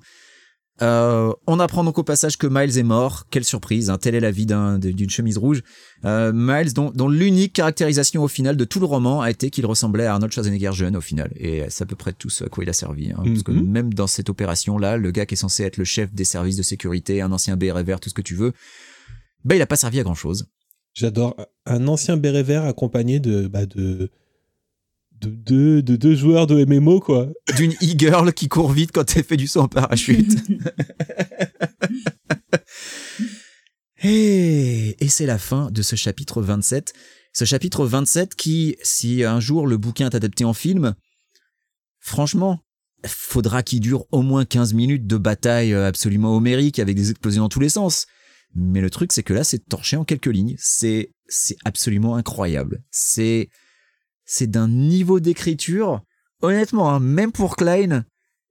Euh, 0.83 1.33
on 1.47 1.59
apprend 1.59 1.85
donc 1.85 1.97
au 1.99 2.03
passage 2.03 2.37
que 2.37 2.47
Miles 2.47 2.77
est 2.77 2.83
mort. 2.83 3.25
Quelle 3.31 3.45
surprise, 3.45 3.89
hein, 3.89 3.97
telle 3.97 4.15
est 4.15 4.21
la 4.21 4.31
vie 4.31 4.45
d'un- 4.45 4.79
d'une 4.79 5.09
chemise 5.09 5.39
rouge. 5.39 5.63
Euh, 6.05 6.33
Miles, 6.35 6.75
dont, 6.75 6.91
dont 6.95 7.09
l'unique 7.09 7.55
caractérisation 7.55 8.23
au 8.23 8.29
final 8.29 8.59
de 8.59 8.65
tout 8.67 8.79
le 8.79 8.85
roman 8.85 9.23
a 9.23 9.31
été 9.31 9.49
qu'il 9.49 9.65
ressemblait 9.65 10.05
à 10.05 10.13
Arnold 10.13 10.31
Schwarzenegger 10.35 10.73
jeune 10.75 10.95
au 10.95 11.01
final. 11.01 11.33
Et 11.37 11.63
c'est 11.71 11.85
à 11.85 11.87
peu 11.87 11.97
près 11.97 12.13
tout 12.13 12.29
ce 12.29 12.45
à 12.45 12.49
quoi 12.49 12.63
il 12.63 12.69
a 12.69 12.75
servi. 12.75 13.11
hein, 13.11 13.23
Parce 13.25 13.43
que 13.43 13.53
Mhm. 13.53 13.71
même 13.71 13.95
dans 13.95 14.07
cette 14.07 14.29
opération-là, 14.29 14.99
le 14.99 15.11
gars 15.13 15.25
qui 15.25 15.33
est 15.33 15.39
censé 15.39 15.63
être 15.63 15.79
le 15.79 15.85
chef 15.85 16.13
des 16.13 16.25
services 16.25 16.57
de 16.57 16.63
sécurité, 16.63 17.23
un 17.23 17.33
ancien 17.33 17.57
BRVR, 17.57 17.99
tout 17.99 18.11
ce 18.11 18.15
que 18.15 18.21
tu 18.23 18.35
veux, 18.35 18.53
bah 19.47 19.57
il 19.57 19.63
a 19.63 19.67
pas 19.67 19.77
servi 19.77 19.99
à 19.99 20.03
grand-chose. 20.03 20.47
J'adore 20.93 21.37
un 21.65 21.89
ancien 21.89 22.19
béret 22.19 22.43
vert 22.43 22.65
accompagné 22.65 23.19
de, 23.19 23.47
bah, 23.49 23.65
de, 23.65 24.11
de, 25.21 25.31
deux- 25.31 25.83
de 25.83 25.97
deux 25.97 26.15
joueurs 26.15 26.47
de 26.47 26.65
MMO, 26.65 27.01
quoi. 27.01 27.29
D'une 27.57 27.73
e-girl 27.83 28.33
qui 28.33 28.49
court 28.49 28.73
vite 28.73 28.91
quand 28.93 29.17
elle 29.17 29.25
fait 29.25 29.37
du 29.37 29.47
saut 29.47 29.61
en 29.63 29.69
parachute. 29.69 30.33
Et, 34.03 34.95
et 35.05 35.09
c'est 35.09 35.27
la 35.27 35.39
fin 35.39 35.71
de 35.71 35.83
ce 35.83 35.97
chapitre 35.97 36.43
27. 36.43 36.93
Ce 37.33 37.45
chapitre 37.45 37.87
27 37.87 38.35
qui, 38.35 38.77
si 38.83 39.25
un 39.25 39.41
jour 39.41 39.67
le 39.67 39.79
bouquin 39.79 40.11
est 40.11 40.15
adapté 40.15 40.45
en 40.45 40.53
film, 40.53 40.95
franchement, 41.99 42.61
faudra 43.07 43.63
qu'il 43.63 43.81
dure 43.81 44.05
au 44.13 44.23
moins 44.23 44.45
15 44.45 44.75
minutes 44.75 45.07
de 45.07 45.17
bataille 45.17 45.73
absolument 45.75 46.37
homérique 46.37 46.79
avec 46.79 46.95
des 46.97 47.11
explosions 47.11 47.43
dans 47.45 47.49
tous 47.49 47.61
les 47.61 47.69
sens. 47.71 48.07
Mais 48.55 48.81
le 48.81 48.91
truc, 48.91 49.13
c'est 49.13 49.23
que 49.23 49.35
là, 49.35 49.45
c'est 49.45 49.67
torché 49.67 49.97
en 49.97 50.05
quelques 50.05 50.27
lignes. 50.27 50.57
C'est, 50.59 51.13
c'est 51.27 51.57
absolument 51.65 52.17
incroyable. 52.17 52.83
C'est, 52.91 53.49
c'est 54.27 54.51
d'un 54.51 54.69
niveau 54.69 55.21
d'écriture. 55.21 56.03
Honnêtement, 56.43 56.91
hein, 56.91 57.01
même 57.01 57.33
pour 57.33 57.57
Klein, 57.57 58.05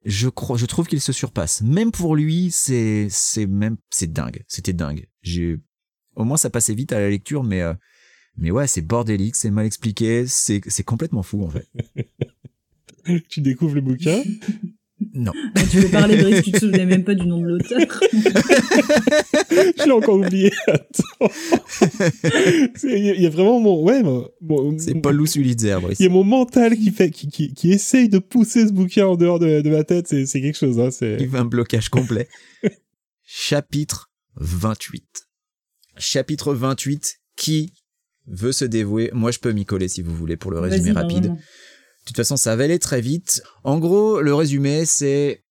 je 0.06 0.30
crois, 0.30 0.58
je 0.58 0.66
trouve 0.66 0.88
qu'il 0.88 1.02
se 1.02 1.12
surpasse. 1.12 1.62
Même 1.62 1.92
pour 1.92 2.16
lui, 2.16 2.50
c'est, 2.52 3.08
c'est 3.10 3.46
même, 3.46 3.78
c'est 3.92 4.12
dingue. 4.12 4.44
C'était 4.48 4.74
dingue. 4.74 5.08
J'ai, 5.22 5.60
au 6.16 6.24
moins 6.24 6.38
ça 6.38 6.50
passait 6.50 6.74
vite 6.74 6.94
à 6.94 7.00
la 7.00 7.10
lecture, 7.10 7.44
mais, 7.44 7.62
euh, 7.62 7.74
mais 8.38 8.50
ouais, 8.52 8.68
c'est 8.68 8.82
bordélique, 8.82 9.36
c'est 9.36 9.52
mal 9.52 9.66
expliqué, 9.66 10.26
c'est, 10.28 10.62
c'est 10.68 10.84
complètement 10.84 11.24
fou 11.24 11.44
en 11.44 11.50
fait. 11.50 11.68
tu 13.30 13.42
découvres 13.42 13.76
le 13.76 13.82
bouquin? 13.82 14.24
Non. 15.14 15.34
tu 15.72 15.80
veux 15.80 15.90
parler 15.90 16.16
de 16.18 16.24
Rick, 16.26 16.44
tu 16.46 16.52
te 16.54 16.60
souvenais 16.60 16.86
même 16.86 17.04
pas 17.04 17.16
du 17.16 17.26
nom 17.28 17.42
de 17.42 17.48
l'auteur. 17.48 17.80
Je 18.12 19.86
l'ai 19.86 19.92
encore 19.92 20.16
oublié. 20.16 20.52
Attends. 20.68 21.30
Il 22.84 22.90
y, 23.06 23.10
a- 23.10 23.14
il 23.16 23.22
y 23.22 23.26
a 23.26 23.30
vraiment 23.30 23.60
mon, 23.60 23.84
ouais, 23.84 24.02
mon, 24.04 24.28
mon- 24.42 24.78
C'est 24.80 24.96
Paul 24.96 25.16
Lousulitzer, 25.16 25.78
Brice. 25.82 26.00
Il 26.00 26.04
y 26.04 26.06
a 26.08 26.12
mon 26.12 26.24
mental 26.24 26.76
qui 26.78 26.92
fait, 26.92 27.10
qui, 27.12 27.28
qui, 27.28 27.54
qui 27.54 27.72
essaye 27.72 28.08
de 28.10 28.20
pousser 28.20 28.68
ce 28.68 28.72
bouquin 28.72 29.08
en 29.08 29.16
dehors 29.18 29.40
de, 29.40 29.62
de 29.62 29.70
ma 29.70 29.84
tête. 29.84 30.08
C'est, 30.08 30.26
c'est 30.26 30.42
quelque 30.42 30.58
chose, 30.58 30.80
hein. 30.80 30.92
C'est, 30.92 31.18
Il 31.20 31.30
fait 31.30 31.38
un 31.38 31.46
blocage 31.46 31.90
complet. 31.90 32.28
Chapitre 33.24 34.10
28. 34.38 35.04
Chapitre 35.98 36.54
28, 36.54 37.16
qui 37.36 37.74
veut 38.28 38.52
se 38.52 38.66
dévouer? 38.66 39.10
Moi, 39.14 39.32
je 39.32 39.40
peux 39.40 39.52
m'y 39.52 39.66
coller 39.66 39.88
si 39.88 40.02
vous 40.02 40.16
voulez 40.16 40.38
pour 40.38 40.52
le 40.52 40.60
résumé 40.60 40.92
rapide. 40.92 41.26
vraiment. 41.26 41.40
De 42.06 42.12
toute 42.12 42.18
façon, 42.18 42.38
ça 42.38 42.56
va 42.56 42.66
aller 42.66 42.78
très 42.78 43.02
vite. 43.02 43.42
En 43.64 43.80
gros, 43.80 44.22
le 44.22 44.34
résumé, 44.36 44.86
c'est 44.86 45.44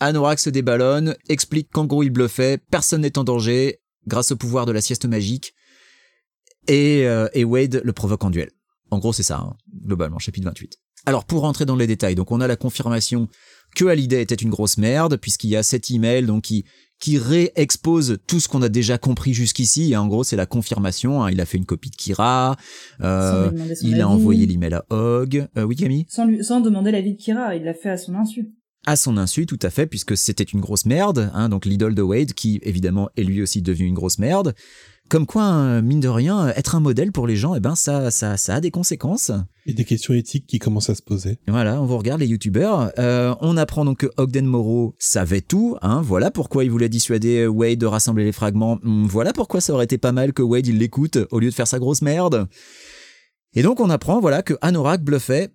Anorak 0.00 0.38
se 0.38 0.48
déballonne, 0.48 1.16
explique 1.28 1.70
qu'en 1.70 1.84
gros 1.84 2.02
il 2.02 2.10
bluffait, 2.10 2.58
personne 2.70 3.02
n'est 3.02 3.18
en 3.18 3.24
danger, 3.24 3.80
grâce 4.06 4.32
au 4.32 4.36
pouvoir 4.36 4.64
de 4.64 4.72
la 4.72 4.80
sieste 4.80 5.04
magique, 5.04 5.54
et, 6.66 7.06
euh, 7.06 7.28
et 7.34 7.44
Wade 7.44 7.82
le 7.84 7.92
provoque 7.92 8.24
en 8.24 8.30
duel. 8.30 8.50
En 8.90 8.98
gros, 8.98 9.12
c'est 9.12 9.22
ça, 9.22 9.38
hein, 9.38 9.56
globalement, 9.84 10.18
chapitre 10.18 10.46
28. 10.46 10.78
Alors, 11.06 11.24
pour 11.24 11.40
rentrer 11.42 11.64
dans 11.64 11.76
les 11.76 11.86
détails, 11.86 12.14
donc 12.14 12.30
on 12.32 12.40
a 12.40 12.46
la 12.46 12.56
confirmation 12.56 13.28
que 13.76 13.84
Hallyday 13.86 14.22
était 14.22 14.34
une 14.34 14.50
grosse 14.50 14.78
merde, 14.78 15.16
puisqu'il 15.16 15.50
y 15.50 15.56
a 15.56 15.62
cet 15.62 15.90
email 15.90 16.24
donc 16.26 16.44
qui, 16.44 16.64
qui 17.00 17.18
réexpose 17.18 18.18
tout 18.26 18.40
ce 18.40 18.48
qu'on 18.48 18.62
a 18.62 18.68
déjà 18.68 18.98
compris 18.98 19.32
jusqu'ici. 19.34 19.92
Et 19.92 19.96
en 19.96 20.06
gros, 20.08 20.24
c'est 20.24 20.36
la 20.36 20.46
confirmation. 20.46 21.22
hein. 21.22 21.30
Il 21.30 21.40
a 21.40 21.46
fait 21.46 21.58
une 21.58 21.66
copie 21.66 21.90
de 21.90 21.96
Kira, 21.96 22.56
euh, 23.02 23.50
il 23.82 23.94
avis. 23.94 24.00
a 24.00 24.08
envoyé 24.08 24.46
l'email 24.46 24.74
à 24.74 24.84
Hogg. 24.90 25.46
Euh, 25.56 25.62
oui, 25.62 25.76
Camille? 25.76 26.06
Sans, 26.08 26.24
lui, 26.24 26.42
sans 26.44 26.60
demander 26.60 26.90
l'avis 26.90 27.14
de 27.14 27.18
Kira, 27.18 27.54
il 27.56 27.64
l'a 27.64 27.74
fait 27.74 27.90
à 27.90 27.96
son 27.96 28.14
insu. 28.14 28.50
À 28.86 28.96
son 28.96 29.16
insu, 29.18 29.46
tout 29.46 29.58
à 29.62 29.70
fait, 29.70 29.86
puisque 29.86 30.16
c'était 30.16 30.44
une 30.44 30.60
grosse 30.60 30.86
merde, 30.86 31.30
hein, 31.34 31.48
donc 31.48 31.66
l'idole 31.66 31.94
de 31.94 32.02
Wade, 32.02 32.32
qui 32.32 32.60
évidemment 32.62 33.10
est 33.16 33.22
lui 33.22 33.42
aussi 33.42 33.60
devenu 33.62 33.86
une 33.86 33.94
grosse 33.94 34.18
merde. 34.18 34.54
Comme 35.08 35.24
quoi, 35.24 35.42
hein, 35.44 35.80
mine 35.80 36.00
de 36.00 36.08
rien, 36.08 36.48
être 36.48 36.74
un 36.74 36.80
modèle 36.80 37.12
pour 37.12 37.26
les 37.26 37.36
gens, 37.36 37.54
eh 37.54 37.60
ben 37.60 37.74
ça, 37.74 38.10
ça, 38.10 38.36
ça 38.36 38.56
a 38.56 38.60
des 38.60 38.70
conséquences. 38.70 39.30
a 39.30 39.72
des 39.72 39.84
questions 39.84 40.12
éthiques 40.12 40.46
qui 40.46 40.58
commencent 40.58 40.90
à 40.90 40.94
se 40.94 41.02
poser. 41.02 41.38
Et 41.46 41.50
Voilà, 41.50 41.80
on 41.80 41.86
vous 41.86 41.96
regarde 41.96 42.20
les 42.20 42.26
youtubeurs. 42.26 42.92
Euh, 42.98 43.34
on 43.40 43.56
apprend 43.56 43.86
donc 43.86 43.98
que 44.00 44.06
Ogden 44.18 44.44
Morrow 44.44 44.94
savait 44.98 45.40
tout. 45.40 45.76
Hein, 45.80 46.02
voilà 46.02 46.30
pourquoi 46.30 46.64
il 46.64 46.70
voulait 46.70 46.90
dissuader 46.90 47.46
Wade 47.46 47.78
de 47.78 47.86
rassembler 47.86 48.24
les 48.24 48.32
fragments. 48.32 48.78
Hum, 48.84 49.06
Voilà 49.06 49.32
pourquoi 49.32 49.62
ça 49.62 49.72
aurait 49.72 49.84
été 49.84 49.96
pas 49.96 50.12
mal 50.12 50.34
que 50.34 50.42
Wade 50.42 50.66
il 50.66 50.76
l'écoute 50.78 51.18
au 51.30 51.38
lieu 51.40 51.48
de 51.48 51.54
faire 51.54 51.68
sa 51.68 51.78
grosse 51.78 52.02
merde. 52.02 52.46
Et 53.54 53.62
donc 53.62 53.80
on 53.80 53.88
apprend 53.88 54.20
voilà 54.20 54.42
que 54.42 54.54
Anorak 54.60 55.02
bluffait 55.02 55.48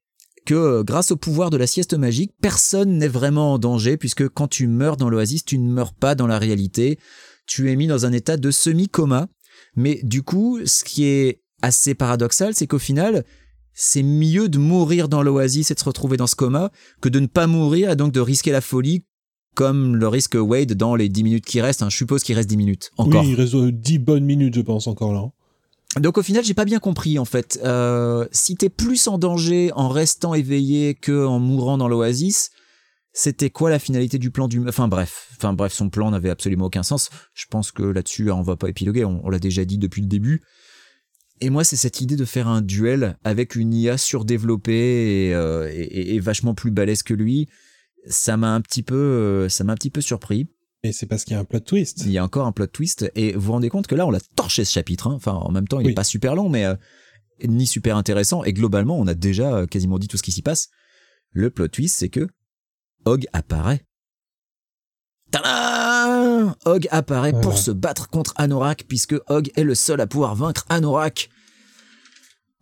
que 0.46 0.54
euh, 0.54 0.84
grâce 0.84 1.12
au 1.12 1.16
pouvoir 1.16 1.50
de 1.50 1.58
la 1.58 1.68
sieste 1.68 1.94
magique, 1.94 2.32
personne 2.42 2.98
n'est 2.98 3.08
vraiment 3.08 3.54
en 3.54 3.60
danger 3.60 3.98
puisque 3.98 4.28
quand 4.30 4.48
tu 4.48 4.68
meurs 4.68 4.98
dans 4.98 5.10
l'oasis, 5.10 5.46
tu 5.46 5.58
ne 5.58 5.72
meurs 5.72 5.94
pas 5.94 6.16
dans 6.16 6.28
la 6.28 6.40
réalité. 6.40 7.00
Tu 7.46 7.72
es 7.72 7.76
mis 7.76 7.88
dans 7.88 8.06
un 8.06 8.12
état 8.14 8.38
de 8.38 8.52
semi-coma. 8.52 9.28
Mais 9.76 10.00
du 10.04 10.24
coup, 10.24 10.60
ce 10.66 10.84
qui 10.84 11.06
est 11.06 11.42
assez 11.62 11.96
paradoxal, 11.96 12.54
c'est 12.54 12.68
qu'au 12.68 12.80
final, 12.80 13.24
c'est 13.74 14.04
mieux 14.04 14.50
de 14.50 14.60
mourir 14.60 15.10
dans 15.10 15.24
l'oasis 15.24 15.72
et 15.72 15.74
de 15.74 15.80
se 15.80 15.86
retrouver 15.86 16.18
dans 16.18 16.28
ce 16.28 16.36
coma 16.36 16.72
que 17.02 17.10
de 17.10 17.20
ne 17.20 17.28
pas 17.28 17.48
mourir 17.48 17.90
et 17.92 17.96
donc 17.96 18.12
de 18.12 18.20
risquer 18.20 18.52
la 18.52 18.62
folie 18.62 19.04
comme 19.56 19.96
le 19.96 20.08
risque 20.08 20.36
Wade 20.36 20.74
dans 20.74 20.96
les 20.96 21.10
10 21.10 21.24
minutes 21.24 21.46
qui 21.46 21.62
restent. 21.62 21.84
hein. 21.84 21.90
Je 21.90 21.98
suppose 21.98 22.24
qu'il 22.24 22.36
reste 22.36 22.50
10 22.50 22.58
minutes 22.58 22.92
encore. 22.98 23.24
Oui, 23.24 23.30
il 23.32 23.36
reste 23.36 23.54
euh, 23.56 23.72
10 23.72 24.00
bonnes 24.00 24.26
minutes, 24.26 24.56
je 24.56 24.62
pense, 24.62 24.88
encore 24.88 25.14
là. 25.14 25.26
Donc 26.00 26.18
au 26.18 26.24
final, 26.24 26.44
j'ai 26.44 26.54
pas 26.54 26.66
bien 26.66 26.80
compris 26.80 27.20
en 27.20 27.26
fait. 27.26 27.60
Euh, 27.64 28.28
si 28.32 28.56
t'es 28.56 28.70
plus 28.70 29.08
en 29.08 29.18
danger 29.18 29.72
en 29.76 29.90
restant 29.90 30.34
éveillé 30.34 30.96
que 30.96 31.26
en 31.26 31.40
mourant 31.40 31.78
dans 31.78 31.88
l'oasis, 31.88 32.50
c'était 33.14 33.52
quoi 33.52 33.70
la 33.70 33.80
finalité 33.80 34.18
du 34.18 34.32
plan 34.32 34.48
du... 34.48 34.68
Enfin 34.68 34.88
bref, 34.88 35.30
enfin 35.38 35.54
bref, 35.54 35.72
son 35.72 35.90
plan 35.90 36.10
n'avait 36.12 36.32
absolument 36.32 36.66
aucun 36.66 36.84
sens. 36.84 37.10
Je 37.34 37.46
pense 37.50 37.72
que 37.72 37.84
là-dessus, 37.84 38.32
on 38.32 38.42
va 38.42 38.56
pas 38.56 38.70
épiloguer, 38.70 39.06
on, 39.06 39.30
l'a 39.30 39.40
déjà 39.40 39.66
dit 39.66 39.78
depuis 39.78 40.02
le 40.02 40.08
début. 40.08 40.42
Et 41.42 41.50
moi, 41.50 41.64
c'est 41.64 41.76
cette 41.76 42.02
idée 42.02 42.16
de 42.16 42.26
faire 42.26 42.48
un 42.48 42.62
duel 42.62 43.18
avec 43.24 43.56
une 43.56 43.74
IA 43.74 43.98
surdéveloppée 43.98 45.28
et, 45.28 45.34
euh, 45.34 45.70
et 45.72 46.20
vachement 46.20 46.56
plus 46.56 46.72
balèze 46.72 47.04
que 47.04 47.14
lui. 47.14 47.50
Ça 48.08 48.36
m'a 48.36 48.54
un 48.54 48.62
petit 48.62 48.84
peu, 48.84 48.96
euh, 48.96 49.50
ça 49.50 49.64
m'a 49.64 49.74
un 49.74 49.76
petit 49.76 49.90
peu 49.90 50.02
surpris. 50.02 50.48
Et 50.86 50.92
c'est 50.92 51.06
parce 51.06 51.24
qu'il 51.24 51.34
y 51.34 51.38
a 51.38 51.40
un 51.40 51.46
plot 51.46 51.62
twist. 51.62 52.04
Il 52.06 52.12
y 52.12 52.18
a 52.18 52.24
encore 52.24 52.46
un 52.46 52.52
plot 52.52 52.68
twist 52.68 53.10
et 53.16 53.32
vous 53.34 53.40
vous 53.42 53.52
rendez 53.54 53.70
compte 53.70 53.88
que 53.88 53.96
là 53.96 54.06
on 54.06 54.12
l'a 54.12 54.20
torché 54.36 54.66
ce 54.66 54.72
chapitre. 54.74 55.08
hein. 55.08 55.14
Enfin 55.14 55.32
en 55.34 55.52
même 55.52 55.68
temps 55.68 55.80
il 55.80 55.86
Oui. 55.86 55.92
est 55.94 55.96
pas 55.96 56.04
super 56.04 56.36
long 56.36 56.50
mais 56.50 56.66
euh, 56.66 56.76
ni 57.48 57.66
super 57.66 57.96
intéressant 57.96 58.44
et 58.44 58.52
globalement 58.52 59.00
on 59.00 59.08
a 59.08 59.14
déjà 59.14 59.56
euh, 59.56 59.66
quasiment 59.66 59.98
dit 59.98 60.08
tout 60.10 60.18
ce 60.18 60.24
qui 60.24 60.32
s'y 60.34 60.42
passe. 60.42 60.70
Le 61.32 61.50
plot 61.50 61.70
twist 61.70 61.98
c'est 61.98 62.10
que 62.10 62.28
Hog 63.06 63.26
apparaît. 63.32 63.86
Tadam 65.32 66.54
Hog 66.66 66.88
apparaît 66.92 67.34
pour 67.42 67.58
se 67.58 67.72
battre 67.72 68.10
contre 68.10 68.34
Anorak 68.36 68.84
puisque 68.88 69.16
Hog 69.30 69.52
est 69.56 69.64
le 69.64 69.76
seul 69.76 70.02
à 70.02 70.08
pouvoir 70.08 70.36
vaincre 70.36 70.66
Anorak. 70.70 71.30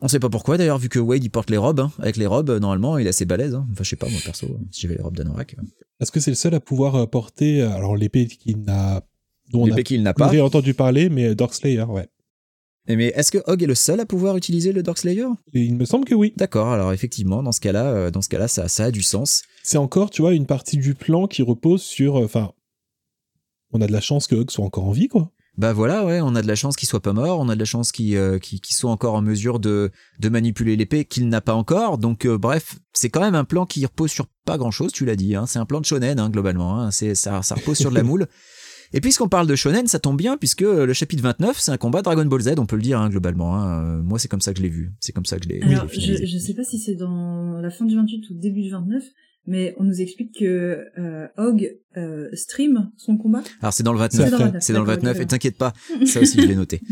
On 0.03 0.07
sait 0.07 0.19
pas 0.19 0.29
pourquoi 0.29 0.57
d'ailleurs, 0.57 0.79
vu 0.79 0.89
que 0.89 0.97
Wade 0.99 1.23
il 1.23 1.29
porte 1.29 1.49
les 1.51 1.57
robes. 1.57 1.79
hein. 1.79 1.91
Avec 1.99 2.17
les 2.17 2.25
robes, 2.25 2.49
euh, 2.49 2.59
normalement, 2.59 2.97
il 2.97 3.05
est 3.05 3.09
assez 3.09 3.25
balèze. 3.25 3.53
hein. 3.53 3.67
Enfin, 3.71 3.83
je 3.83 3.89
sais 3.89 3.95
pas, 3.95 4.09
moi 4.09 4.19
perso, 4.25 4.47
euh, 4.47 4.57
si 4.71 4.81
j'avais 4.81 4.95
les 4.95 5.01
robes 5.03 5.15
d'Anorak. 5.15 5.55
Est-ce 5.99 6.11
que 6.11 6.19
c'est 6.19 6.31
le 6.31 6.35
seul 6.35 6.55
à 6.55 6.59
pouvoir 6.59 6.95
euh, 6.95 7.05
porter, 7.05 7.61
euh, 7.61 7.69
alors 7.71 7.95
l'épée 7.95 8.25
qu'il 8.25 8.61
n'a, 8.63 9.01
dont 9.51 9.61
on 9.63 9.71
a 9.71 9.83
qu'il 9.83 10.01
n'a 10.01 10.13
pas? 10.15 10.33
entendu 10.41 10.73
parler, 10.73 11.09
mais 11.09 11.35
Darkslayer, 11.35 11.83
ouais. 11.83 12.07
Et 12.87 12.95
Mais 12.95 13.07
est-ce 13.09 13.31
que 13.31 13.37
Hog 13.45 13.61
est 13.61 13.67
le 13.67 13.75
seul 13.75 13.99
à 13.99 14.07
pouvoir 14.07 14.35
utiliser 14.37 14.71
le 14.73 14.81
Darkslayer 14.81 15.27
il 15.53 15.75
me 15.75 15.85
semble 15.85 16.05
que 16.05 16.15
oui. 16.15 16.33
D'accord, 16.35 16.69
alors 16.69 16.93
effectivement, 16.93 17.43
dans 17.43 17.51
ce 17.51 17.61
cas-là, 17.61 18.09
dans 18.09 18.23
ce 18.23 18.29
cas-là, 18.29 18.47
ça, 18.47 18.67
ça 18.67 18.85
a 18.85 18.91
du 18.91 19.03
sens. 19.03 19.43
C'est 19.61 19.77
encore, 19.77 20.09
tu 20.09 20.23
vois, 20.23 20.33
une 20.33 20.47
partie 20.47 20.77
du 20.77 20.95
plan 20.95 21.27
qui 21.27 21.43
repose 21.43 21.83
sur, 21.83 22.15
enfin, 22.15 22.53
on 23.71 23.81
a 23.81 23.87
de 23.87 23.91
la 23.91 24.01
chance 24.01 24.25
que 24.25 24.35
Hug 24.35 24.49
soit 24.49 24.65
encore 24.65 24.85
en 24.85 24.91
vie, 24.91 25.09
quoi. 25.09 25.31
Bah 25.57 25.73
voilà, 25.73 26.05
ouais, 26.05 26.21
on 26.21 26.33
a 26.35 26.41
de 26.41 26.47
la 26.47 26.55
chance 26.55 26.77
qu'il 26.77 26.87
soit 26.87 27.01
pas 27.01 27.11
mort, 27.11 27.39
on 27.39 27.49
a 27.49 27.55
de 27.55 27.59
la 27.59 27.65
chance 27.65 27.91
qu'il 27.91 28.15
euh, 28.15 28.39
soit 28.63 28.89
encore 28.89 29.15
en 29.15 29.21
mesure 29.21 29.59
de, 29.59 29.91
de 30.19 30.29
manipuler 30.29 30.77
l'épée 30.77 31.03
qu'il 31.03 31.27
n'a 31.27 31.41
pas 31.41 31.53
encore. 31.53 31.97
Donc 31.97 32.25
euh, 32.25 32.37
bref, 32.37 32.79
c'est 32.93 33.09
quand 33.09 33.19
même 33.19 33.35
un 33.35 33.43
plan 33.43 33.65
qui 33.65 33.85
repose 33.85 34.11
sur 34.11 34.27
pas 34.45 34.57
grand-chose, 34.57 34.93
tu 34.93 35.05
l'as 35.05 35.17
dit. 35.17 35.35
Hein. 35.35 35.45
C'est 35.47 35.59
un 35.59 35.65
plan 35.65 35.81
de 35.81 35.85
shonen 35.85 36.19
hein, 36.19 36.29
globalement. 36.29 36.79
Hein. 36.79 36.91
C'est 36.91 37.15
ça, 37.15 37.41
ça 37.41 37.55
repose 37.55 37.77
sur 37.77 37.89
de 37.89 37.95
la 37.95 38.03
moule. 38.03 38.27
Et 38.93 38.99
puisqu'on 38.99 39.29
parle 39.29 39.47
de 39.47 39.55
shonen, 39.55 39.87
ça 39.87 39.99
tombe 39.99 40.17
bien 40.17 40.37
puisque 40.37 40.61
le 40.61 40.91
chapitre 40.93 41.23
29, 41.23 41.59
c'est 41.59 41.71
un 41.71 41.77
combat 41.77 42.01
Dragon 42.01 42.25
Ball 42.25 42.41
Z, 42.41 42.55
on 42.57 42.65
peut 42.65 42.75
le 42.75 42.81
dire 42.81 42.99
hein, 42.99 43.09
globalement. 43.09 43.55
Hein. 43.55 43.83
Euh, 43.83 44.01
Moi, 44.01 44.19
c'est 44.19 44.27
comme 44.27 44.41
ça 44.41 44.53
que 44.53 44.57
je 44.59 44.63
l'ai 44.63 44.69
vu. 44.69 44.93
C'est 44.99 45.11
comme 45.13 45.25
ça 45.25 45.37
que 45.37 45.45
je 45.45 45.49
l'ai. 45.49 45.61
Alors, 45.61 45.87
je, 45.89 46.25
je 46.25 46.37
sais 46.37 46.53
pas 46.53 46.63
si 46.63 46.79
c'est 46.79 46.95
dans 46.95 47.59
la 47.61 47.69
fin 47.69 47.85
du 47.85 47.95
28 47.95 48.29
ou 48.29 48.33
début 48.33 48.61
du 48.61 48.71
29, 48.71 49.03
mais 49.47 49.73
on 49.77 49.83
nous 49.83 50.01
explique 50.01 50.37
que 50.39 50.85
euh, 50.97 51.27
Hog 51.37 51.75
euh, 51.97 52.29
stream 52.33 52.91
son 52.97 53.17
combat. 53.17 53.41
Alors 53.61 53.73
c'est 53.73 53.83
dans 53.83 53.93
le 53.93 53.99
C'est 54.09 54.17
29. 54.17 54.31
dans 54.31 54.37
le 54.37 54.43
29, 54.45 54.63
C'est 54.63 54.73
dans 54.73 54.79
le 54.81 54.85
d'accord, 54.87 55.03
29 55.03 55.21
et 55.21 55.27
t'inquiète 55.27 55.57
pas, 55.57 55.73
ça 56.05 56.21
aussi 56.21 56.41
je 56.41 56.47
l'ai 56.47 56.55
noté. 56.55 56.81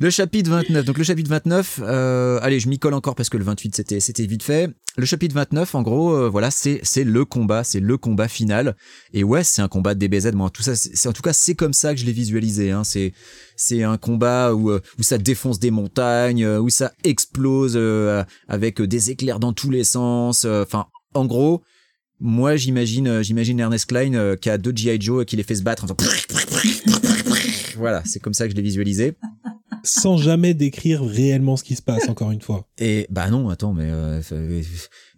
Le 0.00 0.10
chapitre 0.10 0.48
29. 0.50 0.84
Donc 0.84 0.96
le 0.96 1.02
chapitre 1.02 1.28
29, 1.28 1.80
euh, 1.82 2.38
allez, 2.42 2.60
je 2.60 2.68
m'y 2.68 2.78
colle 2.78 2.94
encore 2.94 3.16
parce 3.16 3.28
que 3.28 3.36
le 3.36 3.42
28 3.42 3.74
c'était 3.74 3.98
c'était 3.98 4.26
vite 4.26 4.44
fait. 4.44 4.70
Le 4.96 5.04
chapitre 5.04 5.34
29, 5.34 5.74
en 5.74 5.82
gros, 5.82 6.12
euh, 6.14 6.28
voilà, 6.28 6.52
c'est 6.52 6.78
c'est 6.84 7.02
le 7.02 7.24
combat, 7.24 7.64
c'est 7.64 7.80
le 7.80 7.96
combat 7.96 8.28
final. 8.28 8.76
Et 9.12 9.24
ouais, 9.24 9.42
c'est 9.42 9.60
un 9.60 9.66
combat 9.66 9.94
de 9.96 9.98
DBZ. 10.06 10.34
Moi, 10.34 10.50
tout 10.50 10.62
ça, 10.62 10.76
c'est 10.76 11.08
en 11.08 11.12
tout 11.12 11.22
cas 11.22 11.32
c'est 11.32 11.56
comme 11.56 11.72
ça 11.72 11.94
que 11.94 12.00
je 12.00 12.06
l'ai 12.06 12.12
visualisé. 12.12 12.70
Hein. 12.70 12.84
C'est 12.84 13.12
c'est 13.56 13.82
un 13.82 13.96
combat 13.96 14.54
où 14.54 14.70
euh, 14.70 14.80
où 15.00 15.02
ça 15.02 15.18
défonce 15.18 15.58
des 15.58 15.72
montagnes, 15.72 16.44
euh, 16.44 16.60
où 16.60 16.68
ça 16.70 16.92
explose 17.02 17.72
euh, 17.74 18.22
avec 18.46 18.80
des 18.80 19.10
éclairs 19.10 19.40
dans 19.40 19.52
tous 19.52 19.70
les 19.70 19.82
sens. 19.82 20.44
euh, 20.44 20.62
Enfin, 20.62 20.86
en 21.14 21.26
gros. 21.26 21.62
Moi, 22.20 22.56
j'imagine, 22.56 23.06
euh, 23.06 23.22
j'imagine 23.22 23.60
Ernest 23.60 23.86
Klein 23.86 24.14
euh, 24.14 24.34
qui 24.34 24.50
a 24.50 24.58
deux 24.58 24.72
GI 24.74 25.00
Joe 25.00 25.22
et 25.22 25.26
qui 25.26 25.36
les 25.36 25.44
fait 25.44 25.54
se 25.54 25.62
battre. 25.62 25.84
en 25.84 25.86
faisant 25.86 25.96
Voilà, 27.76 28.02
c'est 28.04 28.18
comme 28.18 28.34
ça 28.34 28.46
que 28.46 28.50
je 28.50 28.56
l'ai 28.56 28.62
visualisé. 28.62 29.14
Sans 29.84 30.16
jamais 30.16 30.54
décrire 30.54 31.02
réellement 31.02 31.56
ce 31.56 31.64
qui 31.64 31.76
se 31.76 31.82
passe, 31.82 32.08
encore 32.08 32.30
une 32.30 32.40
fois. 32.40 32.66
Et 32.78 33.06
bah 33.10 33.30
non, 33.30 33.48
attends, 33.48 33.72
mais 33.72 33.88
euh, 33.90 34.20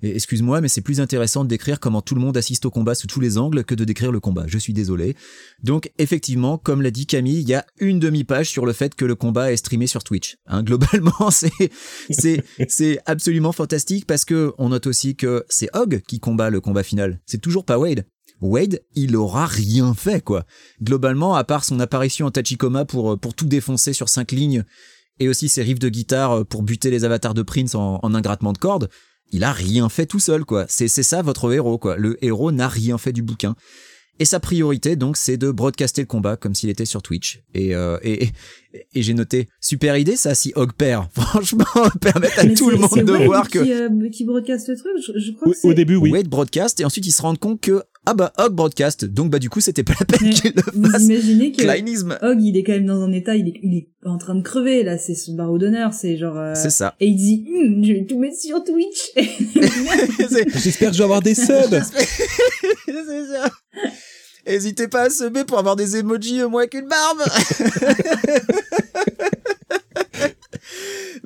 excuse-moi, 0.02 0.60
mais 0.60 0.68
c'est 0.68 0.80
plus 0.80 1.00
intéressant 1.00 1.44
de 1.44 1.48
décrire 1.48 1.80
comment 1.80 2.02
tout 2.02 2.14
le 2.14 2.20
monde 2.20 2.36
assiste 2.36 2.66
au 2.66 2.70
combat 2.70 2.94
sous 2.94 3.06
tous 3.06 3.20
les 3.20 3.38
angles 3.38 3.64
que 3.64 3.74
de 3.74 3.84
décrire 3.84 4.12
le 4.12 4.20
combat. 4.20 4.44
Je 4.46 4.58
suis 4.58 4.72
désolé. 4.72 5.16
Donc 5.62 5.90
effectivement, 5.98 6.58
comme 6.58 6.82
l'a 6.82 6.90
dit 6.90 7.06
Camille, 7.06 7.40
il 7.40 7.48
y 7.48 7.54
a 7.54 7.64
une 7.78 7.98
demi-page 7.98 8.48
sur 8.48 8.66
le 8.66 8.72
fait 8.72 8.94
que 8.94 9.04
le 9.04 9.14
combat 9.14 9.52
est 9.52 9.56
streamé 9.56 9.86
sur 9.86 10.04
Twitch. 10.04 10.36
Hein, 10.46 10.62
globalement, 10.62 11.30
c'est 12.10 13.00
absolument 13.06 13.52
fantastique 13.52 14.06
parce 14.06 14.24
que 14.24 14.52
on 14.58 14.70
note 14.70 14.86
aussi 14.86 15.16
que 15.16 15.44
c'est 15.48 15.68
Hog 15.74 16.02
qui 16.06 16.20
combat 16.20 16.50
le 16.50 16.60
combat 16.60 16.82
final. 16.82 17.20
C'est 17.26 17.40
toujours 17.40 17.64
pas 17.64 17.78
Wade. 17.78 18.04
Wade, 18.40 18.80
il 18.94 19.16
aura 19.16 19.46
rien 19.46 19.94
fait 19.94 20.22
quoi. 20.22 20.44
Globalement, 20.82 21.34
à 21.34 21.44
part 21.44 21.64
son 21.64 21.80
apparition 21.80 22.26
en 22.26 22.30
Tachikoma 22.30 22.84
pour 22.84 23.18
pour 23.18 23.34
tout 23.34 23.46
défoncer 23.46 23.92
sur 23.92 24.08
cinq 24.08 24.32
lignes 24.32 24.64
et 25.18 25.28
aussi 25.28 25.48
ses 25.48 25.62
riffs 25.62 25.78
de 25.78 25.88
guitare 25.88 26.46
pour 26.46 26.62
buter 26.62 26.90
les 26.90 27.04
avatars 27.04 27.34
de 27.34 27.42
Prince 27.42 27.74
en, 27.74 28.00
en 28.02 28.14
un 28.14 28.20
grattement 28.20 28.52
de 28.52 28.58
cordes, 28.58 28.88
il 29.32 29.44
a 29.44 29.52
rien 29.52 29.88
fait 29.88 30.06
tout 30.06 30.18
seul, 30.18 30.44
quoi. 30.44 30.66
C'est, 30.68 30.88
c'est 30.88 31.02
ça 31.02 31.22
votre 31.22 31.52
héros, 31.52 31.78
quoi. 31.78 31.96
Le 31.96 32.22
héros 32.24 32.52
n'a 32.52 32.68
rien 32.68 32.98
fait 32.98 33.12
du 33.12 33.22
bouquin. 33.22 33.54
Et 34.18 34.26
sa 34.26 34.38
priorité, 34.38 34.96
donc, 34.96 35.16
c'est 35.16 35.38
de 35.38 35.50
broadcaster 35.50 36.02
le 36.02 36.06
combat 36.06 36.36
comme 36.36 36.54
s'il 36.54 36.68
était 36.68 36.84
sur 36.84 37.00
Twitch. 37.00 37.42
Et, 37.54 37.74
euh, 37.74 37.96
et, 38.02 38.24
et, 38.24 38.32
et 38.94 39.02
j'ai 39.02 39.14
noté, 39.14 39.48
super 39.60 39.96
idée, 39.96 40.16
ça, 40.16 40.34
si 40.34 40.52
Hog 40.56 40.72
perd. 40.74 41.06
Franchement, 41.14 41.64
permettre 42.00 42.38
à 42.38 42.44
Mais 42.44 42.54
tout 42.54 42.68
le 42.68 42.76
monde 42.76 42.90
de 43.02 43.12
Wade 43.12 43.24
voir 43.24 43.48
qui, 43.48 43.58
que 43.58 43.88
euh, 44.06 44.10
qui 44.10 44.24
broadcast 44.24 44.68
le 44.68 44.76
truc. 44.76 44.92
Je, 44.98 45.18
je 45.18 45.32
crois 45.32 45.48
Au, 45.48 45.52
que 45.52 45.56
c'est. 45.56 45.68
au 45.68 45.72
début, 45.72 45.96
oui. 45.96 46.10
Wade 46.10 46.28
broadcast, 46.28 46.80
et 46.80 46.84
ensuite 46.84 47.06
ils 47.06 47.12
se 47.12 47.22
rendent 47.22 47.38
compte 47.38 47.60
que, 47.62 47.82
ah 48.10 48.14
bah, 48.14 48.32
Hog 48.38 48.54
broadcast. 48.54 49.04
Donc, 49.04 49.30
bah, 49.30 49.38
du 49.38 49.48
coup, 49.48 49.60
c'était 49.60 49.84
pas 49.84 49.92
la 50.00 50.06
peine 50.06 50.18
Mais 50.28 50.30
qu'il 50.34 50.52
le 50.54 50.62
Vous 50.74 50.90
fasse. 50.90 51.02
imaginez 51.02 51.52
que 51.52 51.62
Kleinisme. 51.62 52.18
Hog, 52.22 52.42
il 52.42 52.56
est 52.56 52.62
quand 52.64 52.72
même 52.72 52.86
dans 52.86 53.00
un 53.02 53.12
état, 53.12 53.36
il 53.36 53.48
est, 53.48 53.60
il 53.62 53.76
est 53.76 53.88
en 54.04 54.18
train 54.18 54.34
de 54.34 54.42
crever 54.42 54.82
là. 54.82 54.98
C'est 54.98 55.14
son 55.14 55.34
barreau 55.34 55.58
d'honneur, 55.58 55.92
c'est 55.94 56.16
genre. 56.16 56.36
euh, 56.36 56.54
C'est 56.56 56.70
ça. 56.70 56.94
Et 57.00 57.06
il 57.06 57.16
dit, 57.16 57.44
Hum, 57.48 57.84
je 57.84 57.92
vais 57.92 58.04
tout 58.04 58.18
mettre 58.18 58.36
sur 58.36 58.62
Twitch. 58.64 59.12
J'espère 60.62 60.88
que 60.90 60.94
je 60.94 60.98
vais 60.98 61.04
avoir 61.04 61.22
des 61.22 61.34
subs. 61.34 61.52
c'est 62.86 63.26
ça. 63.32 63.50
Hésitez 64.46 64.88
pas 64.88 65.02
à 65.02 65.10
semer 65.10 65.44
pour 65.44 65.58
avoir 65.58 65.76
des 65.76 65.96
emojis 65.98 66.42
moins 66.50 66.66
qu'une 66.66 66.88
barbe. 66.88 67.22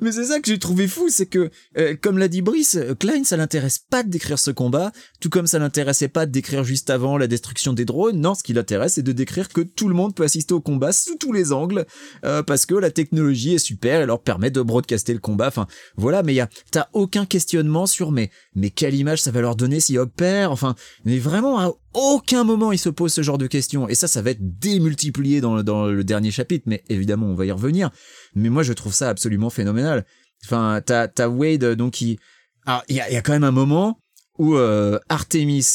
Mais 0.05 0.11
c'est 0.11 0.25
ça 0.25 0.39
que 0.39 0.45
j'ai 0.45 0.59
trouvé 0.59 0.87
fou, 0.87 1.09
c'est 1.09 1.25
que, 1.25 1.49
euh, 1.79 1.95
comme 1.99 2.19
l'a 2.19 2.27
dit 2.27 2.43
Brice, 2.43 2.75
euh, 2.75 2.93
Klein, 2.93 3.23
ça 3.23 3.37
l'intéresse 3.37 3.79
pas 3.79 4.03
de 4.03 4.09
décrire 4.11 4.37
ce 4.37 4.51
combat, 4.51 4.91
tout 5.19 5.31
comme 5.31 5.47
ça 5.47 5.57
l'intéressait 5.57 6.09
pas 6.09 6.27
de 6.27 6.31
décrire 6.31 6.63
juste 6.63 6.91
avant 6.91 7.17
la 7.17 7.25
destruction 7.25 7.73
des 7.73 7.85
drones. 7.85 8.21
Non, 8.21 8.35
ce 8.35 8.43
qui 8.43 8.53
l'intéresse, 8.53 8.93
c'est 8.93 9.01
de 9.01 9.11
décrire 9.13 9.49
que 9.49 9.61
tout 9.61 9.87
le 9.87 9.95
monde 9.95 10.13
peut 10.13 10.21
assister 10.21 10.53
au 10.53 10.61
combat 10.61 10.91
sous 10.91 11.15
tous 11.15 11.33
les 11.33 11.51
angles, 11.51 11.87
euh, 12.23 12.43
parce 12.43 12.67
que 12.67 12.75
la 12.75 12.91
technologie 12.91 13.55
est 13.55 13.57
super 13.57 13.99
et 13.99 14.05
leur 14.05 14.21
permet 14.21 14.51
de 14.51 14.61
broadcaster 14.61 15.11
le 15.11 15.17
combat. 15.17 15.47
Enfin, 15.47 15.65
voilà, 15.97 16.21
mais 16.21 16.35
y 16.35 16.39
a, 16.39 16.49
t'as 16.69 16.85
aucun 16.93 17.25
questionnement 17.25 17.87
sur 17.87 18.11
mais, 18.11 18.29
mais 18.53 18.69
quelle 18.69 18.93
image 18.93 19.23
ça 19.23 19.31
va 19.31 19.41
leur 19.41 19.55
donner 19.55 19.79
si 19.79 19.97
Hog. 19.97 20.11
Enfin, 20.21 20.75
mais 21.05 21.17
vraiment, 21.17 21.75
aucun 21.95 22.43
moment 22.43 22.71
il 22.71 22.77
se 22.77 22.89
pose 22.89 23.13
ce 23.13 23.21
genre 23.21 23.37
de 23.37 23.47
questions. 23.47 23.87
Et 23.89 23.95
ça, 23.95 24.07
ça 24.07 24.21
va 24.21 24.31
être 24.31 24.39
démultiplié 24.59 25.41
dans, 25.41 25.55
le- 25.55 25.63
dans 25.63 25.87
le 25.87 26.03
dernier 26.03 26.31
chapitre, 26.31 26.65
mais 26.67 26.83
évidemment, 26.89 27.27
on 27.27 27.35
va 27.35 27.45
y 27.45 27.51
revenir. 27.51 27.89
Mais 28.35 28.49
moi, 28.49 28.63
je 28.63 28.73
trouve 28.73 28.93
ça 28.93 29.09
absolument 29.09 29.49
phénoménal. 29.49 30.05
Enfin, 30.45 30.81
t'as, 30.85 31.07
t'as 31.07 31.27
Wade, 31.27 31.65
donc, 31.75 31.93
qui... 31.93 32.19
Alors, 32.65 32.83
il 32.89 32.95
y 32.95 32.99
a, 33.01 33.09
il 33.09 33.13
y 33.13 33.17
a 33.17 33.21
quand 33.21 33.33
même 33.33 33.43
un 33.43 33.51
moment 33.51 33.99
où 34.37 34.55
euh, 34.55 34.99
Artemis 35.09 35.65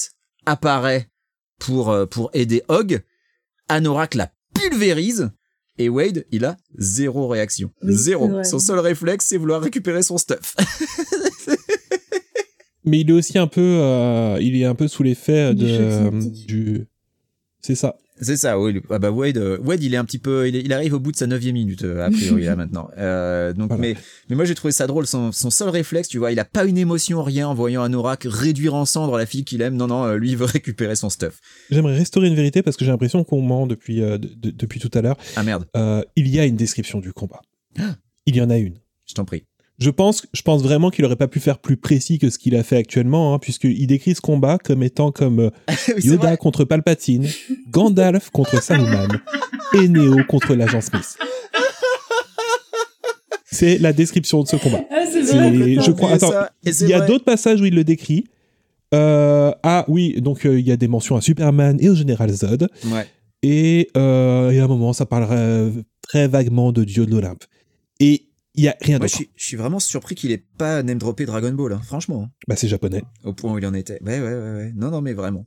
apparaît 0.46 1.08
pour, 1.58 1.90
euh, 1.90 2.06
pour 2.06 2.30
aider 2.34 2.62
Hog. 2.68 3.02
Anorak 3.68 4.14
la 4.14 4.32
pulvérise. 4.54 5.30
Et 5.78 5.88
Wade, 5.88 6.26
il 6.30 6.44
a 6.44 6.56
zéro 6.76 7.26
réaction. 7.28 7.72
Oui, 7.82 7.94
zéro. 7.94 8.42
Son 8.44 8.58
seul 8.58 8.80
réflexe, 8.80 9.26
c'est 9.26 9.38
vouloir 9.38 9.62
récupérer 9.62 10.02
son 10.02 10.18
stuff. 10.18 10.54
Mais 12.84 13.00
il 13.00 13.10
est 13.10 13.12
aussi 13.12 13.38
un 13.38 13.46
peu, 13.46 13.60
euh, 13.60 14.38
il 14.40 14.56
est 14.56 14.64
un 14.64 14.74
peu 14.74 14.88
sous 14.88 15.02
l'effet 15.02 15.54
Du 15.54 15.64
de, 15.64 15.68
euh, 15.70 16.10
du, 16.46 16.86
c'est 17.60 17.74
ça. 17.74 17.96
C'est 18.22 18.36
ça, 18.36 18.60
oui. 18.60 18.78
Ah 18.90 18.98
bah 18.98 19.10
Wade, 19.10 19.38
euh, 19.38 19.56
Wade, 19.62 19.82
il 19.82 19.94
est 19.94 19.96
un 19.96 20.04
petit 20.04 20.18
peu, 20.18 20.46
il, 20.46 20.54
est- 20.54 20.60
il 20.60 20.72
arrive 20.74 20.92
au 20.92 21.00
bout 21.00 21.10
de 21.10 21.16
sa 21.16 21.26
neuvième 21.26 21.54
minute 21.54 21.84
a 21.84 22.10
priori 22.10 22.44
là 22.44 22.54
maintenant. 22.56 22.88
Euh, 22.98 23.54
donc, 23.54 23.68
Voilà. 23.68 23.80
mais, 23.80 23.94
mais 24.28 24.36
moi 24.36 24.44
j'ai 24.44 24.54
trouvé 24.54 24.72
ça 24.72 24.86
drôle. 24.86 25.06
Son, 25.06 25.32
son 25.32 25.48
seul 25.48 25.70
réflexe, 25.70 26.06
tu 26.08 26.18
vois, 26.18 26.30
il 26.30 26.38
a 26.38 26.44
pas 26.44 26.64
une 26.66 26.76
émotion, 26.76 27.22
rien 27.22 27.48
en 27.48 27.54
voyant 27.54 27.82
Anorak 27.82 28.26
réduire 28.28 28.74
en 28.74 28.84
cendres 28.84 29.16
la 29.16 29.24
fille 29.24 29.44
qu'il 29.44 29.62
aime. 29.62 29.74
Non, 29.74 29.86
non, 29.86 30.14
lui 30.16 30.30
il 30.32 30.36
veut 30.36 30.44
récupérer 30.46 30.96
son 30.96 31.08
stuff. 31.08 31.38
J'aimerais 31.70 31.96
restaurer 31.96 32.28
une 32.28 32.34
vérité 32.34 32.62
parce 32.62 32.76
que 32.76 32.84
j'ai 32.84 32.90
l'impression 32.90 33.24
qu'on 33.24 33.40
ment 33.40 33.66
depuis, 33.66 34.02
euh, 34.02 34.18
de- 34.18 34.28
de- 34.34 34.50
depuis 34.50 34.80
tout 34.80 34.90
à 34.92 35.00
l'heure. 35.00 35.16
Ah 35.36 35.42
merde, 35.42 35.64
Euh, 35.76 36.02
il 36.16 36.28
y 36.28 36.38
a 36.38 36.44
une 36.44 36.56
description 36.56 37.00
du 37.00 37.14
combat. 37.14 37.40
Ah. 37.78 37.96
Il 38.26 38.36
y 38.36 38.42
en 38.42 38.50
a 38.50 38.58
une. 38.58 38.74
je 39.06 39.14
t'en 39.14 39.24
prie. 39.24 39.44
Je 39.80 39.88
pense, 39.90 40.26
je 40.34 40.42
pense 40.42 40.62
vraiment 40.62 40.90
qu'il 40.90 41.04
aurait 41.06 41.16
pas 41.16 41.26
pu 41.28 41.40
faire 41.40 41.58
plus 41.58 41.76
précis 41.78 42.18
que 42.18 42.28
ce 42.28 42.38
qu'il 42.38 42.54
a 42.54 42.62
fait 42.62 42.76
actuellement, 42.76 43.32
hein, 43.34 43.38
puisqu'il 43.38 43.86
décrit 43.86 44.14
ce 44.14 44.20
combat 44.20 44.58
comme 44.62 44.82
étant 44.82 45.10
comme 45.10 45.40
euh, 45.40 45.50
Yoda 46.04 46.36
contre 46.36 46.64
Palpatine, 46.64 47.26
Gandalf 47.70 48.28
contre 48.30 48.62
Saruman 48.62 49.08
et 49.74 49.88
Neo 49.88 50.18
contre 50.28 50.54
l'agent 50.54 50.80
Smith. 50.82 51.16
C'est 53.52 53.78
la 53.78 53.92
description 53.92 54.42
de 54.42 54.48
ce 54.48 54.56
combat. 54.56 54.80
ah, 54.90 55.04
c'est 55.10 55.24
C'est- 55.24 55.36
vrai. 55.36 55.76
je 55.82 55.90
crois- 55.90 56.12
attends, 56.12 56.32
Il 56.64 56.88
y 56.88 56.92
a 56.94 57.00
d'autres 57.00 57.24
passages 57.24 57.60
où 57.60 57.64
il 57.66 57.74
le 57.74 57.84
décrit. 57.84 58.24
Euh, 58.94 59.52
ah 59.62 59.84
oui, 59.88 60.20
donc 60.20 60.44
euh, 60.46 60.58
il 60.58 60.66
y 60.66 60.72
a 60.72 60.76
des 60.76 60.88
mentions 60.88 61.16
à 61.16 61.20
Superman 61.20 61.76
et 61.80 61.88
au 61.88 61.94
général 61.94 62.30
Zod. 62.32 62.68
Ouais. 62.86 63.06
Et, 63.42 63.88
euh, 63.96 64.50
et 64.50 64.60
à 64.60 64.64
un 64.64 64.68
moment, 64.68 64.92
ça 64.92 65.06
parlera 65.06 65.34
euh, 65.36 65.70
très 66.02 66.28
vaguement 66.28 66.72
de 66.72 66.84
Dieu 66.84 67.06
de 67.06 67.10
l'Olympe. 67.12 67.44
Et 67.98 68.26
il 68.54 68.64
y 68.64 68.68
a 68.68 68.76
rien 68.80 68.98
d'autre. 68.98 69.14
suis, 69.14 69.30
je 69.36 69.44
suis 69.44 69.56
vraiment 69.56 69.78
surpris 69.80 70.14
qu'il 70.14 70.32
ait 70.32 70.44
pas 70.58 70.82
name 70.82 70.98
droppé 70.98 71.24
Dragon 71.26 71.52
Ball, 71.52 71.72
hein, 71.72 71.80
franchement. 71.84 72.24
hein, 72.26 72.30
Bah, 72.48 72.56
c'est 72.56 72.68
japonais. 72.68 73.02
au 73.24 73.32
point 73.32 73.52
où 73.52 73.58
il 73.58 73.66
en 73.66 73.74
était. 73.74 74.00
Ouais, 74.02 74.20
ouais, 74.20 74.28
ouais, 74.34 74.52
ouais. 74.56 74.72
Non, 74.76 74.90
non, 74.90 75.00
mais 75.00 75.12
vraiment. 75.12 75.46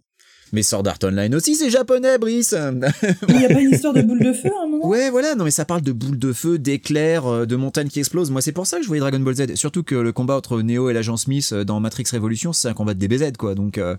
Mais 0.52 0.62
Sword 0.62 0.88
Art 0.88 1.00
Online 1.04 1.34
aussi, 1.34 1.56
c'est 1.56 1.72
japonais, 1.72 2.20
Brice. 2.20 2.54
Il 3.30 3.36
n'y 3.38 3.46
a 3.46 3.50
pas 3.50 3.60
une 3.60 3.72
histoire 3.72 3.92
de 3.94 4.04
boule 4.04 4.22
de 4.22 4.34
feu 4.34 4.52
à 4.56 4.64
un 4.66 4.68
moment? 4.68 4.88
Ouais, 4.88 5.10
voilà, 5.10 5.34
non 5.34 5.46
mais 5.46 5.52
ça 5.52 5.66
parle 5.66 5.82
de 5.82 5.92
boules 5.92 6.20
de 6.20 6.32
feu, 6.32 6.60
d'éclairs, 6.60 7.26
euh, 7.26 7.46
de 7.48 7.56
montagnes 7.56 7.88
qui 7.88 7.98
explosent. 8.00 8.30
Moi, 8.30 8.42
c'est 8.44 8.52
pour 8.52 8.68
ça 8.68 8.78
que 8.78 8.84
je 8.84 8.88
voyais 8.88 9.00
Dragon 9.00 9.20
Ball 9.20 9.34
Z. 9.36 9.56
Surtout 9.56 9.82
que 9.82 9.96
le 9.96 10.12
combat 10.12 10.36
entre 10.38 10.62
Neo 10.62 10.92
et 10.92 10.94
l'agent 10.94 11.18
Smith 11.18 11.50
euh, 11.54 11.64
dans 11.64 11.80
Matrix 11.80 12.04
Revolution, 12.12 12.54
c'est 12.54 12.68
un 12.68 12.74
combat 12.76 12.94
de 12.94 13.00
DBZ, 13.00 13.32
quoi. 13.40 13.56
Donc, 13.56 13.80
euh, 13.80 13.98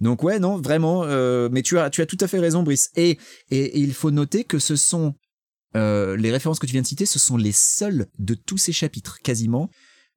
donc 0.00 0.22
ouais, 0.22 0.38
non, 0.38 0.56
vraiment. 0.56 1.02
euh, 1.04 1.50
mais 1.52 1.60
tu 1.60 1.78
as, 1.78 1.90
tu 1.90 2.00
as 2.00 2.06
tout 2.06 2.16
à 2.20 2.28
fait 2.28 2.38
raison, 2.38 2.62
Brice. 2.62 2.88
Et, 2.96 3.18
et, 3.50 3.58
et 3.58 3.78
il 3.78 3.92
faut 3.92 4.10
noter 4.10 4.44
que 4.44 4.58
ce 4.58 4.76
sont 4.76 5.12
euh, 5.76 6.16
les 6.16 6.30
références 6.30 6.58
que 6.58 6.66
tu 6.66 6.72
viens 6.72 6.82
de 6.82 6.86
citer, 6.86 7.06
ce 7.06 7.18
sont 7.18 7.36
les 7.36 7.52
seules 7.52 8.06
de 8.18 8.34
tous 8.34 8.58
ces 8.58 8.72
chapitres, 8.72 9.18
quasiment. 9.22 9.70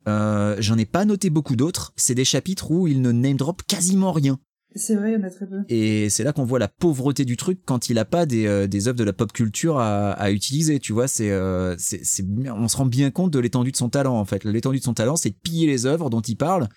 Euh, 0.08 0.56
J'en 0.60 0.78
ai 0.78 0.86
pas 0.86 1.06
noté 1.06 1.30
beaucoup 1.30 1.56
d'autres. 1.56 1.94
C'est 1.96 2.16
des 2.16 2.26
chapitres 2.26 2.72
où 2.72 2.88
il 2.88 3.02
ne 3.02 3.12
name 3.12 3.38
drop 3.38 3.64
quasiment 3.64 4.12
rien. 4.12 4.40
C'est 4.76 4.96
vrai, 4.96 5.12
il 5.12 5.14
y 5.14 5.18
en 5.18 5.24
a 5.24 5.30
très 5.30 5.46
peu. 5.48 5.64
Et 5.70 6.10
c'est 6.10 6.24
là 6.24 6.34
qu'on 6.34 6.46
voit 6.46 6.58
la 6.58 6.68
pauvreté 6.68 7.26
du 7.26 7.38
truc 7.38 7.60
quand 7.64 7.90
il 7.90 8.00
a 8.00 8.06
pas 8.06 8.26
des, 8.26 8.48
euh, 8.48 8.66
des 8.68 8.88
œuvres 8.88 8.98
de 8.98 9.04
la 9.04 9.14
pop 9.14 9.32
culture 9.32 9.78
à, 9.78 10.12
à 10.12 10.32
utiliser. 10.32 10.80
Tu 10.80 10.94
vois, 10.94 11.08
c'est, 11.08 11.30
euh, 11.30 11.76
c'est, 11.78 12.26
on 12.48 12.68
se 12.68 12.78
rend 12.78 12.88
bien 12.88 13.12
compte 13.12 13.32
de 13.32 13.40
l'étendue 13.40 13.72
de 13.72 13.78
son 13.78 13.90
talent 13.90 14.18
en 14.18 14.26
fait. 14.26 14.44
L'étendue 14.46 14.80
de 14.80 14.84
son 14.84 14.96
talent, 14.96 15.16
c'est 15.16 15.30
de 15.30 15.36
piller 15.36 15.68
les 15.68 15.86
œuvres 15.86 16.10
dont 16.10 16.22
il 16.22 16.36
parle. 16.36 16.70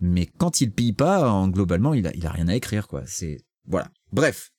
Mais 0.00 0.26
quand 0.38 0.60
il 0.60 0.72
pille 0.72 0.92
pas, 0.92 1.30
en, 1.30 1.48
globalement, 1.48 1.94
il 1.94 2.06
a, 2.06 2.14
il 2.14 2.26
a 2.26 2.30
rien 2.30 2.46
à 2.46 2.54
écrire 2.54 2.86
quoi. 2.86 3.02
C'est 3.06 3.38
voilà. 3.66 3.88
Bref, 4.12 4.50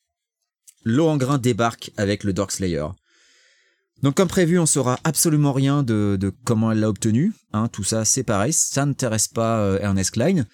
Lohengrin 0.84 1.38
débarque 1.38 1.91
avec 1.95 2.26
le 2.26 2.34
Darkslayer. 2.34 2.88
Donc 4.03 4.15
comme 4.15 4.27
prévu, 4.27 4.59
on 4.59 4.65
saura 4.65 4.99
absolument 5.05 5.53
rien 5.53 5.81
de, 5.81 6.17
de 6.19 6.31
comment 6.43 6.73
elle 6.73 6.81
l'a 6.81 6.89
obtenu. 6.89 7.31
Hein, 7.53 7.69
tout 7.69 7.85
ça, 7.85 8.03
c'est 8.03 8.23
pareil. 8.23 8.51
Ça 8.51 8.85
n'intéresse 8.85 9.29
pas 9.29 9.59
euh, 9.59 9.79
Ernest 9.79 10.11
Klein. 10.11 10.45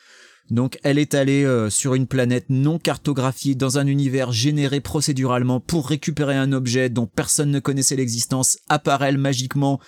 Donc 0.51 0.79
elle 0.83 0.99
est 0.99 1.15
allée 1.15 1.43
euh, 1.43 1.71
sur 1.71 1.95
une 1.95 2.05
planète 2.05 2.45
non 2.49 2.77
cartographiée 2.77 3.55
dans 3.55 3.79
un 3.79 3.87
univers 3.87 4.31
généré 4.31 4.81
procéduralement 4.81 5.59
pour 5.59 5.89
récupérer 5.89 6.35
un 6.35 6.53
objet 6.53 6.89
dont 6.89 7.07
personne 7.07 7.49
ne 7.49 7.59
connaissait 7.59 7.95
l'existence 7.95 8.59
elle 9.01 9.17
magiquement. 9.17 9.79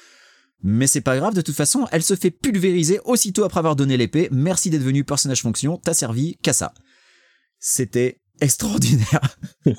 Mais 0.64 0.88
c'est 0.88 1.02
pas 1.02 1.18
grave, 1.18 1.34
de 1.36 1.42
toute 1.42 1.56
façon, 1.56 1.88
elle 1.92 2.04
se 2.04 2.16
fait 2.16 2.30
pulvériser 2.32 3.00
aussitôt 3.06 3.44
après 3.44 3.60
avoir 3.60 3.76
donné 3.76 3.98
l'épée. 3.98 4.28
Merci 4.32 4.70
d'être 4.70 4.84
venu 4.84 5.04
personnage 5.04 5.42
fonction, 5.42 5.78
t'as 5.78 5.96
servi 5.96 6.38
qu'à 6.44 6.54
ça. 6.54 6.74
C'était 7.60 8.22
extraordinaire. 8.40 9.38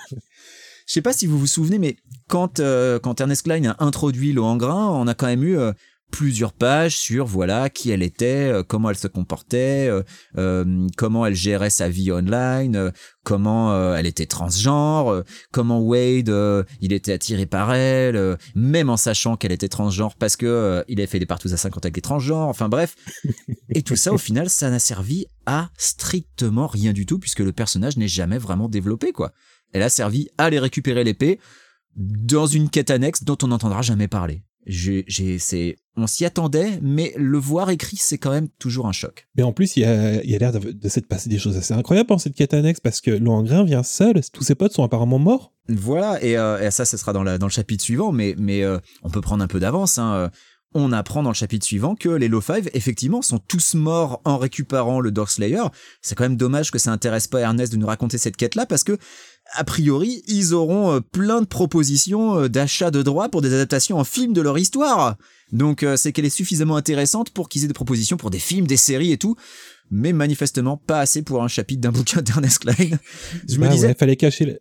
Je 0.92 0.96
sais 0.96 1.00
pas 1.00 1.14
si 1.14 1.26
vous 1.26 1.38
vous 1.38 1.46
souvenez, 1.46 1.78
mais 1.78 1.96
quand, 2.28 2.60
euh, 2.60 2.98
quand 2.98 3.18
Ernest 3.18 3.44
Klein 3.44 3.64
a 3.64 3.82
introduit 3.82 4.34
Lohengrin, 4.34 4.90
on 4.90 5.06
a 5.06 5.14
quand 5.14 5.24
même 5.24 5.42
eu 5.42 5.56
euh, 5.56 5.72
plusieurs 6.10 6.52
pages 6.52 6.98
sur 6.98 7.24
voilà 7.24 7.70
qui 7.70 7.90
elle 7.90 8.02
était, 8.02 8.52
euh, 8.52 8.62
comment 8.62 8.90
elle 8.90 8.98
se 8.98 9.08
comportait, 9.08 9.88
comment 10.98 11.24
elle 11.24 11.34
gérait 11.34 11.70
sa 11.70 11.88
vie 11.88 12.12
online, 12.12 12.92
comment 13.24 13.94
elle 13.94 14.04
était 14.04 14.26
transgenre, 14.26 15.24
comment 15.50 15.80
Wade 15.80 16.30
il 16.82 16.92
était 16.92 17.14
attiré 17.14 17.46
par 17.46 17.72
elle, 17.72 18.36
même 18.54 18.90
en 18.90 18.98
sachant 18.98 19.38
qu'elle 19.38 19.52
était 19.52 19.70
transgenre 19.70 20.14
parce 20.16 20.36
que 20.36 20.84
il 20.88 21.00
avait 21.00 21.06
fait 21.06 21.20
des 21.20 21.24
partout 21.24 21.48
à 21.50 21.56
50 21.56 21.86
avec 21.86 21.96
les 21.96 22.02
transgenres, 22.02 22.48
enfin 22.48 22.68
bref. 22.68 22.96
Et 23.70 23.80
tout 23.80 23.96
ça 23.96 24.12
au 24.12 24.18
final 24.18 24.50
ça 24.50 24.68
n'a 24.68 24.78
servi 24.78 25.24
à 25.46 25.70
strictement 25.78 26.66
rien 26.66 26.92
du 26.92 27.06
tout 27.06 27.18
puisque 27.18 27.40
le 27.40 27.52
personnage 27.52 27.96
n'est 27.96 28.08
jamais 28.08 28.36
vraiment 28.36 28.68
développé 28.68 29.12
quoi. 29.12 29.32
Elle 29.72 29.82
a 29.82 29.88
servi 29.88 30.28
à 30.38 30.44
aller 30.44 30.58
récupérer 30.58 31.04
l'épée 31.04 31.38
dans 31.96 32.46
une 32.46 32.70
quête 32.70 32.90
annexe 32.90 33.24
dont 33.24 33.38
on 33.42 33.48
n'entendra 33.48 33.82
jamais 33.82 34.08
parler. 34.08 34.42
J'ai, 34.64 35.04
c'est, 35.40 35.76
on 35.96 36.06
s'y 36.06 36.24
attendait, 36.24 36.78
mais 36.80 37.12
le 37.16 37.36
voir 37.36 37.70
écrit, 37.70 37.96
c'est 37.96 38.16
quand 38.16 38.30
même 38.30 38.48
toujours 38.60 38.86
un 38.86 38.92
choc. 38.92 39.26
Mais 39.36 39.42
en 39.42 39.52
plus, 39.52 39.76
il 39.76 39.80
y 39.80 39.84
a, 39.84 40.22
il 40.22 40.30
y 40.30 40.36
a 40.36 40.38
l'air 40.38 40.52
de, 40.52 40.70
de 40.70 40.88
s'être 40.88 41.08
passé 41.08 41.28
des 41.28 41.38
choses 41.38 41.56
assez 41.56 41.74
incroyables 41.74 42.08
dans 42.08 42.18
cette 42.18 42.34
quête 42.34 42.54
annexe 42.54 42.78
parce 42.78 43.00
que 43.00 43.10
Lohengrin 43.10 43.64
vient 43.64 43.82
seul, 43.82 44.20
tous 44.32 44.44
ses 44.44 44.54
potes 44.54 44.72
sont 44.72 44.84
apparemment 44.84 45.18
morts. 45.18 45.52
Voilà, 45.68 46.22
et, 46.22 46.36
euh, 46.36 46.64
et 46.64 46.70
ça, 46.70 46.84
ce 46.84 46.96
sera 46.96 47.12
dans, 47.12 47.24
la, 47.24 47.38
dans 47.38 47.46
le 47.46 47.52
chapitre 47.52 47.82
suivant, 47.82 48.12
mais, 48.12 48.36
mais 48.38 48.62
euh, 48.62 48.78
on 49.02 49.10
peut 49.10 49.20
prendre 49.20 49.42
un 49.42 49.48
peu 49.48 49.58
d'avance. 49.58 49.98
Hein. 49.98 50.14
Euh, 50.14 50.28
On 50.74 50.92
apprend 50.92 51.22
dans 51.22 51.30
le 51.30 51.34
chapitre 51.34 51.66
suivant 51.66 51.94
que 51.96 52.08
les 52.08 52.28
Low 52.28 52.40
Five, 52.40 52.70
effectivement, 52.72 53.20
sont 53.20 53.38
tous 53.38 53.74
morts 53.74 54.22
en 54.24 54.38
récupérant 54.38 55.00
le 55.00 55.10
Darkslayer. 55.10 55.64
C'est 56.00 56.14
quand 56.14 56.24
même 56.24 56.36
dommage 56.38 56.70
que 56.70 56.78
ça 56.78 56.92
intéresse 56.92 57.26
pas 57.26 57.40
Ernest 57.40 57.72
de 57.72 57.78
nous 57.78 57.86
raconter 57.86 58.16
cette 58.16 58.36
quête-là, 58.36 58.64
parce 58.64 58.84
que, 58.84 58.96
a 59.54 59.64
priori, 59.64 60.22
ils 60.28 60.54
auront 60.54 60.92
euh, 60.92 61.00
plein 61.00 61.40
de 61.40 61.46
propositions 61.46 62.38
euh, 62.40 62.48
d'achat 62.48 62.90
de 62.90 63.02
droits 63.02 63.28
pour 63.28 63.42
des 63.42 63.52
adaptations 63.54 63.98
en 63.98 64.04
film 64.04 64.32
de 64.32 64.40
leur 64.40 64.58
histoire. 64.58 65.16
Donc, 65.52 65.82
euh, 65.82 65.96
c'est 65.96 66.12
qu'elle 66.12 66.24
est 66.24 66.30
suffisamment 66.30 66.76
intéressante 66.76 67.30
pour 67.30 67.48
qu'ils 67.48 67.64
aient 67.64 67.68
des 67.68 67.74
propositions 67.74 68.16
pour 68.16 68.30
des 68.30 68.38
films, 68.38 68.66
des 68.66 68.76
séries 68.76 69.12
et 69.12 69.18
tout. 69.18 69.36
Mais 69.90 70.12
manifestement, 70.14 70.76
pas 70.78 71.00
assez 71.00 71.22
pour 71.22 71.42
un 71.42 71.48
chapitre 71.48 71.80
d'un 71.82 71.92
bouquin 71.98 72.22
d'Ernest 72.22 72.60
Klein. 72.60 72.74
Je 73.48 73.56
me 73.56 73.60
Bah 73.60 73.68
disais, 73.68 73.88
ouais, 73.88 73.94
fallait 73.98 74.16
cacher, 74.16 74.46
le- 74.46 74.58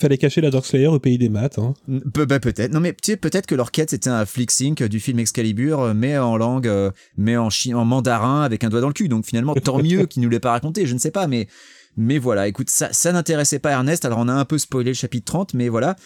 fallait 0.00 0.16
cacher 0.16 0.40
la 0.40 0.50
Darkslayer 0.50 0.86
au 0.86 0.98
pays 0.98 1.18
des 1.18 1.28
maths. 1.28 1.58
Hein. 1.58 1.74
Pe- 2.14 2.24
bah, 2.24 2.40
peut-être. 2.40 2.72
Non 2.72 2.80
mais 2.80 2.92
tu 2.94 3.10
sais 3.12 3.16
peut-être 3.18 3.44
que 3.44 3.54
leur 3.54 3.70
quête 3.70 3.90
c'était 3.90 4.08
un 4.08 4.24
flick 4.24 4.50
sync 4.50 4.82
du 4.82 4.98
film 4.98 5.18
Excalibur 5.18 5.92
mais 5.94 6.16
en 6.16 6.38
langue 6.38 6.72
mais 7.18 7.36
en 7.36 7.50
chi- 7.50 7.74
en 7.74 7.84
mandarin 7.84 8.40
avec 8.40 8.64
un 8.64 8.70
doigt 8.70 8.80
dans 8.80 8.86
le 8.88 8.94
cul. 8.94 9.08
Donc 9.10 9.26
finalement 9.26 9.54
tant 9.54 9.82
mieux 9.82 10.06
qu'ils 10.06 10.22
nous 10.22 10.30
l'aient 10.30 10.40
pas 10.40 10.52
raconté, 10.52 10.86
je 10.86 10.94
ne 10.94 10.98
sais 10.98 11.10
pas 11.10 11.26
mais 11.26 11.48
mais 11.96 12.18
voilà, 12.18 12.48
écoute 12.48 12.70
ça 12.70 12.92
ça 12.92 13.12
n'intéressait 13.12 13.58
pas 13.58 13.72
Ernest. 13.72 14.04
Alors 14.04 14.18
on 14.18 14.28
a 14.28 14.32
un 14.32 14.44
peu 14.44 14.58
spoilé 14.58 14.90
le 14.90 14.94
chapitre 14.94 15.32
30 15.32 15.54
mais 15.54 15.68
voilà. 15.68 15.96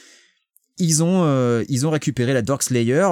Ils 0.78 1.03
ont 1.03 1.24
euh, 1.24 1.64
ils 1.68 1.87
ont 1.87 1.91
récupéré 1.91 2.32
la 2.32 2.43
Darkslayer 2.43 3.09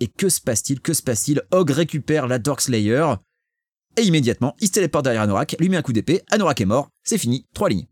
et 0.00 0.08
que 0.08 0.28
se 0.28 0.40
passe-t-il? 0.40 0.80
Que 0.80 0.94
se 0.94 1.02
passe-t-il? 1.02 1.42
Og 1.52 1.70
récupère 1.70 2.26
la 2.26 2.38
Darkslayer 2.38 3.14
et 3.98 4.02
immédiatement, 4.02 4.54
il 4.60 4.68
se 4.68 4.72
téléporte 4.72 5.04
derrière 5.04 5.22
Anorak, 5.22 5.56
lui 5.58 5.70
met 5.70 5.78
un 5.78 5.82
coup 5.82 5.94
d'épée, 5.94 6.22
Anorak 6.30 6.60
est 6.60 6.66
mort, 6.66 6.90
c'est 7.02 7.16
fini, 7.16 7.46
trois 7.54 7.70
lignes. 7.70 7.86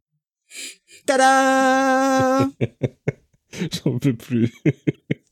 Tada 1.06 2.40
J'en 3.84 3.98
peux 3.98 4.14
plus. 4.14 4.52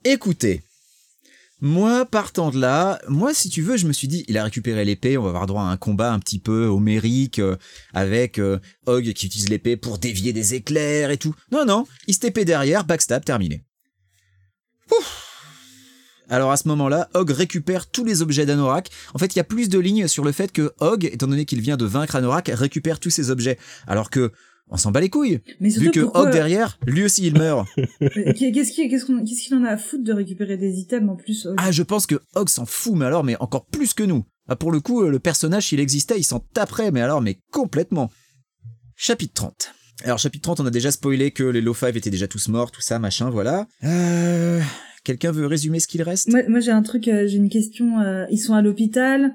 Écoutez, 0.05 0.62
moi, 1.62 2.04
partant 2.04 2.50
de 2.50 2.58
là, 2.58 3.00
moi, 3.08 3.32
si 3.32 3.48
tu 3.48 3.62
veux, 3.62 3.76
je 3.76 3.86
me 3.86 3.92
suis 3.92 4.08
dit, 4.08 4.24
il 4.26 4.36
a 4.36 4.42
récupéré 4.42 4.84
l'épée, 4.84 5.16
on 5.16 5.22
va 5.22 5.28
avoir 5.28 5.46
droit 5.46 5.62
à 5.62 5.66
un 5.66 5.76
combat 5.76 6.12
un 6.12 6.18
petit 6.18 6.40
peu 6.40 6.66
homérique, 6.66 7.38
euh, 7.38 7.56
avec 7.94 8.40
euh, 8.40 8.58
qui 8.84 9.26
utilise 9.26 9.48
l'épée 9.48 9.76
pour 9.76 9.98
dévier 9.98 10.32
des 10.32 10.54
éclairs 10.54 11.12
et 11.12 11.18
tout. 11.18 11.36
Non, 11.52 11.64
non, 11.64 11.86
il 12.08 12.14
se 12.14 12.26
derrière, 12.26 12.84
backstab, 12.84 13.24
terminé. 13.24 13.62
Ouf. 14.90 15.28
Alors 16.28 16.50
à 16.50 16.56
ce 16.56 16.66
moment-là, 16.66 17.08
Hog 17.14 17.30
récupère 17.30 17.86
tous 17.86 18.04
les 18.04 18.22
objets 18.22 18.44
d'Anorak. 18.46 18.90
En 19.14 19.18
fait, 19.18 19.34
il 19.34 19.38
y 19.38 19.40
a 19.40 19.44
plus 19.44 19.68
de 19.68 19.78
lignes 19.78 20.08
sur 20.08 20.24
le 20.24 20.32
fait 20.32 20.50
que 20.50 20.72
Hog, 20.80 21.04
étant 21.04 21.28
donné 21.28 21.44
qu'il 21.44 21.60
vient 21.60 21.76
de 21.76 21.84
vaincre 21.84 22.16
Anorak, 22.16 22.50
récupère 22.54 22.98
tous 22.98 23.10
ces 23.10 23.30
objets. 23.30 23.58
Alors 23.86 24.10
que, 24.10 24.32
on 24.73 24.77
s'en 24.77 24.91
bat 24.91 25.01
les 25.01 25.11
couilles. 25.11 25.41
Mais 25.61 25.70
surtout, 25.70 25.85
Vu 25.85 25.91
que 25.93 26.01
pourquoi- 26.01 26.23
Hog 26.23 26.33
derrière, 26.33 26.79
lui 26.87 27.05
aussi 27.05 27.27
il 27.27 27.35
meurt. 27.39 27.68
Qu'est-ce 28.01 28.73
qu'il 28.73 29.55
en 29.55 29.64
a 29.64 29.68
à 29.70 29.77
foutre 29.77 30.03
de 30.05 30.12
récupérer 30.12 30.57
des 30.57 30.79
items 30.81 31.09
en 31.11 31.16
plus 31.16 31.47
Ah, 31.59 31.70
je 31.70 31.83
pense 31.83 32.07
que 32.07 32.16
Hog 32.35 32.49
s'en 32.49 32.66
fout, 32.66 32.95
mais 32.97 33.05
alors, 33.05 33.23
mais 33.23 33.37
encore 33.41 33.66
plus 33.66 33.95
que 33.95 34.03
nous. 34.03 34.25
Ah, 34.49 34.57
pour 34.57 34.73
le 34.73 34.81
coup, 34.81 35.03
euh, 35.03 35.11
le 35.11 35.18
personnage, 35.20 35.68
s'il 35.68 35.79
existait, 35.79 36.18
il 36.18 36.25
s'en 36.25 36.41
taperait, 36.41 36.91
mais 36.91 37.01
alors, 37.01 37.20
mais 37.20 37.39
complètement. 37.53 38.11
Chapitre 38.97 39.35
30. 39.35 39.73
Alors, 40.05 40.18
chapitre 40.18 40.43
30, 40.43 40.61
on 40.61 40.66
a 40.66 40.70
déjà 40.70 40.91
spoilé 40.91 41.31
que 41.31 41.45
les 41.45 41.61
Low 41.61 41.75
Five 41.75 41.97
étaient 41.97 42.11
déjà 42.11 42.27
tous 42.27 42.49
morts, 42.49 42.70
tout 42.73 42.81
ça, 42.81 42.99
machin, 42.99 43.31
voilà. 43.31 43.66
Euh... 43.85 44.61
Quelqu'un 45.05 45.33
veut 45.33 45.47
résumer 45.47 45.81
ce 45.81 45.89
qu'il 45.89 46.01
reste? 46.03 46.29
Moi, 46.29 46.43
moi 46.49 46.61
j'ai 46.61 46.70
un 46.70 46.83
truc, 46.83 47.09
euh, 47.09 47.27
j'ai 47.27 47.37
une 47.37 47.49
question. 47.49 47.99
euh, 48.01 48.25
ils 48.31 48.39
sont 48.39 48.55
à 48.55 48.62
l'hôpital. 48.62 49.33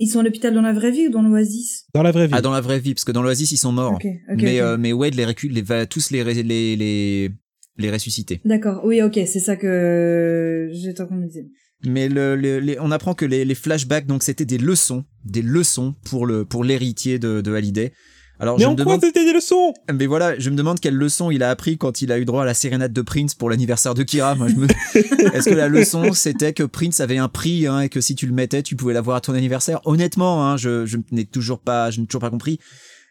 Ils 0.00 0.08
sont 0.08 0.18
à 0.20 0.22
l'hôpital 0.24 0.52
dans 0.52 0.62
la 0.62 0.72
vraie 0.72 0.90
vie 0.90 1.06
ou 1.06 1.10
dans 1.10 1.22
l'oasis? 1.22 1.86
Dans 1.94 2.02
la 2.02 2.10
vraie 2.10 2.26
vie. 2.26 2.32
Ah, 2.36 2.40
dans 2.42 2.50
la 2.52 2.60
vraie 2.60 2.80
vie, 2.80 2.94
parce 2.94 3.04
que 3.04 3.12
dans 3.12 3.22
l'Oasis, 3.22 3.52
ils 3.52 3.56
sont 3.56 3.70
morts. 3.72 3.94
Ok, 3.94 4.06
ok. 4.06 4.42
mais, 4.42 4.60
ok. 4.60 4.66
euh, 4.66 4.76
mais 4.76 4.92
Wade 4.92 5.14
les, 5.14 5.24
récu- 5.24 5.48
les 5.50 5.62
va 5.62 5.86
tous 5.86 6.10
les, 6.10 6.24
les, 6.24 6.76
les, 6.76 7.30
les 7.78 7.90
ressusciter. 7.90 8.40
D'accord, 8.44 8.82
oui, 8.84 9.02
ok, 9.02 9.14
c'est 9.26 9.40
ça 9.40 9.54
que 9.56 10.68
j'étais 10.72 11.00
en 11.00 11.06
train 11.06 11.16
de 11.16 11.22
me 11.22 11.28
dire. 11.28 11.44
Mais 11.86 12.08
le, 12.08 12.34
le- 12.34 12.58
les- 12.58 12.78
on 12.80 12.90
apprend 12.90 13.14
que 13.14 13.24
les, 13.24 13.44
les 13.44 13.54
flashbacks, 13.54 14.06
donc, 14.06 14.22
c'était 14.24 14.44
des 14.46 14.58
leçons, 14.58 15.04
des 15.24 15.42
leçons 15.42 15.94
pour 16.04 16.26
le, 16.26 16.44
pour 16.44 16.64
l'héritier 16.64 17.18
de, 17.18 17.40
de 17.40 17.54
Hallyday. 17.54 17.92
Alors, 18.40 18.58
Mais 18.58 18.64
je 18.64 18.68
en 18.68 18.72
me 18.72 18.76
quoi 18.76 18.84
demande 18.84 19.00
c'était 19.04 19.24
des 19.24 19.32
leçons 19.32 19.74
Mais 19.92 20.06
voilà, 20.06 20.38
je 20.38 20.50
me 20.50 20.56
demande 20.56 20.80
quelle 20.80 20.96
leçon 20.96 21.30
il 21.30 21.42
a 21.42 21.50
appris 21.50 21.78
quand 21.78 22.02
il 22.02 22.10
a 22.10 22.18
eu 22.18 22.24
droit 22.24 22.42
à 22.42 22.44
la 22.44 22.54
sérénade 22.54 22.92
de 22.92 23.02
Prince 23.02 23.34
pour 23.34 23.48
l'anniversaire 23.48 23.94
de 23.94 24.02
Kira. 24.02 24.34
Moi, 24.34 24.48
je 24.48 24.54
me... 24.54 24.66
Est-ce 25.34 25.48
que 25.48 25.54
la 25.54 25.68
leçon 25.68 26.12
c'était 26.12 26.52
que 26.52 26.64
Prince 26.64 27.00
avait 27.00 27.18
un 27.18 27.28
prix 27.28 27.66
hein, 27.66 27.80
et 27.80 27.88
que 27.88 28.00
si 28.00 28.16
tu 28.16 28.26
le 28.26 28.32
mettais, 28.32 28.62
tu 28.62 28.74
pouvais 28.74 28.92
l'avoir 28.92 29.18
à 29.18 29.20
ton 29.20 29.34
anniversaire? 29.34 29.80
Honnêtement, 29.84 30.46
hein, 30.46 30.56
je, 30.56 30.84
je 30.84 30.98
n'ai 31.12 31.24
toujours 31.24 31.60
pas, 31.60 31.90
je 31.90 32.00
n'ai 32.00 32.06
toujours 32.06 32.22
pas 32.22 32.30
compris. 32.30 32.58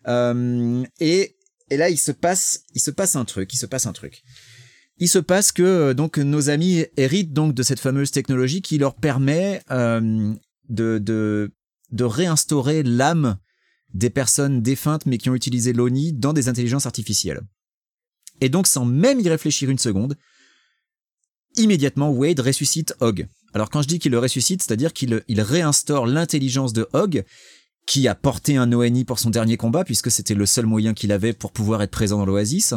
Euh, 0.08 0.84
et, 1.00 1.38
et 1.70 1.78
là, 1.78 1.90
il 1.90 1.98
se 1.98 2.12
passe, 2.12 2.64
il 2.74 2.82
se 2.82 2.92
passe 2.92 3.16
un 3.16 3.24
truc, 3.24 3.54
il 3.54 3.58
se 3.58 3.66
passe 3.66 3.86
un 3.86 3.94
truc. 3.94 4.24
Il 4.98 5.08
se 5.08 5.20
passe 5.20 5.52
que 5.52 5.64
euh, 5.64 5.94
donc 5.94 6.18
nos 6.18 6.50
amis 6.50 6.86
héritent 6.98 7.34
donc 7.34 7.54
de 7.54 7.64
cette 7.64 7.80
fameuse 7.80 8.12
technologie 8.12 8.62
qui 8.62 8.78
leur 8.78 8.96
permet 8.96 9.62
euh, 9.72 10.34
de, 10.70 11.00
de 11.00 11.52
de 11.92 12.04
réinstaurer 12.04 12.84
l'âme 12.84 13.38
des 13.94 14.10
personnes 14.10 14.62
défuntes 14.62 15.06
mais 15.06 15.18
qui 15.18 15.30
ont 15.30 15.36
utilisé 15.36 15.74
l'ONI 15.74 16.14
dans 16.14 16.34
des 16.34 16.50
intelligences 16.50 16.86
artificielles. 16.86 17.42
Et 18.42 18.50
donc 18.50 18.68
sans 18.68 18.86
même 18.86 19.20
y 19.20 19.30
réfléchir 19.30 19.70
une 19.70 19.78
seconde, 19.78 20.18
immédiatement 21.56 22.12
Wade 22.12 22.40
ressuscite 22.40 22.96
Hog. 23.00 23.28
Alors 23.54 23.70
quand 23.70 23.82
je 23.82 23.88
dis 23.88 24.00
qu'il 24.00 24.12
le 24.12 24.20
ressuscite, 24.20 24.64
c'est-à-dire 24.64 24.94
qu'il 24.94 25.24
il 25.28 25.42
réinstaure 25.42 26.08
l'intelligence 26.08 26.74
de 26.74 26.88
Hog, 26.94 27.24
qui 27.86 28.08
a 28.08 28.16
porté 28.16 28.58
un 28.58 28.72
ONI 28.72 29.04
pour 29.04 29.20
son 29.20 29.30
dernier 29.30 29.58
combat, 29.58 29.84
puisque 29.84 30.10
c'était 30.10 30.36
le 30.36 30.46
seul 30.46 30.66
moyen 30.66 30.94
qu'il 30.94 31.12
avait 31.12 31.34
pour 31.34 31.52
pouvoir 31.52 31.82
être 31.82 31.92
présent 31.92 32.18
dans 32.18 32.26
l'Oasis. 32.26 32.74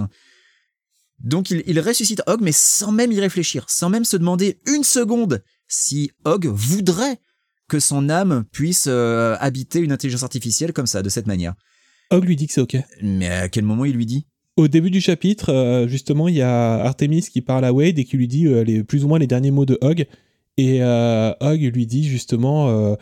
Donc 1.20 1.50
il, 1.50 1.62
il 1.66 1.80
ressuscite 1.80 2.22
Hog, 2.26 2.40
mais 2.42 2.52
sans 2.52 2.92
même 2.92 3.12
y 3.12 3.20
réfléchir, 3.20 3.64
sans 3.68 3.88
même 3.88 4.04
se 4.04 4.16
demander 4.16 4.60
une 4.66 4.84
seconde 4.84 5.42
si 5.68 6.10
Hog 6.24 6.46
voudrait 6.46 7.20
que 7.68 7.80
son 7.80 8.08
âme 8.08 8.44
puisse 8.52 8.86
euh, 8.88 9.36
habiter 9.40 9.80
une 9.80 9.92
intelligence 9.92 10.22
artificielle 10.22 10.72
comme 10.72 10.86
ça, 10.86 11.02
de 11.02 11.08
cette 11.08 11.26
manière. 11.26 11.54
Hog 12.10 12.24
lui 12.24 12.36
dit 12.36 12.46
que 12.46 12.52
c'est 12.52 12.60
ok. 12.60 12.76
Mais 13.02 13.28
à 13.28 13.48
quel 13.48 13.64
moment 13.64 13.84
il 13.84 13.94
lui 13.94 14.06
dit? 14.06 14.26
Au 14.56 14.68
début 14.68 14.90
du 14.90 15.00
chapitre, 15.00 15.52
euh, 15.52 15.88
justement, 15.88 16.28
il 16.28 16.36
y 16.36 16.42
a 16.42 16.74
Artemis 16.74 17.22
qui 17.22 17.42
parle 17.42 17.64
à 17.64 17.72
Wade 17.72 17.98
et 17.98 18.04
qui 18.04 18.16
lui 18.16 18.28
dit 18.28 18.46
euh, 18.46 18.62
les, 18.62 18.84
plus 18.84 19.04
ou 19.04 19.08
moins 19.08 19.18
les 19.18 19.26
derniers 19.26 19.50
mots 19.50 19.66
de 19.66 19.76
Hog. 19.80 20.06
Et 20.56 20.82
euh, 20.82 21.32
Hog 21.40 21.60
lui 21.60 21.86
dit 21.86 22.04
justement 22.04 22.70
euh, 22.70 22.94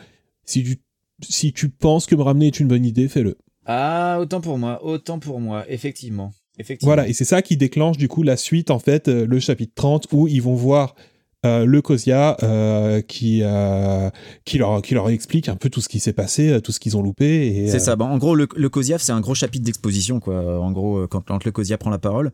si 0.43 0.63
tu 0.63 0.77
si 1.23 1.53
tu 1.53 1.69
penses 1.69 2.05
que 2.05 2.15
me 2.15 2.21
ramener 2.21 2.47
est 2.47 2.59
une 2.59 2.67
bonne 2.67 2.85
idée, 2.85 3.07
fais-le. 3.07 3.37
Ah, 3.65 4.17
autant 4.19 4.41
pour 4.41 4.57
moi, 4.57 4.83
autant 4.83 5.19
pour 5.19 5.39
moi, 5.39 5.65
effectivement. 5.69 6.33
effectivement. 6.59 6.89
Voilà, 6.93 7.07
et 7.07 7.13
c'est 7.13 7.25
ça 7.25 7.41
qui 7.41 7.57
déclenche 7.57 7.97
du 7.97 8.07
coup 8.07 8.21
la 8.21 8.37
suite, 8.37 8.69
en 8.69 8.79
fait, 8.79 9.07
euh, 9.07 9.25
le 9.25 9.39
chapitre 9.39 9.73
30, 9.75 10.07
où 10.11 10.27
ils 10.27 10.41
vont 10.41 10.55
voir 10.55 10.93
euh, 10.93 11.01
le 11.45 11.81
Cosia 11.81 12.37
euh, 12.43 13.01
qui, 13.01 13.41
euh, 13.43 14.09
qui, 14.45 14.57
leur, 14.57 14.81
qui 14.81 14.93
leur 14.93 15.09
explique 15.09 15.49
un 15.49 15.55
peu 15.55 15.69
tout 15.69 15.81
ce 15.81 15.89
qui 15.89 15.99
s'est 15.99 16.13
passé, 16.13 16.49
euh, 16.49 16.59
tout 16.59 16.71
ce 16.71 16.79
qu'ils 16.79 16.97
ont 16.97 17.01
loupé. 17.01 17.67
C'est 17.67 17.77
euh, 17.77 17.79
ça. 17.79 17.95
Bon, 17.95 18.05
en 18.05 18.17
gros, 18.17 18.35
le, 18.35 18.47
le 18.55 18.69
Kosia, 18.69 18.97
c'est 18.97 19.11
un 19.11 19.21
gros 19.21 19.35
chapitre 19.35 19.65
d'exposition, 19.65 20.19
quoi. 20.19 20.59
En 20.59 20.71
gros, 20.71 20.97
euh, 20.97 21.07
quand, 21.07 21.21
quand 21.21 21.43
le 21.43 21.51
Kosia 21.51 21.77
prend 21.77 21.89
la 21.89 21.99
parole. 21.99 22.31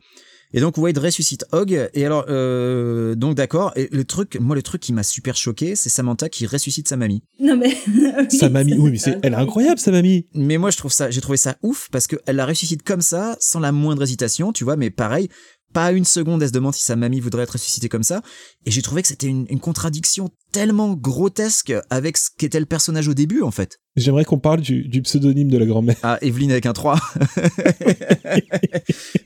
Et 0.54 0.60
donc 0.60 0.78
Wade 0.78 0.98
ressuscite 0.98 1.46
Hog. 1.54 1.90
Et 1.94 2.06
alors, 2.06 2.26
euh, 2.28 3.16
donc 3.16 3.36
d'accord. 3.36 3.72
Et 3.78 3.88
le 3.92 4.04
truc, 4.04 4.38
moi, 4.40 4.56
le 4.56 4.62
truc 4.62 4.82
qui 4.82 4.92
m'a 4.92 5.04
super 5.04 5.36
choqué, 5.36 5.76
c'est 5.76 5.90
Samantha 5.90 6.28
qui 6.28 6.46
ressuscite 6.46 6.90
sa 6.90 6.98
mamie. 6.98 7.24
Non 7.40 7.56
mais 7.56 7.78
Sa 8.30 8.50
mamie, 8.50 8.74
oui, 8.78 8.92
mais 8.92 8.98
c'est, 8.98 9.18
elle 9.24 9.34
est 9.34 9.38
incroyable, 9.38 9.80
sa 9.80 9.92
mamie. 9.92 10.28
Mais 10.34 10.58
moi, 10.58 10.70
je 10.70 10.78
trouve 10.78 10.92
ça, 10.92 11.10
j'ai 11.10 11.22
trouvé 11.22 11.38
ça 11.38 11.56
ouf 11.62 11.88
parce 11.92 12.08
que 12.08 12.18
elle 12.26 12.36
la 12.36 12.46
ressuscite 12.46 12.84
comme 12.84 13.02
ça, 13.02 13.38
sans 13.40 13.60
la 13.60 13.72
moindre 13.72 14.04
hésitation, 14.04 14.52
tu 14.52 14.66
vois. 14.66 14.76
Mais 14.76 14.90
pareil, 14.90 15.30
pas 15.74 15.92
une 15.92 16.06
seconde, 16.06 16.42
elle 16.42 16.50
se 16.50 16.54
demande 16.54 16.74
si 16.74 16.84
sa 16.84 16.96
mamie 16.96 17.20
voudrait 17.20 17.44
être 17.44 17.52
ressuscitée 17.52 17.90
comme 17.90 18.04
ça. 18.04 18.22
Et 18.66 18.72
j'ai 18.72 18.82
trouvé 18.82 19.02
que 19.02 19.08
c'était 19.08 19.28
une, 19.28 19.46
une 19.50 19.60
contradiction 19.60 20.30
tellement 20.52 20.94
grotesque 20.94 21.74
avec 21.90 22.18
ce 22.18 22.30
qu'était 22.38 22.60
le 22.60 22.66
personnage 22.66 23.08
au 23.08 23.14
début, 23.14 23.42
en 23.42 23.52
fait. 23.52 23.80
J'aimerais 23.96 24.26
qu'on 24.26 24.40
parle 24.40 24.62
du, 24.62 24.88
du 24.88 25.02
pseudonyme 25.02 25.50
de 25.50 25.58
la 25.58 25.66
grand-mère. 25.66 25.98
Ah, 26.04 26.18
Evelyne 26.22 26.52
avec 26.52 26.66
un 26.66 26.74
3. 26.74 26.96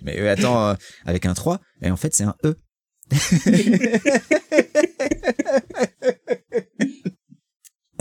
Mais 0.02 0.20
euh, 0.20 0.32
attends, 0.32 0.70
euh, 0.70 0.74
avec 1.06 1.26
un 1.26 1.34
3, 1.34 1.60
et 1.82 1.91
en 1.91 1.98
fait, 1.98 2.16
c'est 2.16 2.24
un 2.24 2.36
E. 2.43 2.56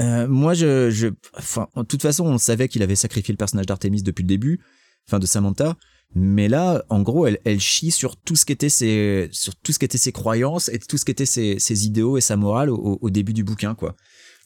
Euh, 0.01 0.27
moi, 0.27 0.55
je, 0.55 0.91
je, 0.91 1.07
enfin, 1.35 1.69
de 1.77 1.83
toute 1.83 2.03
façon, 2.03 2.27
on 2.27 2.39
savait 2.39 2.67
qu'il 2.67 2.83
avait 2.83 2.97
sacrifié 2.97 3.33
le 3.33 3.37
personnage 3.37 3.67
d'Artemis 3.67 4.03
depuis 4.03 4.23
le 4.23 4.29
début, 4.29 4.61
enfin 5.07 5.21
de 5.21 5.27
Samantha. 5.27 5.77
Mais 6.15 6.49
là, 6.49 6.85
en 6.91 7.03
gros, 7.03 7.27
elle, 7.27 7.39
elle 7.45 7.61
chie 7.61 7.91
sur 7.91 8.17
tout 8.17 8.37
ce 8.37 8.45
qu'étaient 8.45 8.69
ses, 8.69 9.29
sur 9.33 9.57
tout 9.57 9.73
ce 9.73 9.79
qu'étaient 9.79 9.99
ses 9.99 10.13
croyances 10.13 10.69
et 10.69 10.79
tout 10.79 10.97
ce 10.97 11.05
qu'étaient 11.05 11.27
ses, 11.27 11.59
ses 11.59 11.87
idéaux 11.87 12.17
et 12.17 12.21
sa 12.21 12.37
morale 12.37 12.71
au, 12.71 12.99
au 13.01 13.11
début 13.11 13.33
du 13.33 13.43
bouquin, 13.43 13.75
quoi. 13.75 13.97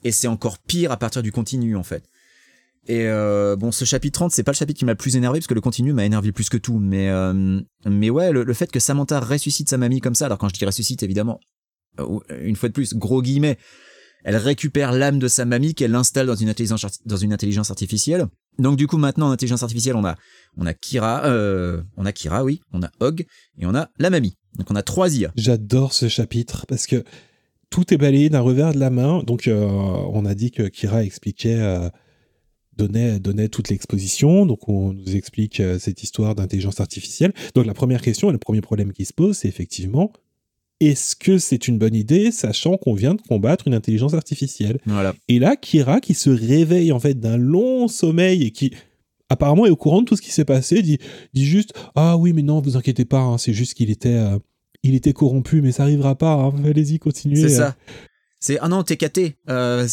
Et 0.05 0.13
c'est 0.13 0.29
encore 0.29 0.59
pire 0.59 0.93
à 0.93 0.97
partir 0.97 1.23
du 1.23 1.33
continu, 1.33 1.77
en 1.77 1.83
fait. 1.83 2.05
Et 2.89 3.07
euh, 3.07 3.55
bon, 3.55 3.71
ce 3.71 3.85
chapitre 3.85 4.19
30, 4.19 4.33
c'est 4.33 4.43
pas 4.43 4.53
le 4.53 4.57
chapitre 4.57 4.79
qui 4.79 4.87
m'a 4.87 4.93
le 4.93 4.97
plus 4.97 5.17
énervé 5.17 5.41
parce 5.41 5.47
que 5.47 5.55
le 5.55 5.61
continu 5.61 5.93
m'a 5.93 6.07
énervé 6.07 6.33
plus 6.33 6.49
que 6.49 6.57
tout. 6.57 6.79
Mais 6.79 7.11
euh, 7.11 7.61
mais 7.85 8.09
ouais, 8.09 8.33
le, 8.33 8.45
le 8.45 8.55
fait 8.55 8.73
que 8.73 8.81
Samantha 8.81 9.21
ressuscite 9.21 9.69
sa 9.69 9.77
mamie 9.77 10.01
comme 10.01 10.15
ça, 10.15 10.27
alors 10.27 10.39
quand 10.39 10.49
je 10.49 10.55
dis 10.55 10.65
ressuscite, 10.65 11.03
évidemment, 11.03 11.39
euh, 12.01 12.19
une 12.43 12.57
fois 12.57 12.71
de 12.71 12.75
plus, 12.75 12.95
gros 12.95 13.21
guillemets, 13.21 13.59
elle 14.25 14.37
récupère 14.37 14.93
l'âme 14.93 15.19
de 15.19 15.29
sa 15.29 15.45
mamie 15.45 15.75
qu'elle 15.75 15.95
installe 15.95 16.27
dans 16.27 16.35
une 16.35 16.49
intelligence 16.49 16.87
dans 17.05 17.17
une 17.17 17.35
intelligence 17.35 17.71
artificielle. 17.71 18.27
Donc 18.59 18.77
du 18.77 18.87
coup 18.87 18.99
maintenant 18.99 19.29
en 19.29 19.31
intelligence 19.31 19.63
artificielle, 19.63 19.97
on 19.97 20.05
a 20.05 20.17
on 20.57 20.67
a 20.67 20.75
Kira, 20.75 21.25
euh, 21.27 21.83
on 21.97 22.05
a 22.05 22.13
Kira, 22.13 22.45
oui, 22.45 22.61
on 22.73 22.83
a 22.83 22.91
Hog 23.01 23.25
et 23.59 23.67
on 23.67 23.75
a 23.75 23.91
la 23.99 24.11
mamie. 24.11 24.37
Donc 24.57 24.71
on 24.71 24.77
a 24.77 24.83
trois 24.83 25.15
IA. 25.15 25.31
J'adore 25.37 25.93
ce 25.93 26.09
chapitre 26.09 26.67
parce 26.67 26.87
que 26.87 27.05
tout 27.71 27.93
est 27.93 27.99
balayé 27.99 28.31
d'un 28.31 28.41
revers 28.41 28.73
de 28.73 28.81
la 28.81 28.91
main. 28.91 29.23
Donc, 29.23 29.47
euh, 29.47 29.61
on 29.61 30.25
a 30.25 30.35
dit 30.35 30.51
que 30.51 30.63
Kira 30.69 31.05
expliquait, 31.05 31.61
euh, 31.61 31.91
donnait, 32.77 33.21
donnait 33.21 33.49
toute 33.49 33.69
l'exposition. 33.69 34.47
Donc, 34.47 34.69
on 34.69 34.95
nous 34.95 35.17
explique 35.17 35.63
cette 35.79 36.03
histoire 36.03 36.35
d'intelligence 36.35 36.81
artificielle. 36.81 37.35
Donc, 37.55 37.67
la 37.67 37.75
première 37.75 38.01
question 38.01 38.31
et 38.31 38.33
le 38.33 38.39
premier 38.39 38.63
problème 38.63 38.95
qui 38.95 39.05
se 39.05 39.13
pose, 39.13 39.37
c'est 39.37 39.49
effectivement 39.49 40.13
est-ce 40.81 41.17
que 41.17 41.39
c'est 41.39 41.67
une 41.69 41.79
bonne 41.79 41.95
idée, 41.95 42.31
sachant 42.31 42.77
qu'on 42.77 42.95
vient 42.95 43.15
de 43.15 43.23
combattre 43.23 43.67
une 43.67 43.75
intelligence 43.75 44.15
artificielle? 44.15 44.79
Voilà. 44.87 45.15
Et 45.29 45.39
là, 45.39 45.57
Kira, 45.57 46.01
qui 46.01 46.15
se 46.15 46.31
réveille 46.31 46.93
en 46.93 47.01
fait 47.01 47.19
d'un 47.19 47.37
long 47.37 47.89
sommeil 47.89 48.45
et 48.45 48.51
qui 48.53 48.73
apparemment 49.29 49.67
est 49.67 49.71
au 49.71 49.77
courant 49.77 50.01
de 50.03 50.07
tout 50.07 50.17
ce 50.17 50.23
qui 50.23 50.31
s'est 50.31 50.45
passé, 50.45 50.83
dit, 50.83 50.99
dit 51.35 51.45
juste 51.47 51.75
Ah 51.97 52.17
oui, 52.17 52.33
mais 52.33 52.43
non, 52.43 52.61
vous 52.61 52.77
inquiétez 52.77 53.05
pas, 53.05 53.21
hein, 53.21 53.39
c'est 53.39 53.53
juste 53.53 53.75
qu'il 53.75 53.91
était, 53.91 54.15
euh, 54.15 54.39
il 54.85 54.95
était 54.95 55.13
corrompu, 55.13 55.63
mais 55.63 55.73
ça 55.73 55.83
arrivera 55.83 56.17
pas. 56.17 56.35
hein, 56.35 56.55
Allez-y, 56.65 56.99
continuez. 56.99 57.43
C'est 57.43 57.49
ça. 57.57 57.77
C'est 58.41 58.57
ah 58.61 58.69
non 58.69 58.85
t'es 58.85 58.97
caté. 58.97 59.35
Euh, 59.49 59.85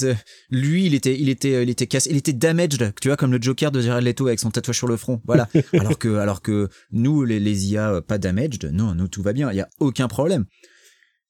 lui 0.52 0.86
il 0.86 0.94
était 0.94 1.20
il 1.20 1.30
était 1.30 1.64
il 1.64 1.70
était 1.72 1.88
cassé 1.88 2.12
il 2.12 2.18
était 2.18 2.32
damaged 2.32 2.94
tu 3.02 3.08
vois 3.08 3.18
comme 3.18 3.32
le 3.32 3.42
Joker 3.42 3.72
de 3.72 3.82
Jared 3.82 4.04
Leto 4.04 4.28
avec 4.28 4.40
son 4.40 4.52
tatouage 4.52 4.78
sur 4.78 4.88
le 4.88 4.98
front 4.98 5.20
voilà 5.26 5.50
alors 5.74 5.98
que 5.98 6.18
alors 6.18 6.44
que 6.44 6.70
nous 6.92 7.24
les, 7.24 7.40
les 7.40 7.72
IA 7.72 7.90
euh, 7.90 8.02
pas 8.02 8.20
damaged 8.20 8.66
non 8.72 8.94
nous 8.94 9.08
tout 9.08 9.24
va 9.24 9.34
bien 9.34 9.50
il 9.52 9.58
y 9.58 9.62
a 9.62 9.68
aucun 9.80 10.08
problème 10.08 10.46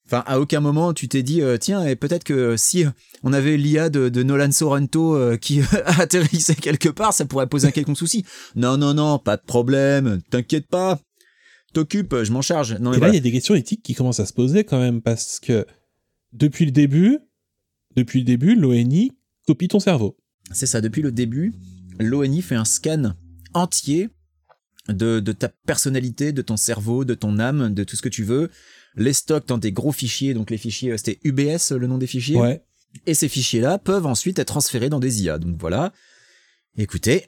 enfin 0.05 0.23
à 0.27 0.39
aucun 0.39 0.59
moment 0.59 0.93
tu 0.93 1.07
t'es 1.07 1.23
dit 1.23 1.41
euh, 1.41 1.57
tiens 1.57 1.85
et 1.85 1.95
peut-être 1.95 2.23
que 2.23 2.55
si 2.57 2.85
on 3.23 3.33
avait 3.33 3.57
l'IA 3.57 3.89
de, 3.89 4.09
de 4.09 4.23
Nolan 4.23 4.51
Sorrento 4.51 5.15
euh, 5.15 5.37
qui 5.37 5.61
atterrissait 5.85 6.55
quelque 6.55 6.89
part 6.89 7.13
ça 7.13 7.25
pourrait 7.25 7.47
poser 7.47 7.67
un 7.67 7.71
quelconque 7.71 7.97
souci 7.97 8.25
non 8.55 8.77
non 8.77 8.93
non 8.93 9.19
pas 9.19 9.37
de 9.37 9.43
problème 9.43 10.21
t'inquiète 10.29 10.67
pas 10.67 10.99
t'occupes 11.73 12.23
je 12.23 12.31
m'en 12.31 12.41
charge 12.41 12.77
non 12.79 12.91
mais 12.91 12.97
Et 12.97 12.99
là, 12.99 13.07
voilà. 13.07 13.13
il 13.13 13.15
y 13.15 13.19
a 13.19 13.23
des 13.23 13.31
questions 13.31 13.55
éthiques 13.55 13.83
qui 13.83 13.93
commencent 13.95 14.19
à 14.19 14.25
se 14.25 14.33
poser 14.33 14.63
quand 14.63 14.79
même, 14.79 15.01
parce 15.01 15.39
que 15.39 15.65
depuis 16.33 16.65
le 16.65 16.71
début, 16.71 17.19
depuis 17.95 18.19
le 18.19 18.25
début, 18.25 18.55
l'ONI 18.55 19.11
copie 19.47 19.67
ton 19.67 19.79
cerveau. 19.79 20.17
C'est 20.51 20.65
ça, 20.65 20.81
depuis 20.81 21.01
le 21.01 21.11
début, 21.11 21.53
l'ONI 21.99 22.41
fait 22.41 22.55
un 22.55 22.65
scan 22.65 23.13
entier 23.53 24.09
de, 24.89 25.19
de 25.19 25.31
ta 25.31 25.49
personnalité, 25.49 26.31
de 26.31 26.41
ton 26.41 26.57
cerveau, 26.57 27.05
de 27.05 27.13
ton 27.13 27.39
âme, 27.39 27.73
de 27.73 27.83
tout 27.83 27.95
ce 27.95 28.01
que 28.01 28.09
tu 28.09 28.23
veux, 28.23 28.51
les 28.95 29.13
stocks 29.13 29.47
dans 29.47 29.57
des 29.57 29.71
gros 29.71 29.91
fichiers, 29.91 30.33
donc 30.33 30.49
les 30.51 30.57
fichiers, 30.57 30.91
euh, 30.91 30.97
c'était 30.97 31.19
UBS 31.23 31.71
le 31.71 31.87
nom 31.87 31.97
des 31.97 32.07
fichiers, 32.07 32.37
Ouais. 32.37 32.61
et 33.05 33.13
ces 33.13 33.27
fichiers-là 33.29 33.77
peuvent 33.77 34.05
ensuite 34.05 34.39
être 34.39 34.47
transférés 34.47 34.89
dans 34.89 34.99
des 34.99 35.23
IA. 35.23 35.37
Donc 35.37 35.57
voilà, 35.59 35.91
écoutez, 36.77 37.25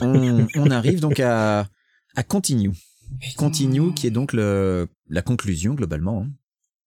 on, 0.00 0.46
on 0.56 0.70
arrive 0.70 1.00
donc 1.00 1.20
à, 1.20 1.68
à 2.14 2.22
Continue. 2.22 2.72
Continue 3.36 3.94
qui 3.94 4.06
est 4.06 4.10
donc 4.10 4.32
le, 4.32 4.88
la 5.08 5.22
conclusion 5.22 5.74
globalement. 5.74 6.22
hein. 6.22 6.30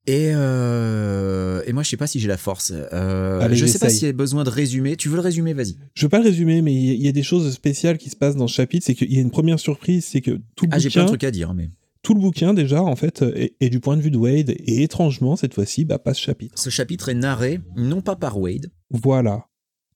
Et, 0.07 0.31
euh, 0.33 1.61
et 1.67 1.73
moi 1.73 1.83
je 1.83 1.89
sais 1.89 1.97
pas 1.97 2.07
si 2.07 2.19
j'ai 2.19 2.27
la 2.27 2.37
force. 2.37 2.73
Euh, 2.93 3.39
Allez, 3.41 3.55
je 3.55 3.65
sais 3.65 3.79
pas 3.79 3.89
s'il 3.89 4.07
y 4.07 4.09
a 4.09 4.13
besoin 4.13 4.43
de 4.43 4.49
résumer. 4.49 4.95
Tu 4.97 5.07
veux 5.09 5.15
le 5.15 5.21
résumer 5.21 5.53
Vas-y. 5.53 5.75
Je 5.93 6.03
veux 6.05 6.09
pas 6.09 6.17
le 6.19 6.25
résumer, 6.25 6.61
mais 6.61 6.73
il 6.73 6.85
y 6.85 6.89
a- 6.91 6.93
il 6.93 7.01
y 7.01 7.07
a 7.07 7.11
des 7.11 7.21
choses 7.23 7.51
spéciales 7.53 7.97
qui 7.97 8.09
se 8.09 8.15
passent 8.15 8.35
dans 8.35 8.47
ce 8.47 8.55
chapitre. 8.55 8.85
C'est 8.85 8.95
qu'il 8.95 9.13
y 9.13 9.17
a 9.17 9.21
une 9.21 9.29
première 9.31 9.59
surprise, 9.59 10.05
c'est 10.05 10.21
que 10.21 10.39
tout 10.55 10.65
le 10.65 10.71
Ah, 10.71 10.79
j'ai 10.79 10.89
plein 10.89 11.03
de 11.03 11.09
trucs 11.09 11.23
à 11.23 11.31
dire, 11.31 11.53
mais 11.53 11.69
tout 12.01 12.13
le 12.13 12.19
bouquin 12.21 12.53
déjà, 12.53 12.81
en 12.81 12.95
fait, 12.95 13.21
est, 13.21 13.55
est 13.59 13.69
du 13.69 13.79
point 13.79 13.97
de 13.97 14.01
vue 14.01 14.11
de 14.11 14.17
Wade. 14.17 14.51
Et 14.51 14.83
étrangement, 14.83 15.35
cette 15.35 15.53
fois-ci, 15.53 15.85
bah, 15.85 15.99
pas 15.99 16.13
ce 16.13 16.21
chapitre. 16.21 16.57
ce 16.57 16.69
chapitre 16.69 17.09
est 17.09 17.13
narré 17.15 17.59
non 17.75 18.01
pas 18.01 18.15
par 18.15 18.37
Wade, 18.39 18.71
Voilà. 18.89 19.45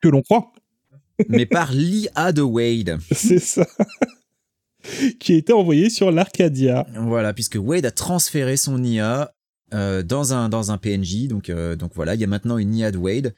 Que 0.01 0.09
l'on 0.09 0.21
croit. 0.21 0.51
mais 1.29 1.45
par 1.45 1.71
l'IA 1.73 2.31
de 2.33 2.41
Wade. 2.41 2.97
C'est 3.11 3.39
ça. 3.39 3.65
qui 5.19 5.33
a 5.33 5.37
été 5.37 5.53
envoyé 5.53 5.89
sur 5.89 6.11
l'Arcadia. 6.11 6.85
Voilà, 6.97 7.33
puisque 7.33 7.57
Wade 7.59 7.85
a 7.85 7.91
transféré 7.91 8.57
son 8.57 8.83
IA 8.83 9.33
euh, 9.73 10.03
dans 10.03 10.33
un 10.33 10.49
dans 10.49 10.71
un 10.71 10.77
PNJ, 10.77 11.27
donc 11.27 11.49
euh, 11.49 11.75
donc 11.75 11.93
voilà, 11.95 12.15
il 12.15 12.21
y 12.21 12.23
a 12.23 12.27
maintenant 12.27 12.57
une 12.57 12.75
IA 12.75 12.91
de 12.91 12.97
Wade 12.97 13.33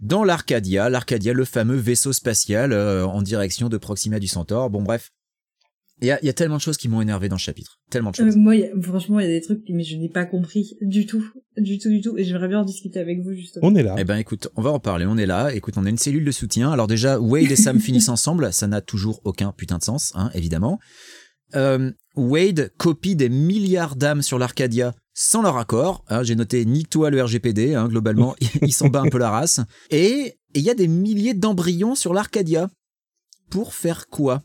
dans 0.00 0.22
l'Arcadia, 0.22 0.88
l'Arcadia, 0.88 1.32
le 1.32 1.44
fameux 1.44 1.76
vaisseau 1.76 2.12
spatial 2.12 2.72
euh, 2.72 3.04
en 3.04 3.20
direction 3.22 3.68
de 3.68 3.76
Proxima 3.76 4.20
du 4.20 4.28
Centaure. 4.28 4.70
Bon 4.70 4.82
bref, 4.82 5.10
il 6.00 6.06
y 6.08 6.10
a, 6.10 6.18
il 6.22 6.26
y 6.26 6.28
a 6.28 6.32
tellement 6.32 6.56
de 6.56 6.60
choses 6.60 6.76
qui 6.76 6.88
m'ont 6.88 7.00
énervé 7.00 7.28
dans 7.28 7.36
le 7.36 7.40
chapitre, 7.40 7.78
tellement 7.90 8.10
de 8.12 8.20
Euh, 8.20 8.24
choses. 8.26 8.36
moi, 8.36 8.54
y 8.56 8.64
a- 8.64 8.70
franchement, 8.80 9.18
il 9.20 9.26
y 9.26 9.28
a 9.28 9.32
des 9.32 9.40
trucs, 9.40 9.62
mais 9.68 9.82
je 9.82 9.96
n'ai 9.96 10.08
pas 10.08 10.24
compris 10.26 10.76
du 10.80 11.06
tout, 11.06 11.24
du 11.56 11.78
tout, 11.78 11.88
du 11.88 12.00
tout, 12.00 12.16
et 12.16 12.24
j'aimerais 12.24 12.48
bien 12.48 12.60
en 12.60 12.64
discuter 12.64 13.00
avec 13.00 13.20
vous 13.22 13.32
justement. 13.32 13.66
On 13.66 13.74
est 13.74 13.82
là. 13.82 13.96
Eh 13.98 14.04
ben 14.04 14.16
écoute, 14.16 14.48
on 14.56 14.62
va 14.62 14.70
en 14.70 14.78
parler, 14.80 15.06
on 15.06 15.16
est 15.16 15.26
là, 15.26 15.52
écoute, 15.54 15.74
on 15.76 15.84
a 15.86 15.90
une 15.90 15.98
cellule 15.98 16.24
de 16.24 16.30
soutien. 16.30 16.70
Alors 16.70 16.86
déjà, 16.86 17.18
Wade 17.20 17.50
et 17.50 17.56
Sam 17.56 17.80
finissent 17.80 18.08
ensemble, 18.08 18.52
ça 18.52 18.66
n'a 18.68 18.80
toujours 18.80 19.20
aucun 19.24 19.52
putain 19.52 19.78
de 19.78 19.82
sens, 19.84 20.12
hein, 20.14 20.30
évidemment. 20.34 20.78
Euh, 21.54 21.90
Wade 22.14 22.70
copie 22.76 23.16
des 23.16 23.28
milliards 23.28 23.96
d'âmes 23.96 24.22
sur 24.22 24.38
l'Arcadia 24.38 24.94
sans 25.14 25.42
leur 25.42 25.56
accord. 25.56 26.04
hein, 26.08 26.22
J'ai 26.22 26.36
noté 26.36 26.64
nique-toi 26.64 27.10
le 27.10 27.22
RGPD, 27.22 27.74
hein, 27.74 27.88
globalement, 27.88 28.36
il 28.62 28.72
s'en 28.72 28.88
bat 28.88 29.00
un 29.00 29.08
peu 29.08 29.18
la 29.18 29.30
race. 29.30 29.60
Et 29.90 30.34
il 30.54 30.62
y 30.62 30.70
a 30.70 30.74
des 30.74 30.88
milliers 30.88 31.34
d'embryons 31.34 31.94
sur 31.94 32.12
l'Arcadia. 32.14 32.68
Pour 33.50 33.72
faire 33.74 34.08
quoi? 34.08 34.42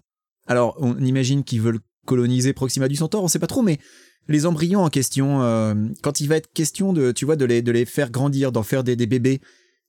Alors, 0.48 0.76
on 0.80 0.98
imagine 1.00 1.44
qu'ils 1.44 1.62
veulent 1.62 1.80
coloniser 2.06 2.54
Proxima 2.54 2.88
du 2.88 2.96
Centaure, 2.96 3.24
on 3.24 3.28
sait 3.28 3.40
pas 3.40 3.48
trop, 3.48 3.62
mais 3.62 3.80
les 4.28 4.46
embryons 4.46 4.84
en 4.84 4.90
question, 4.90 5.42
euh, 5.42 5.74
quand 6.02 6.20
il 6.20 6.28
va 6.28 6.38
être 6.38 6.52
question 6.54 6.94
de, 6.94 7.12
tu 7.12 7.26
vois, 7.26 7.36
de 7.36 7.46
les, 7.46 7.86
faire 7.86 8.12
grandir, 8.12 8.52
d'en 8.52 8.64
faire 8.64 8.84
des, 8.84 8.96
des 8.96 9.08
bébés, 9.08 9.42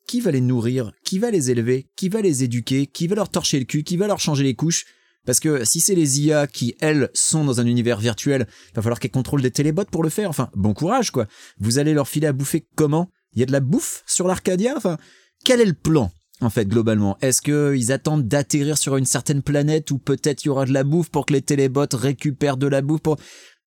qui 0.07 0.21
va 0.21 0.31
les 0.31 0.41
nourrir 0.41 0.93
Qui 1.05 1.19
va 1.19 1.31
les 1.31 1.51
élever 1.51 1.89
Qui 1.97 2.09
va 2.09 2.21
les 2.21 2.45
éduquer 2.45 2.87
Qui 2.87 3.07
va 3.07 3.15
leur 3.17 3.31
torcher 3.31 3.59
le 3.59 3.65
cul 3.65 3.85
Qui 3.85 3.97
va 3.97 4.07
leur 4.07 4.21
changer 4.21 4.45
les 4.45 4.55
couches? 4.55 4.85
Parce 5.27 5.41
que 5.41 5.65
si 5.65 5.81
c'est 5.81 5.95
les 5.95 6.21
IA 6.21 6.47
qui, 6.47 6.77
elles, 6.81 7.09
sont 7.15 7.45
dans 7.45 7.59
un 7.59 7.67
univers 7.67 7.99
virtuel, 7.99 8.47
il 8.71 8.77
va 8.77 8.83
falloir 8.83 9.01
qu'elles 9.01 9.11
contrôlent 9.11 9.41
des 9.41 9.51
télébots 9.51 9.87
pour 9.91 10.03
le 10.03 10.11
faire. 10.11 10.29
Enfin, 10.29 10.51
bon 10.55 10.75
courage, 10.75 11.11
quoi. 11.11 11.27
Vous 11.59 11.79
allez 11.79 11.95
leur 11.95 12.09
filer 12.09 12.27
à 12.27 12.35
bouffer 12.35 12.67
comment? 12.77 13.11
Il 13.33 13.41
y 13.41 13.43
a 13.43 13.47
de 13.47 13.53
la 13.53 13.61
bouffe 13.61 14.03
sur 14.07 14.29
l'Arcadia? 14.29 14.75
Enfin, 14.77 14.99
quel 15.43 15.63
est 15.63 15.67
le 15.67 15.73
plan? 15.73 16.13
En 16.45 16.51
fait, 16.51 16.69
globalement 16.69 17.17
Est-ce 17.23 17.43
qu'ils 17.43 17.93
attendent 17.93 18.29
d'atterrir 18.29 18.79
sur 18.79 18.97
une 18.97 19.07
certaine 19.07 19.43
planète 19.43 19.91
où 19.91 19.99
peut-être 19.99 20.45
il 20.45 20.49
y 20.49 20.51
aura 20.51 20.65
de 20.65 20.73
la 20.73 20.85
bouffe 20.85 21.11
pour 21.11 21.27
que 21.27 21.33
les 21.33 21.43
télébots 21.43 21.87
récupèrent 21.93 22.57
de 22.57 22.67
la 22.67 22.83
bouffe. 22.83 23.01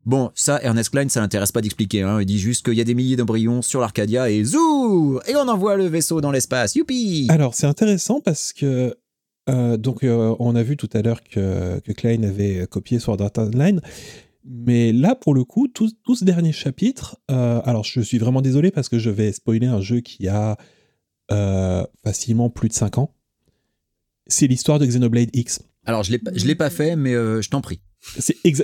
Bon, 0.06 0.32
ça, 0.36 0.62
Ernest 0.64 0.92
Klein, 0.92 1.10
ça 1.10 1.20
l'intéresse 1.20 1.52
pas 1.52 1.60
d'expliquer. 1.60 2.04
Hein. 2.04 2.22
Il 2.22 2.26
dit 2.26 2.40
juste 2.40 2.64
qu'il 2.64 2.76
y 2.76 2.82
a 2.82 2.86
des 2.86 2.96
milliers 2.96 3.18
d'embryons 3.18 3.62
sur 3.62 3.82
l'Arcadia 3.82 4.30
et 4.30 4.42
zou 4.42 5.20
Et 5.28 5.36
on 5.36 5.48
envoie 5.50 5.76
le 5.76 5.86
vaisseau 5.86 6.22
dans 6.22 6.32
l'espace. 6.32 6.76
Youpi 6.76 7.28
Alors, 7.30 7.56
c'est 7.56 7.68
intéressant 7.68 8.22
parce 8.22 8.54
que. 8.54 8.96
euh, 9.50 9.76
donc, 9.76 10.04
euh, 10.04 10.34
on 10.40 10.56
a 10.56 10.64
vu 10.64 10.78
tout 10.78 10.90
à 10.94 11.02
l'heure 11.02 11.22
que, 11.24 11.80
Klein 11.92 12.24
avait 12.24 12.66
copié 12.68 13.00
Sword 13.00 13.22
Art 13.22 13.34
Online. 13.38 13.82
Mais 14.46 14.94
là, 14.94 15.14
pour 15.14 15.34
le 15.34 15.44
coup, 15.44 15.68
tout, 15.68 15.92
tout 16.06 16.16
ce 16.16 16.24
dernier 16.24 16.54
chapitre. 16.54 17.18
euh, 17.30 17.60
alors, 17.66 17.84
je 17.84 18.00
suis 18.00 18.18
vraiment 18.18 18.42
désolé 18.42 18.72
parce 18.72 18.88
que 18.88 19.00
je 19.00 19.10
vais 19.10 19.34
spoiler 19.34 19.68
un 19.68 19.82
jeu 19.82 20.00
qui 20.00 20.30
a 20.30 20.58
euh, 21.32 21.86
facilement 22.04 22.50
plus 22.50 22.70
de 22.70 22.74
5 22.74 22.98
ans. 22.98 23.14
C'est 24.28 24.48
l'histoire 24.48 24.80
de 24.80 24.86
Xenoblade 24.86 25.30
X. 25.34 25.62
Alors, 25.86 26.04
je 26.04 26.18
je 26.34 26.46
l'ai 26.46 26.56
pas 26.56 26.70
fait, 26.70 26.96
mais 26.96 27.14
euh, 27.14 27.42
je 27.42 27.50
t'en 27.50 27.62
prie. 27.62 27.82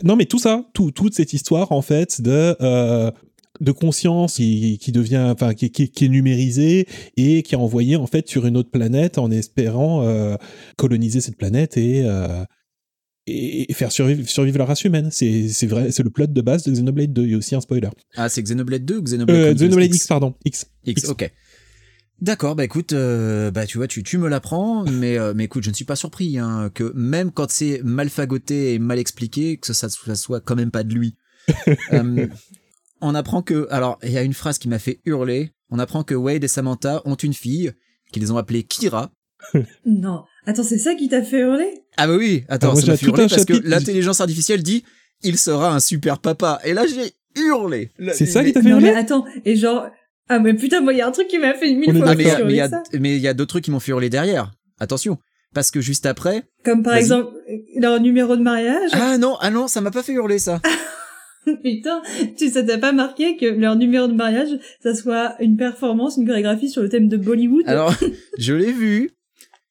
Non 0.04 0.16
mais 0.16 0.26
tout 0.26 0.40
ça, 0.40 0.66
tout, 0.74 0.92
toute 0.92 1.16
cette 1.16 1.34
histoire 1.34 1.72
en 1.72 1.82
fait 1.82 2.22
de 2.22 2.56
euh, 2.62 3.12
de 3.60 3.72
conscience 3.72 4.36
qui, 4.36 4.78
qui 4.78 4.92
devient, 4.92 5.32
enfin 5.34 5.54
qui, 5.54 5.70
qui, 5.72 5.90
qui 5.90 6.06
est 6.06 6.10
numérisée 6.10 6.88
et 7.18 7.44
qui 7.44 7.56
est 7.56 7.58
envoyée 7.58 7.96
en 7.96 8.08
fait 8.08 8.28
sur 8.30 8.46
une 8.46 8.56
autre 8.56 8.70
planète 8.70 9.18
en 9.18 9.32
espérant 9.32 10.06
coloniser 10.78 11.20
cette 11.20 11.36
planète 11.36 11.78
et 11.78 12.08
et 13.26 13.72
et 13.72 13.74
faire 13.74 13.92
survivre, 13.92 14.28
survivre 14.28 14.58
la 14.58 14.66
race 14.66 14.84
humaine. 14.84 15.10
C'est 15.12 15.66
vrai, 15.68 15.92
c'est 15.92 16.04
le 16.04 16.10
plot 16.10 16.28
de 16.28 16.42
base 16.42 16.64
de 16.64 16.72
Xenoblade 16.72 17.14
2. 17.14 17.24
Il 17.24 17.32
y 17.32 17.34
a 17.34 17.38
aussi 17.38 17.56
un 17.56 17.62
spoiler. 17.62 17.90
Ah, 18.16 18.30
c'est 18.30 18.42
Xenoblade 18.42 18.86
2 18.86 18.98
ou 18.98 19.04
Xenoblade 19.04 19.56
Xenoblade 19.56 19.96
X, 19.96 20.08
pardon. 20.08 20.36
X. 20.46 20.68
X, 20.86 21.06
ok. 21.10 21.32
D'accord, 22.22 22.56
bah 22.56 22.64
écoute, 22.64 22.94
euh, 22.94 23.52
bah 23.52 23.66
tu 23.66 23.78
vois, 23.78 23.88
tu, 23.88 24.02
tu 24.04 24.18
me 24.18 24.30
l'apprends, 24.30 24.86
mais, 24.86 25.18
euh, 25.18 25.34
mais 25.36 25.44
écoute, 25.46 25.64
je 25.64 25.70
ne 25.70 25.76
suis 25.76 25.84
pas 25.84 25.96
surpris 25.98 26.38
hein, 26.40 26.70
que 26.74 26.94
même 26.96 27.32
quand 27.32 27.50
c'est 27.52 27.82
mal 27.84 28.10
fagoté 28.10 28.74
et 28.74 28.80
mal 28.80 28.98
expliqué, 28.98 29.58
que 29.58 29.74
ça, 29.74 29.90
ça 29.90 30.16
soit 30.16 30.40
quand 30.40 30.56
même 30.56 30.72
pas 30.72 30.84
de 30.84 30.94
lui. 30.94 31.16
Euh, 31.92 32.28
on 33.02 33.16
apprend 33.16 33.42
que, 33.42 33.68
alors 33.70 34.00
il 34.02 34.12
y 34.12 34.18
a 34.18 34.22
une 34.24 34.34
phrase 34.34 34.58
qui 34.58 34.70
m'a 34.70 34.80
fait 34.80 35.02
hurler. 35.06 35.52
On 35.70 35.78
apprend 35.78 36.04
que 36.04 36.16
Wade 36.16 36.44
et 36.44 36.48
Samantha 36.48 37.02
ont 37.04 37.16
une 37.16 37.34
fille 37.34 37.74
qu'ils 38.14 38.32
ont 38.32 38.38
appelée 38.38 38.64
Kira. 38.64 39.12
Non. 39.86 40.24
Attends, 40.46 40.64
c'est 40.64 40.78
ça 40.78 40.96
qui 40.96 41.10
t'a 41.10 41.22
fait 41.22 41.42
hurler? 41.42 41.84
Ah 41.98 42.08
bah 42.08 42.16
oui, 42.16 42.46
Ah, 42.48 42.54
attends, 42.54 42.72
moi, 42.72 42.80
ça 42.82 42.88
m'a 42.88 42.98
fait 42.98 43.08
hurler 43.08 43.28
parce 43.28 43.44
que 43.44 43.54
l'intelligence 43.68 44.22
artificielle 44.22 44.64
dit 44.64 44.86
il 45.22 45.38
sera 45.38 45.74
un 45.76 45.82
super 45.82 46.20
papa. 46.20 46.62
Et 46.64 46.74
là 46.74 46.86
j'ai 46.88 47.12
hurlé. 47.36 47.92
C'est 48.14 48.26
ça 48.26 48.42
mais- 48.42 48.48
qui 48.48 48.54
t'a 48.54 48.62
fait 48.62 48.66
mais 48.70 48.72
hurler? 48.76 48.90
attends, 48.92 49.26
et 49.44 49.58
genre... 49.58 49.88
Ah 50.30 50.40
mais 50.40 50.54
putain, 50.54 50.82
moi 50.82 50.94
il 50.94 50.98
y 50.98 51.02
a 51.02 51.08
un 51.08 51.12
truc 51.12 51.28
qui 51.28 51.38
m'a 51.38 51.54
fait 51.54 51.74
mille 51.74 51.98
fois 51.98 52.16
mais 52.16 52.60
a, 52.60 52.70
ça. 52.70 52.84
mais 53.00 53.16
il 53.16 53.22
y 53.22 53.28
a 53.28 53.34
d'autres 53.34 53.50
trucs 53.50 53.66
qui 53.66 53.72
m'ont 53.72 53.80
fait 53.80 53.92
hurler 53.92 54.10
derrière. 54.10 54.52
Attention. 54.80 55.18
Parce 55.54 55.70
que 55.70 55.82
juste 55.82 56.06
après, 56.06 56.44
Comme 56.64 56.82
par 56.82 56.96
exemple 56.96 57.32
leur 57.78 58.00
numéro 58.00 58.36
de 58.36 58.42
mariage. 58.42 58.90
ah 58.94 59.18
non, 59.18 59.38
ah 59.40 59.52
non, 59.52 59.68
ça 59.68 59.82
m'a 59.82 59.92
pas 59.92 60.02
fait 60.02 60.14
hurler 60.14 60.40
ça. 60.40 60.60
Putain, 61.64 62.02
tu 62.38 62.50
ça 62.50 62.64
t'a 62.64 62.78
pas 62.78 62.94
marqué 62.94 63.36
que 63.38 63.46
leur 63.46 63.76
numéro 63.76 64.08
de 64.08 64.14
mariage, 64.14 64.48
ça 64.82 64.96
soit 64.96 65.36
une 65.42 65.58
performance, 65.58 66.18
une 66.18 66.26
chorégraphie 66.26 66.70
sur 66.70 66.82
le 66.82 66.90
thème 66.90 67.10
de 67.10 67.18
Bollywood 67.18 67.68
Alors, 67.68 67.94
je 68.38 68.54
l'ai 68.54 68.72
vu. 68.72 69.12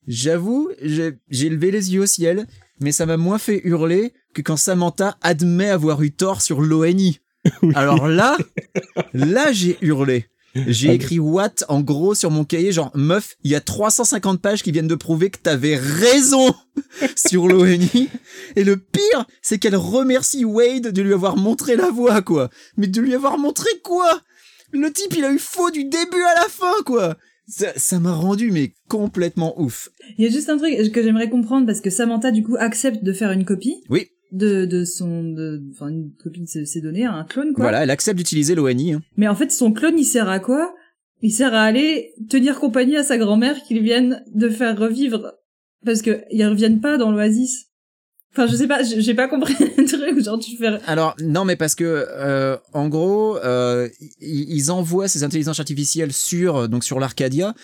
J'avoue, 0.07 0.71
j'ai 0.83 1.13
j'ai 1.31 1.49
levé 1.49 1.71
les 1.71 1.95
yeux 1.95 2.03
au 2.03 2.07
ciel, 2.07 2.47
mais 2.81 2.93
ça 2.93 3.07
m'a 3.07 3.17
moins 3.17 3.39
fait 3.39 3.61
hurler 3.65 4.13
que 4.35 4.43
quand 4.43 4.57
Samantha 4.57 5.17
admet 5.23 5.71
avoir 5.71 6.03
eu 6.03 6.11
tort 6.11 6.43
sur 6.43 6.61
l'ONI. 6.61 7.21
Alors 7.75 8.07
là, 8.09 8.37
là 9.15 9.53
j'ai 9.53 9.79
hurlé. 9.81 10.27
J'ai 10.55 10.93
écrit 10.93 11.19
what 11.19 11.55
en 11.69 11.81
gros 11.81 12.15
sur 12.15 12.31
mon 12.31 12.45
cahier, 12.45 12.73
genre 12.73 12.91
meuf, 12.95 13.37
il 13.43 13.51
y 13.51 13.55
a 13.55 13.61
350 13.61 14.41
pages 14.41 14.63
qui 14.63 14.71
viennent 14.71 14.89
de 14.89 14.95
prouver 14.95 15.31
que 15.31 15.39
t'avais 15.39 15.77
raison 15.77 16.55
sur 17.17 17.49
l'ONI. 17.49 18.09
Et 18.57 18.65
le 18.65 18.77
pire, 18.77 19.27
c'est 19.41 19.59
qu'elle 19.59 19.77
remercie 19.77 20.45
Wade 20.45 20.89
de 20.89 21.03
lui 21.03 21.15
avoir 21.15 21.37
montré 21.37 21.77
la 21.77 21.91
voie, 21.91 22.21
quoi. 22.21 22.51
Mais 22.77 22.87
de 22.87 23.01
lui 23.01 23.15
avoir 23.15 23.39
montré 23.39 23.69
quoi? 23.83 24.21
Le 24.73 24.93
type, 24.93 25.15
il 25.17 25.25
a 25.25 25.33
eu 25.33 25.39
faux 25.39 25.71
du 25.71 25.85
début 25.85 26.23
à 26.23 26.35
la 26.35 26.49
fin, 26.49 26.83
quoi. 26.85 27.17
Ça 27.49 27.73
ça 27.77 27.99
m'a 27.99 28.15
rendu 28.15 28.51
mais 28.51 28.73
complètement 28.89 29.61
ouf. 29.61 29.91
Il 30.17 30.25
y 30.25 30.29
a 30.29 30.31
juste 30.31 30.49
un 30.49 30.59
truc 30.59 30.93
que 30.93 31.03
j'aimerais 31.03 31.29
comprendre 31.29 31.67
parce 31.67 31.81
que 31.81 31.91
Samantha 31.91 32.31
du 32.31 32.43
coup 32.43 32.57
accepte 32.59 33.03
de 33.03 33.13
faire 33.13 33.33
une 33.33 33.45
copie 33.45 33.83
Oui, 33.91 34.11
de 34.33 34.65
de 34.65 34.85
son 34.85 35.25
de 35.25 35.63
enfin 35.73 35.89
une 35.89 36.11
copie 36.23 36.41
de 36.41 36.65
ses, 36.65 36.81
données, 36.81 37.05
un 37.05 37.25
clone 37.25 37.53
quoi. 37.53 37.65
voilà, 37.65 37.83
elle 37.83 37.91
accepte 37.91 38.17
d'utiliser 38.19 38.55
l'ONI. 38.55 38.95
hein. 38.95 39.03
Mais 39.17 39.29
en 39.29 39.35
fait 39.35 39.53
son 39.53 39.73
clone 39.73 39.99
il 39.99 40.05
sert 40.05 40.29
à 40.29 40.41
quoi? 40.41 40.75
Il 41.21 41.31
sert 41.31 41.55
à 41.55 41.63
aller 41.63 42.13
tenir 42.29 42.59
compagnie 42.59 42.97
à 42.97 43.05
sa 43.05 43.17
grand-mère 43.17 43.63
qu'ils 43.63 43.83
viennent 43.83 44.25
de 44.35 44.49
faire 44.49 44.77
revivre 44.77 45.35
parce 45.85 46.03
que 46.03 46.23
ils 46.31 46.45
reviennent 46.45 46.81
pas 46.81 46.97
dans 46.97 47.13
l'oasis. 47.13 47.67
Enfin 48.33 48.47
je 48.47 48.57
sais 48.57 48.67
pas, 48.67 48.83
j'ai 48.83 49.15
pas 49.15 49.29
compris 49.29 49.55
le 49.77 49.85
truc 49.85 50.25
genre 50.25 50.39
tu 50.39 50.57
fais 50.57 50.79
Alors 50.87 51.15
non, 51.21 51.45
mais 51.45 51.57
parce 51.57 51.75
que 51.75 51.85
euh, 52.09 52.57
en 52.73 52.89
gros, 52.89 53.37
euh, 53.37 53.89
ils 54.21 54.51
ils 54.51 54.71
envoient 54.71 55.09
ces 55.09 55.23
intelligences 55.23 55.61
artificielles 55.61 56.15
sur 56.15 56.57
euh, 56.57 56.67
donc 56.67 56.83
sur 56.83 56.99
l'Arcadia, 56.99 57.55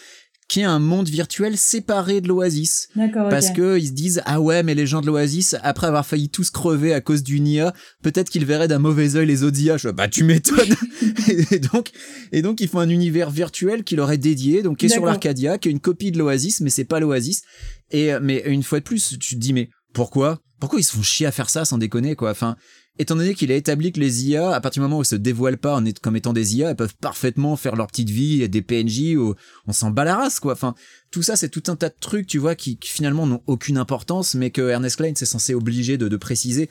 qui 0.48 0.60
est 0.60 0.64
un 0.64 0.78
monde 0.78 1.08
virtuel 1.08 1.58
séparé 1.58 2.22
de 2.22 2.28
l'Oasis. 2.28 2.88
Parce 3.28 3.50
que 3.50 3.78
ils 3.78 3.88
se 3.88 3.92
disent 3.92 4.22
ah 4.24 4.40
ouais 4.40 4.62
mais 4.62 4.74
les 4.74 4.86
gens 4.86 5.02
de 5.02 5.06
l'Oasis 5.06 5.54
après 5.62 5.86
avoir 5.86 6.06
failli 6.06 6.30
tous 6.30 6.50
crever 6.50 6.94
à 6.94 7.02
cause 7.02 7.22
d'une 7.22 7.46
IA 7.46 7.74
peut-être 8.02 8.30
qu'ils 8.30 8.46
verraient 8.46 8.68
d'un 8.68 8.78
mauvais 8.78 9.16
œil 9.16 9.26
les 9.26 9.42
autres 9.42 9.60
IA 9.60 9.76
Je 9.76 9.90
bah 9.90 10.08
tu 10.08 10.24
m'étonnes. 10.24 10.74
Et 11.50 11.58
donc 11.58 11.90
et 12.32 12.42
donc 12.42 12.60
ils 12.60 12.68
font 12.68 12.80
un 12.80 12.88
univers 12.88 13.30
virtuel 13.30 13.84
qui 13.84 13.94
leur 13.94 14.10
est 14.10 14.18
dédié 14.18 14.62
donc 14.62 14.78
qui 14.78 14.86
est 14.86 14.88
sur 14.88 15.04
l'Arcadia 15.04 15.58
qui 15.58 15.68
est 15.68 15.72
une 15.72 15.80
copie 15.80 16.10
de 16.10 16.18
l'Oasis 16.18 16.60
mais 16.62 16.70
c'est 16.70 16.84
pas 16.84 16.98
l'Oasis. 16.98 17.42
Et 17.90 18.12
euh, 18.12 18.20
mais 18.22 18.42
une 18.46 18.62
fois 18.62 18.80
de 18.80 18.84
plus 18.84 19.18
tu 19.20 19.34
te 19.34 19.40
dis 19.40 19.52
mais 19.52 19.68
pourquoi? 19.92 20.40
Pourquoi 20.60 20.80
ils 20.80 20.84
se 20.84 20.92
font 20.92 21.02
chier 21.02 21.26
à 21.26 21.32
faire 21.32 21.50
ça 21.50 21.64
sans 21.64 21.78
déconner 21.78 22.16
quoi? 22.16 22.30
Enfin 22.30 22.56
étant 22.98 23.16
donné 23.16 23.34
qu'il 23.34 23.52
a 23.52 23.54
établi 23.54 23.92
que 23.92 24.00
les 24.00 24.28
IA 24.28 24.50
à 24.50 24.60
partir 24.60 24.82
du 24.82 24.88
moment 24.88 24.98
où 24.98 25.02
ils 25.02 25.06
se 25.06 25.16
dévoilent 25.16 25.58
pas 25.58 25.76
en 25.76 25.84
comme 26.02 26.16
étant 26.16 26.32
des 26.32 26.56
IA 26.56 26.70
elles 26.70 26.76
peuvent 26.76 26.96
parfaitement 26.96 27.56
faire 27.56 27.76
leur 27.76 27.86
petite 27.86 28.10
vie 28.10 28.48
des 28.48 28.62
PNJ 28.62 29.16
où 29.16 29.34
on 29.66 29.72
s'en 29.72 29.90
bat 29.90 30.04
la 30.04 30.16
race 30.16 30.40
quoi 30.40 30.52
enfin 30.52 30.74
tout 31.10 31.22
ça, 31.22 31.36
c'est 31.36 31.48
tout 31.48 31.62
un 31.68 31.76
tas 31.76 31.88
de 31.88 31.94
trucs, 31.98 32.26
tu 32.26 32.38
vois, 32.38 32.54
qui, 32.54 32.78
finalement 32.82 33.26
n'ont 33.26 33.42
aucune 33.46 33.78
importance, 33.78 34.34
mais 34.34 34.50
que 34.50 34.68
Ernest 34.68 34.96
Klein 34.96 35.14
s'est 35.14 35.26
censé 35.26 35.54
obliger 35.54 35.96
de, 35.96 36.08
de 36.08 36.16
préciser. 36.16 36.68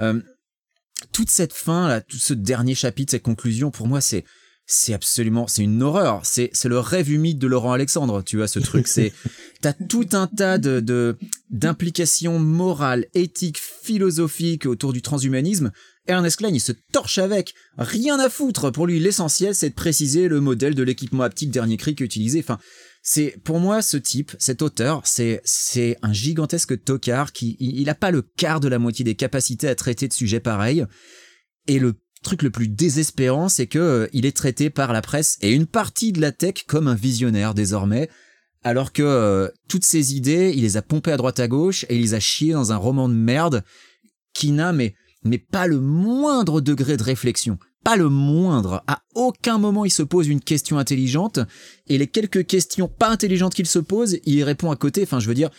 Euh, 0.00 0.20
toute 1.12 1.30
cette 1.30 1.52
fin, 1.52 1.88
là, 1.88 2.00
tout 2.00 2.18
ce 2.18 2.34
dernier 2.34 2.74
chapitre, 2.74 3.10
cette 3.10 3.22
conclusion, 3.22 3.70
pour 3.70 3.88
moi, 3.88 4.00
c'est 4.00 4.24
c'est 4.72 4.94
absolument, 4.94 5.48
c'est 5.48 5.64
une 5.64 5.82
horreur. 5.82 6.20
C'est 6.24 6.50
c'est 6.52 6.68
le 6.68 6.78
rêve 6.78 7.10
humide 7.10 7.38
de 7.38 7.48
Laurent 7.48 7.72
Alexandre, 7.72 8.22
tu 8.22 8.36
vois, 8.36 8.46
ce 8.46 8.60
truc. 8.60 8.86
C'est 8.86 9.12
t'as 9.60 9.72
tout 9.72 10.06
un 10.12 10.28
tas 10.28 10.58
de 10.58 10.78
de 10.78 11.18
d'implications 11.50 12.38
morales, 12.38 13.06
éthiques, 13.14 13.58
philosophiques 13.58 14.66
autour 14.66 14.92
du 14.92 15.02
transhumanisme. 15.02 15.72
Ernest 16.06 16.36
Klein, 16.36 16.50
il 16.54 16.60
se 16.60 16.70
torche 16.92 17.18
avec. 17.18 17.54
Rien 17.78 18.20
à 18.20 18.30
foutre. 18.30 18.70
Pour 18.70 18.86
lui, 18.86 19.00
l'essentiel, 19.00 19.56
c'est 19.56 19.70
de 19.70 19.74
préciser 19.74 20.28
le 20.28 20.40
modèle 20.40 20.76
de 20.76 20.84
l'équipement 20.84 21.24
haptique 21.24 21.50
dernier 21.50 21.76
cri 21.76 21.96
qu'il 21.96 22.06
utilisait. 22.06 22.38
Enfin, 22.38 22.60
c'est 23.02 23.36
pour 23.42 23.58
moi 23.58 23.82
ce 23.82 23.96
type, 23.96 24.36
cet 24.38 24.62
auteur, 24.62 25.02
c'est 25.04 25.40
c'est 25.44 25.96
un 26.02 26.12
gigantesque 26.12 26.80
tocard 26.84 27.32
qui 27.32 27.56
il, 27.58 27.80
il 27.80 27.90
a 27.90 27.96
pas 27.96 28.12
le 28.12 28.22
quart 28.22 28.60
de 28.60 28.68
la 28.68 28.78
moitié 28.78 29.04
des 29.04 29.16
capacités 29.16 29.66
à 29.66 29.74
traiter 29.74 30.06
de 30.06 30.12
sujets 30.12 30.40
pareils. 30.40 30.86
Et 31.66 31.80
le 31.80 31.96
truc 32.22 32.42
le 32.42 32.50
plus 32.50 32.68
désespérant, 32.68 33.48
c'est 33.48 33.66
que 33.66 33.78
euh, 33.78 34.06
il 34.12 34.26
est 34.26 34.36
traité 34.36 34.70
par 34.70 34.92
la 34.92 35.02
presse 35.02 35.38
et 35.40 35.52
une 35.52 35.66
partie 35.66 36.12
de 36.12 36.20
la 36.20 36.32
tech 36.32 36.64
comme 36.66 36.88
un 36.88 36.94
visionnaire 36.94 37.54
désormais, 37.54 38.08
alors 38.62 38.92
que 38.92 39.02
euh, 39.02 39.48
toutes 39.68 39.84
ces 39.84 40.14
idées, 40.14 40.52
il 40.54 40.62
les 40.62 40.76
a 40.76 40.82
pompées 40.82 41.12
à 41.12 41.16
droite 41.16 41.40
à 41.40 41.48
gauche 41.48 41.84
et 41.88 41.96
il 41.96 42.02
les 42.02 42.14
a 42.14 42.20
chiées 42.20 42.52
dans 42.52 42.72
un 42.72 42.76
roman 42.76 43.08
de 43.08 43.14
merde 43.14 43.64
qui 44.34 44.52
n'a 44.52 44.72
mais 44.72 44.94
mais 45.22 45.38
pas 45.38 45.66
le 45.66 45.80
moindre 45.80 46.62
degré 46.62 46.96
de 46.96 47.02
réflexion. 47.02 47.58
Pas 47.84 47.96
le 47.96 48.08
moindre. 48.08 48.82
À 48.86 49.02
aucun 49.14 49.58
moment 49.58 49.84
il 49.84 49.90
se 49.90 50.02
pose 50.02 50.28
une 50.28 50.40
question 50.40 50.78
intelligente 50.78 51.40
et 51.88 51.98
les 51.98 52.06
quelques 52.06 52.46
questions 52.46 52.88
pas 52.88 53.08
intelligentes 53.08 53.54
qu'il 53.54 53.66
se 53.66 53.78
pose, 53.78 54.18
il 54.24 54.42
répond 54.44 54.70
à 54.70 54.76
côté. 54.76 55.02
Enfin, 55.02 55.20
je 55.20 55.28
veux 55.28 55.34
dire, 55.34 55.50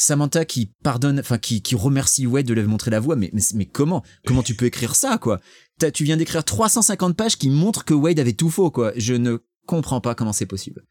Samantha 0.00 0.44
qui 0.44 0.72
pardonne, 0.84 1.18
enfin 1.18 1.38
qui, 1.38 1.60
qui 1.60 1.74
remercie 1.74 2.24
Wade 2.24 2.46
de 2.46 2.54
lui 2.54 2.60
avoir 2.60 2.70
montré 2.70 2.88
la 2.92 3.00
voie, 3.00 3.16
mais, 3.16 3.32
mais, 3.54 3.66
comment? 3.66 4.04
Comment 4.24 4.44
tu 4.44 4.54
peux 4.54 4.66
écrire 4.66 4.94
ça, 4.94 5.18
quoi? 5.18 5.40
Tu 5.92 6.04
viens 6.04 6.16
d'écrire 6.16 6.44
350 6.44 7.16
pages 7.16 7.36
qui 7.36 7.50
montrent 7.50 7.84
que 7.84 7.94
Wade 7.94 8.20
avait 8.20 8.32
tout 8.32 8.48
faux, 8.48 8.70
quoi. 8.70 8.92
Je 8.96 9.14
ne 9.14 9.38
comprends 9.66 10.00
pas 10.00 10.14
comment 10.14 10.32
c'est 10.32 10.46
possible. 10.46 10.84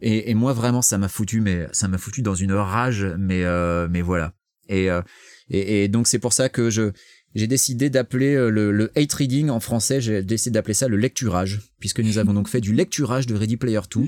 Et, 0.00 0.34
moi, 0.34 0.52
vraiment, 0.52 0.82
ça 0.82 0.98
m'a 0.98 1.08
foutu, 1.08 1.40
mais 1.40 1.66
ça 1.72 1.88
m'a 1.88 1.96
foutu 1.96 2.20
dans 2.20 2.34
une 2.34 2.52
rage, 2.52 3.06
mais 3.18 3.44
euh, 3.44 3.88
mais 3.90 4.02
voilà. 4.02 4.34
Et, 4.68 4.90
euh, 4.90 5.00
et, 5.48 5.84
et 5.84 5.88
donc 5.88 6.06
c'est 6.06 6.18
pour 6.18 6.34
ça 6.34 6.50
que 6.50 6.68
je 6.68 6.90
j'ai 7.34 7.46
décidé 7.46 7.88
d'appeler 7.88 8.34
euh, 8.34 8.50
le, 8.50 8.72
le 8.72 8.92
hate 8.94 9.12
reading 9.14 9.48
en 9.48 9.60
français, 9.60 10.02
j'ai 10.02 10.22
décidé 10.22 10.52
d'appeler 10.52 10.74
ça 10.74 10.88
le 10.88 10.98
lecturage, 10.98 11.60
puisque 11.80 12.00
nous 12.00 12.18
avons 12.18 12.34
donc 12.34 12.48
fait 12.48 12.60
du 12.60 12.74
lecturage 12.74 13.26
de 13.26 13.34
Ready 13.34 13.56
Player 13.56 13.80
2. 13.90 14.02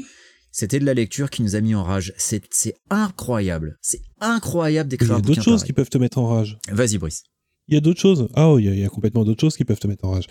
C'était 0.59 0.79
de 0.79 0.87
la 0.87 0.95
lecture 0.95 1.29
qui 1.29 1.43
nous 1.43 1.55
a 1.55 1.61
mis 1.61 1.75
en 1.75 1.83
rage. 1.85 2.15
C'est 2.17 2.43
c'est 2.51 2.77
incroyable. 2.89 3.77
C'est 3.83 4.01
incroyable 4.23 4.89
Il 4.89 4.95
y 4.95 4.97
d'écrire 4.97 5.13
a 5.13 5.19
un 5.19 5.21
d'autres 5.21 5.43
choses 5.43 5.57
pareil. 5.61 5.67
qui 5.67 5.73
peuvent 5.75 5.91
te 5.91 5.99
mettre 5.99 6.17
en 6.17 6.29
rage. 6.29 6.57
Vas-y, 6.73 6.97
Brice. 6.97 7.25
Il 7.69 7.75
y 7.75 7.77
a 7.77 7.81
d'autres 7.83 8.01
choses. 8.01 8.29
Ah 8.35 8.51
oui, 8.55 8.63
il 8.63 8.67
y 8.67 8.69
a- 8.71 8.75
il 8.75 8.81
y, 8.81 8.85
a 8.85 8.89
complètement 8.89 9.27
d'autres 9.27 9.43
choses 9.43 9.55
qui 9.59 9.67
peuvent 9.67 9.79
te 9.79 9.87
mettre 9.87 10.07
en 10.07 10.13
rage. 10.13 10.29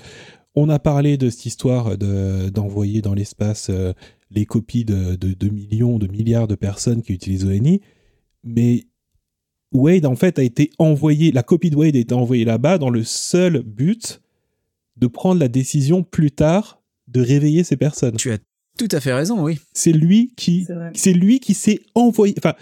On 0.55 0.67
a 0.69 0.79
parlé 0.79 1.17
de 1.17 1.29
cette 1.29 1.45
histoire 1.45 1.95
de, 1.95 2.49
d'envoyer 2.49 3.03
dans 3.03 3.13
l'espace 3.13 3.67
euh, 3.69 3.93
les 4.31 4.47
copies 4.47 4.83
de, 4.83 5.13
de, 5.15 5.33
de 5.33 5.49
millions, 5.49 5.99
de 5.99 6.07
milliards 6.07 6.47
de 6.47 6.55
personnes 6.55 7.03
qui 7.03 7.13
utilisent 7.13 7.45
ONI, 7.45 7.81
mais 8.43 8.85
Wade, 9.73 10.07
en 10.07 10.15
fait, 10.15 10.39
a 10.39 10.43
été 10.43 10.71
envoyé, 10.79 11.31
la 11.33 11.43
copie 11.43 11.69
de 11.69 11.75
Wade 11.75 11.95
a 11.95 11.99
été 11.99 12.15
envoyée 12.15 12.45
là-bas 12.45 12.79
dans 12.79 12.89
le 12.89 13.03
seul 13.03 13.61
but 13.61 14.21
de 14.97 15.05
prendre 15.07 15.39
la 15.39 15.49
décision 15.49 16.01
plus 16.01 16.31
tard 16.31 16.81
de 17.09 17.21
réveiller 17.21 17.63
ces 17.63 17.77
personnes. 17.77 18.15
Tu 18.15 18.31
as 18.31 18.39
tout 18.77 18.87
à 18.91 18.99
fait 18.99 19.13
raison, 19.13 19.43
oui. 19.43 19.59
C'est 19.73 19.91
lui 19.91 20.33
qui, 20.35 20.67
C'est 20.93 21.13
lui 21.13 21.39
qui 21.39 21.53
s'est 21.53 21.79
envoyé, 21.93 22.35
enfin, 22.37 22.53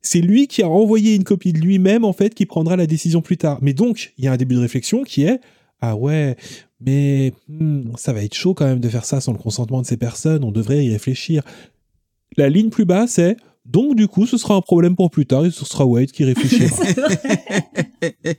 c'est 0.00 0.20
lui 0.20 0.46
qui 0.46 0.62
a 0.62 0.68
envoyé 0.68 1.14
une 1.14 1.24
copie 1.24 1.52
de 1.52 1.58
lui-même 1.58 2.04
en 2.04 2.12
fait 2.12 2.34
qui 2.34 2.46
prendra 2.46 2.76
la 2.76 2.86
décision 2.86 3.20
plus 3.22 3.36
tard. 3.36 3.58
Mais 3.62 3.72
donc, 3.72 4.12
il 4.18 4.24
y 4.24 4.28
a 4.28 4.32
un 4.32 4.36
début 4.36 4.54
de 4.54 4.60
réflexion 4.60 5.04
qui 5.04 5.24
est 5.24 5.40
ah 5.80 5.96
ouais, 5.96 6.36
mais 6.80 7.32
hmm, 7.48 7.92
ça 7.96 8.12
va 8.12 8.22
être 8.24 8.34
chaud 8.34 8.52
quand 8.52 8.64
même 8.64 8.80
de 8.80 8.88
faire 8.88 9.04
ça 9.04 9.20
sans 9.20 9.32
le 9.32 9.38
consentement 9.38 9.80
de 9.80 9.86
ces 9.86 9.96
personnes. 9.96 10.44
On 10.44 10.50
devrait 10.50 10.84
y 10.84 10.90
réfléchir. 10.90 11.42
La 12.36 12.48
ligne 12.48 12.70
plus 12.70 12.84
bas, 12.84 13.06
c'est 13.06 13.36
donc 13.64 13.96
du 13.96 14.08
coup, 14.08 14.26
ce 14.26 14.38
sera 14.38 14.54
un 14.54 14.60
problème 14.60 14.96
pour 14.96 15.10
plus 15.10 15.26
tard 15.26 15.44
et 15.44 15.50
ce 15.50 15.64
sera 15.64 15.84
Wade 15.84 16.10
qui 16.10 16.24
réfléchira. 16.24 16.74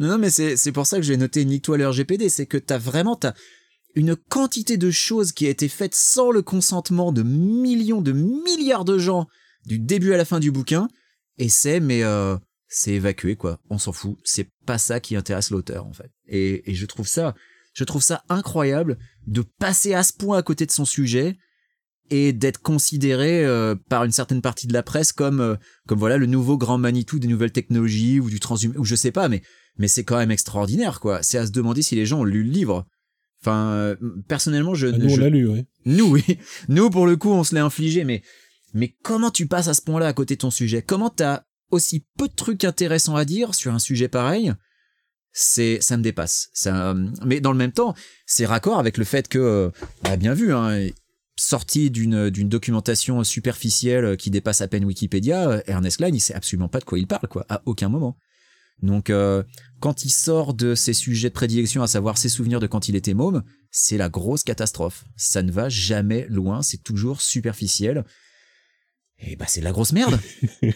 Non, 0.00 0.08
non, 0.08 0.18
mais 0.18 0.30
c'est 0.30 0.56
c'est 0.56 0.72
pour 0.72 0.86
ça 0.86 0.96
que 0.96 1.02
j'ai 1.02 1.16
noté 1.16 1.44
nique-toi 1.44 1.78
le 1.78 1.88
RGPD, 1.88 2.28
c'est 2.28 2.46
que 2.46 2.58
t'as 2.58 2.78
vraiment 2.78 3.14
t'as 3.14 3.34
une 3.94 4.16
quantité 4.16 4.76
de 4.76 4.90
choses 4.90 5.32
qui 5.32 5.46
a 5.46 5.50
été 5.50 5.68
faite 5.68 5.94
sans 5.94 6.30
le 6.30 6.42
consentement 6.42 7.12
de 7.12 7.22
millions, 7.22 8.02
de 8.02 8.12
milliards 8.12 8.84
de 8.84 8.98
gens 8.98 9.26
du 9.66 9.78
début 9.78 10.12
à 10.12 10.16
la 10.16 10.24
fin 10.24 10.40
du 10.40 10.50
bouquin, 10.50 10.88
et 11.38 11.48
c'est 11.48 11.80
mais 11.80 12.02
euh, 12.02 12.36
c'est 12.68 12.92
évacué 12.92 13.36
quoi. 13.36 13.60
On 13.70 13.78
s'en 13.78 13.92
fout. 13.92 14.16
C'est 14.24 14.50
pas 14.66 14.78
ça 14.78 15.00
qui 15.00 15.16
intéresse 15.16 15.50
l'auteur 15.50 15.86
en 15.86 15.92
fait. 15.92 16.10
Et, 16.26 16.70
et 16.70 16.74
je 16.74 16.86
trouve 16.86 17.06
ça, 17.06 17.34
je 17.72 17.84
trouve 17.84 18.02
ça 18.02 18.24
incroyable 18.28 18.98
de 19.26 19.42
passer 19.42 19.94
à 19.94 20.02
ce 20.02 20.12
point 20.12 20.38
à 20.38 20.42
côté 20.42 20.66
de 20.66 20.72
son 20.72 20.84
sujet 20.84 21.36
et 22.10 22.32
d'être 22.32 22.60
considéré 22.60 23.44
euh, 23.44 23.74
par 23.88 24.04
une 24.04 24.12
certaine 24.12 24.42
partie 24.42 24.66
de 24.66 24.72
la 24.72 24.82
presse 24.82 25.12
comme 25.12 25.40
euh, 25.40 25.56
comme 25.86 25.98
voilà 25.98 26.18
le 26.18 26.26
nouveau 26.26 26.58
grand 26.58 26.76
Manitou 26.78 27.18
des 27.18 27.28
nouvelles 27.28 27.52
technologies 27.52 28.20
ou 28.20 28.28
du 28.28 28.40
transhum 28.40 28.74
ou 28.76 28.84
je 28.84 28.94
sais 28.94 29.10
pas 29.10 29.28
mais 29.28 29.42
mais 29.78 29.88
c'est 29.88 30.04
quand 30.04 30.18
même 30.18 30.30
extraordinaire 30.30 31.00
quoi 31.00 31.22
c'est 31.22 31.38
à 31.38 31.46
se 31.46 31.50
demander 31.50 31.80
si 31.80 31.94
les 31.94 32.04
gens 32.04 32.20
ont 32.20 32.24
lu 32.24 32.44
le 32.44 32.50
livre 32.50 32.86
enfin 33.44 33.68
euh, 33.72 33.96
personnellement 34.28 34.74
je, 34.74 34.86
Nous, 34.86 35.06
on 35.12 35.16
je- 35.16 35.20
l'a 35.20 35.28
lu, 35.28 35.48
nous 35.84 36.06
oui. 36.06 36.24
Nous 36.68 36.88
pour 36.90 37.06
le 37.06 37.16
coup 37.16 37.30
on 37.30 37.44
se 37.44 37.54
l'est 37.54 37.60
infligé 37.60 38.04
mais 38.04 38.22
mais 38.72 38.94
comment 39.02 39.30
tu 39.30 39.46
passes 39.46 39.68
à 39.68 39.74
ce 39.74 39.82
point-là 39.82 40.06
à 40.08 40.12
côté 40.12 40.34
de 40.34 40.40
ton 40.40 40.50
sujet? 40.50 40.82
Comment 40.82 41.10
t'as 41.10 41.42
aussi 41.70 42.06
peu 42.18 42.26
de 42.28 42.34
trucs 42.34 42.64
intéressants 42.64 43.16
à 43.16 43.24
dire 43.24 43.54
sur 43.54 43.72
un 43.72 43.78
sujet 43.78 44.08
pareil? 44.08 44.52
C'est 45.32 45.78
ça 45.80 45.96
me 45.96 46.02
dépasse. 46.02 46.48
Ça 46.52 46.90
euh, 46.90 47.08
mais 47.24 47.40
dans 47.40 47.52
le 47.52 47.58
même 47.58 47.72
temps 47.72 47.94
c'est 48.26 48.46
raccord 48.46 48.78
avec 48.78 48.96
le 48.98 49.04
fait 49.04 49.28
que 49.28 49.38
euh, 49.38 49.70
on 50.04 50.10
a 50.10 50.16
bien 50.16 50.34
vu 50.34 50.52
hein 50.52 50.88
sorti 51.36 51.90
d'une 51.90 52.30
d'une 52.30 52.48
documentation 52.48 53.22
superficielle 53.24 54.16
qui 54.16 54.30
dépasse 54.30 54.60
à 54.60 54.68
peine 54.68 54.84
Wikipédia, 54.84 55.62
Ernest 55.66 55.96
Klein, 55.96 56.10
il 56.14 56.20
sait 56.20 56.34
absolument 56.34 56.68
pas 56.68 56.78
de 56.78 56.84
quoi 56.84 56.96
il 56.98 57.08
parle, 57.08 57.26
quoi, 57.28 57.44
à 57.48 57.60
aucun 57.66 57.88
moment. 57.88 58.16
Donc, 58.82 59.08
euh, 59.10 59.42
quand 59.80 60.04
il 60.04 60.10
sort 60.10 60.54
de 60.54 60.74
ses 60.74 60.92
sujets 60.92 61.28
de 61.28 61.34
prédilection, 61.34 61.82
à 61.82 61.86
savoir 61.86 62.18
ses 62.18 62.28
souvenirs 62.28 62.60
de 62.60 62.66
quand 62.66 62.88
il 62.88 62.96
était 62.96 63.14
môme, 63.14 63.42
c'est 63.70 63.96
la 63.96 64.08
grosse 64.08 64.42
catastrophe. 64.44 65.04
Ça 65.16 65.42
ne 65.42 65.50
va 65.52 65.68
jamais 65.68 66.26
loin, 66.28 66.62
c'est 66.62 66.82
toujours 66.82 67.20
superficiel. 67.22 68.04
Et 69.18 69.36
bah, 69.36 69.46
c'est 69.48 69.60
de 69.60 69.64
la 69.64 69.72
grosse 69.72 69.92
merde. 69.92 70.18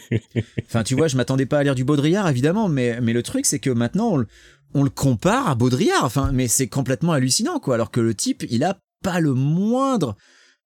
enfin, 0.67 0.85
tu 0.85 0.95
vois, 0.95 1.09
je 1.09 1.17
m'attendais 1.17 1.47
pas 1.47 1.59
à 1.59 1.63
lire 1.65 1.75
du 1.75 1.85
Baudrillard, 1.85 2.29
évidemment, 2.29 2.69
mais, 2.69 3.01
mais 3.01 3.13
le 3.13 3.23
truc, 3.23 3.47
c'est 3.47 3.59
que 3.59 3.71
maintenant, 3.71 4.11
on, 4.13 4.17
le- 4.19 4.27
on 4.75 4.85
le 4.85 4.91
compare 4.91 5.49
à 5.49 5.55
Baudrillard. 5.55 6.05
Enfin, 6.05 6.31
mais 6.33 6.49
c'est 6.49 6.69
complètement 6.69 7.13
hallucinant, 7.13 7.59
quoi. 7.59 7.75
Alors 7.75 7.91
que 7.91 8.01
le 8.01 8.15
type, 8.15 8.45
il 8.49 8.63
a 8.65 8.79
pas 9.03 9.21
le 9.21 9.35
moindre, 9.35 10.17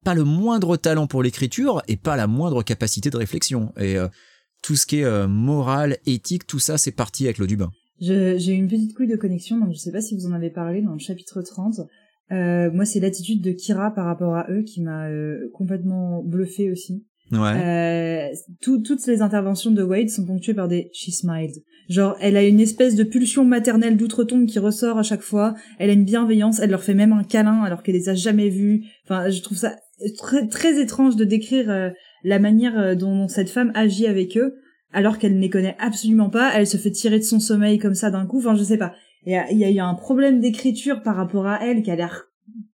pas 0.04 0.14
le 0.14 0.24
moindre 0.24 0.76
talent 0.76 1.06
pour 1.06 1.22
l'écriture 1.22 1.82
et 1.88 1.96
pas 1.96 2.16
la 2.16 2.26
moindre 2.26 2.62
capacité 2.62 3.10
de 3.10 3.16
réflexion. 3.16 3.72
Et 3.78 3.96
euh, 3.96 4.08
tout 4.62 4.76
ce 4.76 4.86
qui 4.86 5.00
est 5.00 5.04
euh, 5.04 5.26
morale, 5.28 5.98
éthique, 6.06 6.46
tout 6.46 6.58
ça, 6.58 6.78
c'est 6.78 6.92
parti 6.92 7.24
avec 7.24 7.38
l'eau 7.38 7.46
du 7.46 7.56
bain. 7.56 7.70
J'ai 8.00 8.36
eu 8.48 8.56
une 8.56 8.68
petite 8.68 8.94
couille 8.94 9.06
de 9.08 9.16
connexion, 9.16 9.58
donc 9.58 9.72
je 9.72 9.78
sais 9.78 9.92
pas 9.92 10.00
si 10.00 10.16
vous 10.16 10.26
en 10.26 10.32
avez 10.32 10.50
parlé 10.50 10.82
dans 10.82 10.92
le 10.92 10.98
chapitre 10.98 11.40
30. 11.42 11.80
Euh, 12.32 12.70
moi, 12.72 12.84
c'est 12.84 12.98
l'attitude 13.00 13.42
de 13.42 13.52
Kira 13.52 13.92
par 13.94 14.06
rapport 14.06 14.34
à 14.34 14.46
eux 14.50 14.62
qui 14.62 14.80
m'a 14.80 15.08
euh, 15.08 15.50
complètement 15.52 16.22
bluffé 16.24 16.70
aussi. 16.72 17.04
Ouais. 17.30 18.32
Tout- 18.60 18.82
toutes 18.82 19.06
les 19.06 19.22
interventions 19.22 19.70
de 19.70 19.82
Wade 19.82 20.08
sont 20.10 20.26
ponctuées 20.26 20.54
par 20.54 20.68
des 20.68 20.90
she 20.92 21.10
smiled. 21.10 21.52
Genre, 21.88 22.16
elle 22.20 22.36
a 22.36 22.44
une 22.44 22.60
espèce 22.60 22.94
de 22.94 23.04
pulsion 23.04 23.44
maternelle 23.44 23.96
d'outre-tombe 23.96 24.46
qui 24.46 24.58
ressort 24.58 24.98
à 24.98 25.02
chaque 25.02 25.22
fois. 25.22 25.54
Elle 25.78 25.90
a 25.90 25.94
une 25.94 26.04
bienveillance. 26.04 26.58
Elle 26.60 26.70
leur 26.70 26.82
fait 26.82 26.94
même 26.94 27.12
un 27.12 27.24
câlin 27.24 27.62
alors 27.62 27.82
qu'elle 27.82 27.94
les 27.94 28.08
a 28.08 28.14
jamais 28.14 28.48
vus. 28.48 28.84
Enfin, 29.04 29.30
je 29.30 29.40
trouve 29.42 29.58
ça 29.58 29.76
très, 30.18 30.46
très 30.48 30.80
étrange 30.80 31.16
de 31.16 31.24
décrire 31.24 31.70
la 32.24 32.38
manière 32.38 32.78
euh, 32.78 32.94
dont 32.94 33.28
cette 33.28 33.50
femme 33.50 33.72
agit 33.74 34.06
avec 34.06 34.36
eux 34.36 34.54
alors 34.92 35.18
qu'elle 35.18 35.34
ne 35.36 35.40
les 35.40 35.50
connaît 35.50 35.76
absolument 35.78 36.28
pas. 36.30 36.50
Elle 36.54 36.66
se 36.66 36.76
fait 36.76 36.90
tirer 36.90 37.18
de 37.18 37.24
son 37.24 37.40
sommeil 37.40 37.78
comme 37.78 37.94
ça 37.94 38.10
d'un 38.10 38.26
coup. 38.26 38.38
Enfin, 38.38 38.54
je 38.54 38.62
sais 38.62 38.76
pas. 38.78 38.92
Il 39.24 39.32
y 39.32 39.36
a, 39.36 39.50
il 39.50 39.58
y 39.58 39.64
a 39.64 39.70
eu 39.70 39.78
un 39.78 39.94
problème 39.94 40.40
d'écriture 40.40 41.02
par 41.02 41.16
rapport 41.16 41.46
à 41.46 41.64
elle 41.64 41.82
qui 41.82 41.90
a 41.90 41.96
l'air 41.96 42.24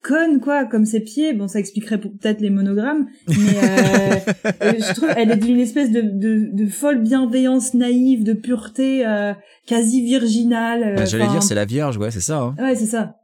conne 0.02 0.38
quoi 0.40 0.66
comme 0.66 0.84
ses 0.84 1.00
pieds 1.00 1.32
bon 1.32 1.48
ça 1.48 1.58
expliquerait 1.58 1.98
peut-être 1.98 2.42
les 2.42 2.50
monogrammes 2.50 3.06
mais 3.26 3.34
euh, 3.34 4.14
euh, 4.62 4.72
je 4.78 4.94
trouve 4.94 5.08
elle 5.16 5.30
est 5.30 5.36
d'une 5.38 5.58
espèce 5.58 5.90
de, 5.90 6.02
de, 6.02 6.50
de 6.52 6.66
folle 6.66 7.00
bienveillance 7.02 7.72
naïve 7.72 8.22
de 8.22 8.34
pureté 8.34 9.06
euh, 9.06 9.32
quasi 9.66 10.04
virginale 10.04 10.82
euh, 10.84 10.94
Bah, 10.96 11.04
J'allais 11.06 11.26
dire, 11.28 11.42
c'est 11.42 11.54
la 11.54 11.64
Vierge, 11.64 11.96
ouais, 11.96 12.10
c'est 12.10 12.20
ça. 12.20 12.38
hein. 12.38 12.54
ouais 12.58 12.74
c'est 12.76 12.84
ça 12.84 13.16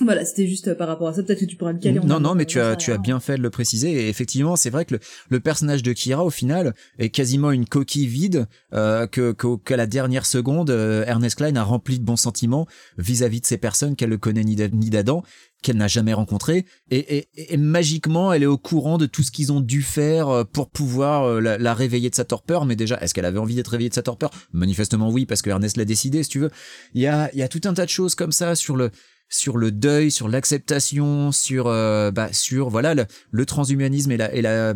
voilà 0.00 0.24
c'était 0.24 0.46
juste 0.46 0.68
euh, 0.68 0.74
par 0.74 0.88
rapport 0.88 1.08
à 1.08 1.12
ça 1.12 1.22
peut-être 1.22 1.40
que 1.40 1.44
tu 1.44 1.56
pourras 1.56 1.72
le 1.72 1.78
caler 1.78 2.00
Non, 2.00 2.18
non, 2.18 2.34
mais 2.34 2.46
tu 2.46 2.58
as, 2.60 2.76
tu 2.76 2.90
as 2.90 2.94
rien. 2.94 3.02
bien 3.02 3.20
fait 3.20 3.36
de 3.36 3.42
le 3.42 3.50
préciser. 3.50 3.92
Et 3.92 4.08
effectivement, 4.08 4.56
c'est 4.56 4.70
vrai 4.70 4.84
que 4.84 4.94
le, 4.94 5.00
le 5.28 5.38
personnage 5.40 5.82
de 5.82 5.92
Kira, 5.92 6.24
au 6.24 6.30
final, 6.30 6.74
est 6.98 7.10
quasiment 7.10 7.50
une 7.52 7.66
coquille 7.66 8.06
vide 8.06 8.46
euh, 8.72 9.06
que 9.06 9.32
qu'à 9.56 9.76
la 9.76 9.86
dernière 9.86 10.24
seconde, 10.26 10.70
euh, 10.70 11.04
Ernest 11.06 11.36
Klein 11.36 11.54
a 11.56 11.62
rempli 11.62 11.98
de 11.98 12.04
bons 12.04 12.16
sentiments 12.16 12.66
vis-à-vis 12.98 13.42
de 13.42 13.46
ces 13.46 13.58
personnes 13.58 13.94
qu'elle 13.94 14.10
ne 14.10 14.16
connaît 14.16 14.44
ni 14.44 14.56
d'A- 14.56 14.68
ni 14.72 14.88
d'Adam, 14.90 15.22
qu'elle 15.62 15.76
n'a 15.76 15.88
jamais 15.88 16.14
rencontrées. 16.14 16.64
Et, 16.90 17.18
et, 17.18 17.52
et 17.52 17.56
magiquement, 17.58 18.32
elle 18.32 18.42
est 18.42 18.46
au 18.46 18.58
courant 18.58 18.96
de 18.98 19.06
tout 19.06 19.22
ce 19.22 19.30
qu'ils 19.30 19.52
ont 19.52 19.60
dû 19.60 19.82
faire 19.82 20.28
euh, 20.30 20.44
pour 20.44 20.70
pouvoir 20.70 21.24
euh, 21.24 21.40
la, 21.40 21.58
la 21.58 21.74
réveiller 21.74 22.08
de 22.10 22.14
sa 22.14 22.24
torpeur. 22.24 22.64
Mais 22.64 22.76
déjà, 22.76 22.98
est-ce 23.00 23.12
qu'elle 23.14 23.26
avait 23.26 23.38
envie 23.38 23.54
d'être 23.54 23.68
réveillée 23.68 23.90
de 23.90 23.94
sa 23.94 24.02
torpeur? 24.02 24.30
Manifestement 24.52 25.10
oui, 25.10 25.26
parce 25.26 25.42
que 25.42 25.50
Ernest 25.50 25.76
l'a 25.76 25.84
décidé, 25.84 26.22
si 26.22 26.30
tu 26.30 26.38
veux. 26.40 26.50
Il 26.94 27.02
y 27.02 27.06
a, 27.06 27.30
il 27.34 27.38
y 27.38 27.42
a 27.42 27.48
tout 27.48 27.60
un 27.66 27.74
tas 27.74 27.84
de 27.84 27.90
choses 27.90 28.14
comme 28.14 28.32
ça 28.32 28.54
sur 28.56 28.74
le 28.76 28.90
sur 29.32 29.56
le 29.56 29.72
deuil, 29.72 30.10
sur 30.10 30.28
l'acceptation, 30.28 31.32
sur 31.32 31.66
euh, 31.66 32.10
bah, 32.10 32.32
sur 32.32 32.68
voilà 32.68 32.94
le, 32.94 33.46
transhumanisme 33.46 34.12
et 34.12 34.16
la 34.16 34.32
et 34.34 34.42
la 34.42 34.74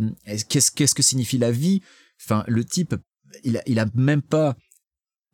qu'est-ce 0.49 0.71
qu'est-ce 0.73 0.95
que 0.95 1.03
signifie 1.03 1.39
la 1.39 1.51
vie? 1.53 1.83
Enfin, 2.25 2.43
le 2.49 2.65
type, 2.65 2.95
il 3.45 3.59
a, 3.59 3.63
il 3.67 3.79
a 3.79 3.87
même 3.95 4.23
pas 4.23 4.57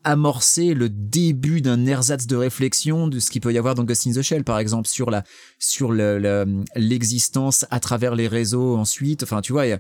amorcé 0.05 0.75
le 0.75 0.89
début 0.89 1.61
d'un 1.61 1.87
ersatz 1.87 2.27
de 2.27 2.35
réflexion 2.35 3.07
de 3.07 3.21
ce 3.21 3.31
qu'il 3.31 3.41
peut 3.41 3.53
y 3.53 3.59
avoir 3.59 3.77
dans 3.77 3.85
Ghost 3.85 4.09
in 4.09 4.13
the 4.13 4.23
Shell, 4.23 4.43
par 4.43 4.59
exemple, 4.59 4.89
sur 4.89 5.11
la 5.11 5.23
sur 5.61 5.93
le- 5.93 6.19
le- 6.19 6.65
l'existence 6.75 7.65
à 7.71 7.79
travers 7.79 8.17
les 8.17 8.27
réseaux 8.27 8.77
ensuite. 8.77 9.23
Enfin, 9.23 9.41
tu 9.41 9.53
vois, 9.53 9.67
il 9.69 9.79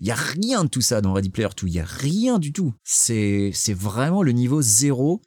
y 0.00 0.06
y 0.06 0.10
a 0.12 0.14
rien 0.14 0.62
de 0.64 0.68
tout 0.68 0.80
ça 0.80 1.00
dans 1.00 1.12
Ready 1.12 1.30
Player 1.30 1.48
2. 1.60 1.66
Il 1.66 1.74
y 1.74 1.80
a 1.80 1.84
rien 1.84 2.38
du 2.38 2.52
tout. 2.52 2.72
C'est 2.84 3.50
c'est 3.52 3.74
vraiment 3.74 4.22
le 4.22 4.30
niveau 4.30 4.62
zéro 4.62 5.20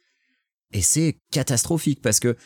et 0.72 0.82
c'est 0.82 1.18
catastrophique 1.30 2.00
parce 2.02 2.20
que 2.20 2.36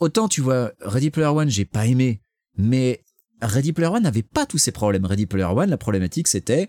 autant 0.00 0.28
tu 0.28 0.40
vois 0.40 0.72
Ready 0.80 1.10
Player 1.10 1.28
One 1.28 1.48
j'ai 1.48 1.64
pas 1.64 1.86
aimé 1.86 2.20
mais 2.56 3.04
Ready 3.40 3.72
Player 3.72 3.90
One 3.90 4.02
n'avait 4.02 4.22
pas 4.22 4.44
tous 4.44 4.58
ces 4.58 4.72
problèmes. 4.72 5.06
Ready 5.06 5.26
Player 5.26 5.44
One 5.44 5.70
la 5.70 5.78
problématique 5.78 6.28
c'était 6.28 6.68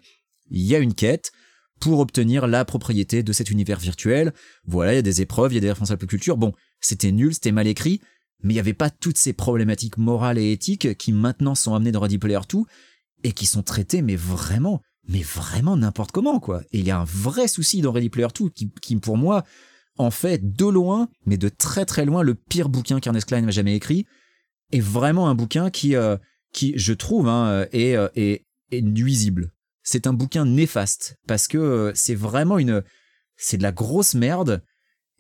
il 0.49 0.61
y 0.61 0.75
a 0.75 0.79
une 0.79 0.93
quête 0.93 1.31
pour 1.79 1.99
obtenir 1.99 2.45
la 2.45 2.63
propriété 2.65 3.23
de 3.23 3.33
cet 3.33 3.49
univers 3.49 3.79
virtuel. 3.79 4.33
Voilà 4.65 4.93
il 4.93 4.97
y 4.97 4.99
a 4.99 5.03
des 5.03 5.21
épreuves 5.21 5.53
il 5.53 5.55
y 5.55 5.57
a 5.57 5.61
des 5.61 5.69
références 5.69 5.91
à 5.91 5.95
la 5.95 6.05
culture. 6.05 6.37
Bon 6.37 6.53
c'était 6.79 7.11
nul 7.11 7.33
c'était 7.33 7.51
mal 7.51 7.67
écrit 7.67 8.01
mais 8.43 8.53
il 8.53 8.57
y 8.57 8.61
avait 8.61 8.73
pas 8.73 8.89
toutes 8.89 9.17
ces 9.17 9.33
problématiques 9.33 9.97
morales 9.97 10.37
et 10.37 10.51
éthiques 10.51 10.97
qui 10.97 11.11
maintenant 11.11 11.55
sont 11.55 11.73
amenées 11.73 11.91
dans 11.91 11.99
Ready 11.99 12.17
Player 12.17 12.39
2 12.49 12.59
et 13.23 13.31
qui 13.33 13.45
sont 13.45 13.63
traitées 13.63 14.01
mais 14.01 14.15
vraiment 14.15 14.81
mais 15.07 15.21
vraiment 15.21 15.77
n'importe 15.77 16.11
comment 16.11 16.39
quoi. 16.39 16.61
Et 16.71 16.79
il 16.79 16.85
y 16.85 16.91
a 16.91 16.99
un 16.99 17.05
vrai 17.05 17.47
souci 17.47 17.81
dans 17.81 17.91
Ready 17.91 18.09
Player 18.09 18.27
2 18.33 18.49
qui, 18.49 18.71
qui 18.81 18.95
pour 18.97 19.17
moi 19.17 19.43
en 20.01 20.11
fait 20.11 20.55
de 20.55 20.65
loin, 20.65 21.09
mais 21.25 21.37
de 21.37 21.49
très 21.49 21.85
très 21.85 22.05
loin, 22.05 22.23
le 22.23 22.35
pire 22.35 22.69
bouquin 22.69 22.99
qu'Ernest 22.99 23.27
Klein 23.27 23.47
a 23.47 23.51
jamais 23.51 23.75
écrit, 23.75 24.05
est 24.71 24.81
vraiment 24.81 25.29
un 25.29 25.35
bouquin 25.35 25.69
qui, 25.69 25.95
euh, 25.95 26.17
qui 26.53 26.73
je 26.75 26.93
trouve, 26.93 27.27
hein, 27.27 27.65
est, 27.71 27.95
euh, 27.95 28.07
est, 28.15 28.45
est 28.71 28.81
nuisible. 28.81 29.51
C'est 29.83 30.07
un 30.07 30.13
bouquin 30.13 30.45
néfaste 30.45 31.17
parce 31.27 31.47
que 31.47 31.57
euh, 31.57 31.91
c'est 31.95 32.15
vraiment 32.15 32.59
une, 32.59 32.83
c'est 33.37 33.57
de 33.57 33.63
la 33.63 33.71
grosse 33.71 34.13
merde 34.13 34.63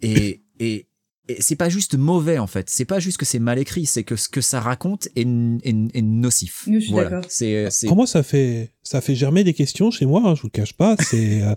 et 0.01 0.43
et, 0.59 0.87
et 1.27 1.41
c'est 1.41 1.55
pas 1.55 1.69
juste 1.69 1.95
mauvais 1.95 2.37
en 2.37 2.47
fait. 2.47 2.69
C'est 2.69 2.85
pas 2.85 2.99
juste 2.99 3.17
que 3.17 3.25
c'est 3.25 3.39
mal 3.39 3.59
écrit, 3.59 3.85
c'est 3.85 4.03
que 4.03 4.15
ce 4.15 4.29
que 4.29 4.41
ça 4.41 4.59
raconte 4.59 5.07
est, 5.15 5.27
est, 5.63 5.75
est 5.93 6.01
nocif. 6.01 6.63
Oui, 6.67 6.75
je 6.75 6.79
suis 6.79 6.91
voilà. 6.91 7.09
d'accord. 7.09 7.25
C'est 7.29 7.67
Comment 7.87 8.05
ça 8.05 8.23
fait 8.23 8.71
ça 8.83 9.01
fait 9.01 9.15
germer 9.15 9.43
des 9.43 9.53
questions 9.53 9.91
chez 9.91 10.05
moi, 10.05 10.21
hein, 10.25 10.35
je 10.35 10.41
vous 10.41 10.47
le 10.47 10.51
cache 10.51 10.73
pas. 10.73 10.95
C'est 10.99 11.41
euh, 11.41 11.55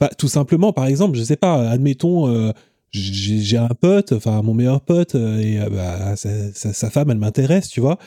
bah, 0.00 0.10
tout 0.18 0.28
simplement, 0.28 0.72
par 0.72 0.86
exemple, 0.86 1.16
je 1.18 1.22
sais 1.24 1.36
pas, 1.36 1.68
admettons, 1.70 2.28
euh, 2.28 2.52
j'ai 2.92 3.56
un 3.58 3.68
pote, 3.68 4.12
enfin 4.12 4.40
mon 4.42 4.54
meilleur 4.54 4.80
pote, 4.80 5.14
euh, 5.14 5.38
et 5.40 5.58
euh, 5.60 5.68
bah, 5.70 6.16
sa, 6.16 6.30
sa- 6.54 6.72
sa 6.72 6.90
femme, 6.90 7.10
elle 7.10 7.18
m'intéresse, 7.18 7.68
tu 7.68 7.80
vois. 7.80 7.98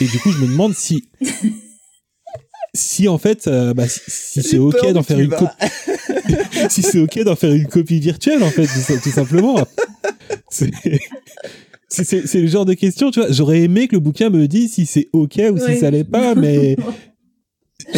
Et 0.00 0.04
du 0.06 0.18
coup, 0.18 0.30
je 0.32 0.38
me 0.38 0.46
demande 0.46 0.74
si 0.74 1.04
si 2.74 3.08
en 3.08 3.18
fait, 3.18 3.48
euh, 3.48 3.74
bah, 3.74 3.88
si, 3.88 4.00
si 4.06 4.42
c'est 4.42 4.58
ok 4.58 4.92
d'en 4.92 5.02
faire 5.02 5.18
une 5.18 5.30
copie, 5.30 5.52
si 6.70 6.82
c'est 6.82 7.00
ok 7.00 7.22
d'en 7.24 7.36
faire 7.36 7.52
une 7.52 7.66
copie 7.66 7.98
virtuelle, 8.00 8.42
en 8.42 8.50
fait, 8.50 8.66
tout, 8.66 9.00
tout 9.02 9.10
simplement. 9.10 9.66
C'est 10.48 12.34
le 12.40 12.46
genre 12.46 12.64
de 12.64 12.74
question, 12.74 13.10
tu 13.10 13.20
vois. 13.20 13.32
J'aurais 13.32 13.60
aimé 13.62 13.88
que 13.88 13.96
le 13.96 14.00
bouquin 14.00 14.30
me 14.30 14.46
dise 14.46 14.74
si 14.74 14.86
c'est 14.86 15.08
ok 15.12 15.40
ou 15.50 15.54
Ouais. 15.58 15.74
si 15.74 15.80
ça 15.80 15.90
l'est 15.90 16.04
pas, 16.04 16.34
mais 16.36 16.76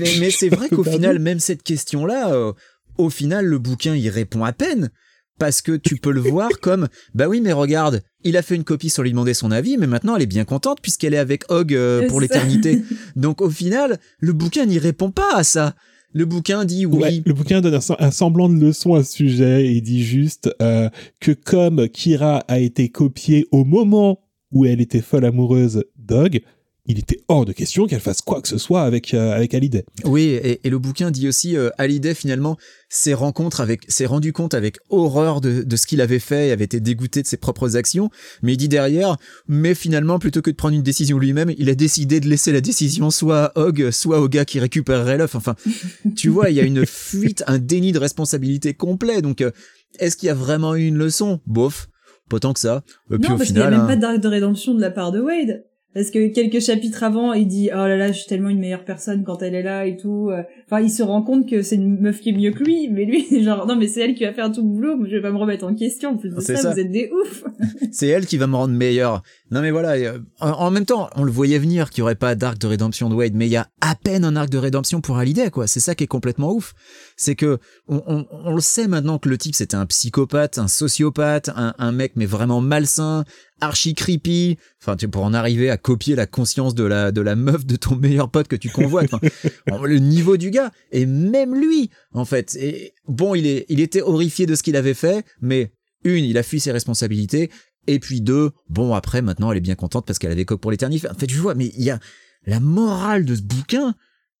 mais, 0.00 0.10
mais 0.18 0.30
c'est 0.30 0.48
vrai 0.48 0.68
qu'au 0.68 0.82
final, 0.82 1.20
même 1.20 1.38
cette 1.38 1.62
question-là, 1.62 2.32
euh, 2.32 2.52
au 3.00 3.10
final, 3.10 3.46
le 3.46 3.58
bouquin 3.58 3.94
y 3.94 4.08
répond 4.08 4.44
à 4.44 4.52
peine. 4.52 4.90
Parce 5.38 5.62
que 5.62 5.76
tu 5.76 5.96
peux 5.96 6.12
le 6.12 6.20
voir 6.20 6.50
comme, 6.60 6.88
bah 7.14 7.26
oui, 7.26 7.40
mais 7.40 7.52
regarde, 7.52 8.02
il 8.24 8.36
a 8.36 8.42
fait 8.42 8.56
une 8.56 8.64
copie 8.64 8.90
sans 8.90 9.02
lui 9.02 9.10
demander 9.10 9.32
son 9.32 9.50
avis, 9.50 9.78
mais 9.78 9.86
maintenant 9.86 10.14
elle 10.16 10.22
est 10.22 10.26
bien 10.26 10.44
contente 10.44 10.80
puisqu'elle 10.82 11.14
est 11.14 11.18
avec 11.18 11.50
Hog 11.50 11.74
euh, 11.74 12.06
pour 12.08 12.20
l'éternité. 12.20 12.82
Donc 13.16 13.40
au 13.40 13.48
final, 13.48 13.98
le 14.18 14.34
bouquin 14.34 14.66
n'y 14.66 14.78
répond 14.78 15.10
pas 15.10 15.34
à 15.34 15.42
ça. 15.42 15.74
Le 16.12 16.26
bouquin 16.26 16.66
dit 16.66 16.84
oui, 16.84 16.98
Ouais, 16.98 17.22
le 17.24 17.32
bouquin 17.32 17.62
donne 17.62 17.78
un 17.98 18.10
semblant 18.10 18.48
de 18.48 18.60
leçon 18.60 18.94
à 18.94 19.02
ce 19.02 19.12
sujet 19.12 19.66
et 19.66 19.80
dit 19.80 20.02
juste 20.02 20.50
euh, 20.60 20.90
que 21.20 21.32
comme 21.32 21.88
Kira 21.88 22.38
a 22.48 22.58
été 22.58 22.90
copiée 22.90 23.46
au 23.50 23.64
moment 23.64 24.20
où 24.50 24.66
elle 24.66 24.80
était 24.80 25.00
folle 25.00 25.24
amoureuse 25.24 25.84
d'Og, 25.96 26.40
il 26.86 26.98
était 26.98 27.20
hors 27.28 27.44
de 27.44 27.52
question 27.52 27.86
qu'elle 27.86 28.00
fasse 28.00 28.20
quoi 28.20 28.40
que 28.40 28.48
ce 28.48 28.58
soit 28.58 28.82
avec 28.82 29.14
euh, 29.14 29.32
avec 29.32 29.54
Hallyday. 29.54 29.84
Oui, 30.04 30.22
et, 30.22 30.60
et 30.64 30.70
le 30.70 30.78
bouquin 30.78 31.10
dit 31.10 31.28
aussi, 31.28 31.56
euh, 31.56 31.70
Hallyday 31.78 32.14
finalement 32.14 32.56
s'est 32.88 33.14
rencontre 33.14 33.60
avec, 33.60 33.82
s'est 33.88 34.06
rendu 34.06 34.32
compte 34.32 34.54
avec 34.54 34.78
horreur 34.88 35.40
de, 35.40 35.62
de 35.62 35.76
ce 35.76 35.86
qu'il 35.86 36.00
avait 36.00 36.18
fait 36.18 36.48
et 36.48 36.52
avait 36.52 36.64
été 36.64 36.80
dégoûté 36.80 37.22
de 37.22 37.26
ses 37.26 37.36
propres 37.36 37.76
actions. 37.76 38.10
Mais 38.42 38.54
il 38.54 38.56
dit 38.56 38.68
derrière, 38.68 39.16
mais 39.46 39.74
finalement 39.74 40.18
plutôt 40.18 40.42
que 40.42 40.50
de 40.50 40.56
prendre 40.56 40.74
une 40.74 40.82
décision 40.82 41.18
lui-même, 41.18 41.52
il 41.56 41.70
a 41.70 41.74
décidé 41.74 42.18
de 42.20 42.28
laisser 42.28 42.52
la 42.52 42.60
décision 42.60 43.10
soit 43.10 43.44
à 43.44 43.52
Hog, 43.60 43.90
soit 43.90 44.20
au 44.20 44.28
gars 44.28 44.44
qui 44.44 44.58
récupérerait 44.58 45.18
l'œuf. 45.18 45.34
Enfin, 45.34 45.54
tu 46.16 46.28
vois, 46.28 46.50
il 46.50 46.56
y 46.56 46.60
a 46.60 46.64
une 46.64 46.86
fuite, 46.86 47.44
un 47.46 47.58
déni 47.58 47.92
de 47.92 47.98
responsabilité 47.98 48.74
complet. 48.74 49.22
Donc, 49.22 49.40
euh, 49.40 49.50
est-ce 49.98 50.16
qu'il 50.16 50.26
y 50.26 50.30
a 50.30 50.34
vraiment 50.34 50.74
eu 50.74 50.86
une 50.86 50.96
leçon? 50.96 51.40
Bof, 51.46 51.88
pas 52.28 52.40
tant 52.40 52.52
que 52.52 52.60
ça. 52.60 52.82
Et 53.10 53.18
puis 53.18 53.28
non, 53.28 53.34
au 53.34 53.38
parce 53.38 53.48
qu'il 53.48 53.56
n'y 53.56 53.62
a 53.62 53.70
même 53.70 53.80
hein, 53.80 53.86
pas 53.86 53.96
d'arc 53.96 54.18
de 54.18 54.28
rédemption 54.28 54.74
de 54.74 54.80
la 54.80 54.90
part 54.90 55.12
de 55.12 55.20
Wade. 55.20 55.64
Parce 55.92 56.10
que 56.10 56.28
quelques 56.32 56.60
chapitres 56.60 57.02
avant, 57.02 57.32
il 57.32 57.48
dit 57.48 57.68
oh 57.72 57.76
là 57.76 57.96
là, 57.96 58.08
je 58.12 58.18
suis 58.18 58.26
tellement 58.28 58.48
une 58.48 58.60
meilleure 58.60 58.84
personne 58.84 59.24
quand 59.24 59.42
elle 59.42 59.54
est 59.56 59.62
là 59.62 59.86
et 59.86 59.96
tout. 59.96 60.28
euh. 60.30 60.42
Enfin, 60.66 60.80
il 60.80 60.90
se 60.90 61.02
rend 61.02 61.22
compte 61.22 61.48
que 61.48 61.62
c'est 61.62 61.74
une 61.74 61.98
meuf 62.00 62.20
qui 62.20 62.28
est 62.28 62.32
mieux 62.32 62.52
que 62.52 62.62
lui, 62.62 62.88
mais 62.88 63.04
lui, 63.04 63.26
genre 63.44 63.66
non, 63.66 63.74
mais 63.76 63.88
c'est 63.88 64.00
elle 64.02 64.14
qui 64.14 64.24
va 64.24 64.32
faire 64.32 64.52
tout 64.52 64.62
le 64.62 64.68
boulot. 64.68 65.04
Je 65.06 65.16
vais 65.16 65.22
pas 65.22 65.32
me 65.32 65.36
remettre 65.38 65.64
en 65.66 65.74
question. 65.74 66.10
En 66.10 66.16
plus 66.16 66.30
de 66.32 66.40
ça, 66.40 66.54
ça. 66.56 66.72
vous 66.72 66.78
êtes 66.78 66.92
des 66.92 67.10
oufs. 67.12 67.42
c'est 67.92 68.06
elle 68.06 68.26
qui 68.26 68.36
va 68.36 68.46
me 68.46 68.54
rendre 68.54 68.72
meilleur. 68.74 69.22
Non 69.50 69.62
mais 69.62 69.72
voilà, 69.72 69.94
euh, 69.94 70.18
en, 70.40 70.50
en 70.50 70.70
même 70.70 70.84
temps, 70.86 71.10
on 71.16 71.24
le 71.24 71.32
voyait 71.32 71.58
venir 71.58 71.90
qu'il 71.90 71.98
y 71.98 72.02
aurait 72.02 72.14
pas 72.14 72.36
d'arc 72.36 72.58
de 72.58 72.68
rédemption 72.68 73.10
de 73.10 73.16
Wade, 73.16 73.34
mais 73.34 73.46
il 73.48 73.52
y 73.52 73.56
a 73.56 73.66
à 73.80 73.96
peine 73.96 74.24
un 74.24 74.36
arc 74.36 74.48
de 74.48 74.58
rédemption 74.58 75.00
pour 75.00 75.18
Hallyday, 75.18 75.50
quoi. 75.50 75.66
C'est 75.66 75.80
ça 75.80 75.96
qui 75.96 76.04
est 76.04 76.06
complètement 76.06 76.52
ouf. 76.52 76.72
C'est 77.16 77.34
que 77.34 77.58
on, 77.88 78.00
on- 78.06 78.26
on 78.44 78.54
le 78.54 78.60
sait 78.60 78.86
maintenant 78.86 79.18
que 79.18 79.28
le 79.28 79.36
type 79.38 79.56
c'était 79.56 79.74
un 79.74 79.86
psychopathe, 79.86 80.58
un 80.58 80.68
sociopathe, 80.68 81.50
un, 81.56 81.74
un 81.78 81.90
mec 81.92 82.12
mais 82.14 82.26
vraiment 82.26 82.60
malsain, 82.60 83.24
archi 83.60 83.94
creepy. 83.94 84.58
Enfin, 84.80 84.96
tu 84.96 85.08
pour 85.08 85.22
en 85.24 85.34
arriver 85.34 85.70
à 85.70 85.76
copier 85.76 86.14
la 86.14 86.26
conscience 86.26 86.74
de 86.74 86.84
la 86.84 87.12
de 87.12 87.20
la 87.20 87.36
meuf 87.36 87.64
de 87.66 87.76
ton 87.76 87.96
meilleur 87.96 88.30
pote 88.30 88.48
que 88.48 88.56
tu 88.56 88.70
convoites. 88.70 89.12
Enfin, 89.12 89.20
le 89.84 89.98
niveau 89.98 90.36
du 90.36 90.50
gars 90.50 90.70
et 90.92 91.06
même 91.06 91.54
lui, 91.54 91.90
en 92.12 92.24
fait. 92.24 92.56
Et 92.56 92.94
bon, 93.08 93.34
il 93.34 93.46
est 93.46 93.66
il 93.68 93.80
était 93.80 94.02
horrifié 94.02 94.46
de 94.46 94.54
ce 94.54 94.62
qu'il 94.62 94.76
avait 94.76 94.94
fait, 94.94 95.24
mais 95.40 95.72
une, 96.04 96.24
il 96.24 96.38
a 96.38 96.42
fui 96.42 96.60
ses 96.60 96.72
responsabilités. 96.72 97.50
Et 97.86 97.98
puis 97.98 98.20
deux, 98.20 98.50
bon 98.68 98.94
après 98.94 99.22
maintenant 99.22 99.50
elle 99.50 99.58
est 99.58 99.62
bien 99.62 99.74
contente 99.74 100.06
parce 100.06 100.18
qu'elle 100.18 100.32
avait 100.32 100.44
coq 100.44 100.60
pour 100.60 100.70
l'éternité. 100.70 101.08
En 101.08 101.14
fait, 101.14 101.26
tu 101.26 101.36
vois, 101.36 101.54
mais 101.54 101.72
il 101.76 101.82
y 101.82 101.90
a 101.90 101.98
la 102.46 102.60
morale 102.60 103.24
de 103.24 103.34
ce 103.34 103.42
bouquin, 103.42 103.94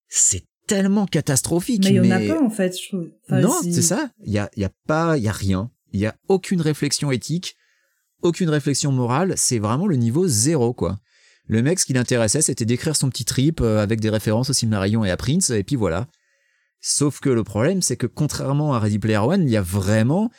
c'est 0.08 0.44
tellement 0.66 1.06
catastrophique. 1.06 1.82
Mais 1.84 1.90
il 1.90 1.96
y 1.96 2.00
en 2.00 2.10
a 2.10 2.18
mais- 2.18 2.28
pas 2.28 2.40
en 2.42 2.50
fait, 2.50 2.76
je 2.78 2.88
trouve. 2.88 3.08
Enfin, 3.24 3.40
non, 3.40 3.54
c'est 3.62 3.82
ça. 3.82 4.10
Il 4.24 4.32
y 4.32 4.38
a, 4.38 4.50
il 4.56 4.62
y 4.62 4.64
a 4.64 4.70
pas, 4.86 5.16
il 5.16 5.24
y 5.24 5.28
a 5.28 5.32
rien. 5.32 5.70
Il 5.92 6.00
y 6.00 6.06
a 6.06 6.14
aucune 6.28 6.60
réflexion 6.60 7.10
éthique, 7.10 7.56
aucune 8.22 8.48
réflexion 8.48 8.92
morale. 8.92 9.34
C'est 9.36 9.58
vraiment 9.58 9.86
le 9.86 9.96
niveau 9.96 10.26
zéro, 10.26 10.72
quoi. 10.72 10.98
Le 11.46 11.62
mec, 11.62 11.80
ce 11.80 11.86
qui 11.86 11.92
l'intéressait, 11.92 12.42
c'était 12.42 12.64
d'écrire 12.64 12.94
son 12.94 13.10
petit 13.10 13.24
trip 13.24 13.60
euh, 13.60 13.82
avec 13.82 14.00
des 14.00 14.10
références 14.10 14.50
au 14.50 14.52
Silmarillion 14.52 15.04
et 15.04 15.10
à 15.10 15.16
Prince, 15.16 15.50
et 15.50 15.64
puis 15.64 15.76
voilà. 15.76 16.06
Sauf 16.80 17.20
que 17.20 17.28
le 17.28 17.44
problème, 17.44 17.82
c'est 17.82 17.96
que 17.96 18.06
contrairement 18.06 18.74
à 18.74 18.78
Ready 18.78 18.98
Player 18.98 19.18
One, 19.18 19.42
il 19.42 19.50
y 19.50 19.56
a 19.56 19.62
vraiment 19.62 20.30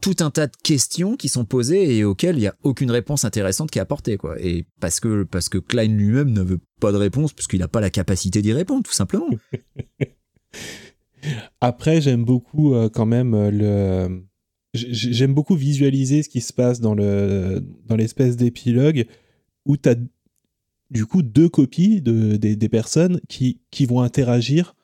tout 0.00 0.16
un 0.20 0.30
tas 0.30 0.48
de 0.48 0.56
questions 0.62 1.16
qui 1.16 1.28
sont 1.28 1.44
posées 1.44 1.96
et 1.96 2.04
auxquelles 2.04 2.36
il 2.36 2.40
n'y 2.40 2.46
a 2.46 2.56
aucune 2.62 2.90
réponse 2.90 3.24
intéressante 3.24 3.70
qui 3.70 3.78
est 3.78 3.82
apportée, 3.82 4.16
quoi. 4.16 4.36
Et 4.40 4.66
parce 4.80 5.00
que, 5.00 5.22
parce 5.22 5.48
que 5.48 5.58
Klein 5.58 5.88
lui-même 5.88 6.30
ne 6.30 6.42
veut 6.42 6.60
pas 6.80 6.92
de 6.92 6.96
réponse, 6.96 7.32
parce 7.32 7.46
qu'il 7.46 7.60
n'a 7.60 7.68
pas 7.68 7.80
la 7.80 7.90
capacité 7.90 8.42
d'y 8.42 8.52
répondre, 8.52 8.82
tout 8.82 8.92
simplement. 8.92 9.28
Après, 11.60 12.00
j'aime 12.00 12.24
beaucoup 12.24 12.74
euh, 12.74 12.88
quand 12.88 13.06
même 13.06 13.34
euh, 13.34 13.50
le. 13.50 14.22
J'aime 14.74 15.34
beaucoup 15.34 15.54
visualiser 15.54 16.22
ce 16.22 16.30
qui 16.30 16.40
se 16.40 16.52
passe 16.52 16.80
dans 16.80 16.94
le 16.94 17.62
dans 17.86 17.96
l'espèce 17.96 18.36
d'épilogue 18.36 19.04
où 19.66 19.76
tu 19.76 19.88
as 19.90 19.96
du 20.90 21.04
coup 21.04 21.22
deux 21.22 21.48
copies 21.50 22.00
de, 22.00 22.36
des, 22.36 22.56
des 22.56 22.68
personnes 22.70 23.20
qui, 23.28 23.60
qui 23.70 23.84
vont 23.86 24.00
interagir. 24.00 24.74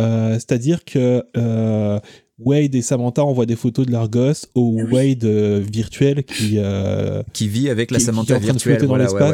Euh, 0.00 0.34
C'est-à-dire 0.34 0.84
que 0.84 1.24
euh, 1.36 1.98
Wade 2.38 2.74
et 2.74 2.82
Samantha 2.82 3.24
envoient 3.24 3.46
des 3.46 3.56
photos 3.56 3.86
de 3.86 3.90
leurs 3.92 4.08
gosses 4.10 4.46
au 4.54 4.76
Ah. 4.80 4.84
Wade 4.92 5.24
euh, 5.24 5.60
virtuel 5.72 6.22
qui, 6.24 6.54
euh, 6.58 7.22
Qui 7.32 7.48
vit 7.48 7.68
avec 7.70 7.90
la 7.90 7.98
qui- 7.98 8.04
qui 8.04 8.08
est 8.10 8.12
Samantha 8.12 8.34
en 8.34 8.38
train 8.38 8.46
de 8.48 8.52
virtuelle. 8.52 8.78
flotter 8.80 8.86
dans 8.86 8.98
ouais, 8.98 9.12
ouais. 9.30 9.32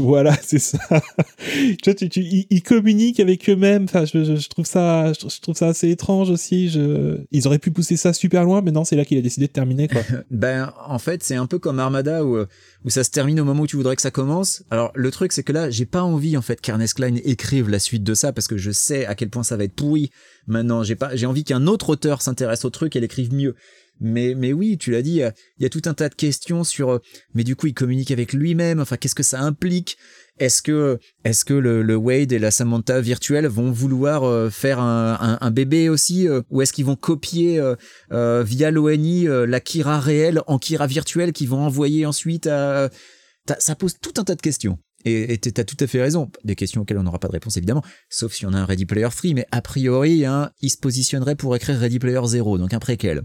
Voilà, 0.00 0.36
c'est 0.42 0.58
ça. 0.58 0.78
tu 1.82 1.90
vois, 1.90 1.94
ils, 2.50 2.62
communiquent 2.62 3.20
avec 3.20 3.48
eux-mêmes. 3.48 3.84
Enfin, 3.84 4.04
je, 4.04 4.48
trouve 4.48 4.66
ça, 4.66 5.12
je, 5.12 5.40
trouve 5.40 5.54
ça 5.54 5.68
assez 5.68 5.90
étrange 5.90 6.30
aussi. 6.30 6.70
Ils 7.32 7.46
auraient 7.46 7.58
pu 7.58 7.70
pousser 7.70 7.96
ça 7.96 8.12
super 8.12 8.44
loin, 8.44 8.62
mais 8.62 8.70
non, 8.70 8.84
c'est 8.84 8.96
là 8.96 9.04
qu'il 9.04 9.18
a 9.18 9.22
décidé 9.22 9.46
de 9.46 9.52
terminer. 9.52 9.88
Ben, 10.30 10.72
en 10.86 10.98
fait, 10.98 11.22
c'est 11.22 11.36
un 11.36 11.46
peu 11.46 11.58
comme 11.58 11.78
Armada 11.78 12.24
où, 12.24 12.36
euh, 12.36 12.46
où 12.84 12.90
ça 12.90 13.04
se 13.04 13.10
termine 13.10 13.40
au 13.40 13.44
moment 13.44 13.62
où 13.62 13.66
tu 13.66 13.76
voudrais 13.76 13.96
que 13.96 14.02
ça 14.02 14.10
commence. 14.10 14.64
Alors, 14.70 14.92
le 14.94 15.10
truc, 15.10 15.32
c'est 15.32 15.42
que 15.42 15.52
là, 15.52 15.70
j'ai 15.70 15.86
pas 15.86 16.02
envie, 16.02 16.36
en 16.36 16.42
fait, 16.42 16.60
qu'Ernest 16.60 16.94
Klein 16.94 17.16
écrive 17.24 17.68
la 17.68 17.78
suite 17.78 18.02
de 18.02 18.14
ça 18.14 18.32
parce 18.32 18.48
que 18.48 18.56
je 18.56 18.70
sais 18.70 19.06
à 19.06 19.14
quel 19.14 19.30
point 19.30 19.42
ça 19.42 19.56
va 19.56 19.64
être 19.64 19.74
pourri. 19.74 20.10
Maintenant, 20.46 20.82
j'ai 20.82 20.94
pas, 20.94 21.14
j'ai 21.14 21.26
envie 21.26 21.44
qu'un 21.44 21.66
autre 21.66 21.90
auteur 21.90 22.22
s'intéresse 22.22 22.64
au 22.64 22.70
truc 22.70 22.96
et 22.96 23.00
l'écrive 23.00 23.32
mieux. 23.32 23.54
Mais, 24.00 24.34
mais 24.34 24.52
oui, 24.52 24.76
tu 24.78 24.90
l'as 24.90 25.02
dit, 25.02 25.22
euh, 25.22 25.30
il 25.58 25.62
y 25.62 25.66
a 25.66 25.70
tout 25.70 25.82
un 25.86 25.94
tas 25.94 26.08
de 26.08 26.14
questions 26.14 26.64
sur, 26.64 26.90
euh, 26.90 26.98
mais 27.34 27.44
du 27.44 27.56
coup, 27.56 27.66
il 27.66 27.74
communique 27.74 28.10
avec 28.10 28.32
lui-même. 28.32 28.80
Enfin, 28.80 28.96
qu'est-ce 28.96 29.14
que 29.14 29.22
ça 29.22 29.40
implique? 29.40 29.96
Est-ce 30.38 30.60
que, 30.60 30.98
est-ce 31.24 31.46
que 31.46 31.54
le, 31.54 31.82
le 31.82 31.96
Wade 31.96 32.32
et 32.32 32.38
la 32.38 32.50
Samantha 32.50 33.00
virtuelle 33.00 33.46
vont 33.46 33.70
vouloir 33.70 34.24
euh, 34.24 34.50
faire 34.50 34.80
un, 34.80 35.38
un, 35.40 35.50
bébé 35.50 35.88
aussi, 35.88 36.28
ou 36.50 36.60
est-ce 36.60 36.74
qu'ils 36.74 36.84
vont 36.84 36.96
copier 36.96 37.58
euh, 38.12 38.42
via 38.44 38.70
l'ONI 38.70 39.26
la 39.26 39.60
Kira 39.60 39.98
réelle 39.98 40.42
en 40.46 40.58
Kira 40.58 40.86
virtuelle 40.86 41.32
qu'ils 41.32 41.48
vont 41.48 41.60
envoyer 41.60 42.04
ensuite 42.04 42.46
à... 42.46 42.90
Ça 43.58 43.76
pose 43.76 43.94
tout 44.00 44.12
un 44.18 44.24
tas 44.24 44.34
de 44.34 44.42
questions. 44.42 44.78
Et 45.06 45.34
et 45.34 45.38
t'as 45.38 45.64
tout 45.64 45.76
à 45.80 45.86
fait 45.86 46.02
raison. 46.02 46.30
Des 46.44 46.56
questions 46.56 46.82
auxquelles 46.82 46.98
on 46.98 47.04
n'aura 47.04 47.20
pas 47.20 47.28
de 47.28 47.32
réponse 47.32 47.56
évidemment, 47.56 47.82
sauf 48.10 48.34
si 48.34 48.44
on 48.44 48.52
a 48.52 48.58
un 48.58 48.66
Ready 48.66 48.84
Player 48.84 49.08
Free, 49.10 49.34
mais 49.34 49.46
a 49.52 49.62
priori, 49.62 50.26
hein, 50.26 50.50
il 50.60 50.68
se 50.68 50.76
positionnerait 50.76 51.36
pour 51.36 51.54
écrire 51.56 51.78
Ready 51.78 51.98
Player 51.98 52.20
0, 52.22 52.58
donc 52.58 52.74
un 52.74 52.80
préquel. 52.80 53.22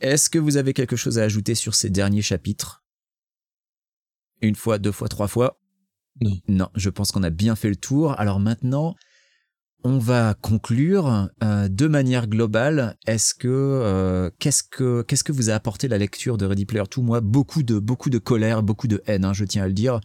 Est-ce 0.00 0.30
que 0.30 0.38
vous 0.38 0.56
avez 0.56 0.72
quelque 0.72 0.96
chose 0.96 1.18
à 1.18 1.24
ajouter 1.24 1.54
sur 1.54 1.74
ces 1.74 1.90
derniers 1.90 2.22
chapitres? 2.22 2.82
Une 4.40 4.56
fois, 4.56 4.78
deux 4.78 4.92
fois, 4.92 5.08
trois 5.08 5.28
fois? 5.28 5.58
Non. 6.20 6.36
Non, 6.48 6.68
je 6.74 6.90
pense 6.90 7.12
qu'on 7.12 7.22
a 7.22 7.30
bien 7.30 7.54
fait 7.54 7.68
le 7.68 7.76
tour. 7.76 8.18
Alors 8.18 8.40
maintenant, 8.40 8.94
on 9.84 9.98
va 9.98 10.34
conclure 10.34 11.28
euh, 11.42 11.68
de 11.68 11.86
manière 11.86 12.26
globale. 12.26 12.96
Est-ce 13.06 13.34
que 13.34 13.48
euh, 13.48 14.30
qu'est-ce 14.38 14.62
que 14.62 15.02
qu'est-ce 15.02 15.24
que 15.24 15.32
vous 15.32 15.50
a 15.50 15.54
apporté 15.54 15.88
la 15.88 15.98
lecture 15.98 16.36
de 16.36 16.46
Ready 16.46 16.66
Player 16.66 16.84
2 16.94 17.02
Moi, 17.02 17.20
beaucoup 17.20 17.62
de 17.62 17.78
beaucoup 17.78 18.10
de 18.10 18.18
colère, 18.18 18.62
beaucoup 18.62 18.88
de 18.88 19.02
haine. 19.06 19.24
hein, 19.24 19.32
je 19.32 19.44
tiens 19.44 19.64
à 19.64 19.68
le 19.68 19.74
dire. 19.74 20.00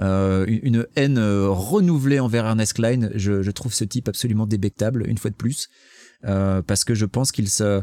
Euh, 0.00 0.44
une, 0.48 0.86
haine 0.96 1.18
renouvelée 1.18 2.20
envers 2.20 2.46
Ernest 2.46 2.74
Klein. 2.74 3.10
Je, 3.14 3.42
je 3.42 3.50
trouve 3.50 3.72
ce 3.72 3.84
type 3.84 4.08
absolument 4.08 4.46
débectable 4.46 5.08
une 5.08 5.18
fois 5.18 5.30
de 5.30 5.36
plus 5.36 5.68
parce 6.22 6.82
que 6.82 6.94
je 6.94 7.06
pense 7.06 7.30
qu'il 7.30 7.48
se 7.48 7.82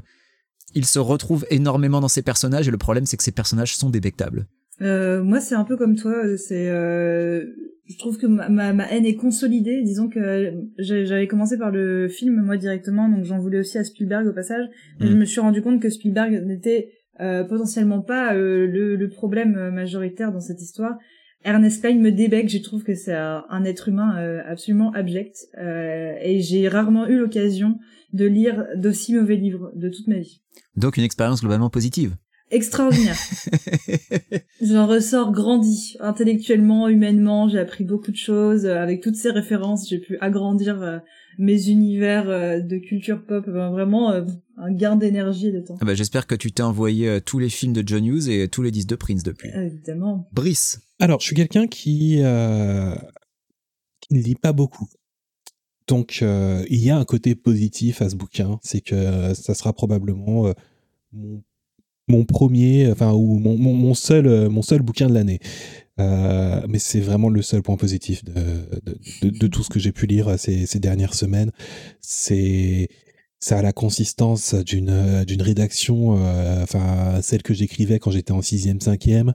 il 0.75 0.85
se 0.85 0.99
retrouve 0.99 1.45
énormément 1.49 2.01
dans 2.01 2.07
ses 2.07 2.21
personnages 2.21 2.67
et 2.67 2.71
le 2.71 2.77
problème 2.77 3.05
c'est 3.05 3.17
que 3.17 3.23
ces 3.23 3.31
personnages 3.31 3.75
sont 3.75 3.89
débectables. 3.89 4.45
Euh, 4.81 5.23
moi, 5.23 5.39
c'est 5.39 5.55
un 5.55 5.63
peu 5.63 5.77
comme 5.77 5.95
toi. 5.95 6.15
C'est, 6.35 6.67
euh, 6.69 7.45
je 7.85 7.97
trouve 7.99 8.17
que 8.17 8.25
ma, 8.25 8.49
ma, 8.49 8.73
ma 8.73 8.91
haine 8.91 9.05
est 9.05 9.15
consolidée. 9.15 9.83
Disons 9.83 10.09
que 10.09 10.51
j'avais 10.79 11.27
commencé 11.27 11.57
par 11.57 11.69
le 11.71 12.07
film 12.09 12.41
moi 12.43 12.57
directement, 12.57 13.07
donc 13.07 13.23
j'en 13.23 13.39
voulais 13.39 13.59
aussi 13.59 13.77
à 13.77 13.83
Spielberg 13.83 14.27
au 14.27 14.33
passage. 14.33 14.65
Mais 14.99 15.05
Mm. 15.05 15.09
je 15.11 15.15
me 15.15 15.25
suis 15.25 15.41
rendu 15.41 15.61
compte 15.61 15.79
que 15.81 15.89
Spielberg 15.89 16.43
n'était 16.45 16.89
euh, 17.21 17.43
potentiellement 17.43 18.01
pas 18.01 18.33
euh, 18.33 18.65
le, 18.65 18.95
le 18.95 19.09
problème 19.09 19.55
euh, 19.57 19.69
majoritaire 19.71 20.31
dans 20.31 20.41
cette 20.41 20.61
histoire. 20.61 20.97
Ernest 21.45 21.81
Klein 21.81 21.99
me 21.99 22.11
débecte. 22.11 22.49
Je 22.49 22.57
trouve 22.57 22.83
que 22.83 22.95
c'est 22.95 23.13
un, 23.13 23.43
un 23.49 23.65
être 23.65 23.89
humain 23.89 24.17
euh, 24.17 24.41
absolument 24.47 24.91
abject, 24.93 25.35
euh, 25.59 26.15
et 26.21 26.41
j'ai 26.41 26.67
rarement 26.67 27.07
eu 27.07 27.17
l'occasion 27.17 27.77
de 28.13 28.25
lire 28.25 28.65
d'aussi 28.75 29.13
mauvais 29.13 29.35
livres 29.35 29.71
de 29.75 29.89
toute 29.89 30.07
ma 30.07 30.19
vie. 30.19 30.41
Donc 30.75 30.97
une 30.97 31.03
expérience 31.03 31.41
globalement 31.41 31.69
positive. 31.69 32.15
extraordinaire. 32.51 33.17
J'en 34.61 34.85
ressors 34.87 35.31
grandi, 35.31 35.95
intellectuellement, 35.99 36.87
humainement, 36.87 37.49
j'ai 37.49 37.57
appris 37.59 37.83
beaucoup 37.83 38.11
de 38.11 38.15
choses. 38.17 38.65
Euh, 38.65 38.77
avec 38.77 39.01
toutes 39.01 39.15
ces 39.15 39.31
références, 39.31 39.89
j'ai 39.89 39.97
pu 39.97 40.17
agrandir 40.21 40.81
euh, 40.81 40.99
mes 41.39 41.69
univers 41.69 42.29
euh, 42.29 42.59
de 42.59 42.77
culture 42.77 43.25
pop. 43.25 43.43
Ben, 43.47 43.71
vraiment, 43.71 44.11
un 44.11 44.71
gain 44.71 44.95
d'énergie 44.95 45.47
et 45.47 45.51
de 45.51 45.61
temps. 45.61 45.77
Ah 45.81 45.85
bah, 45.85 45.95
J'espère 45.95 46.27
que 46.27 46.35
tu 46.35 46.51
t'es 46.51 46.61
envoyé 46.61 47.19
tous 47.21 47.39
les 47.39 47.49
films 47.49 47.73
de 47.73 47.81
John 47.85 48.05
Hughes 48.05 48.29
et 48.29 48.47
tous 48.47 48.61
les 48.61 48.69
disques 48.69 48.89
de 48.89 48.95
Prince 48.95 49.23
depuis. 49.23 49.49
évidemment. 49.49 50.29
Brice. 50.31 50.79
Alors, 50.99 51.19
je 51.19 51.25
suis 51.25 51.35
quelqu'un 51.35 51.65
qui, 51.65 52.17
qui 53.99 54.13
ne 54.13 54.21
lit 54.21 54.35
pas 54.35 54.53
beaucoup. 54.53 54.87
Donc, 55.87 56.21
il 56.21 56.83
y 56.83 56.89
a 56.89 56.97
un 56.97 57.05
côté 57.05 57.35
positif 57.35 58.01
à 58.01 58.09
ce 58.09 58.15
bouquin, 58.15 58.59
c'est 58.63 58.81
que 58.81 59.33
ça 59.33 59.53
sera 59.53 59.73
probablement 59.73 60.53
mon 61.11 61.43
mon 62.07 62.25
premier, 62.25 62.91
enfin, 62.91 63.13
ou 63.13 63.39
mon, 63.39 63.93
seul, 63.93 64.27
euh, 64.27 64.79
bouquin 64.79 65.07
de 65.07 65.13
l'année. 65.13 65.39
Euh, 65.99 66.61
mais 66.67 66.79
c'est 66.79 66.99
vraiment 66.99 67.29
le 67.29 67.41
seul 67.41 67.61
point 67.61 67.77
positif 67.77 68.23
de, 68.25 69.47
tout 69.47 69.63
ce 69.63 69.69
que 69.69 69.79
j'ai 69.79 69.91
pu 69.91 70.07
lire 70.07 70.37
ces, 70.37 70.79
dernières 70.79 71.13
semaines. 71.13 71.51
C'est 72.01 72.89
ça 73.39 73.59
a 73.59 73.61
la 73.61 73.73
consistance 73.73 74.55
d'une 74.55 75.41
rédaction, 75.41 76.17
euh, 76.17 76.63
enfin 76.63 77.21
celle 77.21 77.43
que 77.43 77.53
j'écrivais 77.53 77.99
quand 77.99 78.09
j'étais 78.09 78.31
en 78.31 78.41
sixième, 78.41 78.79
cinquième. 78.79 79.33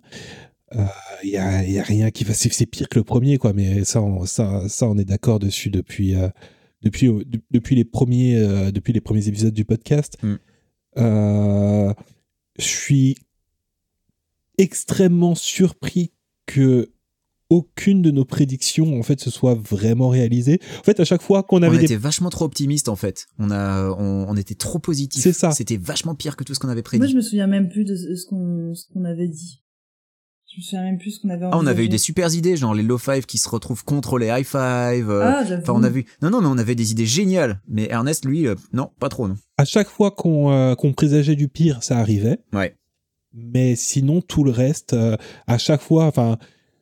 Il 1.25 1.31
y, 1.31 1.37
a, 1.37 1.65
y 1.65 1.79
a 1.79 1.83
rien 1.83 2.11
qui 2.11 2.25
va, 2.25 2.35
c'est 2.35 2.67
pire 2.67 2.89
que 2.89 2.99
le 2.99 3.05
premier 3.05 3.39
quoi, 3.39 3.53
mais 3.53 3.85
ça, 3.85 4.03
on, 4.03 4.27
ça, 4.27 4.69
ça 4.69 4.87
on 4.87 4.99
est 4.99 5.05
d'accord 5.05 5.39
dessus 5.39 5.71
depuis 5.71 6.15
depuis 6.83 7.11
depuis 7.51 7.75
les 7.75 7.85
premiers 7.85 8.71
depuis 8.71 8.93
les 8.93 9.01
premiers 9.01 9.29
épisodes 9.29 9.55
du 9.55 9.65
podcast. 9.65 10.17
Mm. 10.23 10.37
Euh, 10.99 11.95
je 12.59 12.65
suis 12.65 13.17
extrêmement 14.57 15.35
surpris 15.35 16.13
que 16.47 16.93
aucune 17.51 18.03
de 18.03 18.11
nos 18.11 18.27
prédictions 18.27 18.99
en 18.99 19.03
fait 19.03 19.21
se 19.21 19.31
soit 19.31 19.55
vraiment 19.55 20.09
réalisée. 20.11 20.61
En 20.81 20.83
fait, 20.83 21.01
à 21.01 21.05
chaque 21.05 21.23
fois 21.23 21.43
qu'on 21.43 21.63
avait 21.63 21.79
on 21.79 21.81
était 21.81 21.97
vachement 21.97 22.29
trop 22.29 22.45
optimiste 22.45 22.89
en 22.91 22.97
fait. 22.97 23.27
On 23.39 23.51
a 23.51 23.91
on, 23.99 24.37
était 24.37 24.55
trop 24.55 24.79
positif. 24.79 25.23
C'est 25.23 25.33
ça. 25.33 25.53
C'était 25.53 25.79
vachement 25.79 26.15
pire 26.15 26.37
que 26.37 26.45
tout 26.45 26.53
ce 26.53 26.59
qu'on 26.59 26.69
avait 26.69 26.83
prédit. 26.83 27.01
Moi, 27.01 27.07
je 27.07 27.17
me 27.17 27.23
souviens 27.23 27.47
même 27.47 27.71
plus 27.71 27.85
de 27.85 27.97
ce 27.97 28.27
qu'on 28.27 28.75
ce 28.75 28.85
qu'on 28.93 29.05
avait 29.05 29.29
dit. 29.29 29.63
Je 30.51 30.57
me 30.57 30.63
souviens 30.63 30.83
même 30.83 30.97
plus 30.97 31.13
ce 31.13 31.21
qu'on 31.21 31.29
avait. 31.29 31.45
Ah, 31.45 31.59
on 31.59 31.67
avait 31.67 31.85
eu 31.85 31.89
des 31.91 31.99
super 31.99 32.35
idées, 32.35 32.57
genre 32.57 32.73
les 32.73 32.83
low 32.83 32.97
five 32.97 33.27
qui 33.27 33.37
se 33.37 33.49
retrouvent 33.51 33.85
contre 33.85 34.19
les 34.19 34.29
high 34.29 34.47
five. 34.47 35.11
Euh, 35.11 35.23
ah, 35.23 35.45
enfin, 35.59 35.75
on 35.75 35.83
a 35.83 35.91
vu. 35.91 36.07
Non, 36.23 36.31
non, 36.31 36.41
mais 36.41 36.49
on 36.51 36.57
avait 36.57 36.75
des 36.75 36.91
idées 36.91 37.05
géniales. 37.05 37.61
Mais 37.69 37.87
Ernest, 37.91 38.25
lui, 38.25 38.47
euh, 38.47 38.55
non, 38.73 38.91
pas 38.99 39.11
trop, 39.11 39.29
non. 39.29 39.37
À 39.59 39.67
chaque 39.67 39.89
fois 39.89 40.11
qu'on 40.11 40.51
euh, 40.51 40.75
qu'on 40.75 40.95
présageait 40.95 41.37
du 41.37 41.49
pire, 41.49 41.83
ça 41.83 41.99
arrivait. 41.99 42.39
Ouais. 42.55 42.75
Mais 43.35 43.77
sinon, 43.77 44.23
tout 44.23 44.43
le 44.43 44.51
reste, 44.51 44.97
à 45.47 45.59
chaque 45.59 45.83
fois, 45.83 46.07
enfin, 46.07 46.39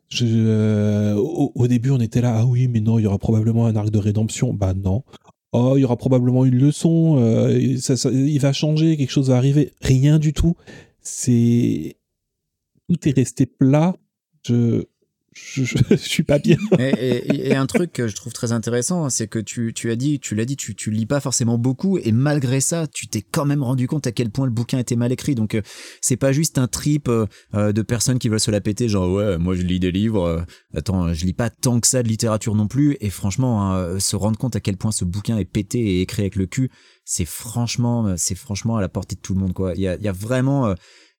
je, 0.09 1.15
au, 1.17 1.67
début, 1.67 1.91
on 1.91 1.99
était 1.99 2.21
là, 2.21 2.37
ah 2.39 2.47
oui, 2.47 2.69
mais 2.69 2.81
non, 2.81 3.01
il 3.01 3.03
y 3.03 3.07
aura 3.07 3.19
probablement 3.19 3.67
un 3.67 3.75
arc 3.75 3.91
de 3.91 3.99
rédemption. 3.99 4.55
Bah 4.55 4.73
non. 4.73 5.03
Oh, 5.51 5.73
il 5.77 5.81
y 5.81 5.85
aura 5.85 5.97
probablement 5.97 6.45
une 6.45 6.57
leçon. 6.57 7.17
ça, 7.81 8.11
il 8.11 8.39
va 8.39 8.53
changer, 8.53 8.97
quelque 8.97 9.11
chose 9.11 9.29
va 9.29 9.37
arriver. 9.37 9.73
Rien 9.83 10.21
du 10.21 10.33
tout. 10.33 10.55
C'est 11.03 11.97
tout 12.89 13.09
est 13.09 13.17
resté 13.17 13.47
plat. 13.47 13.97
Je, 14.47 14.85
je, 15.37 15.65
je, 15.65 15.97
suis 15.97 16.23
pas 16.23 16.39
bien. 16.39 16.57
et, 16.79 17.55
un 17.55 17.67
truc 17.67 17.93
que 17.93 18.09
je 18.09 18.15
trouve 18.15 18.33
très 18.33 18.53
intéressant, 18.53 19.09
c'est 19.11 19.29
que 19.29 19.39
tu, 19.39 19.73
tu 19.75 19.91
as 19.91 19.97
dit, 19.97 20.19
tu 20.21 20.35
l'as 20.35 20.45
dit, 20.45 20.57
tu, 20.57 20.75
tu 20.75 20.91
lis 20.91 21.07
pas 21.07 21.21
forcément 21.21 21.59
beaucoup, 21.59 21.99
et 21.99 22.13
malgré 22.13 22.61
ça, 22.61 22.87
tu 22.87 23.07
t'es 23.09 23.23
quand 23.23 23.45
même 23.45 23.63
rendu 23.63 23.87
compte 23.87 24.07
à 24.07 24.13
quel 24.13 24.31
point 24.31 24.47
le 24.47 24.53
bouquin 24.53 24.79
était 24.79 24.97
mal 24.97 25.13
écrit. 25.13 25.35
Donc, 25.35 25.55
euh, 25.55 25.63
c'est 26.01 26.17
pas 26.17 26.33
juste 26.33 26.59
un 26.59 26.69
trip 26.69 27.09
euh, 27.09 27.27
euh, 27.55 27.73
de 27.73 27.83
personnes 27.83 28.19
qui 28.19 28.29
veulent 28.29 28.41
se 28.41 28.51
la 28.51 28.61
péter, 28.61 28.89
genre 28.89 29.13
ouais, 29.13 29.39
moi 29.39 29.55
je 29.55 29.63
lis 29.63 29.81
des 29.81 29.93
livres. 29.93 30.45
attends, 30.75 31.13
je 31.13 31.25
lis 31.27 31.33
pas 31.33 31.51
tant 31.51 31.81
que 31.81 31.87
ça 31.87 32.03
de 32.03 32.09
littérature 32.09 32.55
non 32.55 32.69
plus. 32.69 32.97
Et 33.01 33.11
franchement, 33.11 33.73
hein, 33.73 33.99
se 33.99 34.17
rendre 34.17 34.39
compte 34.39 34.57
à 34.57 34.61
quel 34.61 34.77
point 34.77 34.93
ce 34.93 35.05
bouquin 35.05 35.39
est 35.39 35.45
pété 35.45 35.79
et 35.79 36.01
écrit 36.01 36.23
avec 36.23 36.37
le 36.37 36.47
cul, 36.47 36.71
c'est 37.05 37.25
franchement, 37.25 38.15
c'est 38.17 38.35
franchement 38.35 38.77
à 38.77 38.81
la 38.81 38.89
portée 38.89 39.17
de 39.17 39.21
tout 39.21 39.35
le 39.35 39.41
monde, 39.41 39.53
quoi. 39.53 39.73
Il 39.75 39.81
y 39.81 39.89
a, 39.89 39.97
il 39.97 40.03
y 40.03 40.09
a 40.09 40.13
vraiment 40.13 40.75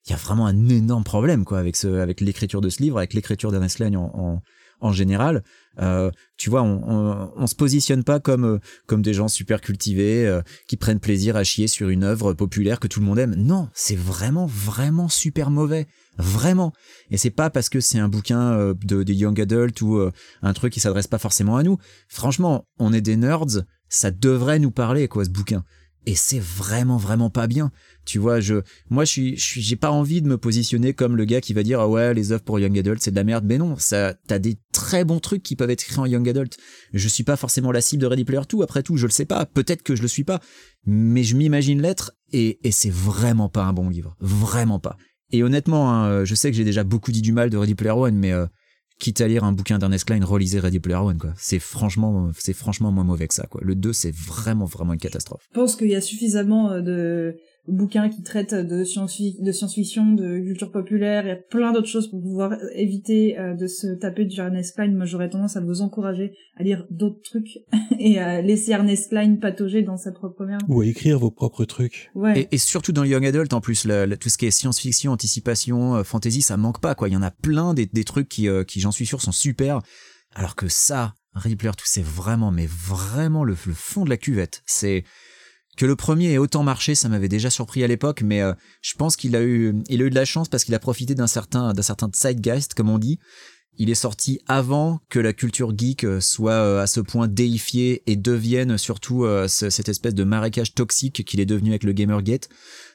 il 0.08 0.12
y 0.12 0.14
a 0.14 0.18
vraiment 0.18 0.46
un 0.46 0.68
énorme 0.68 1.04
problème 1.04 1.44
quoi 1.44 1.58
avec 1.58 1.76
ce 1.76 1.88
avec 1.88 2.20
l'écriture 2.20 2.60
de 2.60 2.68
ce 2.68 2.82
livre 2.82 2.98
avec 2.98 3.14
l'écriture 3.14 3.50
d'Ernest 3.50 3.78
Lane 3.78 3.96
en, 3.96 4.42
en, 4.80 4.92
général. 4.92 5.42
Euh, 5.80 6.10
tu 6.36 6.50
vois 6.50 6.62
on, 6.62 6.82
on, 6.86 7.32
on, 7.36 7.46
se 7.46 7.54
positionne 7.54 8.04
pas 8.04 8.18
comme 8.18 8.44
euh, 8.44 8.58
comme 8.86 9.02
des 9.02 9.12
gens 9.12 9.28
super 9.28 9.60
cultivés 9.60 10.26
euh, 10.26 10.40
qui 10.66 10.76
prennent 10.76 10.98
plaisir 10.98 11.36
à 11.36 11.44
chier 11.44 11.68
sur 11.68 11.88
une 11.88 12.04
œuvre 12.04 12.32
populaire 12.32 12.80
que 12.80 12.88
tout 12.88 13.00
le 13.00 13.06
monde 13.06 13.18
aime. 13.18 13.34
Non 13.36 13.68
c'est 13.74 13.96
vraiment 13.96 14.46
vraiment 14.46 15.08
super 15.08 15.50
mauvais. 15.50 15.86
Vraiment. 16.16 16.72
Et 17.10 17.16
c'est 17.16 17.30
pas 17.30 17.48
parce 17.48 17.68
que 17.68 17.78
c'est 17.78 17.98
un 17.98 18.08
bouquin 18.08 18.52
euh, 18.52 18.74
de, 18.84 19.02
de 19.04 19.12
young 19.12 19.40
adult 19.40 19.80
ou 19.82 20.00
un 20.42 20.52
truc 20.52 20.72
qui 20.72 20.80
s'adresse 20.80 21.06
pas 21.06 21.18
forcément 21.18 21.56
à 21.56 21.62
nous. 21.62 21.78
Franchement 22.08 22.64
on 22.78 22.92
est 22.92 23.00
des 23.02 23.16
nerds 23.16 23.62
ça 23.88 24.10
devrait 24.10 24.58
nous 24.58 24.70
parler 24.70 25.08
quoi 25.08 25.24
ce 25.24 25.30
bouquin 25.30 25.64
et 26.08 26.14
c'est 26.14 26.40
vraiment 26.40 26.96
vraiment 26.96 27.28
pas 27.28 27.46
bien. 27.46 27.70
Tu 28.06 28.18
vois 28.18 28.40
je 28.40 28.62
moi 28.88 29.04
je 29.04 29.10
suis 29.10 29.36
j'ai 29.36 29.76
pas 29.76 29.90
envie 29.90 30.22
de 30.22 30.26
me 30.26 30.38
positionner 30.38 30.94
comme 30.94 31.18
le 31.18 31.26
gars 31.26 31.42
qui 31.42 31.52
va 31.52 31.62
dire 31.62 31.80
ah 31.80 31.88
ouais 31.88 32.14
les 32.14 32.32
œuvres 32.32 32.42
pour 32.42 32.58
young 32.58 32.78
adult 32.78 33.02
c'est 33.02 33.10
de 33.10 33.16
la 33.16 33.24
merde. 33.24 33.44
Mais 33.46 33.58
non 33.58 33.76
ça 33.76 34.14
t'as 34.26 34.38
des 34.38 34.56
très 34.72 35.04
bons 35.04 35.20
trucs 35.20 35.42
qui 35.42 35.54
peuvent 35.54 35.68
être 35.68 35.82
écrits 35.82 35.98
en 35.98 36.06
young 36.06 36.26
adult. 36.26 36.56
Je 36.94 37.08
suis 37.08 37.24
pas 37.24 37.36
forcément 37.36 37.72
la 37.72 37.82
cible 37.82 38.00
de 38.00 38.06
Ready 38.06 38.24
Player 38.24 38.40
2 38.48 38.62
après 38.62 38.82
tout 38.82 38.96
je 38.96 39.04
le 39.04 39.12
sais 39.12 39.26
pas. 39.26 39.44
Peut-être 39.44 39.82
que 39.82 39.94
je 39.94 40.00
le 40.00 40.08
suis 40.08 40.24
pas. 40.24 40.40
Mais 40.86 41.24
je 41.24 41.36
m'imagine 41.36 41.82
l'être 41.82 42.12
et 42.32 42.58
et 42.66 42.72
c'est 42.72 42.88
vraiment 42.92 43.50
pas 43.50 43.64
un 43.64 43.74
bon 43.74 43.90
livre. 43.90 44.16
Vraiment 44.18 44.78
pas. 44.78 44.96
Et 45.30 45.42
honnêtement 45.42 45.92
hein, 45.92 46.24
je 46.24 46.34
sais 46.34 46.50
que 46.50 46.56
j'ai 46.56 46.64
déjà 46.64 46.84
beaucoup 46.84 47.12
dit 47.12 47.20
du 47.20 47.32
mal 47.32 47.50
de 47.50 47.58
Ready 47.58 47.74
Player 47.74 47.92
One 47.92 48.16
mais 48.16 48.32
euh, 48.32 48.46
quitte 48.98 49.20
à 49.20 49.28
lire 49.28 49.44
un 49.44 49.52
bouquin 49.52 49.78
d'Ernest 49.78 50.04
Klein, 50.04 50.24
relisez 50.24 50.60
Ready 50.60 50.80
Player 50.80 50.98
One, 50.98 51.18
quoi. 51.18 51.32
C'est 51.36 51.58
franchement, 51.58 52.30
c'est 52.36 52.52
franchement 52.52 52.90
moins 52.92 53.04
mauvais 53.04 53.28
que 53.28 53.34
ça, 53.34 53.46
quoi. 53.46 53.60
Le 53.64 53.74
2, 53.74 53.92
c'est 53.92 54.14
vraiment, 54.14 54.64
vraiment 54.64 54.92
une 54.92 54.98
catastrophe. 54.98 55.42
Je 55.52 55.60
pense 55.60 55.76
qu'il 55.76 55.88
y 55.88 55.94
a 55.94 56.00
suffisamment 56.00 56.70
euh, 56.72 56.80
de, 56.80 57.36
bouquins 57.68 58.08
qui 58.08 58.22
traitent 58.22 58.54
de 58.54 58.84
science-fiction, 58.84 60.12
de, 60.12 60.38
culture 60.38 60.70
populaire, 60.70 61.24
il 61.24 61.28
y 61.28 61.32
a 61.32 61.36
plein 61.36 61.72
d'autres 61.72 61.88
choses 61.88 62.08
pour 62.08 62.20
pouvoir 62.20 62.54
éviter 62.74 63.38
euh, 63.38 63.54
de 63.54 63.66
se 63.66 63.86
taper 63.88 64.24
du 64.24 64.38
Ernest 64.38 64.74
Klein. 64.74 64.92
Moi, 64.92 65.04
j'aurais 65.04 65.28
tendance 65.28 65.56
à 65.56 65.60
vous 65.60 65.80
encourager 65.82 66.32
à 66.56 66.62
lire 66.62 66.86
d'autres 66.90 67.20
trucs 67.22 67.60
et 67.98 68.18
à 68.18 68.40
laisser 68.40 68.72
Ernest 68.72 69.10
Klein 69.10 69.36
patauger 69.36 69.82
dans 69.82 69.96
sa 69.96 70.12
propre 70.12 70.44
merde. 70.44 70.62
Ou 70.68 70.80
à 70.80 70.86
écrire 70.86 71.18
vos 71.18 71.30
propres 71.30 71.64
trucs. 71.64 72.10
Ouais. 72.14 72.48
Et, 72.50 72.58
surtout 72.58 72.92
dans 72.92 73.02
le 73.02 73.08
Young 73.08 73.26
Adult, 73.26 73.52
en 73.52 73.60
plus, 73.60 73.86
tout 74.20 74.28
ce 74.28 74.38
qui 74.38 74.46
est 74.46 74.50
science-fiction, 74.50 75.12
anticipation, 75.12 75.96
euh, 75.96 76.04
fantasy, 76.04 76.42
ça 76.42 76.56
manque 76.56 76.80
pas, 76.80 76.94
quoi. 76.94 77.08
Il 77.08 77.12
y 77.12 77.16
en 77.16 77.22
a 77.22 77.30
plein 77.30 77.74
des, 77.74 77.86
des 77.86 78.04
trucs 78.04 78.28
qui, 78.28 78.48
euh, 78.48 78.64
qui 78.64 78.80
j'en 78.80 78.92
suis 78.92 79.06
sûr, 79.06 79.20
sont 79.20 79.32
super. 79.32 79.80
Alors 80.34 80.56
que 80.56 80.68
ça, 80.68 81.14
Rippler, 81.34 81.70
tout 81.76 81.86
c'est 81.86 82.04
vraiment, 82.04 82.50
mais 82.50 82.66
vraiment 82.66 83.44
le, 83.44 83.52
le 83.66 83.74
fond 83.74 84.04
de 84.04 84.10
la 84.10 84.16
cuvette. 84.16 84.62
C'est, 84.66 85.04
que 85.78 85.86
le 85.86 85.94
premier 85.94 86.32
ait 86.32 86.38
autant 86.38 86.64
marché, 86.64 86.96
ça 86.96 87.08
m'avait 87.08 87.28
déjà 87.28 87.50
surpris 87.50 87.84
à 87.84 87.86
l'époque, 87.86 88.22
mais 88.22 88.42
euh, 88.42 88.52
je 88.82 88.94
pense 88.94 89.14
qu'il 89.14 89.36
a 89.36 89.42
eu, 89.44 89.76
il 89.88 90.02
a 90.02 90.06
eu 90.06 90.10
de 90.10 90.14
la 90.16 90.24
chance 90.24 90.48
parce 90.48 90.64
qu'il 90.64 90.74
a 90.74 90.80
profité 90.80 91.14
d'un 91.14 91.28
certain, 91.28 91.72
d'un 91.72 91.82
certain 91.82 92.10
zeitgeist, 92.12 92.74
comme 92.74 92.90
on 92.90 92.98
dit. 92.98 93.20
Il 93.80 93.88
est 93.88 93.94
sorti 93.94 94.40
avant 94.48 94.98
que 95.08 95.20
la 95.20 95.32
culture 95.32 95.72
geek 95.78 96.02
euh, 96.02 96.20
soit 96.20 96.50
euh, 96.50 96.82
à 96.82 96.88
ce 96.88 96.98
point 96.98 97.28
déifiée 97.28 98.02
et 98.10 98.16
devienne 98.16 98.76
surtout 98.76 99.24
cette 99.46 99.88
espèce 99.88 100.14
de 100.14 100.24
marécage 100.24 100.74
toxique 100.74 101.24
qu'il 101.24 101.38
est 101.38 101.46
devenu 101.46 101.70
avec 101.70 101.84
le 101.84 101.92
Gamergate. 101.92 102.48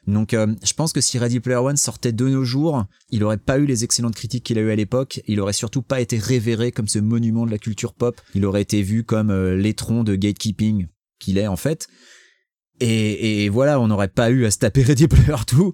Donc 0.05 0.33
je 0.33 0.73
pense 0.73 0.91
que 0.91 0.99
si 0.99 1.17
Ready 1.17 1.39
Player 1.39 1.59
One 1.59 1.77
sortait 1.77 2.11
de 2.11 2.27
nos 2.27 2.43
jours, 2.43 2.83
il 3.09 3.23
aurait 3.23 3.37
pas 3.37 3.59
eu 3.59 3.65
les 3.65 3.85
excellentes 3.85 4.15
critiques 4.15 4.43
qu'il 4.43 4.59
a 4.59 4.61
eu 4.61 4.71
à 4.71 4.75
l'époque, 4.75 5.21
il 5.25 5.39
aurait 5.39 5.53
surtout 5.53 5.83
pas 5.83 6.01
été 6.01 6.17
révéré 6.17 6.73
comme 6.73 6.89
ce 6.89 6.99
monument 6.99 7.45
de 7.45 7.51
la 7.51 7.59
culture 7.59 7.93
pop, 7.93 8.19
il 8.35 8.43
aurait 8.45 8.63
été 8.63 8.81
vu 8.81 9.05
comme 9.05 9.31
l'étron 9.53 10.03
de 10.03 10.15
gatekeeping 10.15 10.87
qu'il 11.17 11.37
est 11.37 11.47
en 11.47 11.55
fait. 11.55 11.87
Et, 12.85 13.47
voilà, 13.49 13.79
on 13.79 13.87
n'aurait 13.87 14.09
pas 14.09 14.29
eu 14.29 14.45
à 14.45 14.51
se 14.51 14.57
taper 14.57 14.83
Ready 14.83 15.07
Player 15.07 15.37
2. 15.55 15.71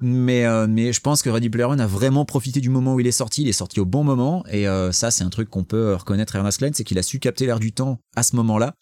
Mais, 0.00 0.46
euh, 0.46 0.66
mais 0.68 0.92
je 0.92 1.00
pense 1.00 1.22
que 1.22 1.28
Ready 1.28 1.50
Player 1.50 1.66
One 1.66 1.80
a 1.80 1.86
vraiment 1.86 2.24
profité 2.24 2.60
du 2.60 2.70
moment 2.70 2.94
où 2.94 3.00
il 3.00 3.06
est 3.06 3.12
sorti. 3.12 3.42
Il 3.42 3.48
est 3.48 3.52
sorti 3.52 3.78
au 3.78 3.84
bon 3.84 4.04
moment. 4.04 4.44
Et 4.50 4.66
euh, 4.66 4.90
ça, 4.90 5.10
c'est 5.10 5.24
un 5.24 5.28
truc 5.28 5.50
qu'on 5.50 5.64
peut 5.64 5.94
reconnaître 5.94 6.34
à 6.34 6.38
Ernest 6.38 6.58
Klein, 6.58 6.70
c'est 6.72 6.84
qu'il 6.84 6.98
a 6.98 7.02
su 7.02 7.18
capter 7.18 7.46
l'air 7.46 7.60
du 7.60 7.72
temps 7.72 8.00
à 8.14 8.22
ce 8.22 8.36
moment-là. 8.36 8.74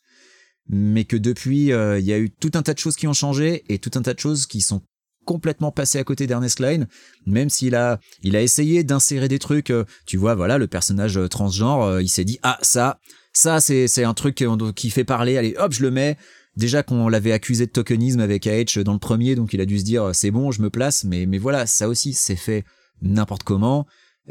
Mais 0.68 1.04
que 1.04 1.16
depuis, 1.16 1.72
euh, 1.72 1.98
il 1.98 2.06
y 2.06 2.12
a 2.12 2.18
eu 2.18 2.30
tout 2.30 2.52
un 2.54 2.62
tas 2.62 2.74
de 2.74 2.78
choses 2.78 2.96
qui 2.96 3.08
ont 3.08 3.12
changé 3.12 3.64
et 3.68 3.78
tout 3.78 3.90
un 3.96 4.02
tas 4.02 4.14
de 4.14 4.20
choses 4.20 4.46
qui 4.46 4.60
sont 4.60 4.82
complètement 5.24 5.72
passées 5.72 5.98
à 5.98 6.04
côté 6.04 6.26
d'Ernest 6.26 6.58
Klein, 6.58 6.86
même 7.26 7.48
s'il 7.48 7.74
a, 7.74 7.98
il 8.22 8.36
a 8.36 8.42
essayé 8.42 8.84
d'insérer 8.84 9.26
des 9.26 9.38
trucs, 9.38 9.72
tu 10.06 10.18
vois, 10.18 10.34
voilà, 10.34 10.58
le 10.58 10.66
personnage 10.66 11.18
transgenre, 11.30 12.02
il 12.02 12.08
s'est 12.08 12.26
dit, 12.26 12.38
ah, 12.42 12.58
ça, 12.60 12.98
ça, 13.32 13.58
c'est 13.58 14.04
un 14.04 14.12
truc 14.12 14.44
qui 14.76 14.90
fait 14.90 15.04
parler, 15.04 15.38
allez, 15.38 15.54
hop, 15.56 15.72
je 15.72 15.80
le 15.80 15.90
mets, 15.90 16.18
déjà 16.56 16.82
qu'on 16.82 17.08
l'avait 17.08 17.32
accusé 17.32 17.66
de 17.66 17.70
tokenisme 17.70 18.20
avec 18.20 18.46
AH 18.46 18.82
dans 18.84 18.92
le 18.92 18.98
premier, 18.98 19.34
donc 19.34 19.52
il 19.52 19.60
a 19.60 19.66
dû 19.66 19.78
se 19.78 19.84
dire 19.84 20.14
c'est 20.14 20.30
bon, 20.30 20.50
je 20.50 20.62
me 20.62 20.70
place, 20.70 21.04
mais 21.04 21.26
mais 21.26 21.38
voilà, 21.38 21.66
ça 21.66 21.88
aussi 21.88 22.12
c'est 22.12 22.36
fait 22.36 22.64
n'importe 23.02 23.42
comment. 23.42 23.86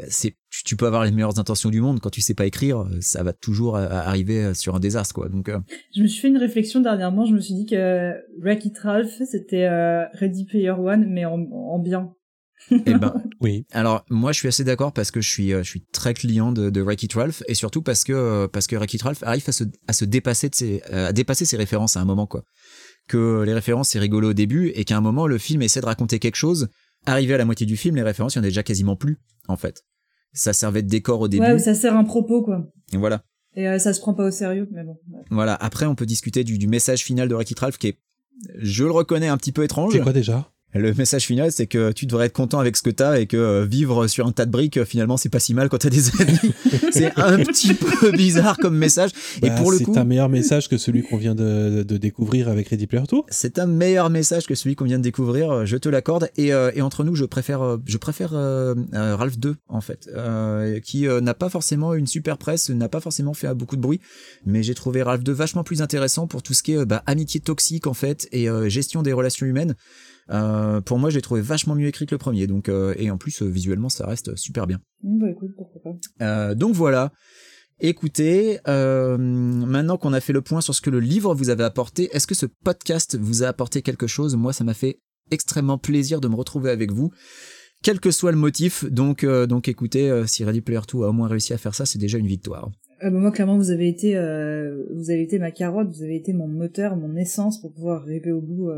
C'est 0.08 0.34
tu 0.64 0.74
peux 0.76 0.86
avoir 0.86 1.04
les 1.04 1.12
meilleures 1.12 1.38
intentions 1.38 1.70
du 1.70 1.80
monde 1.80 2.00
quand 2.00 2.10
tu 2.10 2.20
sais 2.20 2.34
pas 2.34 2.46
écrire, 2.46 2.84
ça 3.00 3.22
va 3.22 3.32
toujours 3.32 3.76
arriver 3.76 4.52
sur 4.54 4.74
un 4.74 4.80
désastre 4.80 5.14
quoi. 5.14 5.28
Donc 5.28 5.48
euh. 5.48 5.60
je 5.94 6.02
me 6.02 6.08
suis 6.08 6.20
fait 6.20 6.28
une 6.28 6.38
réflexion 6.38 6.80
dernièrement, 6.80 7.26
je 7.26 7.34
me 7.34 7.40
suis 7.40 7.54
dit 7.54 7.66
que 7.66 8.12
Wreck 8.40 8.64
It 8.64 8.78
Ralph 8.78 9.22
c'était 9.30 9.66
euh, 9.66 10.04
Ready 10.14 10.46
Player 10.46 10.70
One 10.70 11.06
mais 11.08 11.24
en, 11.24 11.40
en 11.52 11.78
bien. 11.78 12.12
Eh 12.70 12.94
ben, 12.94 13.14
Oui. 13.40 13.66
alors 13.72 14.04
moi 14.08 14.32
je 14.32 14.38
suis 14.38 14.48
assez 14.48 14.64
d'accord 14.64 14.92
parce 14.92 15.10
que 15.10 15.20
je 15.20 15.28
suis, 15.28 15.52
euh, 15.52 15.62
je 15.62 15.68
suis 15.68 15.84
très 15.92 16.14
client 16.14 16.50
de, 16.50 16.70
de 16.70 16.80
Wreck-It 16.80 17.12
Ralph 17.12 17.42
et 17.46 17.54
surtout 17.54 17.82
parce 17.82 18.04
que 18.04 18.12
euh, 18.12 18.48
parce 18.48 18.66
que 18.66 18.74
Wreck-It 18.76 19.02
Ralph 19.02 19.22
arrive 19.22 19.44
à 19.46 19.52
se, 19.52 19.64
à 19.86 19.92
se 19.92 20.04
dépasser 20.06 20.48
de 20.48 20.54
ses, 20.54 20.82
euh, 20.90 21.08
à 21.08 21.12
dépasser 21.12 21.44
ses 21.44 21.56
références 21.58 21.96
à 21.96 22.00
un 22.00 22.04
moment 22.06 22.26
quoi. 22.26 22.42
Que 23.06 23.42
les 23.42 23.52
références 23.52 23.90
c'est 23.90 23.98
rigolo 23.98 24.30
au 24.30 24.32
début 24.32 24.68
et 24.74 24.84
qu'à 24.84 24.96
un 24.96 25.02
moment 25.02 25.26
le 25.26 25.36
film 25.38 25.60
essaie 25.62 25.80
de 25.80 25.86
raconter 25.86 26.18
quelque 26.18 26.36
chose. 26.36 26.68
Arrivé 27.06 27.34
à 27.34 27.36
la 27.38 27.44
moitié 27.44 27.66
du 27.66 27.76
film, 27.76 27.96
les 27.96 28.02
références 28.02 28.34
il 28.34 28.38
y 28.38 28.40
en 28.40 28.44
a 28.44 28.46
déjà 28.46 28.62
quasiment 28.62 28.96
plus 28.96 29.18
en 29.46 29.56
fait. 29.58 29.82
Ça 30.32 30.52
servait 30.54 30.82
de 30.82 30.88
décor 30.88 31.20
au 31.20 31.28
début. 31.28 31.44
Ouais, 31.44 31.58
ça 31.58 31.74
sert 31.74 31.94
un 31.96 32.02
propos, 32.04 32.42
quoi. 32.42 32.66
Et 32.92 32.96
voilà. 32.96 33.22
Et 33.56 33.68
euh, 33.68 33.78
ça 33.78 33.92
se 33.92 34.00
prend 34.00 34.14
pas 34.14 34.24
au 34.26 34.30
sérieux, 34.32 34.68
mais 34.72 34.82
bon. 34.82 34.98
ouais. 35.12 35.22
Voilà. 35.30 35.54
Après 35.54 35.84
on 35.86 35.94
peut 35.94 36.06
discuter 36.06 36.44
du, 36.44 36.56
du 36.58 36.66
message 36.66 37.02
final 37.04 37.28
de 37.28 37.34
Wreck-It 37.34 37.58
Ralph 37.58 37.76
qui 37.78 37.88
est, 37.88 37.98
je 38.56 38.84
le 38.84 38.90
reconnais 38.90 39.28
un 39.28 39.36
petit 39.36 39.52
peu 39.52 39.62
étrange. 39.64 39.92
C'est 39.92 40.00
quoi 40.00 40.12
déjà? 40.14 40.50
Le 40.74 40.92
message 40.94 41.24
final, 41.26 41.52
c'est 41.52 41.66
que 41.66 41.92
tu 41.92 42.06
devrais 42.06 42.26
être 42.26 42.32
content 42.32 42.58
avec 42.58 42.76
ce 42.76 42.82
que 42.82 42.90
t'as 42.90 43.20
et 43.20 43.26
que 43.26 43.36
euh, 43.36 43.64
vivre 43.64 44.08
sur 44.08 44.26
un 44.26 44.32
tas 44.32 44.44
de 44.44 44.50
briques, 44.50 44.76
euh, 44.76 44.84
finalement, 44.84 45.16
c'est 45.16 45.28
pas 45.28 45.38
si 45.38 45.54
mal 45.54 45.68
quand 45.68 45.78
t'as 45.78 45.90
des 45.90 46.10
amis. 46.20 46.52
c'est 46.90 47.16
un 47.16 47.38
petit 47.38 47.74
peu 47.74 48.10
bizarre 48.10 48.56
comme 48.58 48.76
message. 48.76 49.10
et 49.42 49.48
Bah, 49.48 49.54
pour 49.54 49.70
le 49.70 49.78
c'est 49.78 49.84
coup, 49.84 49.94
un 49.96 50.04
meilleur 50.04 50.28
message 50.28 50.68
que 50.68 50.76
celui 50.76 51.02
qu'on 51.02 51.16
vient 51.16 51.34
de, 51.34 51.84
de 51.84 51.96
découvrir 51.96 52.48
avec 52.48 52.68
Ready 52.68 52.86
Player 52.86 53.06
Tour. 53.06 53.24
c'est 53.30 53.58
un 53.58 53.66
meilleur 53.66 54.10
message 54.10 54.46
que 54.46 54.54
celui 54.54 54.74
qu'on 54.74 54.84
vient 54.84 54.98
de 54.98 55.04
découvrir. 55.04 55.64
Je 55.64 55.76
te 55.76 55.88
l'accorde. 55.88 56.28
Et, 56.36 56.52
euh, 56.52 56.70
et 56.74 56.82
entre 56.82 57.04
nous, 57.04 57.14
je 57.14 57.24
préfère, 57.24 57.78
je 57.86 57.96
préfère 57.96 58.34
euh, 58.34 58.74
euh, 58.94 59.16
Ralph 59.16 59.38
2 59.38 59.56
en 59.68 59.80
fait, 59.80 60.08
qui 60.82 61.06
n'a 61.06 61.34
pas 61.34 61.48
forcément 61.48 61.94
une 61.94 62.06
super 62.06 62.38
presse, 62.38 62.70
n'a 62.70 62.88
pas 62.88 63.00
forcément 63.00 63.34
fait 63.34 63.52
beaucoup 63.54 63.76
de 63.76 63.80
bruit, 63.80 64.00
mais 64.44 64.62
j'ai 64.62 64.74
trouvé 64.74 65.02
Ralph 65.02 65.22
2 65.22 65.32
vachement 65.32 65.64
plus 65.64 65.82
intéressant 65.82 66.26
pour 66.26 66.42
tout 66.42 66.54
ce 66.54 66.62
qui 66.62 66.72
est 66.72 66.84
bah, 66.84 67.02
amitié 67.06 67.40
toxique 67.40 67.86
en 67.86 67.94
fait 67.94 68.28
et 68.32 68.48
gestion 68.68 69.02
des 69.02 69.12
relations 69.12 69.46
humaines. 69.46 69.74
Euh, 70.30 70.80
pour 70.80 70.98
moi, 70.98 71.10
j'ai 71.10 71.20
trouvé 71.20 71.40
vachement 71.40 71.74
mieux 71.74 71.88
écrit 71.88 72.06
que 72.06 72.14
le 72.14 72.18
premier. 72.18 72.46
Donc, 72.46 72.68
euh, 72.68 72.94
et 72.96 73.10
en 73.10 73.18
plus, 73.18 73.42
euh, 73.42 73.46
visuellement, 73.46 73.88
ça 73.88 74.06
reste 74.06 74.36
super 74.36 74.66
bien. 74.66 74.80
Bah 75.02 75.30
écoute, 75.30 75.50
pourquoi 75.56 75.80
pas. 76.18 76.54
Donc 76.54 76.74
voilà. 76.74 77.12
Écoutez, 77.80 78.60
maintenant 78.66 79.96
qu'on 79.98 80.12
a 80.12 80.20
fait 80.20 80.32
le 80.32 80.42
point 80.42 80.60
sur 80.60 80.74
ce 80.74 80.80
que 80.80 80.90
le 80.90 81.00
livre 81.00 81.34
vous 81.34 81.50
avait 81.50 81.64
apporté, 81.64 82.08
est-ce 82.12 82.26
que 82.26 82.34
ce 82.34 82.46
podcast 82.46 83.18
vous 83.18 83.42
a 83.42 83.48
apporté 83.48 83.82
quelque 83.82 84.06
chose? 84.06 84.36
Moi, 84.36 84.52
ça 84.52 84.64
m'a 84.64 84.74
fait 84.74 85.00
extrêmement 85.30 85.78
plaisir 85.78 86.20
de 86.20 86.28
me 86.28 86.34
retrouver 86.34 86.70
avec 86.70 86.92
vous, 86.92 87.10
quel 87.82 88.00
que 88.00 88.10
soit 88.10 88.32
le 88.32 88.38
motif. 88.38 88.84
Donc, 88.90 89.24
euh, 89.24 89.46
donc 89.46 89.68
écoutez, 89.68 90.10
euh, 90.10 90.26
si 90.26 90.44
Ready 90.44 90.60
Player 90.60 90.80
2 90.92 91.02
a 91.02 91.08
au 91.08 91.12
moins 91.12 91.28
réussi 91.28 91.52
à 91.52 91.58
faire 91.58 91.74
ça, 91.74 91.86
c'est 91.86 91.98
déjà 91.98 92.18
une 92.18 92.26
victoire. 92.26 92.70
Euh, 93.02 93.10
bah, 93.10 93.18
moi, 93.18 93.30
clairement, 93.30 93.56
vous 93.56 93.70
avez 93.70 93.88
été, 93.88 94.14
vous 94.14 95.10
avez 95.10 95.22
été 95.22 95.38
ma 95.38 95.50
carotte, 95.50 95.88
vous 95.88 96.02
avez 96.02 96.16
été 96.16 96.32
mon 96.32 96.48
moteur, 96.48 96.96
mon 96.96 97.14
essence 97.16 97.60
pour 97.60 97.72
pouvoir 97.72 98.02
arriver 98.02 98.32
au 98.32 98.40
bout 98.40 98.70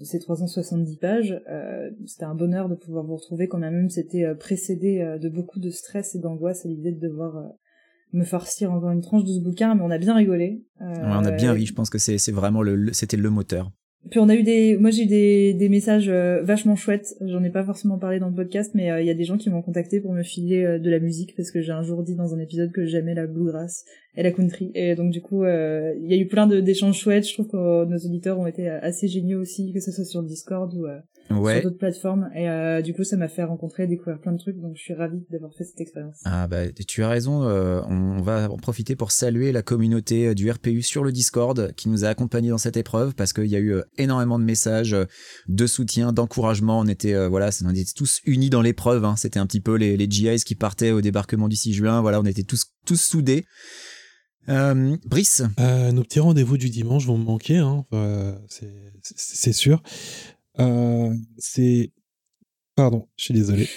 de 0.00 0.04
ces 0.04 0.18
370 0.18 0.96
pages. 0.96 1.40
Euh, 1.50 1.90
C'était 2.06 2.24
un 2.24 2.34
bonheur 2.34 2.68
de 2.68 2.74
pouvoir 2.74 3.04
vous 3.04 3.16
retrouver, 3.16 3.46
quand 3.48 3.58
même 3.58 3.88
c'était 3.90 4.24
euh, 4.24 4.34
précédé 4.34 5.00
euh, 5.00 5.18
de 5.18 5.28
beaucoup 5.28 5.60
de 5.60 5.70
stress 5.70 6.14
et 6.14 6.18
d'angoisse 6.18 6.64
à 6.66 6.68
l'idée 6.68 6.92
de 6.92 7.00
devoir 7.00 7.36
euh, 7.36 7.42
me 8.12 8.24
farcir 8.24 8.72
encore 8.72 8.90
une 8.90 9.00
tranche 9.02 9.24
de 9.24 9.32
ce 9.32 9.40
bouquin, 9.40 9.74
mais 9.74 9.82
on 9.82 9.90
a 9.90 9.98
bien 9.98 10.14
rigolé. 10.14 10.62
Euh, 10.80 10.84
Ouais, 10.84 11.00
on 11.20 11.24
a 11.24 11.30
bien 11.32 11.52
ri. 11.52 11.66
Je 11.66 11.74
pense 11.74 11.90
que 11.90 11.98
c'est 11.98 12.18
c'est 12.18 12.32
vraiment 12.32 12.62
le, 12.62 12.76
le- 12.76 12.92
c'était 12.92 13.16
le 13.16 13.30
moteur. 13.30 13.70
Puis 14.10 14.20
on 14.20 14.28
a 14.28 14.34
eu 14.34 14.42
des, 14.42 14.76
moi 14.76 14.90
j'ai 14.90 15.04
eu 15.04 15.06
des, 15.06 15.54
des 15.54 15.68
messages 15.70 16.10
euh, 16.10 16.42
vachement 16.42 16.76
chouettes. 16.76 17.14
J'en 17.22 17.42
ai 17.42 17.48
pas 17.50 17.64
forcément 17.64 17.98
parlé 17.98 18.18
dans 18.18 18.28
le 18.28 18.34
podcast, 18.34 18.72
mais 18.74 18.90
euh, 18.90 19.00
il 19.00 19.06
y 19.06 19.10
a 19.10 19.14
des 19.14 19.24
gens 19.24 19.38
qui 19.38 19.48
m'ont 19.48 19.62
contacté 19.62 19.98
pour 20.00 20.12
me 20.12 20.22
filer 20.22 20.62
euh, 20.62 20.78
de 20.78 20.90
la 20.90 20.98
musique 20.98 21.34
parce 21.36 21.50
que 21.50 21.62
j'ai 21.62 21.72
un 21.72 21.82
jour 21.82 22.02
dit 22.02 22.14
dans 22.14 22.34
un 22.34 22.38
épisode 22.38 22.70
que 22.70 22.84
j'aimais 22.84 23.14
la 23.14 23.26
bluegrass 23.26 23.84
et 24.16 24.22
la 24.22 24.30
country. 24.30 24.70
Et 24.74 24.94
donc 24.94 25.10
du 25.10 25.20
coup, 25.20 25.44
euh, 25.44 25.92
il 26.02 26.10
y 26.10 26.14
a 26.14 26.16
eu 26.16 26.26
plein 26.26 26.46
d'échanges 26.46 26.98
chouettes. 26.98 27.26
Je 27.26 27.34
trouve 27.34 27.48
que 27.48 27.84
nos 27.84 27.98
auditeurs 27.98 28.38
ont 28.38 28.46
été 28.46 28.68
euh, 28.68 28.78
assez 28.82 29.08
géniaux 29.08 29.40
aussi, 29.40 29.72
que 29.72 29.80
ce 29.80 29.90
soit 29.92 30.04
sur 30.04 30.22
Discord 30.22 30.72
ou 30.74 30.86
euh, 30.86 30.98
Ouais. 31.30 31.54
sur 31.54 31.62
d'autres 31.64 31.78
plateformes. 31.78 32.28
Et 32.36 32.50
euh, 32.50 32.82
du 32.82 32.92
coup, 32.92 33.02
ça 33.02 33.16
m'a 33.16 33.28
fait 33.28 33.44
rencontrer, 33.44 33.86
découvrir 33.86 34.20
plein 34.20 34.32
de 34.32 34.38
trucs. 34.38 34.60
Donc 34.60 34.76
je 34.76 34.82
suis 34.82 34.92
ravie 34.92 35.24
d'avoir 35.30 35.54
fait 35.54 35.64
cette 35.64 35.80
expérience. 35.80 36.20
Ah 36.26 36.46
bah 36.46 36.70
tu 36.86 37.02
as 37.02 37.08
raison, 37.08 37.44
euh, 37.44 37.80
on 37.88 38.20
va 38.20 38.50
en 38.50 38.58
profiter 38.58 38.94
pour 38.94 39.10
saluer 39.10 39.50
la 39.50 39.62
communauté 39.62 40.34
du 40.34 40.50
RPU 40.50 40.82
sur 40.82 41.02
le 41.02 41.12
Discord 41.12 41.72
qui 41.76 41.88
nous 41.88 42.04
a 42.04 42.08
accompagnés 42.08 42.50
dans 42.50 42.58
cette 42.58 42.76
épreuve 42.76 43.14
parce 43.14 43.32
qu'il 43.32 43.46
y 43.46 43.56
a 43.56 43.58
eu 43.58 43.76
énormément 43.96 44.38
de 44.38 44.44
messages 44.44 44.94
de 45.48 45.66
soutien, 45.66 46.12
d'encouragement. 46.12 46.80
On 46.80 46.86
était 46.86 47.14
euh, 47.14 47.26
voilà, 47.28 47.48
on 47.64 47.70
était 47.70 47.84
tous 47.96 48.20
unis 48.26 48.50
dans 48.50 48.60
l'épreuve. 48.62 49.06
Hein. 49.06 49.14
C'était 49.16 49.40
un 49.40 49.46
petit 49.46 49.60
peu 49.60 49.76
les, 49.76 49.96
les 49.96 50.06
GIs 50.10 50.44
qui 50.44 50.54
partaient 50.54 50.90
au 50.90 51.00
débarquement 51.00 51.48
du 51.48 51.56
6 51.56 51.72
juin. 51.72 52.02
Voilà, 52.02 52.20
on 52.20 52.24
était 52.24 52.42
tous 52.44 52.66
tous 52.84 53.00
soudés. 53.00 53.46
Euh, 54.48 54.96
Brice, 55.06 55.42
Euh, 55.60 55.92
nos 55.92 56.02
petits 56.02 56.20
rendez-vous 56.20 56.58
du 56.58 56.70
dimanche 56.70 57.06
vont 57.06 57.18
me 57.18 57.24
manquer, 57.24 57.58
hein. 57.58 57.84
C'est 59.02 59.52
sûr. 59.52 59.82
Euh, 60.60 61.14
c'est. 61.38 61.90
Pardon, 62.76 63.06
je 63.16 63.24
suis 63.24 63.34
désolé. 63.34 63.68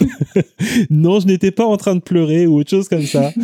non, 0.90 1.20
je 1.20 1.28
n'étais 1.28 1.52
pas 1.52 1.66
en 1.66 1.78
train 1.78 1.96
de 1.96 2.02
pleurer 2.02 2.48
ou 2.48 2.56
autre 2.60 2.70
chose 2.70 2.90
comme 2.90 3.06
ça. 3.06 3.32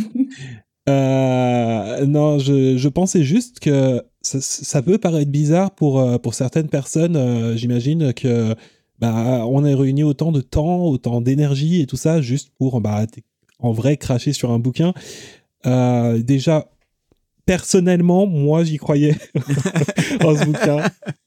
Non, 0.86 2.40
je, 2.40 2.76
je 2.76 2.90
pensais 2.90 3.24
juste 3.24 3.62
que 3.62 4.04
ça, 4.22 4.41
ça 4.41 4.82
peut 4.82 4.98
paraître 4.98 5.32
bizarre 5.32 5.72
pour, 5.72 6.20
pour 6.22 6.34
certaines 6.34 6.68
personnes. 6.68 7.56
J'imagine 7.56 8.14
que 8.14 8.54
bah, 9.00 9.45
on 9.48 9.64
a 9.64 9.76
réuni 9.76 10.04
autant 10.04 10.34
de 10.34 10.41
temps, 10.41 10.86
autant 10.86 11.22
d'énergie 11.22 11.82
et 11.82 11.86
tout 11.86 11.95
ça 11.95 12.22
juste 12.22 12.50
pour 12.58 12.82
bah, 12.82 13.06
en 13.60 13.72
vrai 13.72 13.95
cracher 13.95 14.34
sur 14.34 14.52
un 14.52 14.60
bouquin. 14.60 14.94
Euh, 15.66 16.22
déjà, 16.22 16.68
personnellement, 17.45 18.26
moi, 18.26 18.64
j'y 18.64 18.78
croyais 18.78 19.15
en 20.24 20.36
ce 20.38 20.45
bouquin. 20.45 20.84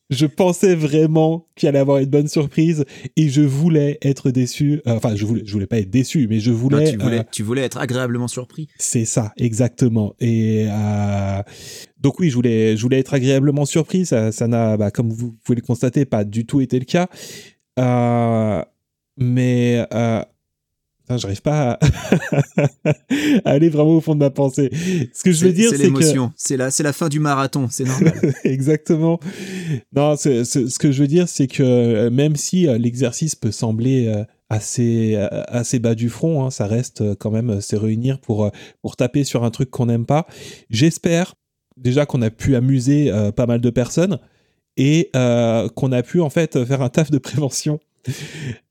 Je 0.08 0.26
pensais 0.26 0.76
vraiment 0.76 1.48
qu'il 1.56 1.68
allait 1.68 1.80
avoir 1.80 1.98
une 1.98 2.08
bonne 2.08 2.28
surprise 2.28 2.84
et 3.16 3.28
je 3.28 3.42
voulais 3.42 3.98
être 4.02 4.30
déçu. 4.30 4.80
Euh, 4.86 4.94
Enfin, 4.96 5.16
je 5.16 5.24
voulais, 5.26 5.42
je 5.44 5.52
voulais 5.52 5.66
pas 5.66 5.78
être 5.78 5.90
déçu, 5.90 6.28
mais 6.30 6.38
je 6.38 6.52
non, 6.52 6.56
voulais. 6.56 6.92
tu 6.92 6.96
voulais 6.98 7.18
euh, 7.18 7.24
tu 7.32 7.42
voulais 7.42 7.62
être 7.62 7.78
agréablement 7.78 8.28
surpris. 8.28 8.68
c'est 8.78 9.04
ça, 9.04 9.32
exactement. 9.36 10.14
Et 10.20 10.68
euh, 10.70 11.42
donc 12.00 12.20
oui, 12.20 12.30
je 12.30 12.34
voulais, 12.36 12.76
je 12.76 12.82
voulais 12.82 13.00
être 13.00 13.14
agréablement 13.14 13.64
surpris. 13.66 14.06
Ça, 14.06 14.30
ça 14.30 14.46
n'a, 14.46 14.76
bah, 14.76 14.92
comme 14.92 15.10
vous 15.10 15.32
pouvez 15.42 15.56
le 15.56 15.62
constater, 15.66 16.04
pas 16.04 16.22
du 16.24 16.46
tout 16.46 16.60
été 16.60 16.78
le 16.78 16.84
cas. 16.84 17.08
Euh, 17.80 18.62
mais 19.16 19.84
putain, 21.06 21.16
j'arrive 21.18 21.42
pas 21.42 21.72
à... 21.72 21.78
à 23.44 23.50
aller 23.50 23.68
vraiment 23.68 23.96
au 23.96 24.00
fond 24.00 24.14
de 24.14 24.20
ma 24.20 24.30
pensée. 24.30 24.70
Ce 25.14 25.22
que 25.22 25.32
je 25.32 25.44
veux 25.44 25.50
C'est 25.50 25.52
dire, 25.52 25.70
c'est 25.70 25.76
que 25.76 25.82
l'émotion, 25.82 26.32
c'est 26.36 26.56
la 26.56 26.70
c'est 26.70 26.82
la 26.82 26.92
fin 26.92 27.08
du 27.08 27.20
marathon, 27.20 27.68
c'est 27.70 27.84
normal. 27.84 28.34
Exactement. 28.44 29.20
Non, 29.94 30.16
ce 30.16 30.78
que 30.78 30.92
je 30.92 31.00
veux 31.00 31.08
dire, 31.08 31.28
c'est 31.28 31.46
que 31.46 31.62
euh, 31.62 32.10
même 32.10 32.36
si 32.36 32.66
euh, 32.66 32.78
l'exercice 32.78 33.34
peut 33.34 33.52
sembler 33.52 34.08
euh, 34.08 34.24
assez, 34.50 35.16
assez 35.48 35.78
bas 35.78 35.94
du 35.94 36.08
front, 36.08 36.44
hein, 36.44 36.50
ça 36.50 36.66
reste 36.66 37.14
quand 37.16 37.30
même 37.30 37.60
se 37.60 37.74
réunir 37.74 38.20
pour, 38.20 38.50
pour 38.80 38.96
taper 38.96 39.24
sur 39.24 39.42
un 39.42 39.50
truc 39.50 39.70
qu'on 39.70 39.86
n'aime 39.86 40.06
pas. 40.06 40.26
J'espère 40.70 41.34
déjà 41.76 42.06
qu'on 42.06 42.22
a 42.22 42.30
pu 42.30 42.56
amuser 42.56 43.10
euh, 43.10 43.32
pas 43.32 43.46
mal 43.46 43.60
de 43.60 43.70
personnes 43.70 44.18
et 44.76 45.10
euh, 45.16 45.68
qu'on 45.70 45.92
a 45.92 46.02
pu 46.02 46.20
en 46.20 46.30
fait 46.30 46.64
faire 46.64 46.82
un 46.82 46.88
taf 46.88 47.10
de 47.10 47.18
prévention. 47.18 47.80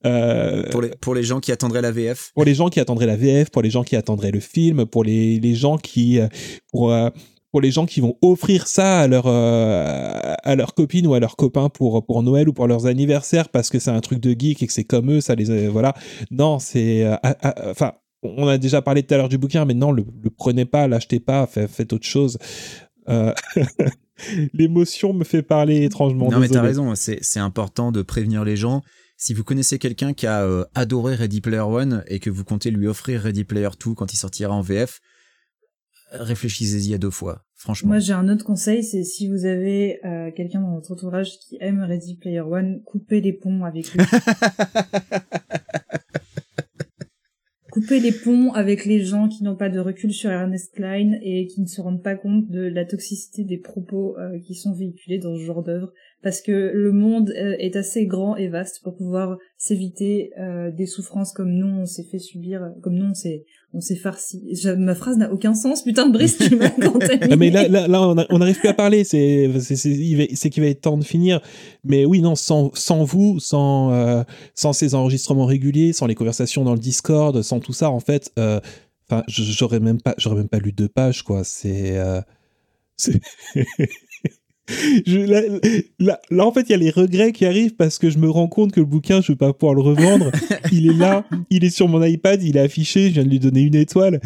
Euh, 0.06 0.64
pour 0.72 0.82
les 0.82 0.90
pour 1.02 1.16
les 1.16 1.24
gens 1.24 1.40
qui 1.40 1.52
attendraient 1.52 1.82
la 1.82 1.92
VF. 1.92 2.32
pour 2.34 2.46
les 2.46 2.54
gens 2.54 2.70
qui 2.70 2.80
attendraient 2.80 3.06
la 3.08 3.16
VF, 3.18 3.50
pour 3.50 3.62
les 3.62 3.70
gens 3.70 3.84
qui 3.84 3.96
attendraient 3.96 4.32
le 4.32 4.40
film, 4.40 4.86
pour 4.86 5.04
les, 5.04 5.40
les 5.40 5.56
gens 5.56 5.78
qui 5.78 6.20
euh, 6.20 6.28
pour 6.72 6.92
euh, 6.94 7.10
pour 7.52 7.62
les 7.62 7.72
gens 7.72 7.86
qui 7.86 8.02
vont 8.02 8.18
offrir 8.22 8.68
ça 8.68 9.00
à 9.00 9.08
leur 9.08 9.26
euh, 9.28 10.34
à 10.44 10.56
leurs 10.56 10.74
copines 10.74 11.08
ou 11.08 11.14
à 11.14 11.20
leurs 11.20 11.38
copains 11.38 11.70
pour 11.70 12.06
pour 12.06 12.22
Noël 12.22 12.50
ou 12.50 12.54
pour 12.54 12.68
leurs 12.68 12.86
anniversaires 12.86 13.50
parce 13.50 13.70
que 13.70 13.80
c'est 13.80 13.92
un 13.92 14.02
truc 14.02 14.20
de 14.20 14.36
geek 14.38 14.62
et 14.62 14.68
que 14.68 14.74
c'est 14.74 14.84
comme 14.84 15.10
eux, 15.12 15.22
ça 15.22 15.36
les 15.36 15.50
euh, 15.50 15.70
voilà. 15.70 15.94
Non, 16.32 16.60
c'est 16.60 17.04
euh, 17.06 17.16
ah, 17.24 17.36
ah, 17.42 17.56
enfin 17.72 17.94
on 18.24 18.48
a 18.48 18.58
déjà 18.58 18.82
parlé 18.82 19.04
tout 19.04 19.14
à 19.14 19.18
l'heure 19.18 19.30
du 19.30 19.38
bouquin, 19.38 19.66
mais 19.66 19.76
non, 19.76 19.92
le, 19.92 20.04
le 20.24 20.30
prenez 20.32 20.66
pas, 20.66 20.88
l'achetez 20.88 21.20
pas, 21.20 21.46
fait- 21.46 21.68
faites 21.68 21.94
autre 21.94 22.08
chose. 22.08 22.38
L'émotion 24.54 25.14
me 25.14 25.24
fait 25.24 25.42
parler 25.44 25.84
étrangement. 25.84 26.30
Non, 26.32 26.40
mais 26.40 26.48
t'as 26.48 26.62
raison, 26.62 26.94
c'est 26.96 27.40
important 27.40 27.92
de 27.92 28.02
prévenir 28.02 28.44
les 28.44 28.56
gens. 28.56 28.82
Si 29.18 29.34
vous 29.34 29.46
connaissez 29.46 29.80
quelqu'un 29.80 30.14
qui 30.14 30.28
a 30.28 30.44
euh, 30.44 30.66
adoré 30.76 31.16
Ready 31.16 31.40
Player 31.40 31.62
One 31.62 32.04
et 32.08 32.20
que 32.20 32.30
vous 32.30 32.44
comptez 32.44 32.70
lui 32.70 32.86
offrir 32.88 33.22
Ready 33.22 33.46
Player 33.46 33.70
2 33.84 33.94
quand 33.94 34.12
il 34.12 34.18
sortira 34.18 34.54
en 34.54 34.60
VF, 34.62 35.00
réfléchissez-y 36.12 36.94
à 36.94 36.98
deux 36.98 37.12
fois, 37.12 37.46
franchement. 37.56 37.90
Moi, 37.90 38.00
j'ai 38.00 38.12
un 38.12 38.28
autre 38.28 38.44
conseil, 38.44 38.84
c'est 38.84 39.06
si 39.06 39.30
vous 39.30 39.46
avez 39.46 40.06
euh, 40.06 40.32
quelqu'un 40.32 40.60
dans 40.60 40.76
votre 40.76 40.92
entourage 40.92 41.38
qui 41.40 41.58
aime 41.62 41.80
Ready 41.82 42.18
Player 42.18 42.42
One, 42.42 42.82
coupez 42.84 43.22
les 43.22 43.32
ponts 43.32 43.64
avec 43.64 43.94
lui. 43.94 44.04
coupez 47.72 48.02
les 48.02 48.12
ponts 48.12 48.52
avec 48.54 48.84
les 48.84 49.06
gens 49.06 49.30
qui 49.30 49.44
n'ont 49.44 49.56
pas 49.56 49.70
de 49.70 49.80
recul 49.80 50.14
sur 50.14 50.30
Ernest 50.30 50.74
Klein 50.76 51.18
et 51.22 51.48
qui 51.48 51.62
ne 51.62 51.68
se 51.68 51.80
rendent 51.80 52.04
pas 52.04 52.16
compte 52.16 52.50
de 52.50 52.62
la 52.62 52.84
toxicité 52.84 53.46
des 53.46 53.58
propos 53.58 54.18
euh, 54.18 54.40
qui 54.40 54.56
sont 54.56 54.74
véhiculés 54.74 55.20
dans 55.20 55.38
ce 55.38 55.42
genre 55.42 55.64
d'œuvre. 55.64 55.94
Parce 56.26 56.42
que 56.42 56.72
le 56.74 56.92
monde 56.92 57.32
euh, 57.38 57.56
est 57.60 57.76
assez 57.76 58.08
grand 58.08 58.36
et 58.36 58.48
vaste 58.48 58.82
pour 58.84 58.96
pouvoir 58.96 59.38
s'éviter 59.58 60.32
euh, 60.40 60.72
des 60.72 60.88
souffrances 60.88 61.32
comme 61.32 61.52
nous 61.52 61.68
on 61.68 61.86
s'est 61.86 62.04
fait 62.04 62.18
subir, 62.18 62.72
comme 62.82 62.96
nous 62.96 63.06
on 63.06 63.14
s'est 63.14 63.46
on 63.76 63.82
s'est 63.82 63.96
farci. 63.96 64.42
Ma 64.78 64.96
phrase 64.96 65.18
n'a 65.18 65.32
aucun 65.32 65.54
sens, 65.54 65.84
putain 65.84 66.08
de 66.08 66.14
Brice, 66.14 66.38
tu 66.38 66.56
m'as 66.56 66.70
contaminé. 66.92 67.36
Mais 67.36 67.52
là, 67.52 67.68
là, 67.68 67.88
là, 67.88 68.26
on 68.30 68.40
n'arrive 68.40 68.58
plus 68.58 68.70
à 68.70 68.74
parler. 68.74 69.04
C'est, 69.04 69.52
c'est, 69.60 70.50
qu'il 70.50 70.64
va 70.64 70.70
être 70.70 70.82
temps 70.82 70.98
de 70.98 71.04
finir. 71.04 71.42
Mais 71.84 72.06
oui, 72.06 72.22
non, 72.22 72.36
sans, 72.36 72.72
sans 72.74 73.04
vous, 73.04 73.38
sans, 73.40 73.92
euh, 73.92 74.24
sans 74.56 74.72
ces 74.72 74.96
enregistrements 74.96 75.46
réguliers, 75.46 75.92
sans 75.92 76.08
les 76.08 76.16
conversations 76.16 76.64
dans 76.64 76.74
le 76.74 76.80
Discord, 76.80 77.42
sans 77.42 77.60
tout 77.60 77.74
ça, 77.74 77.92
en 77.92 78.00
fait, 78.00 78.32
euh, 78.40 78.62
j'aurais 79.28 79.82
même 79.82 80.02
pas, 80.02 80.16
j'aurais 80.18 80.38
même 80.38 80.50
pas 80.50 80.60
lu 80.60 80.72
deux 80.72 80.90
pages, 80.90 81.24
quoi. 81.24 81.44
C'est, 81.44 81.98
euh, 81.98 82.22
c'est. 82.96 83.20
Je, 85.06 85.20
là, 85.20 85.42
là, 86.00 86.20
là, 86.32 86.46
en 86.46 86.52
fait, 86.52 86.62
il 86.62 86.72
y 86.72 86.74
a 86.74 86.78
les 86.78 86.90
regrets 86.90 87.32
qui 87.32 87.46
arrivent 87.46 87.76
parce 87.76 87.98
que 87.98 88.10
je 88.10 88.18
me 88.18 88.30
rends 88.30 88.48
compte 88.48 88.72
que 88.72 88.80
le 88.80 88.86
bouquin, 88.86 89.22
je 89.22 89.32
vais 89.32 89.38
pas 89.38 89.54
pouvoir 89.54 89.76
le 89.76 89.82
revendre. 89.82 90.32
il 90.72 90.90
est 90.90 90.98
là, 90.98 91.26
il 91.50 91.64
est 91.64 91.70
sur 91.70 91.88
mon 91.88 92.04
iPad, 92.04 92.42
il 92.42 92.58
est 92.58 92.62
affiché, 92.62 93.10
je 93.10 93.14
viens 93.16 93.24
de 93.24 93.30
lui 93.30 93.40
donner 93.40 93.62
une 93.62 93.76
étoile. 93.76 94.20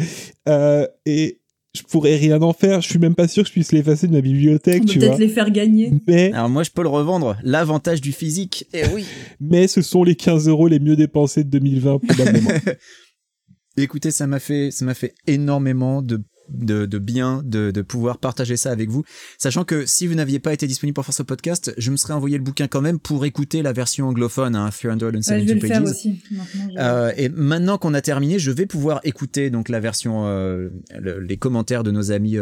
Euh, 0.48 0.86
et 1.04 1.40
je 1.74 1.82
pourrais 1.82 2.16
rien 2.16 2.40
en 2.42 2.52
faire. 2.52 2.80
Je 2.80 2.88
suis 2.88 2.98
même 2.98 3.14
pas 3.14 3.28
sûr 3.28 3.42
que 3.42 3.48
je 3.48 3.52
puisse 3.52 3.72
l'effacer 3.72 4.06
de 4.06 4.12
ma 4.12 4.20
bibliothèque, 4.20 4.82
on 4.82 4.86
peut 4.86 4.92
tu 4.92 4.98
peut-être 4.98 5.18
les 5.18 5.28
faire 5.28 5.50
gagner. 5.50 5.92
Mais, 6.06 6.32
Alors 6.32 6.48
moi, 6.48 6.62
je 6.62 6.70
peux 6.70 6.82
le 6.82 6.88
revendre. 6.88 7.36
L'avantage 7.42 8.00
du 8.00 8.12
physique. 8.12 8.66
Eh 8.72 8.86
oui. 8.94 9.04
mais 9.40 9.68
ce 9.68 9.82
sont 9.82 10.04
les 10.04 10.14
15 10.14 10.48
euros 10.48 10.68
les 10.68 10.80
mieux 10.80 10.96
dépensés 10.96 11.44
de 11.44 11.50
2020, 11.50 11.98
probablement. 11.98 12.50
Écoutez, 13.76 14.10
ça 14.10 14.26
m'a 14.26 14.40
fait, 14.40 14.70
ça 14.70 14.84
m'a 14.84 14.94
fait 14.94 15.14
énormément 15.26 16.02
de 16.02 16.20
de, 16.52 16.86
de 16.86 16.98
bien 16.98 17.42
de, 17.44 17.70
de 17.70 17.82
pouvoir 17.82 18.18
partager 18.18 18.56
ça 18.56 18.70
avec 18.70 18.90
vous, 18.90 19.04
sachant 19.38 19.64
que 19.64 19.86
si 19.86 20.06
vous 20.06 20.14
n'aviez 20.14 20.38
pas 20.38 20.52
été 20.52 20.66
disponible 20.66 20.94
pour 20.94 21.04
faire 21.04 21.14
ce 21.14 21.22
podcast, 21.22 21.72
je 21.78 21.90
me 21.90 21.96
serais 21.96 22.14
envoyé 22.14 22.36
le 22.38 22.44
bouquin 22.44 22.66
quand 22.68 22.80
même 22.80 22.98
pour 22.98 23.24
écouter 23.24 23.62
la 23.62 23.72
version 23.72 24.08
anglophone, 24.08 24.56
hein, 24.56 24.68
372 24.70 25.28
Ouais, 25.30 25.40
je 25.40 25.46
vais 25.46 25.54
le 25.54 25.60
faire 25.60 25.82
pages. 25.82 25.90
aussi. 25.92 26.20
Maintenant, 26.30 26.68
je- 26.74 26.78
Euh, 26.80 27.12
et 27.16 27.28
maintenant 27.28 27.78
qu'on 27.78 27.94
a 27.94 28.00
terminé, 28.00 28.38
je 28.38 28.50
vais 28.50 28.66
pouvoir 28.66 29.00
écouter 29.04 29.50
donc 29.50 29.68
la 29.68 29.80
version, 29.80 30.26
euh, 30.26 30.68
le- 30.98 31.20
les 31.20 31.36
commentaires 31.36 31.82
de 31.84 31.90
nos 31.90 32.12
amis, 32.12 32.36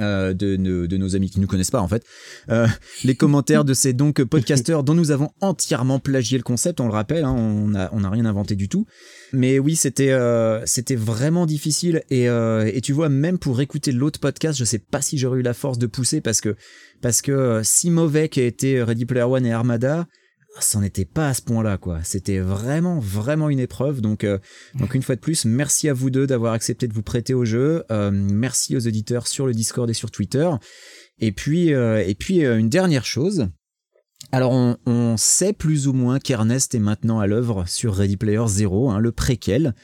euh, 0.00 0.34
de, 0.34 0.56
nos- 0.56 1.14
amis 1.16 1.30
qui 1.30 1.40
nous 1.40 1.46
connaissent 1.46 1.70
pas 1.70 1.80
en 1.80 1.88
fait, 1.88 2.04
euh, 2.50 2.66
les 3.04 3.14
commentaires 3.14 3.64
de 3.64 3.74
ces 3.74 3.92
donc 3.92 4.22
podcasteurs 4.24 4.82
dont 4.84 4.94
nous 4.94 5.10
avons 5.10 5.30
entièrement 5.40 5.98
plagié 5.98 6.38
le 6.38 6.44
concept. 6.44 6.80
On 6.80 6.86
le 6.86 6.92
rappelle, 6.92 7.24
hein, 7.24 7.34
on 7.36 7.74
a 7.74 7.88
on 7.92 8.04
a 8.04 8.10
rien 8.10 8.24
inventé 8.24 8.56
du 8.56 8.68
tout. 8.68 8.86
Mais 9.32 9.58
oui, 9.58 9.76
c'était 9.76 10.10
euh, 10.10 10.64
vraiment 10.96 11.46
difficile 11.46 12.02
et 12.10 12.24
et 12.24 12.80
tu 12.80 12.92
vois 12.92 13.08
même 13.08 13.38
pour 13.38 13.60
écouter 13.60 13.92
l'autre 13.92 14.20
podcast, 14.20 14.58
je 14.58 14.64
sais 14.64 14.78
pas 14.78 15.02
si 15.02 15.18
j'aurais 15.18 15.40
eu 15.40 15.42
la 15.42 15.54
force 15.54 15.78
de 15.78 15.86
pousser 15.86 16.20
parce 16.20 16.40
que 16.40 16.56
parce 17.00 17.22
que 17.22 17.60
si 17.62 17.90
mauvais 17.90 18.28
qu'a 18.28 18.42
été 18.42 18.82
Ready 18.82 19.04
Player 19.04 19.24
One 19.24 19.46
et 19.46 19.52
Armada, 19.52 20.06
c'en 20.60 20.82
était 20.82 21.04
pas 21.04 21.28
à 21.28 21.34
ce 21.34 21.42
point-là 21.42 21.78
quoi. 21.78 22.00
C'était 22.04 22.38
vraiment 22.38 22.98
vraiment 22.98 23.48
une 23.48 23.58
épreuve. 23.58 24.00
Donc 24.00 24.24
euh, 24.24 24.38
donc 24.74 24.94
une 24.94 25.02
fois 25.02 25.16
de 25.16 25.20
plus, 25.20 25.44
merci 25.44 25.88
à 25.88 25.92
vous 25.92 26.10
deux 26.10 26.26
d'avoir 26.26 26.52
accepté 26.52 26.86
de 26.88 26.94
vous 26.94 27.02
prêter 27.02 27.34
au 27.34 27.44
jeu. 27.44 27.84
Euh, 27.90 28.10
merci 28.12 28.76
aux 28.76 28.86
auditeurs 28.86 29.26
sur 29.26 29.46
le 29.46 29.52
Discord 29.54 29.88
et 29.90 29.94
sur 29.94 30.10
Twitter. 30.10 30.48
Et 31.18 31.32
puis 31.32 31.72
euh, 31.74 32.04
et 32.06 32.14
puis 32.14 32.44
euh, 32.44 32.58
une 32.58 32.68
dernière 32.68 33.04
chose. 33.04 33.48
Alors 34.34 34.50
on, 34.50 35.16
sait 35.16 35.52
plus 35.52 35.86
ou 35.86 35.92
moins 35.92 36.18
qu'Ernest 36.18 36.74
est 36.74 36.80
maintenant 36.80 37.20
à 37.20 37.28
l'œuvre 37.28 37.68
sur 37.68 37.94
Ready 37.94 38.16
Player 38.16 38.42
Zero, 38.48 38.90
hein, 38.90 38.98
le 38.98 39.12
préquel. 39.12 39.76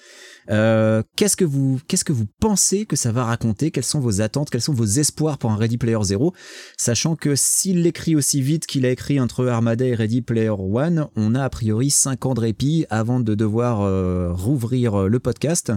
Euh, 0.51 1.05
qu'est-ce 1.15 1.37
que 1.37 1.45
vous 1.45 2.27
pensez 2.41 2.85
que 2.85 2.97
ça 2.97 3.13
va 3.13 3.27
raconter? 3.27 3.71
Quelles 3.71 3.85
sont 3.85 4.01
vos 4.01 4.21
attentes? 4.23 4.51
Quels 4.51 4.61
sont 4.61 4.75
vos 4.75 4.85
espoirs 4.85 5.39
pour 5.39 5.53
un 5.53 5.57
Ready 5.57 5.79
Player 5.79 6.03
Zero? 6.03 6.35
Sachant 6.77 7.15
que 7.15 7.37
s'il 7.37 7.83
l'écrit 7.83 8.17
aussi 8.17 8.43
vite 8.43 8.67
qu'il 8.67 8.85
a 8.87 8.91
écrit 8.91 9.21
entre 9.21 9.47
Armada 9.47 9.85
et 9.85 9.95
Ready 9.95 10.21
Player 10.21 10.51
One, 10.51 11.07
on 11.15 11.37
a 11.37 11.45
a 11.45 11.49
priori 11.49 11.91
5 11.91 12.27
ans 12.27 12.35
de 12.35 12.41
répit 12.41 12.87
avant 12.91 13.21
de 13.21 13.37
devoir 13.37 13.83
euh, 13.83 14.33
rouvrir 14.33 15.07
le 15.07 15.21
podcast. 15.21 15.71
Euh, 15.71 15.77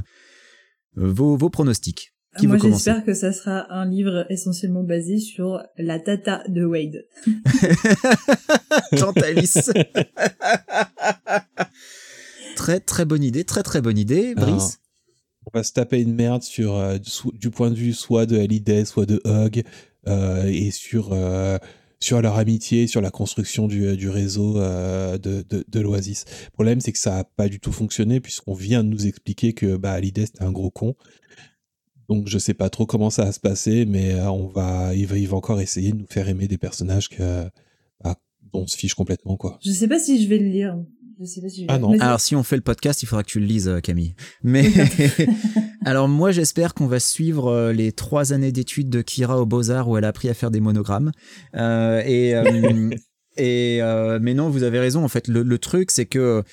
Vos, 1.11 1.37
vos 1.37 1.49
pronostics. 1.51 2.12
Qui 2.39 2.47
Moi, 2.47 2.57
j'espère 2.57 3.03
que 3.05 3.13
ça 3.13 3.31
sera 3.31 3.71
un 3.71 3.85
livre 3.85 4.25
essentiellement 4.29 4.83
basé 4.83 5.19
sur 5.19 5.61
la 5.77 5.99
tata 5.99 6.43
de 6.47 6.65
Wade. 6.65 7.05
Chantalis. 8.97 9.53
très 12.55 12.79
très 12.79 13.05
bonne 13.05 13.23
idée, 13.23 13.43
très 13.43 13.63
très 13.63 13.81
bonne 13.81 13.97
idée, 13.97 14.35
Brice. 14.35 14.79
On 15.45 15.57
va 15.57 15.63
se 15.63 15.73
taper 15.73 16.01
une 16.01 16.13
merde 16.15 16.41
sur, 16.41 16.75
euh, 16.75 16.97
so- 17.03 17.33
du 17.33 17.49
point 17.51 17.69
de 17.69 17.75
vue 17.75 17.93
soit 17.93 18.25
de 18.25 18.37
Hallyday, 18.37 18.85
soit 18.85 19.05
de 19.05 19.21
Hug, 19.25 19.63
euh, 20.07 20.45
et 20.45 20.71
sur, 20.71 21.09
euh, 21.11 21.57
sur 21.99 22.21
leur 22.21 22.37
amitié, 22.37 22.87
sur 22.87 23.01
la 23.01 23.11
construction 23.11 23.67
du, 23.67 23.97
du 23.97 24.09
réseau 24.09 24.57
euh, 24.57 25.17
de, 25.17 25.43
de, 25.49 25.65
de 25.67 25.79
l'Oasis. 25.81 26.25
Le 26.45 26.51
problème, 26.51 26.79
c'est 26.79 26.93
que 26.93 26.97
ça 26.99 27.11
n'a 27.15 27.23
pas 27.25 27.49
du 27.49 27.59
tout 27.59 27.73
fonctionné, 27.73 28.21
puisqu'on 28.21 28.53
vient 28.53 28.83
de 28.83 28.89
nous 28.89 29.05
expliquer 29.05 29.53
que 29.53 29.75
bah, 29.75 29.91
Hallyday, 29.91 30.25
c'était 30.27 30.43
un 30.43 30.51
gros 30.51 30.71
con. 30.71 30.95
Donc, 32.09 32.27
je 32.27 32.37
sais 32.37 32.53
pas 32.53 32.69
trop 32.69 32.85
comment 32.85 33.09
ça 33.09 33.25
va 33.25 33.31
se 33.31 33.39
passer, 33.39 33.85
mais 33.85 34.13
euh, 34.13 34.29
on 34.29 34.47
va, 34.47 34.93
il, 34.93 35.07
va, 35.07 35.17
il 35.17 35.27
va 35.27 35.37
encore 35.37 35.61
essayer 35.61 35.91
de 35.91 35.97
nous 35.97 36.07
faire 36.07 36.27
aimer 36.27 36.47
des 36.47 36.57
personnages 36.57 37.09
que, 37.09 37.45
bah, 38.03 38.17
dont 38.51 38.61
on 38.61 38.67
se 38.67 38.77
fiche 38.77 38.93
complètement, 38.93 39.37
quoi. 39.37 39.59
Je 39.63 39.71
sais 39.71 39.87
pas 39.87 39.99
si 39.99 40.21
je 40.21 40.27
vais 40.27 40.37
le 40.37 40.47
lire. 40.47 40.77
Je 41.19 41.25
sais 41.25 41.41
pas 41.41 41.49
si 41.49 41.61
je 41.61 41.67
vais 41.67 41.71
Ah 41.71 41.79
non. 41.79 41.97
Alors 41.99 42.19
si 42.19 42.35
on 42.35 42.43
fait 42.43 42.55
le 42.55 42.61
podcast, 42.61 43.03
il 43.03 43.05
faudra 43.05 43.23
que 43.23 43.29
tu 43.29 43.39
le 43.39 43.45
lises, 43.45 43.67
euh, 43.67 43.79
Camille. 43.79 44.15
Mais 44.43 44.69
alors 45.85 46.07
moi, 46.07 46.31
j'espère 46.31 46.73
qu'on 46.73 46.87
va 46.87 46.99
suivre 46.99 47.47
euh, 47.47 47.73
les 47.73 47.91
trois 47.91 48.33
années 48.33 48.51
d'études 48.51 48.89
de 48.89 49.01
Kira 49.01 49.39
au 49.39 49.45
Beaux 49.45 49.69
Arts 49.69 49.89
où 49.89 49.97
elle 49.97 50.05
a 50.05 50.09
appris 50.09 50.29
à 50.29 50.33
faire 50.33 50.51
des 50.51 50.59
monogrammes. 50.59 51.11
Euh, 51.55 52.01
et 52.05 52.35
euh, 52.35 52.89
et 53.37 53.81
euh, 53.81 54.19
mais 54.21 54.33
non, 54.33 54.49
vous 54.49 54.63
avez 54.63 54.79
raison. 54.79 55.03
En 55.03 55.07
fait, 55.07 55.27
le, 55.27 55.43
le 55.43 55.57
truc, 55.57 55.91
c'est 55.91 56.05
que 56.05 56.43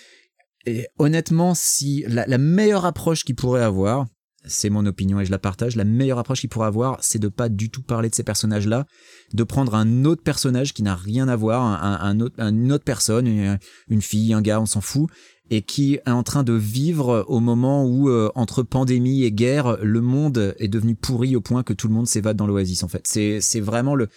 et 0.66 0.86
honnêtement, 0.98 1.54
si 1.54 2.04
la, 2.06 2.26
la 2.26 2.38
meilleure 2.38 2.84
approche 2.84 3.24
qu'il 3.24 3.34
pourrait 3.34 3.62
avoir, 3.62 4.06
c'est 4.46 4.70
mon 4.70 4.86
opinion 4.86 5.20
et 5.20 5.24
je 5.24 5.30
la 5.30 5.38
partage, 5.38 5.76
la 5.76 5.84
meilleure 5.84 6.18
approche 6.18 6.40
qu'il 6.40 6.48
pourrait 6.48 6.66
avoir, 6.66 6.98
c'est 7.02 7.18
de 7.18 7.28
pas 7.28 7.48
du 7.48 7.70
tout 7.70 7.82
parler 7.82 8.08
de 8.08 8.14
ces 8.14 8.22
personnages-là, 8.22 8.86
de 9.34 9.44
prendre 9.44 9.74
un 9.74 10.04
autre 10.04 10.22
personnage 10.22 10.72
qui 10.72 10.82
n'a 10.82 10.94
rien 10.94 11.28
à 11.28 11.36
voir, 11.36 11.62
un, 11.62 12.20
autre, 12.20 12.40
une 12.40 12.72
autre 12.72 12.84
personne, 12.84 13.26
une, 13.26 14.02
fille, 14.02 14.32
un 14.32 14.40
gars, 14.40 14.60
on 14.60 14.66
s'en 14.66 14.80
fout, 14.80 15.10
et 15.50 15.62
qui 15.62 15.94
est 15.94 16.08
en 16.08 16.22
train 16.22 16.42
de 16.42 16.52
vivre 16.52 17.24
au 17.28 17.40
moment 17.40 17.84
où, 17.84 18.08
euh, 18.08 18.30
entre 18.34 18.62
pandémie 18.62 19.24
et 19.24 19.32
guerre, 19.32 19.78
le 19.82 20.00
monde 20.00 20.54
est 20.58 20.68
devenu 20.68 20.94
pourri 20.94 21.34
au 21.36 21.40
point 21.40 21.62
que 21.62 21.72
tout 21.72 21.88
le 21.88 21.94
monde 21.94 22.06
s'évade 22.06 22.36
dans 22.36 22.46
l'oasis, 22.46 22.82
en 22.82 22.88
fait. 22.88 23.02
C'est, 23.04 23.60
vraiment 23.60 23.94
le, 23.94 24.08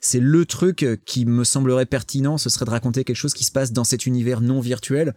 c'est 0.00 0.20
le 0.20 0.46
truc 0.46 0.86
qui 1.04 1.26
me 1.26 1.44
semblerait 1.44 1.86
pertinent, 1.86 2.38
ce 2.38 2.48
serait 2.48 2.64
de 2.64 2.70
raconter 2.70 3.04
quelque 3.04 3.16
chose 3.16 3.34
qui 3.34 3.44
se 3.44 3.52
passe 3.52 3.72
dans 3.72 3.84
cet 3.84 4.06
univers 4.06 4.40
non 4.40 4.60
virtuel, 4.60 5.14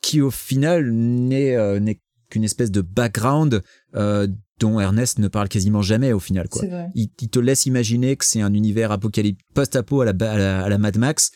qui 0.00 0.20
au 0.20 0.30
final 0.30 0.90
n'est, 0.90 1.56
euh, 1.56 1.78
n'est 1.78 2.00
qu'une 2.32 2.44
espèce 2.44 2.70
de 2.70 2.80
background 2.80 3.62
euh, 3.94 4.26
dont 4.58 4.80
Ernest 4.80 5.18
ne 5.18 5.28
parle 5.28 5.48
quasiment 5.48 5.82
jamais 5.82 6.12
au 6.12 6.18
final, 6.20 6.48
quoi. 6.48 6.62
Il, 6.94 7.10
il 7.20 7.28
te 7.28 7.38
laisse 7.38 7.66
imaginer 7.66 8.16
que 8.16 8.24
c'est 8.24 8.40
un 8.40 8.54
univers 8.54 8.90
apocalyptique 8.90 9.46
post-apo 9.54 10.00
à 10.00 10.06
la, 10.06 10.12
à, 10.12 10.38
la, 10.38 10.64
à 10.64 10.68
la 10.68 10.78
Mad 10.78 10.96
Max, 10.96 11.30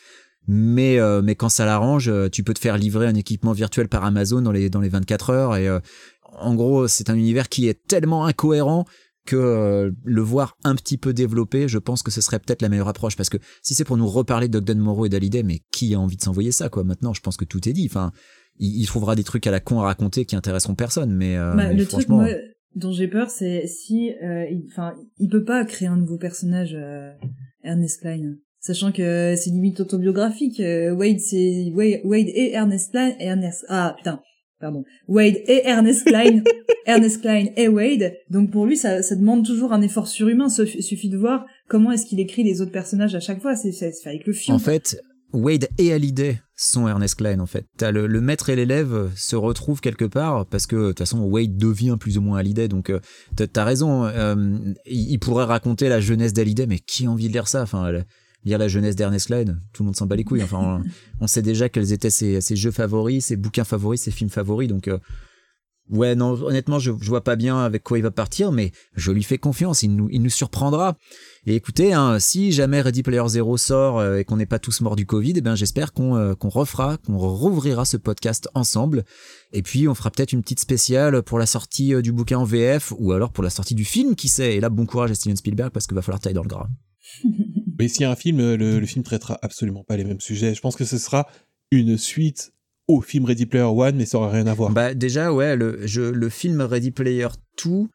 mais 0.47 0.99
euh, 0.99 1.21
mais 1.21 1.35
quand 1.35 1.49
ça 1.49 1.65
l'arrange, 1.65 2.09
euh, 2.09 2.29
tu 2.29 2.43
peux 2.43 2.53
te 2.53 2.59
faire 2.59 2.77
livrer 2.77 3.05
un 3.05 3.13
équipement 3.13 3.51
virtuel 3.51 3.89
par 3.89 4.05
Amazon 4.05 4.41
dans 4.41 4.51
les 4.51 4.69
dans 4.69 4.81
les 4.81 4.89
24 4.89 5.29
heures 5.29 5.55
et 5.55 5.67
euh, 5.67 5.79
en 6.39 6.55
gros, 6.55 6.87
c'est 6.87 7.09
un 7.09 7.15
univers 7.15 7.47
qui 7.47 7.67
est 7.67 7.85
tellement 7.87 8.25
incohérent 8.25 8.85
que 9.25 9.93
le 10.03 10.21
voir 10.21 10.57
un 10.63 10.75
petit 10.75 10.97
peu 10.97 11.13
développé, 11.13 11.67
je 11.67 11.77
pense 11.77 12.01
que 12.01 12.11
ce 12.11 12.21
serait 12.21 12.39
peut-être 12.39 12.61
la 12.61 12.69
meilleure 12.69 12.87
approche 12.87 13.17
parce 13.17 13.29
que 13.29 13.37
si 13.61 13.75
c'est 13.75 13.83
pour 13.83 13.97
nous 13.97 14.07
reparler 14.07 14.47
d'Ogden 14.47 14.79
Moreau 14.79 15.05
et 15.05 15.09
d'Hallyday, 15.09 15.43
mais 15.43 15.61
qui 15.71 15.93
a 15.93 15.99
envie 15.99 16.15
de 16.15 16.21
s'envoyer 16.21 16.53
ça 16.53 16.69
quoi 16.69 16.83
Maintenant, 16.83 17.13
je 17.13 17.21
pense 17.21 17.35
que 17.37 17.43
tout 17.43 17.67
est 17.67 17.73
dit. 17.73 17.87
Enfin, 17.89 18.13
il, 18.59 18.81
il 18.81 18.85
trouvera 18.87 19.15
des 19.15 19.23
trucs 19.23 19.47
à 19.47 19.51
la 19.51 19.59
con 19.59 19.79
à 19.79 19.83
raconter 19.83 20.25
qui 20.25 20.35
intéresseront 20.35 20.75
personne, 20.75 21.13
mais, 21.13 21.37
euh, 21.37 21.53
Bah, 21.55 21.67
mais 21.69 21.73
le 21.75 21.85
truc, 21.85 22.07
moi, 22.09 22.27
dont 22.75 22.91
j'ai 22.91 23.07
peur, 23.07 23.29
c'est 23.29 23.65
si, 23.67 24.11
euh, 24.23 24.45
il- 24.49 24.65
enfin, 24.71 24.93
il, 25.19 25.29
peut 25.29 25.43
pas 25.43 25.65
créer 25.65 25.87
un 25.87 25.97
nouveau 25.97 26.17
personnage, 26.17 26.75
euh, 26.79 27.11
Ernest 27.63 28.01
Klein. 28.01 28.35
Sachant 28.59 28.91
que 28.91 29.35
c'est 29.37 29.49
limite 29.51 29.79
autobiographique. 29.79 30.59
euh, 30.59 30.91
Wade, 30.91 31.19
c'est 31.19 31.71
Wade, 31.73 32.01
Wade 32.03 32.27
et 32.27 32.51
Ernest 32.53 32.91
Klein. 32.91 33.13
Ernest, 33.19 33.65
ah 33.69 33.93
putain, 33.97 34.19
pardon. 34.59 34.83
Wade 35.07 35.35
et 35.47 35.61
Ernest 35.65 36.05
Klein. 36.05 36.43
Ernest 36.85 37.21
Klein 37.21 37.45
et 37.55 37.67
Wade. 37.67 38.13
Donc 38.29 38.51
pour 38.51 38.65
lui, 38.65 38.75
ça, 38.75 39.01
ça 39.03 39.15
demande 39.15 39.45
toujours 39.45 39.73
un 39.73 39.81
effort 39.81 40.07
surhumain. 40.07 40.47
Il 40.75 40.83
suffit 40.83 41.09
de 41.09 41.17
voir 41.17 41.45
comment 41.67 41.91
est-ce 41.91 42.05
qu'il 42.05 42.19
écrit 42.19 42.43
les 42.43 42.61
autres 42.61 42.71
personnages 42.71 43.15
à 43.15 43.19
chaque 43.19 43.41
fois. 43.41 43.55
C'est 43.55 43.71
fait 43.71 43.93
avec 44.05 44.25
le 44.25 44.33
film. 44.33 44.55
En 44.55 44.59
fait, 44.59 44.99
Wade 45.33 45.67
et 45.77 45.91
Hallyday 45.93 46.41
sont 46.55 46.87
Ernest 46.87 47.15
Klein 47.15 47.39
en 47.39 47.45
fait. 47.45 47.65
Le, 47.81 48.07
le 48.07 48.21
maître 48.21 48.49
et 48.49 48.55
l'élève 48.55 49.11
se 49.15 49.35
retrouvent 49.35 49.81
quelque 49.81 50.05
part 50.05 50.45
parce 50.45 50.65
que 50.67 50.75
de 50.75 50.87
toute 50.89 50.99
façon 50.99 51.19
Wade 51.21 51.57
devient 51.57 51.97
plus 51.99 52.17
ou 52.17 52.21
moins 52.21 52.39
Hallyday 52.39 52.67
donc 52.67 52.89
euh, 52.89 52.99
t'as- 53.35 53.63
raison. 53.63 54.05
euh, 54.05 54.57
il, 54.85 55.19
pourrait 55.19 55.45
raconter 55.45 55.89
la 55.89 55.99
jeunesse 55.99 56.33
d'Hallyday 56.33 56.65
mais 56.65 56.79
qui 56.79 57.05
a 57.05 57.11
envie 57.11 57.27
de 57.27 57.33
lire 57.33 57.47
ça? 57.47 57.61
Enfin 57.61 57.91
lire 58.45 58.57
la 58.57 58.67
jeunesse 58.69 58.95
d'Ernest 58.95 59.27
Klein, 59.27 59.57
tout 59.73 59.83
le 59.83 59.87
monde 59.87 59.95
s'en 59.97 60.05
bat 60.05 60.15
les 60.15 60.23
couilles. 60.23 60.43
Enfin 60.43 60.81
on, 60.81 60.89
on 61.21 61.27
sait 61.27 61.41
déjà 61.41 61.67
quels 61.69 61.91
étaient 61.91 62.09
ses, 62.09 62.39
ses 62.41 62.55
jeux 62.55 62.71
favoris, 62.71 63.25
ses 63.25 63.35
bouquins 63.35 63.65
favoris, 63.65 64.01
ses 64.01 64.11
films 64.11 64.29
favoris 64.29 64.69
donc 64.69 64.87
euh, 64.87 64.97
ouais, 65.89 66.15
non, 66.15 66.31
honnêtement, 66.41 66.79
je, 66.79 66.91
je 66.99 67.07
vois 67.09 67.23
pas 67.23 67.35
bien 67.35 67.59
avec 67.59 67.83
quoi 67.83 67.97
il 67.97 68.01
va 68.01 68.11
partir, 68.11 68.51
mais 68.51 68.71
je 68.95 69.11
lui 69.11 69.23
fais 69.23 69.37
confiance. 69.37 69.83
Il 69.83 69.95
nous, 69.95 70.09
il 70.11 70.21
nous 70.21 70.29
surprendra. 70.29 70.97
Et 71.49 71.55
écoutez, 71.55 71.93
hein, 71.93 72.19
si 72.19 72.51
jamais 72.51 72.81
Ready 72.81 73.03
Player 73.03 73.23
Zero 73.25 73.55
sort 73.55 73.99
euh, 73.99 74.17
et 74.17 74.25
qu'on 74.25 74.35
n'est 74.35 74.45
pas 74.45 74.59
tous 74.59 74.81
morts 74.81 74.97
du 74.97 75.05
Covid, 75.05 75.31
eh 75.37 75.39
ben 75.39 75.55
j'espère 75.55 75.93
qu'on 75.93 76.17
euh, 76.17 76.35
qu'on 76.35 76.49
refera, 76.49 76.97
qu'on 76.97 77.17
rouvrira 77.17 77.85
ce 77.85 77.95
podcast 77.95 78.49
ensemble. 78.53 79.05
Et 79.53 79.61
puis 79.61 79.87
on 79.87 79.95
fera 79.95 80.11
peut-être 80.11 80.33
une 80.33 80.41
petite 80.41 80.59
spéciale 80.59 81.23
pour 81.23 81.39
la 81.39 81.45
sortie 81.45 81.93
euh, 81.93 82.01
du 82.01 82.11
bouquin 82.11 82.39
en 82.39 82.43
VF 82.43 82.91
ou 82.99 83.13
alors 83.13 83.31
pour 83.31 83.45
la 83.45 83.49
sortie 83.49 83.75
du 83.75 83.85
film, 83.85 84.15
qui 84.15 84.27
sait. 84.27 84.55
Et 84.55 84.59
là, 84.59 84.67
bon 84.67 84.85
courage 84.85 85.09
à 85.09 85.15
Steven 85.15 85.37
Spielberg 85.37 85.71
parce 85.71 85.87
qu'il 85.87 85.95
va 85.95 86.01
falloir 86.01 86.19
tailler 86.19 86.33
dans 86.33 86.43
le 86.43 86.49
gras. 86.49 86.67
Mais 87.79 87.87
s'il 87.87 88.01
y 88.01 88.03
a 88.03 88.11
un 88.11 88.17
film, 88.17 88.39
le, 88.39 88.57
le 88.57 88.85
film 88.85 89.05
traitera 89.05 89.39
absolument 89.41 89.85
pas 89.85 89.95
les 89.95 90.03
mêmes 90.03 90.19
sujets. 90.19 90.53
Je 90.53 90.59
pense 90.59 90.75
que 90.75 90.83
ce 90.83 90.97
sera 90.97 91.27
une 91.71 91.97
suite 91.97 92.51
au 92.89 92.99
film 92.99 93.23
Ready 93.23 93.45
Player 93.45 93.63
One, 93.63 93.95
mais 93.95 94.05
ça 94.05 94.17
aura 94.17 94.31
rien 94.31 94.47
à 94.47 94.53
voir. 94.53 94.71
Bah 94.71 94.93
déjà, 94.93 95.31
ouais, 95.31 95.55
le, 95.55 95.87
je, 95.87 96.01
le 96.01 96.29
film 96.29 96.59
Ready 96.59 96.91
Player 96.91 97.27
2 97.63 97.87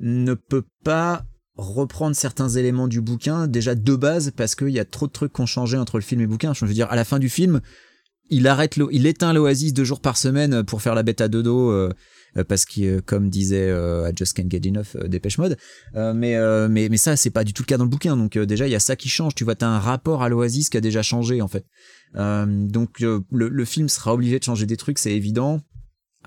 ne 0.00 0.34
peut 0.34 0.64
pas 0.84 1.24
reprendre 1.58 2.16
certains 2.16 2.48
éléments 2.48 2.88
du 2.88 3.00
bouquin 3.00 3.48
déjà 3.48 3.74
de 3.74 3.96
base 3.96 4.30
parce 4.30 4.54
qu'il 4.54 4.70
y 4.70 4.78
a 4.78 4.84
trop 4.84 5.08
de 5.08 5.12
trucs 5.12 5.32
qui 5.32 5.40
ont 5.40 5.46
changé 5.46 5.76
entre 5.76 5.98
le 5.98 6.02
film 6.02 6.20
et 6.20 6.24
le 6.24 6.30
bouquin. 6.30 6.54
Je 6.54 6.64
veux 6.64 6.72
dire, 6.72 6.86
à 6.90 6.96
la 6.96 7.04
fin 7.04 7.18
du 7.18 7.28
film, 7.28 7.60
il 8.30 8.46
arrête, 8.46 8.78
il 8.92 9.06
éteint 9.06 9.32
l'Oasis 9.32 9.72
deux 9.72 9.84
jours 9.84 10.00
par 10.00 10.16
semaine 10.16 10.62
pour 10.62 10.82
faire 10.82 10.94
la 10.94 11.02
bête 11.02 11.20
à 11.20 11.28
dodo 11.28 11.70
euh, 11.72 11.92
parce 12.46 12.64
que, 12.64 12.98
euh, 12.98 13.00
comme 13.04 13.28
disait 13.30 13.68
euh, 13.68 14.08
I 14.08 14.12
Just 14.16 14.34
Can't 14.34 14.50
Get 14.50 14.68
Enough 14.68 14.96
euh, 14.96 15.08
Dépêche 15.08 15.38
Mode. 15.38 15.56
Euh, 15.96 16.14
mais, 16.14 16.36
euh, 16.36 16.68
mais, 16.70 16.88
mais 16.88 16.98
ça, 16.98 17.16
c'est 17.16 17.30
pas 17.30 17.42
du 17.42 17.52
tout 17.52 17.62
le 17.62 17.66
cas 17.66 17.76
dans 17.76 17.84
le 17.84 17.90
bouquin. 17.90 18.16
Donc 18.16 18.36
euh, 18.36 18.46
déjà, 18.46 18.68
il 18.68 18.70
y 18.70 18.76
a 18.76 18.80
ça 18.80 18.96
qui 18.96 19.08
change. 19.08 19.34
Tu 19.34 19.44
vois, 19.44 19.54
t'as 19.54 19.66
un 19.66 19.80
rapport 19.80 20.22
à 20.22 20.28
l'Oasis 20.28 20.68
qui 20.68 20.76
a 20.76 20.80
déjà 20.80 21.02
changé 21.02 21.42
en 21.42 21.48
fait. 21.48 21.64
Euh, 22.16 22.46
donc 22.46 23.00
le, 23.00 23.24
le 23.30 23.64
film 23.64 23.88
sera 23.88 24.14
obligé 24.14 24.38
de 24.38 24.44
changer 24.44 24.66
des 24.66 24.76
trucs, 24.76 24.98
c'est 24.98 25.12
évident. 25.12 25.60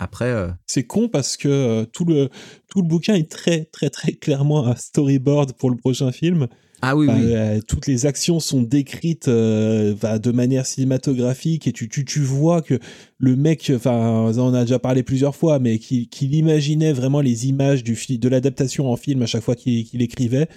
Après, 0.02 0.24
euh, 0.26 0.48
C'est 0.66 0.82
con 0.82 1.08
parce 1.08 1.36
que 1.36 1.48
euh, 1.48 1.84
tout 1.84 2.04
le 2.04 2.28
tout 2.68 2.82
le 2.82 2.88
bouquin 2.88 3.14
est 3.14 3.30
très 3.30 3.66
très 3.66 3.88
très 3.88 4.12
clairement 4.12 4.66
un 4.66 4.74
storyboard 4.74 5.52
pour 5.52 5.70
le 5.70 5.76
prochain 5.76 6.10
film. 6.10 6.48
ah 6.84 6.96
oui, 6.96 7.06
euh, 7.08 7.60
toutes 7.68 7.86
les 7.86 8.06
actions 8.06 8.40
sont 8.40 8.62
décrites 8.62 9.28
de 9.28 10.32
manière 10.32 10.66
cinématographique 10.66 11.68
et 11.68 11.72
tu, 11.72 11.88
tu, 11.88 12.04
tu 12.04 12.18
vois 12.18 12.60
que 12.60 12.80
le 13.18 13.36
mec, 13.36 13.70
enfin, 13.72 14.32
on 14.36 14.38
en 14.38 14.54
a 14.54 14.62
déjà 14.62 14.80
parlé 14.80 15.04
plusieurs 15.04 15.36
fois, 15.36 15.60
mais 15.60 15.78
qu'il 15.78 16.34
imaginait 16.34 16.92
vraiment 16.92 17.20
les 17.20 17.46
images 17.46 17.84
du 17.84 17.96
de 18.18 18.28
l'adaptation 18.28 18.90
en 18.90 18.96
film 18.96 19.22
à 19.22 19.26
chaque 19.26 19.44
fois 19.44 19.54
qu'il 19.54 20.02
écrivait. 20.02 20.48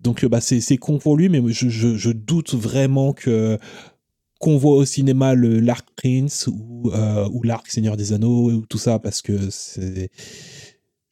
Donc, 0.00 0.24
bah, 0.24 0.40
c'est 0.40 0.60
c'est 0.60 0.78
con 0.78 0.98
pour 0.98 1.16
lui, 1.16 1.28
mais 1.28 1.40
je, 1.52 1.68
je, 1.68 1.94
je 1.94 2.10
doute 2.10 2.54
vraiment 2.54 3.12
que 3.12 3.58
qu'on 4.40 4.56
voit 4.56 4.72
au 4.76 4.84
cinéma 4.84 5.34
le 5.34 5.60
l'arc 5.60 5.86
Prince 5.96 6.48
ou, 6.48 6.90
euh, 6.92 7.28
ou 7.30 7.42
l'arc 7.44 7.68
Seigneur 7.68 7.96
des 7.96 8.12
Anneaux 8.12 8.50
ou 8.50 8.66
tout 8.66 8.78
ça 8.78 8.98
parce 8.98 9.22
que 9.22 9.32
c'est 9.50 10.10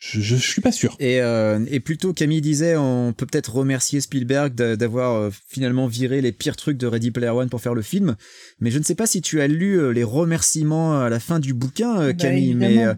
je, 0.01 0.21
je, 0.21 0.37
je 0.37 0.49
suis 0.49 0.61
pas 0.61 0.71
sûr. 0.71 0.95
Et, 1.01 1.21
euh, 1.21 1.59
et 1.71 1.81
plutôt, 1.81 2.13
Camille 2.13 2.41
disait, 2.41 2.77
on 2.77 3.13
peut 3.13 3.27
peut-être 3.27 3.53
remercier 3.57 4.01
Spielberg 4.01 4.55
d'a- 4.55 4.77
d'avoir 4.77 5.17
euh, 5.17 5.31
finalement 5.49 5.89
viré 5.89 6.21
les 6.21 6.31
pires 6.31 6.55
trucs 6.55 6.79
de 6.79 6.87
Ready 6.87 7.11
Player 7.11 7.31
One 7.31 7.49
pour 7.49 7.61
faire 7.61 7.75
le 7.75 7.83
film. 7.83 8.15
Mais 8.61 8.71
je 8.71 8.79
ne 8.79 8.85
sais 8.85 8.95
pas 8.95 9.09
si 9.09 9.21
tu 9.23 9.41
as 9.41 9.49
lu 9.49 9.75
euh, 9.81 9.91
les 9.91 10.05
remerciements 10.05 11.01
à 11.01 11.09
la 11.11 11.19
fin 11.19 11.41
du 11.41 11.53
bouquin, 11.53 12.01
euh, 12.01 12.07
Bah, 12.13 12.15
Camille. 12.15 12.55
mais 12.55 12.87
euh, 12.87 12.95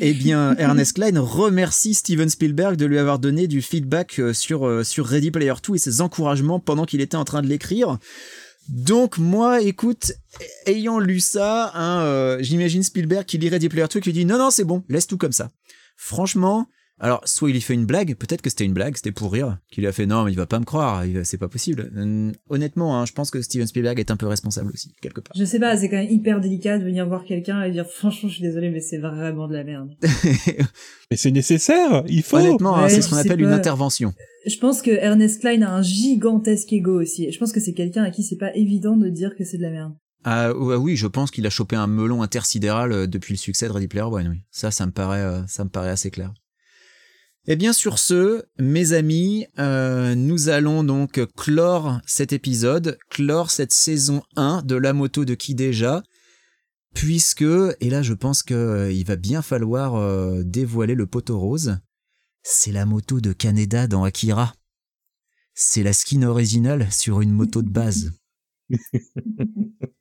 eh 0.00 0.14
bien, 0.14 0.54
Ernest 0.58 0.92
Klein 0.94 1.18
remercie 1.20 1.94
Steven 1.94 2.28
Spielberg 2.28 2.76
de 2.76 2.86
lui 2.86 2.98
avoir 3.00 3.18
donné 3.18 3.48
du 3.48 3.60
feedback 3.60 4.20
euh, 4.20 4.32
sur 4.32 4.68
euh, 4.68 4.84
sur 4.84 5.04
Ready 5.04 5.32
Player 5.32 5.54
2 5.68 5.74
et 5.74 5.78
ses 5.78 6.00
encouragements 6.00 6.60
pendant 6.60 6.84
qu'il 6.84 7.00
était 7.00 7.16
en 7.16 7.24
train 7.24 7.42
de 7.42 7.48
l'écrire. 7.48 7.98
Donc 8.68 9.18
moi, 9.18 9.60
écoute, 9.62 10.12
ayant 10.66 10.98
lu 10.98 11.20
ça, 11.20 11.70
hein, 11.74 12.00
euh, 12.02 12.38
j'imagine 12.40 12.82
Spielberg 12.82 13.24
qui 13.24 13.38
lit 13.38 13.48
Ready 13.48 13.68
Player 13.68 13.86
2 13.90 14.00
qui 14.00 14.08
lui 14.08 14.12
dit 14.12 14.24
non 14.24 14.38
non 14.38 14.50
c'est 14.50 14.64
bon, 14.64 14.82
laisse 14.88 15.06
tout 15.06 15.18
comme 15.18 15.32
ça. 15.32 15.50
Franchement, 15.96 16.66
alors 16.98 17.20
soit 17.26 17.50
il 17.50 17.52
lui 17.52 17.60
fait 17.60 17.74
une 17.74 17.84
blague, 17.84 18.14
peut-être 18.14 18.42
que 18.42 18.48
c'était 18.48 18.64
une 18.64 18.72
blague, 18.72 18.96
c'était 18.96 19.12
pour 19.12 19.32
rire, 19.32 19.58
qu'il 19.70 19.82
lui 19.82 19.88
a 19.88 19.92
fait 19.92 20.06
non 20.06 20.24
mais 20.24 20.32
il 20.32 20.36
va 20.36 20.46
pas 20.46 20.58
me 20.58 20.64
croire, 20.64 21.04
c'est 21.24 21.38
pas 21.38 21.48
possible. 21.48 21.90
Hum, 21.96 22.32
honnêtement, 22.48 22.98
hein, 22.98 23.04
je 23.06 23.12
pense 23.12 23.30
que 23.30 23.42
Steven 23.42 23.66
Spielberg 23.66 23.98
est 24.00 24.10
un 24.10 24.16
peu 24.16 24.26
responsable 24.26 24.70
aussi 24.72 24.94
quelque 25.02 25.20
part. 25.20 25.32
Je 25.36 25.44
sais 25.44 25.58
pas, 25.58 25.76
c'est 25.76 25.88
quand 25.88 25.96
même 25.96 26.10
hyper 26.10 26.40
délicat 26.40 26.78
de 26.78 26.84
venir 26.84 27.06
voir 27.06 27.24
quelqu'un 27.24 27.62
et 27.62 27.70
dire 27.70 27.86
franchement 27.86 28.28
je 28.28 28.34
suis 28.34 28.42
désolé 28.42 28.70
mais 28.70 28.80
c'est 28.80 28.98
vraiment 28.98 29.48
de 29.48 29.54
la 29.54 29.64
merde. 29.64 29.90
Mais 31.10 31.16
c'est 31.16 31.30
nécessaire, 31.30 32.02
il 32.08 32.24
faut. 32.24 32.36
Honnêtement, 32.36 32.76
hein, 32.76 32.88
c'est 32.88 33.00
ce 33.00 33.08
qu'on 33.08 33.16
appelle 33.16 33.40
une 33.40 33.52
intervention. 33.52 34.12
Je 34.44 34.58
pense 34.58 34.82
que 34.82 34.90
Ernest 34.90 35.40
Klein 35.40 35.62
a 35.62 35.70
un 35.70 35.82
gigantesque 35.82 36.72
ego 36.72 37.00
aussi. 37.00 37.30
Je 37.30 37.38
pense 37.38 37.52
que 37.52 37.60
c'est 37.60 37.74
quelqu'un 37.74 38.02
à 38.02 38.10
qui 38.10 38.24
c'est 38.24 38.36
pas 38.36 38.54
évident 38.56 38.96
de 38.96 39.08
dire 39.08 39.36
que 39.36 39.44
c'est 39.44 39.56
de 39.56 39.62
la 39.62 39.70
merde. 39.70 39.92
Ah 40.24 40.52
ouais, 40.52 40.74
oui, 40.74 40.96
je 40.96 41.06
pense 41.06 41.30
qu'il 41.30 41.46
a 41.46 41.50
chopé 41.50 41.76
un 41.76 41.86
melon 41.86 42.22
intersidéral 42.22 42.90
euh, 42.90 43.06
depuis 43.06 43.34
le 43.34 43.38
succès 43.38 43.68
de 43.68 43.72
Ready 43.72 43.86
Player 43.86 44.06
One. 44.06 44.28
Oui. 44.28 44.38
Ça, 44.50 44.72
ça 44.72 44.84
me 44.84 44.90
paraît, 44.90 45.20
euh, 45.20 45.46
ça 45.46 45.62
me 45.62 45.68
paraît 45.68 45.90
assez 45.90 46.10
clair. 46.10 46.32
Eh 47.48 47.54
bien, 47.54 47.72
sur 47.72 48.00
ce, 48.00 48.44
mes 48.58 48.92
amis, 48.92 49.46
euh, 49.60 50.16
nous 50.16 50.48
allons 50.48 50.82
donc 50.82 51.20
clore 51.36 52.00
cet 52.04 52.32
épisode, 52.32 52.98
clore 53.08 53.52
cette 53.52 53.72
saison 53.72 54.24
1 54.34 54.62
de 54.62 54.74
La 54.74 54.92
Moto 54.92 55.24
de 55.24 55.36
qui 55.36 55.54
déjà, 55.54 56.02
puisque, 56.92 57.42
et 57.42 57.88
là 57.88 58.02
je 58.02 58.14
pense 58.14 58.42
que 58.42 58.54
euh, 58.54 59.02
va 59.06 59.14
bien 59.14 59.42
falloir 59.42 59.94
euh, 59.94 60.42
dévoiler 60.42 60.96
le 60.96 61.06
poteau 61.06 61.38
rose, 61.38 61.78
c'est 62.42 62.72
la 62.72 62.84
moto 62.84 63.20
de 63.20 63.32
Kaneda 63.32 63.86
dans 63.86 64.02
Akira. 64.02 64.52
C'est 65.54 65.84
la 65.84 65.92
skin 65.92 66.24
originale 66.24 66.90
sur 66.90 67.20
une 67.20 67.32
moto 67.32 67.62
de 67.62 67.70
base. 67.70 68.10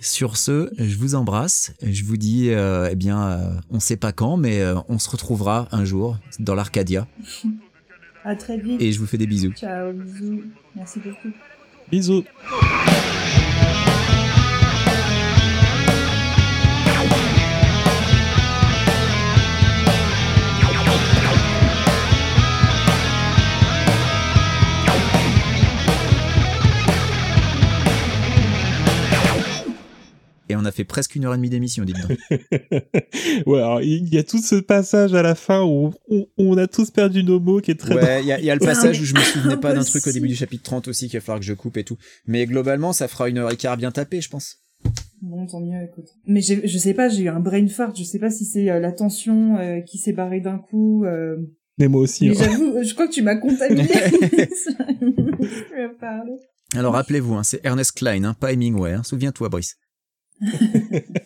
Sur 0.00 0.36
ce, 0.36 0.70
je 0.78 0.96
vous 0.96 1.14
embrasse. 1.14 1.72
Je 1.82 2.04
vous 2.04 2.16
dis, 2.16 2.50
euh, 2.50 2.88
eh 2.90 2.96
bien, 2.96 3.22
euh, 3.22 3.50
on 3.70 3.80
sait 3.80 3.96
pas 3.96 4.12
quand, 4.12 4.36
mais 4.36 4.60
euh, 4.60 4.76
on 4.88 4.98
se 4.98 5.10
retrouvera 5.10 5.68
un 5.72 5.84
jour 5.84 6.18
dans 6.38 6.54
l'Arcadia. 6.54 7.06
À 8.24 8.36
très 8.36 8.58
vite. 8.58 8.80
Et 8.80 8.92
je 8.92 8.98
vous 8.98 9.06
fais 9.06 9.18
des 9.18 9.26
bisous. 9.26 9.52
Ciao, 9.52 9.92
bisous. 9.92 10.42
Merci 10.76 11.00
beaucoup. 11.00 11.34
Bisous. 11.90 12.24
Et 30.48 30.56
on 30.56 30.64
a 30.64 30.72
fait 30.72 30.84
presque 30.84 31.14
une 31.14 31.24
heure 31.26 31.34
et 31.34 31.36
demie 31.36 31.50
d'émission, 31.50 31.84
dites 31.84 31.96
donc. 32.00 32.18
ouais, 33.46 33.58
alors 33.58 33.82
il 33.82 34.08
y 34.12 34.18
a 34.18 34.22
tout 34.22 34.40
ce 34.40 34.54
passage 34.56 35.12
à 35.14 35.22
la 35.22 35.34
fin 35.34 35.62
où 35.62 35.92
on, 36.08 36.26
on 36.38 36.56
a 36.56 36.66
tous 36.66 36.90
perdu 36.90 37.22
nos 37.22 37.38
mots 37.38 37.60
qui 37.60 37.70
est 37.70 37.74
très 37.78 37.94
Ouais, 37.94 38.22
il 38.22 38.26
y 38.26 38.32
a, 38.32 38.38
il 38.38 38.44
y 38.44 38.50
a 38.50 38.54
le 38.54 38.60
passage 38.64 39.00
où 39.00 39.04
je 39.04 39.14
me 39.14 39.20
souvenais 39.20 39.56
pas 39.58 39.74
d'un 39.74 39.84
truc 39.84 40.06
au 40.06 40.12
début 40.12 40.28
du 40.28 40.34
chapitre 40.36 40.62
30 40.64 40.88
aussi 40.88 41.08
qu'il 41.08 41.18
va 41.18 41.24
falloir 41.24 41.40
que 41.40 41.46
je 41.46 41.52
coupe 41.52 41.76
et 41.76 41.84
tout. 41.84 41.98
Mais 42.26 42.46
globalement, 42.46 42.92
ça 42.92 43.08
fera 43.08 43.28
une 43.28 43.38
heure 43.38 43.50
et 43.52 43.56
quart 43.56 43.76
bien 43.76 43.90
tapée, 43.90 44.20
je 44.20 44.30
pense. 44.30 44.56
Bon, 45.20 45.46
tant 45.46 45.60
mieux, 45.60 45.82
écoute. 45.82 46.06
Mais 46.26 46.40
je 46.40 46.78
sais 46.78 46.94
pas, 46.94 47.08
j'ai 47.08 47.24
eu 47.24 47.28
un 47.28 47.40
brain 47.40 47.66
fart. 47.68 47.94
Je 47.96 48.04
sais 48.04 48.20
pas 48.20 48.30
si 48.30 48.44
c'est 48.44 48.70
euh, 48.70 48.78
la 48.78 48.92
tension 48.92 49.58
euh, 49.58 49.80
qui 49.80 49.98
s'est 49.98 50.12
barrée 50.12 50.40
d'un 50.40 50.58
coup. 50.58 51.04
euh, 51.04 51.36
Mais 51.78 51.88
moi 51.88 52.02
aussi. 52.02 52.28
Mais 52.28 52.40
hein. 52.40 52.44
j'avoue, 52.44 52.76
euh, 52.76 52.84
je 52.84 52.94
crois 52.94 53.08
que 53.08 53.12
tu 53.12 53.22
m'as 53.22 53.34
contaminé. 53.36 53.82
je 53.88 55.74
vais 55.74 55.88
parler. 56.00 56.32
Alors 56.74 56.92
rappelez-vous, 56.94 57.34
hein, 57.34 57.42
c'est 57.42 57.60
Ernest 57.64 57.92
Klein, 57.92 58.24
hein, 58.24 58.34
pas 58.38 58.52
Hemingway. 58.52 58.92
Hein. 58.92 59.02
Souviens-toi, 59.02 59.48
Brice. 59.48 59.76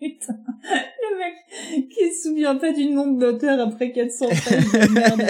Putain. 0.00 0.36
Le 0.36 1.18
mec 1.18 1.88
qui 1.90 2.12
se 2.14 2.22
souvient 2.28 2.56
pas 2.56 2.72
du 2.72 2.86
nombre 2.86 3.18
d'auteurs 3.18 3.60
après 3.60 3.92
400 3.92 4.26
pages 4.28 4.88
de 4.88 4.92
merde. 4.92 5.22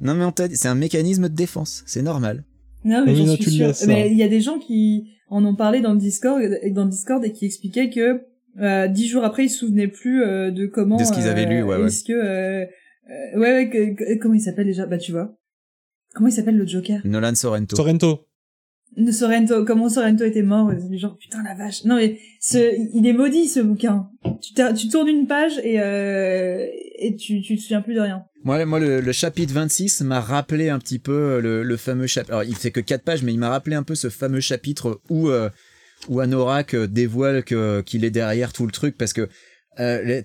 Non 0.00 0.14
mais 0.14 0.24
on 0.24 0.32
t'a 0.32 0.48
dit, 0.48 0.56
c'est 0.56 0.68
un 0.68 0.74
mécanisme 0.74 1.28
de 1.28 1.34
défense, 1.34 1.82
c'est 1.86 2.02
normal. 2.02 2.44
Non, 2.84 3.04
mais 3.04 3.14
j'en 3.14 3.34
suis 3.34 3.58
ça. 3.74 3.86
Mais 3.86 4.10
il 4.10 4.16
y 4.16 4.22
a 4.22 4.28
des 4.28 4.40
gens 4.40 4.58
qui 4.58 5.10
en 5.28 5.44
ont 5.44 5.54
parlé 5.56 5.80
dans 5.80 5.92
le 5.92 5.98
Discord, 5.98 6.40
et 6.62 6.70
dans 6.70 6.84
le 6.84 6.90
Discord 6.90 7.24
et 7.24 7.32
qui 7.32 7.44
expliquaient 7.46 7.90
que 7.90 8.22
euh, 8.60 8.88
dix 8.88 9.06
jours 9.08 9.24
après, 9.24 9.44
ils 9.46 9.50
se 9.50 9.58
souvenaient 9.58 9.88
plus 9.88 10.22
euh, 10.22 10.50
de 10.50 10.66
comment. 10.66 10.96
De 10.96 11.04
ce 11.04 11.12
qu'ils 11.12 11.26
avaient 11.28 11.44
lu, 11.46 11.62
ouais, 11.62 11.76
ouais. 11.76 11.86
Est-ce 11.86 12.04
que 12.04 12.12
euh, 12.12 12.64
euh, 12.64 13.38
ouais, 13.38 13.52
ouais, 13.52 13.68
que- 13.70 13.94
que- 13.94 14.18
comment 14.18 14.34
il 14.34 14.40
s'appelle 14.40 14.66
déjà? 14.66 14.86
Bah 14.86 14.98
tu 14.98 15.12
vois. 15.12 15.36
Comment 16.14 16.28
il 16.28 16.32
s'appelle 16.32 16.56
le 16.56 16.66
Joker? 16.66 17.00
Nolan 17.04 17.34
Sorrento. 17.34 17.76
Sorrento. 17.76 18.26
Sorrento, 19.12 19.64
comment 19.64 19.88
Sorrento 19.88 20.24
était 20.24 20.42
mort, 20.42 20.72
genre 20.92 21.18
putain 21.18 21.42
la 21.42 21.54
vache. 21.54 21.84
Non 21.84 21.96
mais 21.96 22.18
ce, 22.40 22.58
il 22.94 23.06
est 23.06 23.12
maudit 23.12 23.46
ce 23.46 23.60
bouquin. 23.60 24.08
Tu, 24.40 24.54
tu 24.74 24.88
tournes 24.88 25.08
une 25.08 25.26
page 25.26 25.58
et 25.62 25.80
euh, 25.80 26.66
et 26.98 27.14
tu 27.16 27.42
tu 27.42 27.56
te 27.56 27.60
souviens 27.60 27.82
plus 27.82 27.94
de 27.94 28.00
rien. 28.00 28.24
Moi, 28.44 28.64
moi 28.64 28.78
le, 28.78 29.00
le 29.00 29.12
chapitre 29.12 29.52
26 29.52 30.02
m'a 30.02 30.20
rappelé 30.20 30.68
un 30.68 30.78
petit 30.78 30.98
peu 30.98 31.40
le, 31.40 31.62
le 31.62 31.76
fameux 31.76 32.06
chapitre. 32.06 32.32
Alors, 32.32 32.44
il 32.44 32.54
fait 32.54 32.70
que 32.70 32.80
quatre 32.80 33.02
pages, 33.02 33.22
mais 33.22 33.32
il 33.32 33.38
m'a 33.38 33.48
rappelé 33.50 33.74
un 33.74 33.82
peu 33.82 33.96
ce 33.96 34.08
fameux 34.08 34.38
chapitre 34.40 35.00
où, 35.10 35.28
euh, 35.28 35.50
où 36.08 36.20
Anorak 36.20 36.74
euh, 36.74 36.86
dévoile 36.86 37.42
que, 37.42 37.80
qu'il 37.80 38.04
est 38.04 38.10
derrière 38.10 38.52
tout 38.52 38.64
le 38.64 38.70
truc 38.70 38.96
parce 38.96 39.12
que 39.12 39.28
euh, 39.80 40.22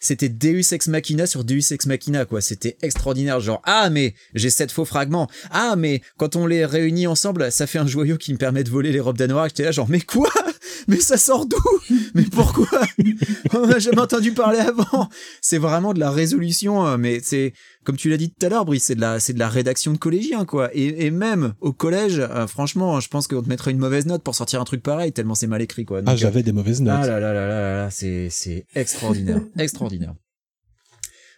c'était 0.00 0.28
Deus 0.28 0.72
Ex 0.72 0.88
Machina 0.88 1.26
sur 1.26 1.44
Deus 1.44 1.72
Ex 1.72 1.86
Machina, 1.86 2.24
quoi. 2.24 2.40
C'était 2.40 2.76
extraordinaire. 2.82 3.40
Genre, 3.40 3.60
ah, 3.64 3.90
mais 3.90 4.14
j'ai 4.34 4.50
sept 4.50 4.72
faux 4.72 4.84
fragments. 4.84 5.28
Ah, 5.50 5.76
mais 5.76 6.00
quand 6.16 6.36
on 6.36 6.46
les 6.46 6.64
réunit 6.64 7.06
ensemble, 7.06 7.52
ça 7.52 7.66
fait 7.66 7.78
un 7.78 7.86
joyau 7.86 8.16
qui 8.16 8.32
me 8.32 8.38
permet 8.38 8.64
de 8.64 8.70
voler 8.70 8.92
les 8.92 9.00
robes 9.00 9.18
d'Anorak. 9.18 9.50
J'étais 9.50 9.64
là, 9.64 9.72
genre, 9.72 9.88
mais 9.88 10.00
quoi? 10.00 10.30
mais 10.88 11.00
ça 11.00 11.16
sort 11.16 11.46
d'où? 11.46 11.58
Mais 12.14 12.24
pourquoi? 12.24 12.80
On 13.52 13.66
n'a 13.66 13.78
jamais 13.78 14.00
entendu 14.00 14.32
parler 14.32 14.58
avant. 14.58 15.08
C'est 15.40 15.58
vraiment 15.58 15.94
de 15.94 16.00
la 16.00 16.10
résolution, 16.10 16.86
euh, 16.86 16.96
mais 16.96 17.20
c'est 17.22 17.52
comme 17.84 17.96
tu 17.96 18.10
l'as 18.10 18.16
dit 18.18 18.30
tout 18.30 18.44
à 18.44 18.48
l'heure, 18.50 18.64
Brice, 18.64 18.84
c'est 18.84 18.94
de 18.94 19.00
la 19.00 19.20
c'est 19.20 19.32
de 19.32 19.38
la 19.38 19.48
rédaction 19.48 19.92
de 19.92 19.98
collégien 19.98 20.44
quoi. 20.44 20.68
Et, 20.74 21.06
et 21.06 21.10
même 21.10 21.54
au 21.60 21.72
collège, 21.72 22.18
euh, 22.18 22.46
franchement, 22.46 23.00
je 23.00 23.08
pense 23.08 23.26
qu'on 23.26 23.42
te 23.42 23.48
mettrait 23.48 23.70
une 23.70 23.78
mauvaise 23.78 24.06
note 24.06 24.22
pour 24.22 24.34
sortir 24.34 24.60
un 24.60 24.64
truc 24.64 24.82
pareil 24.82 25.12
tellement 25.12 25.34
c'est 25.34 25.46
mal 25.46 25.62
écrit 25.62 25.84
quoi. 25.84 25.98
Ah, 25.98 26.02
Donc, 26.02 26.14
euh, 26.14 26.18
j'avais 26.18 26.42
des 26.42 26.52
mauvaises 26.52 26.82
notes. 26.82 26.94
ah 27.02 27.06
là 27.06 27.20
là 27.20 27.32
là 27.32 27.46
là 27.46 27.60
là, 27.60 27.76
là, 27.84 27.90
c'est 27.90 28.28
c'est 28.30 28.66
extraordinaire, 28.74 29.40
extraordinaire. 29.58 30.14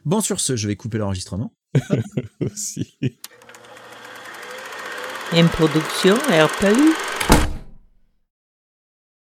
Bon 0.04 0.20
sur 0.20 0.40
ce, 0.40 0.56
je 0.56 0.66
vais 0.66 0.76
couper 0.76 0.98
l'enregistrement. 0.98 1.54
aussi. 2.40 2.96
Une 5.34 5.48
production. 5.48 6.16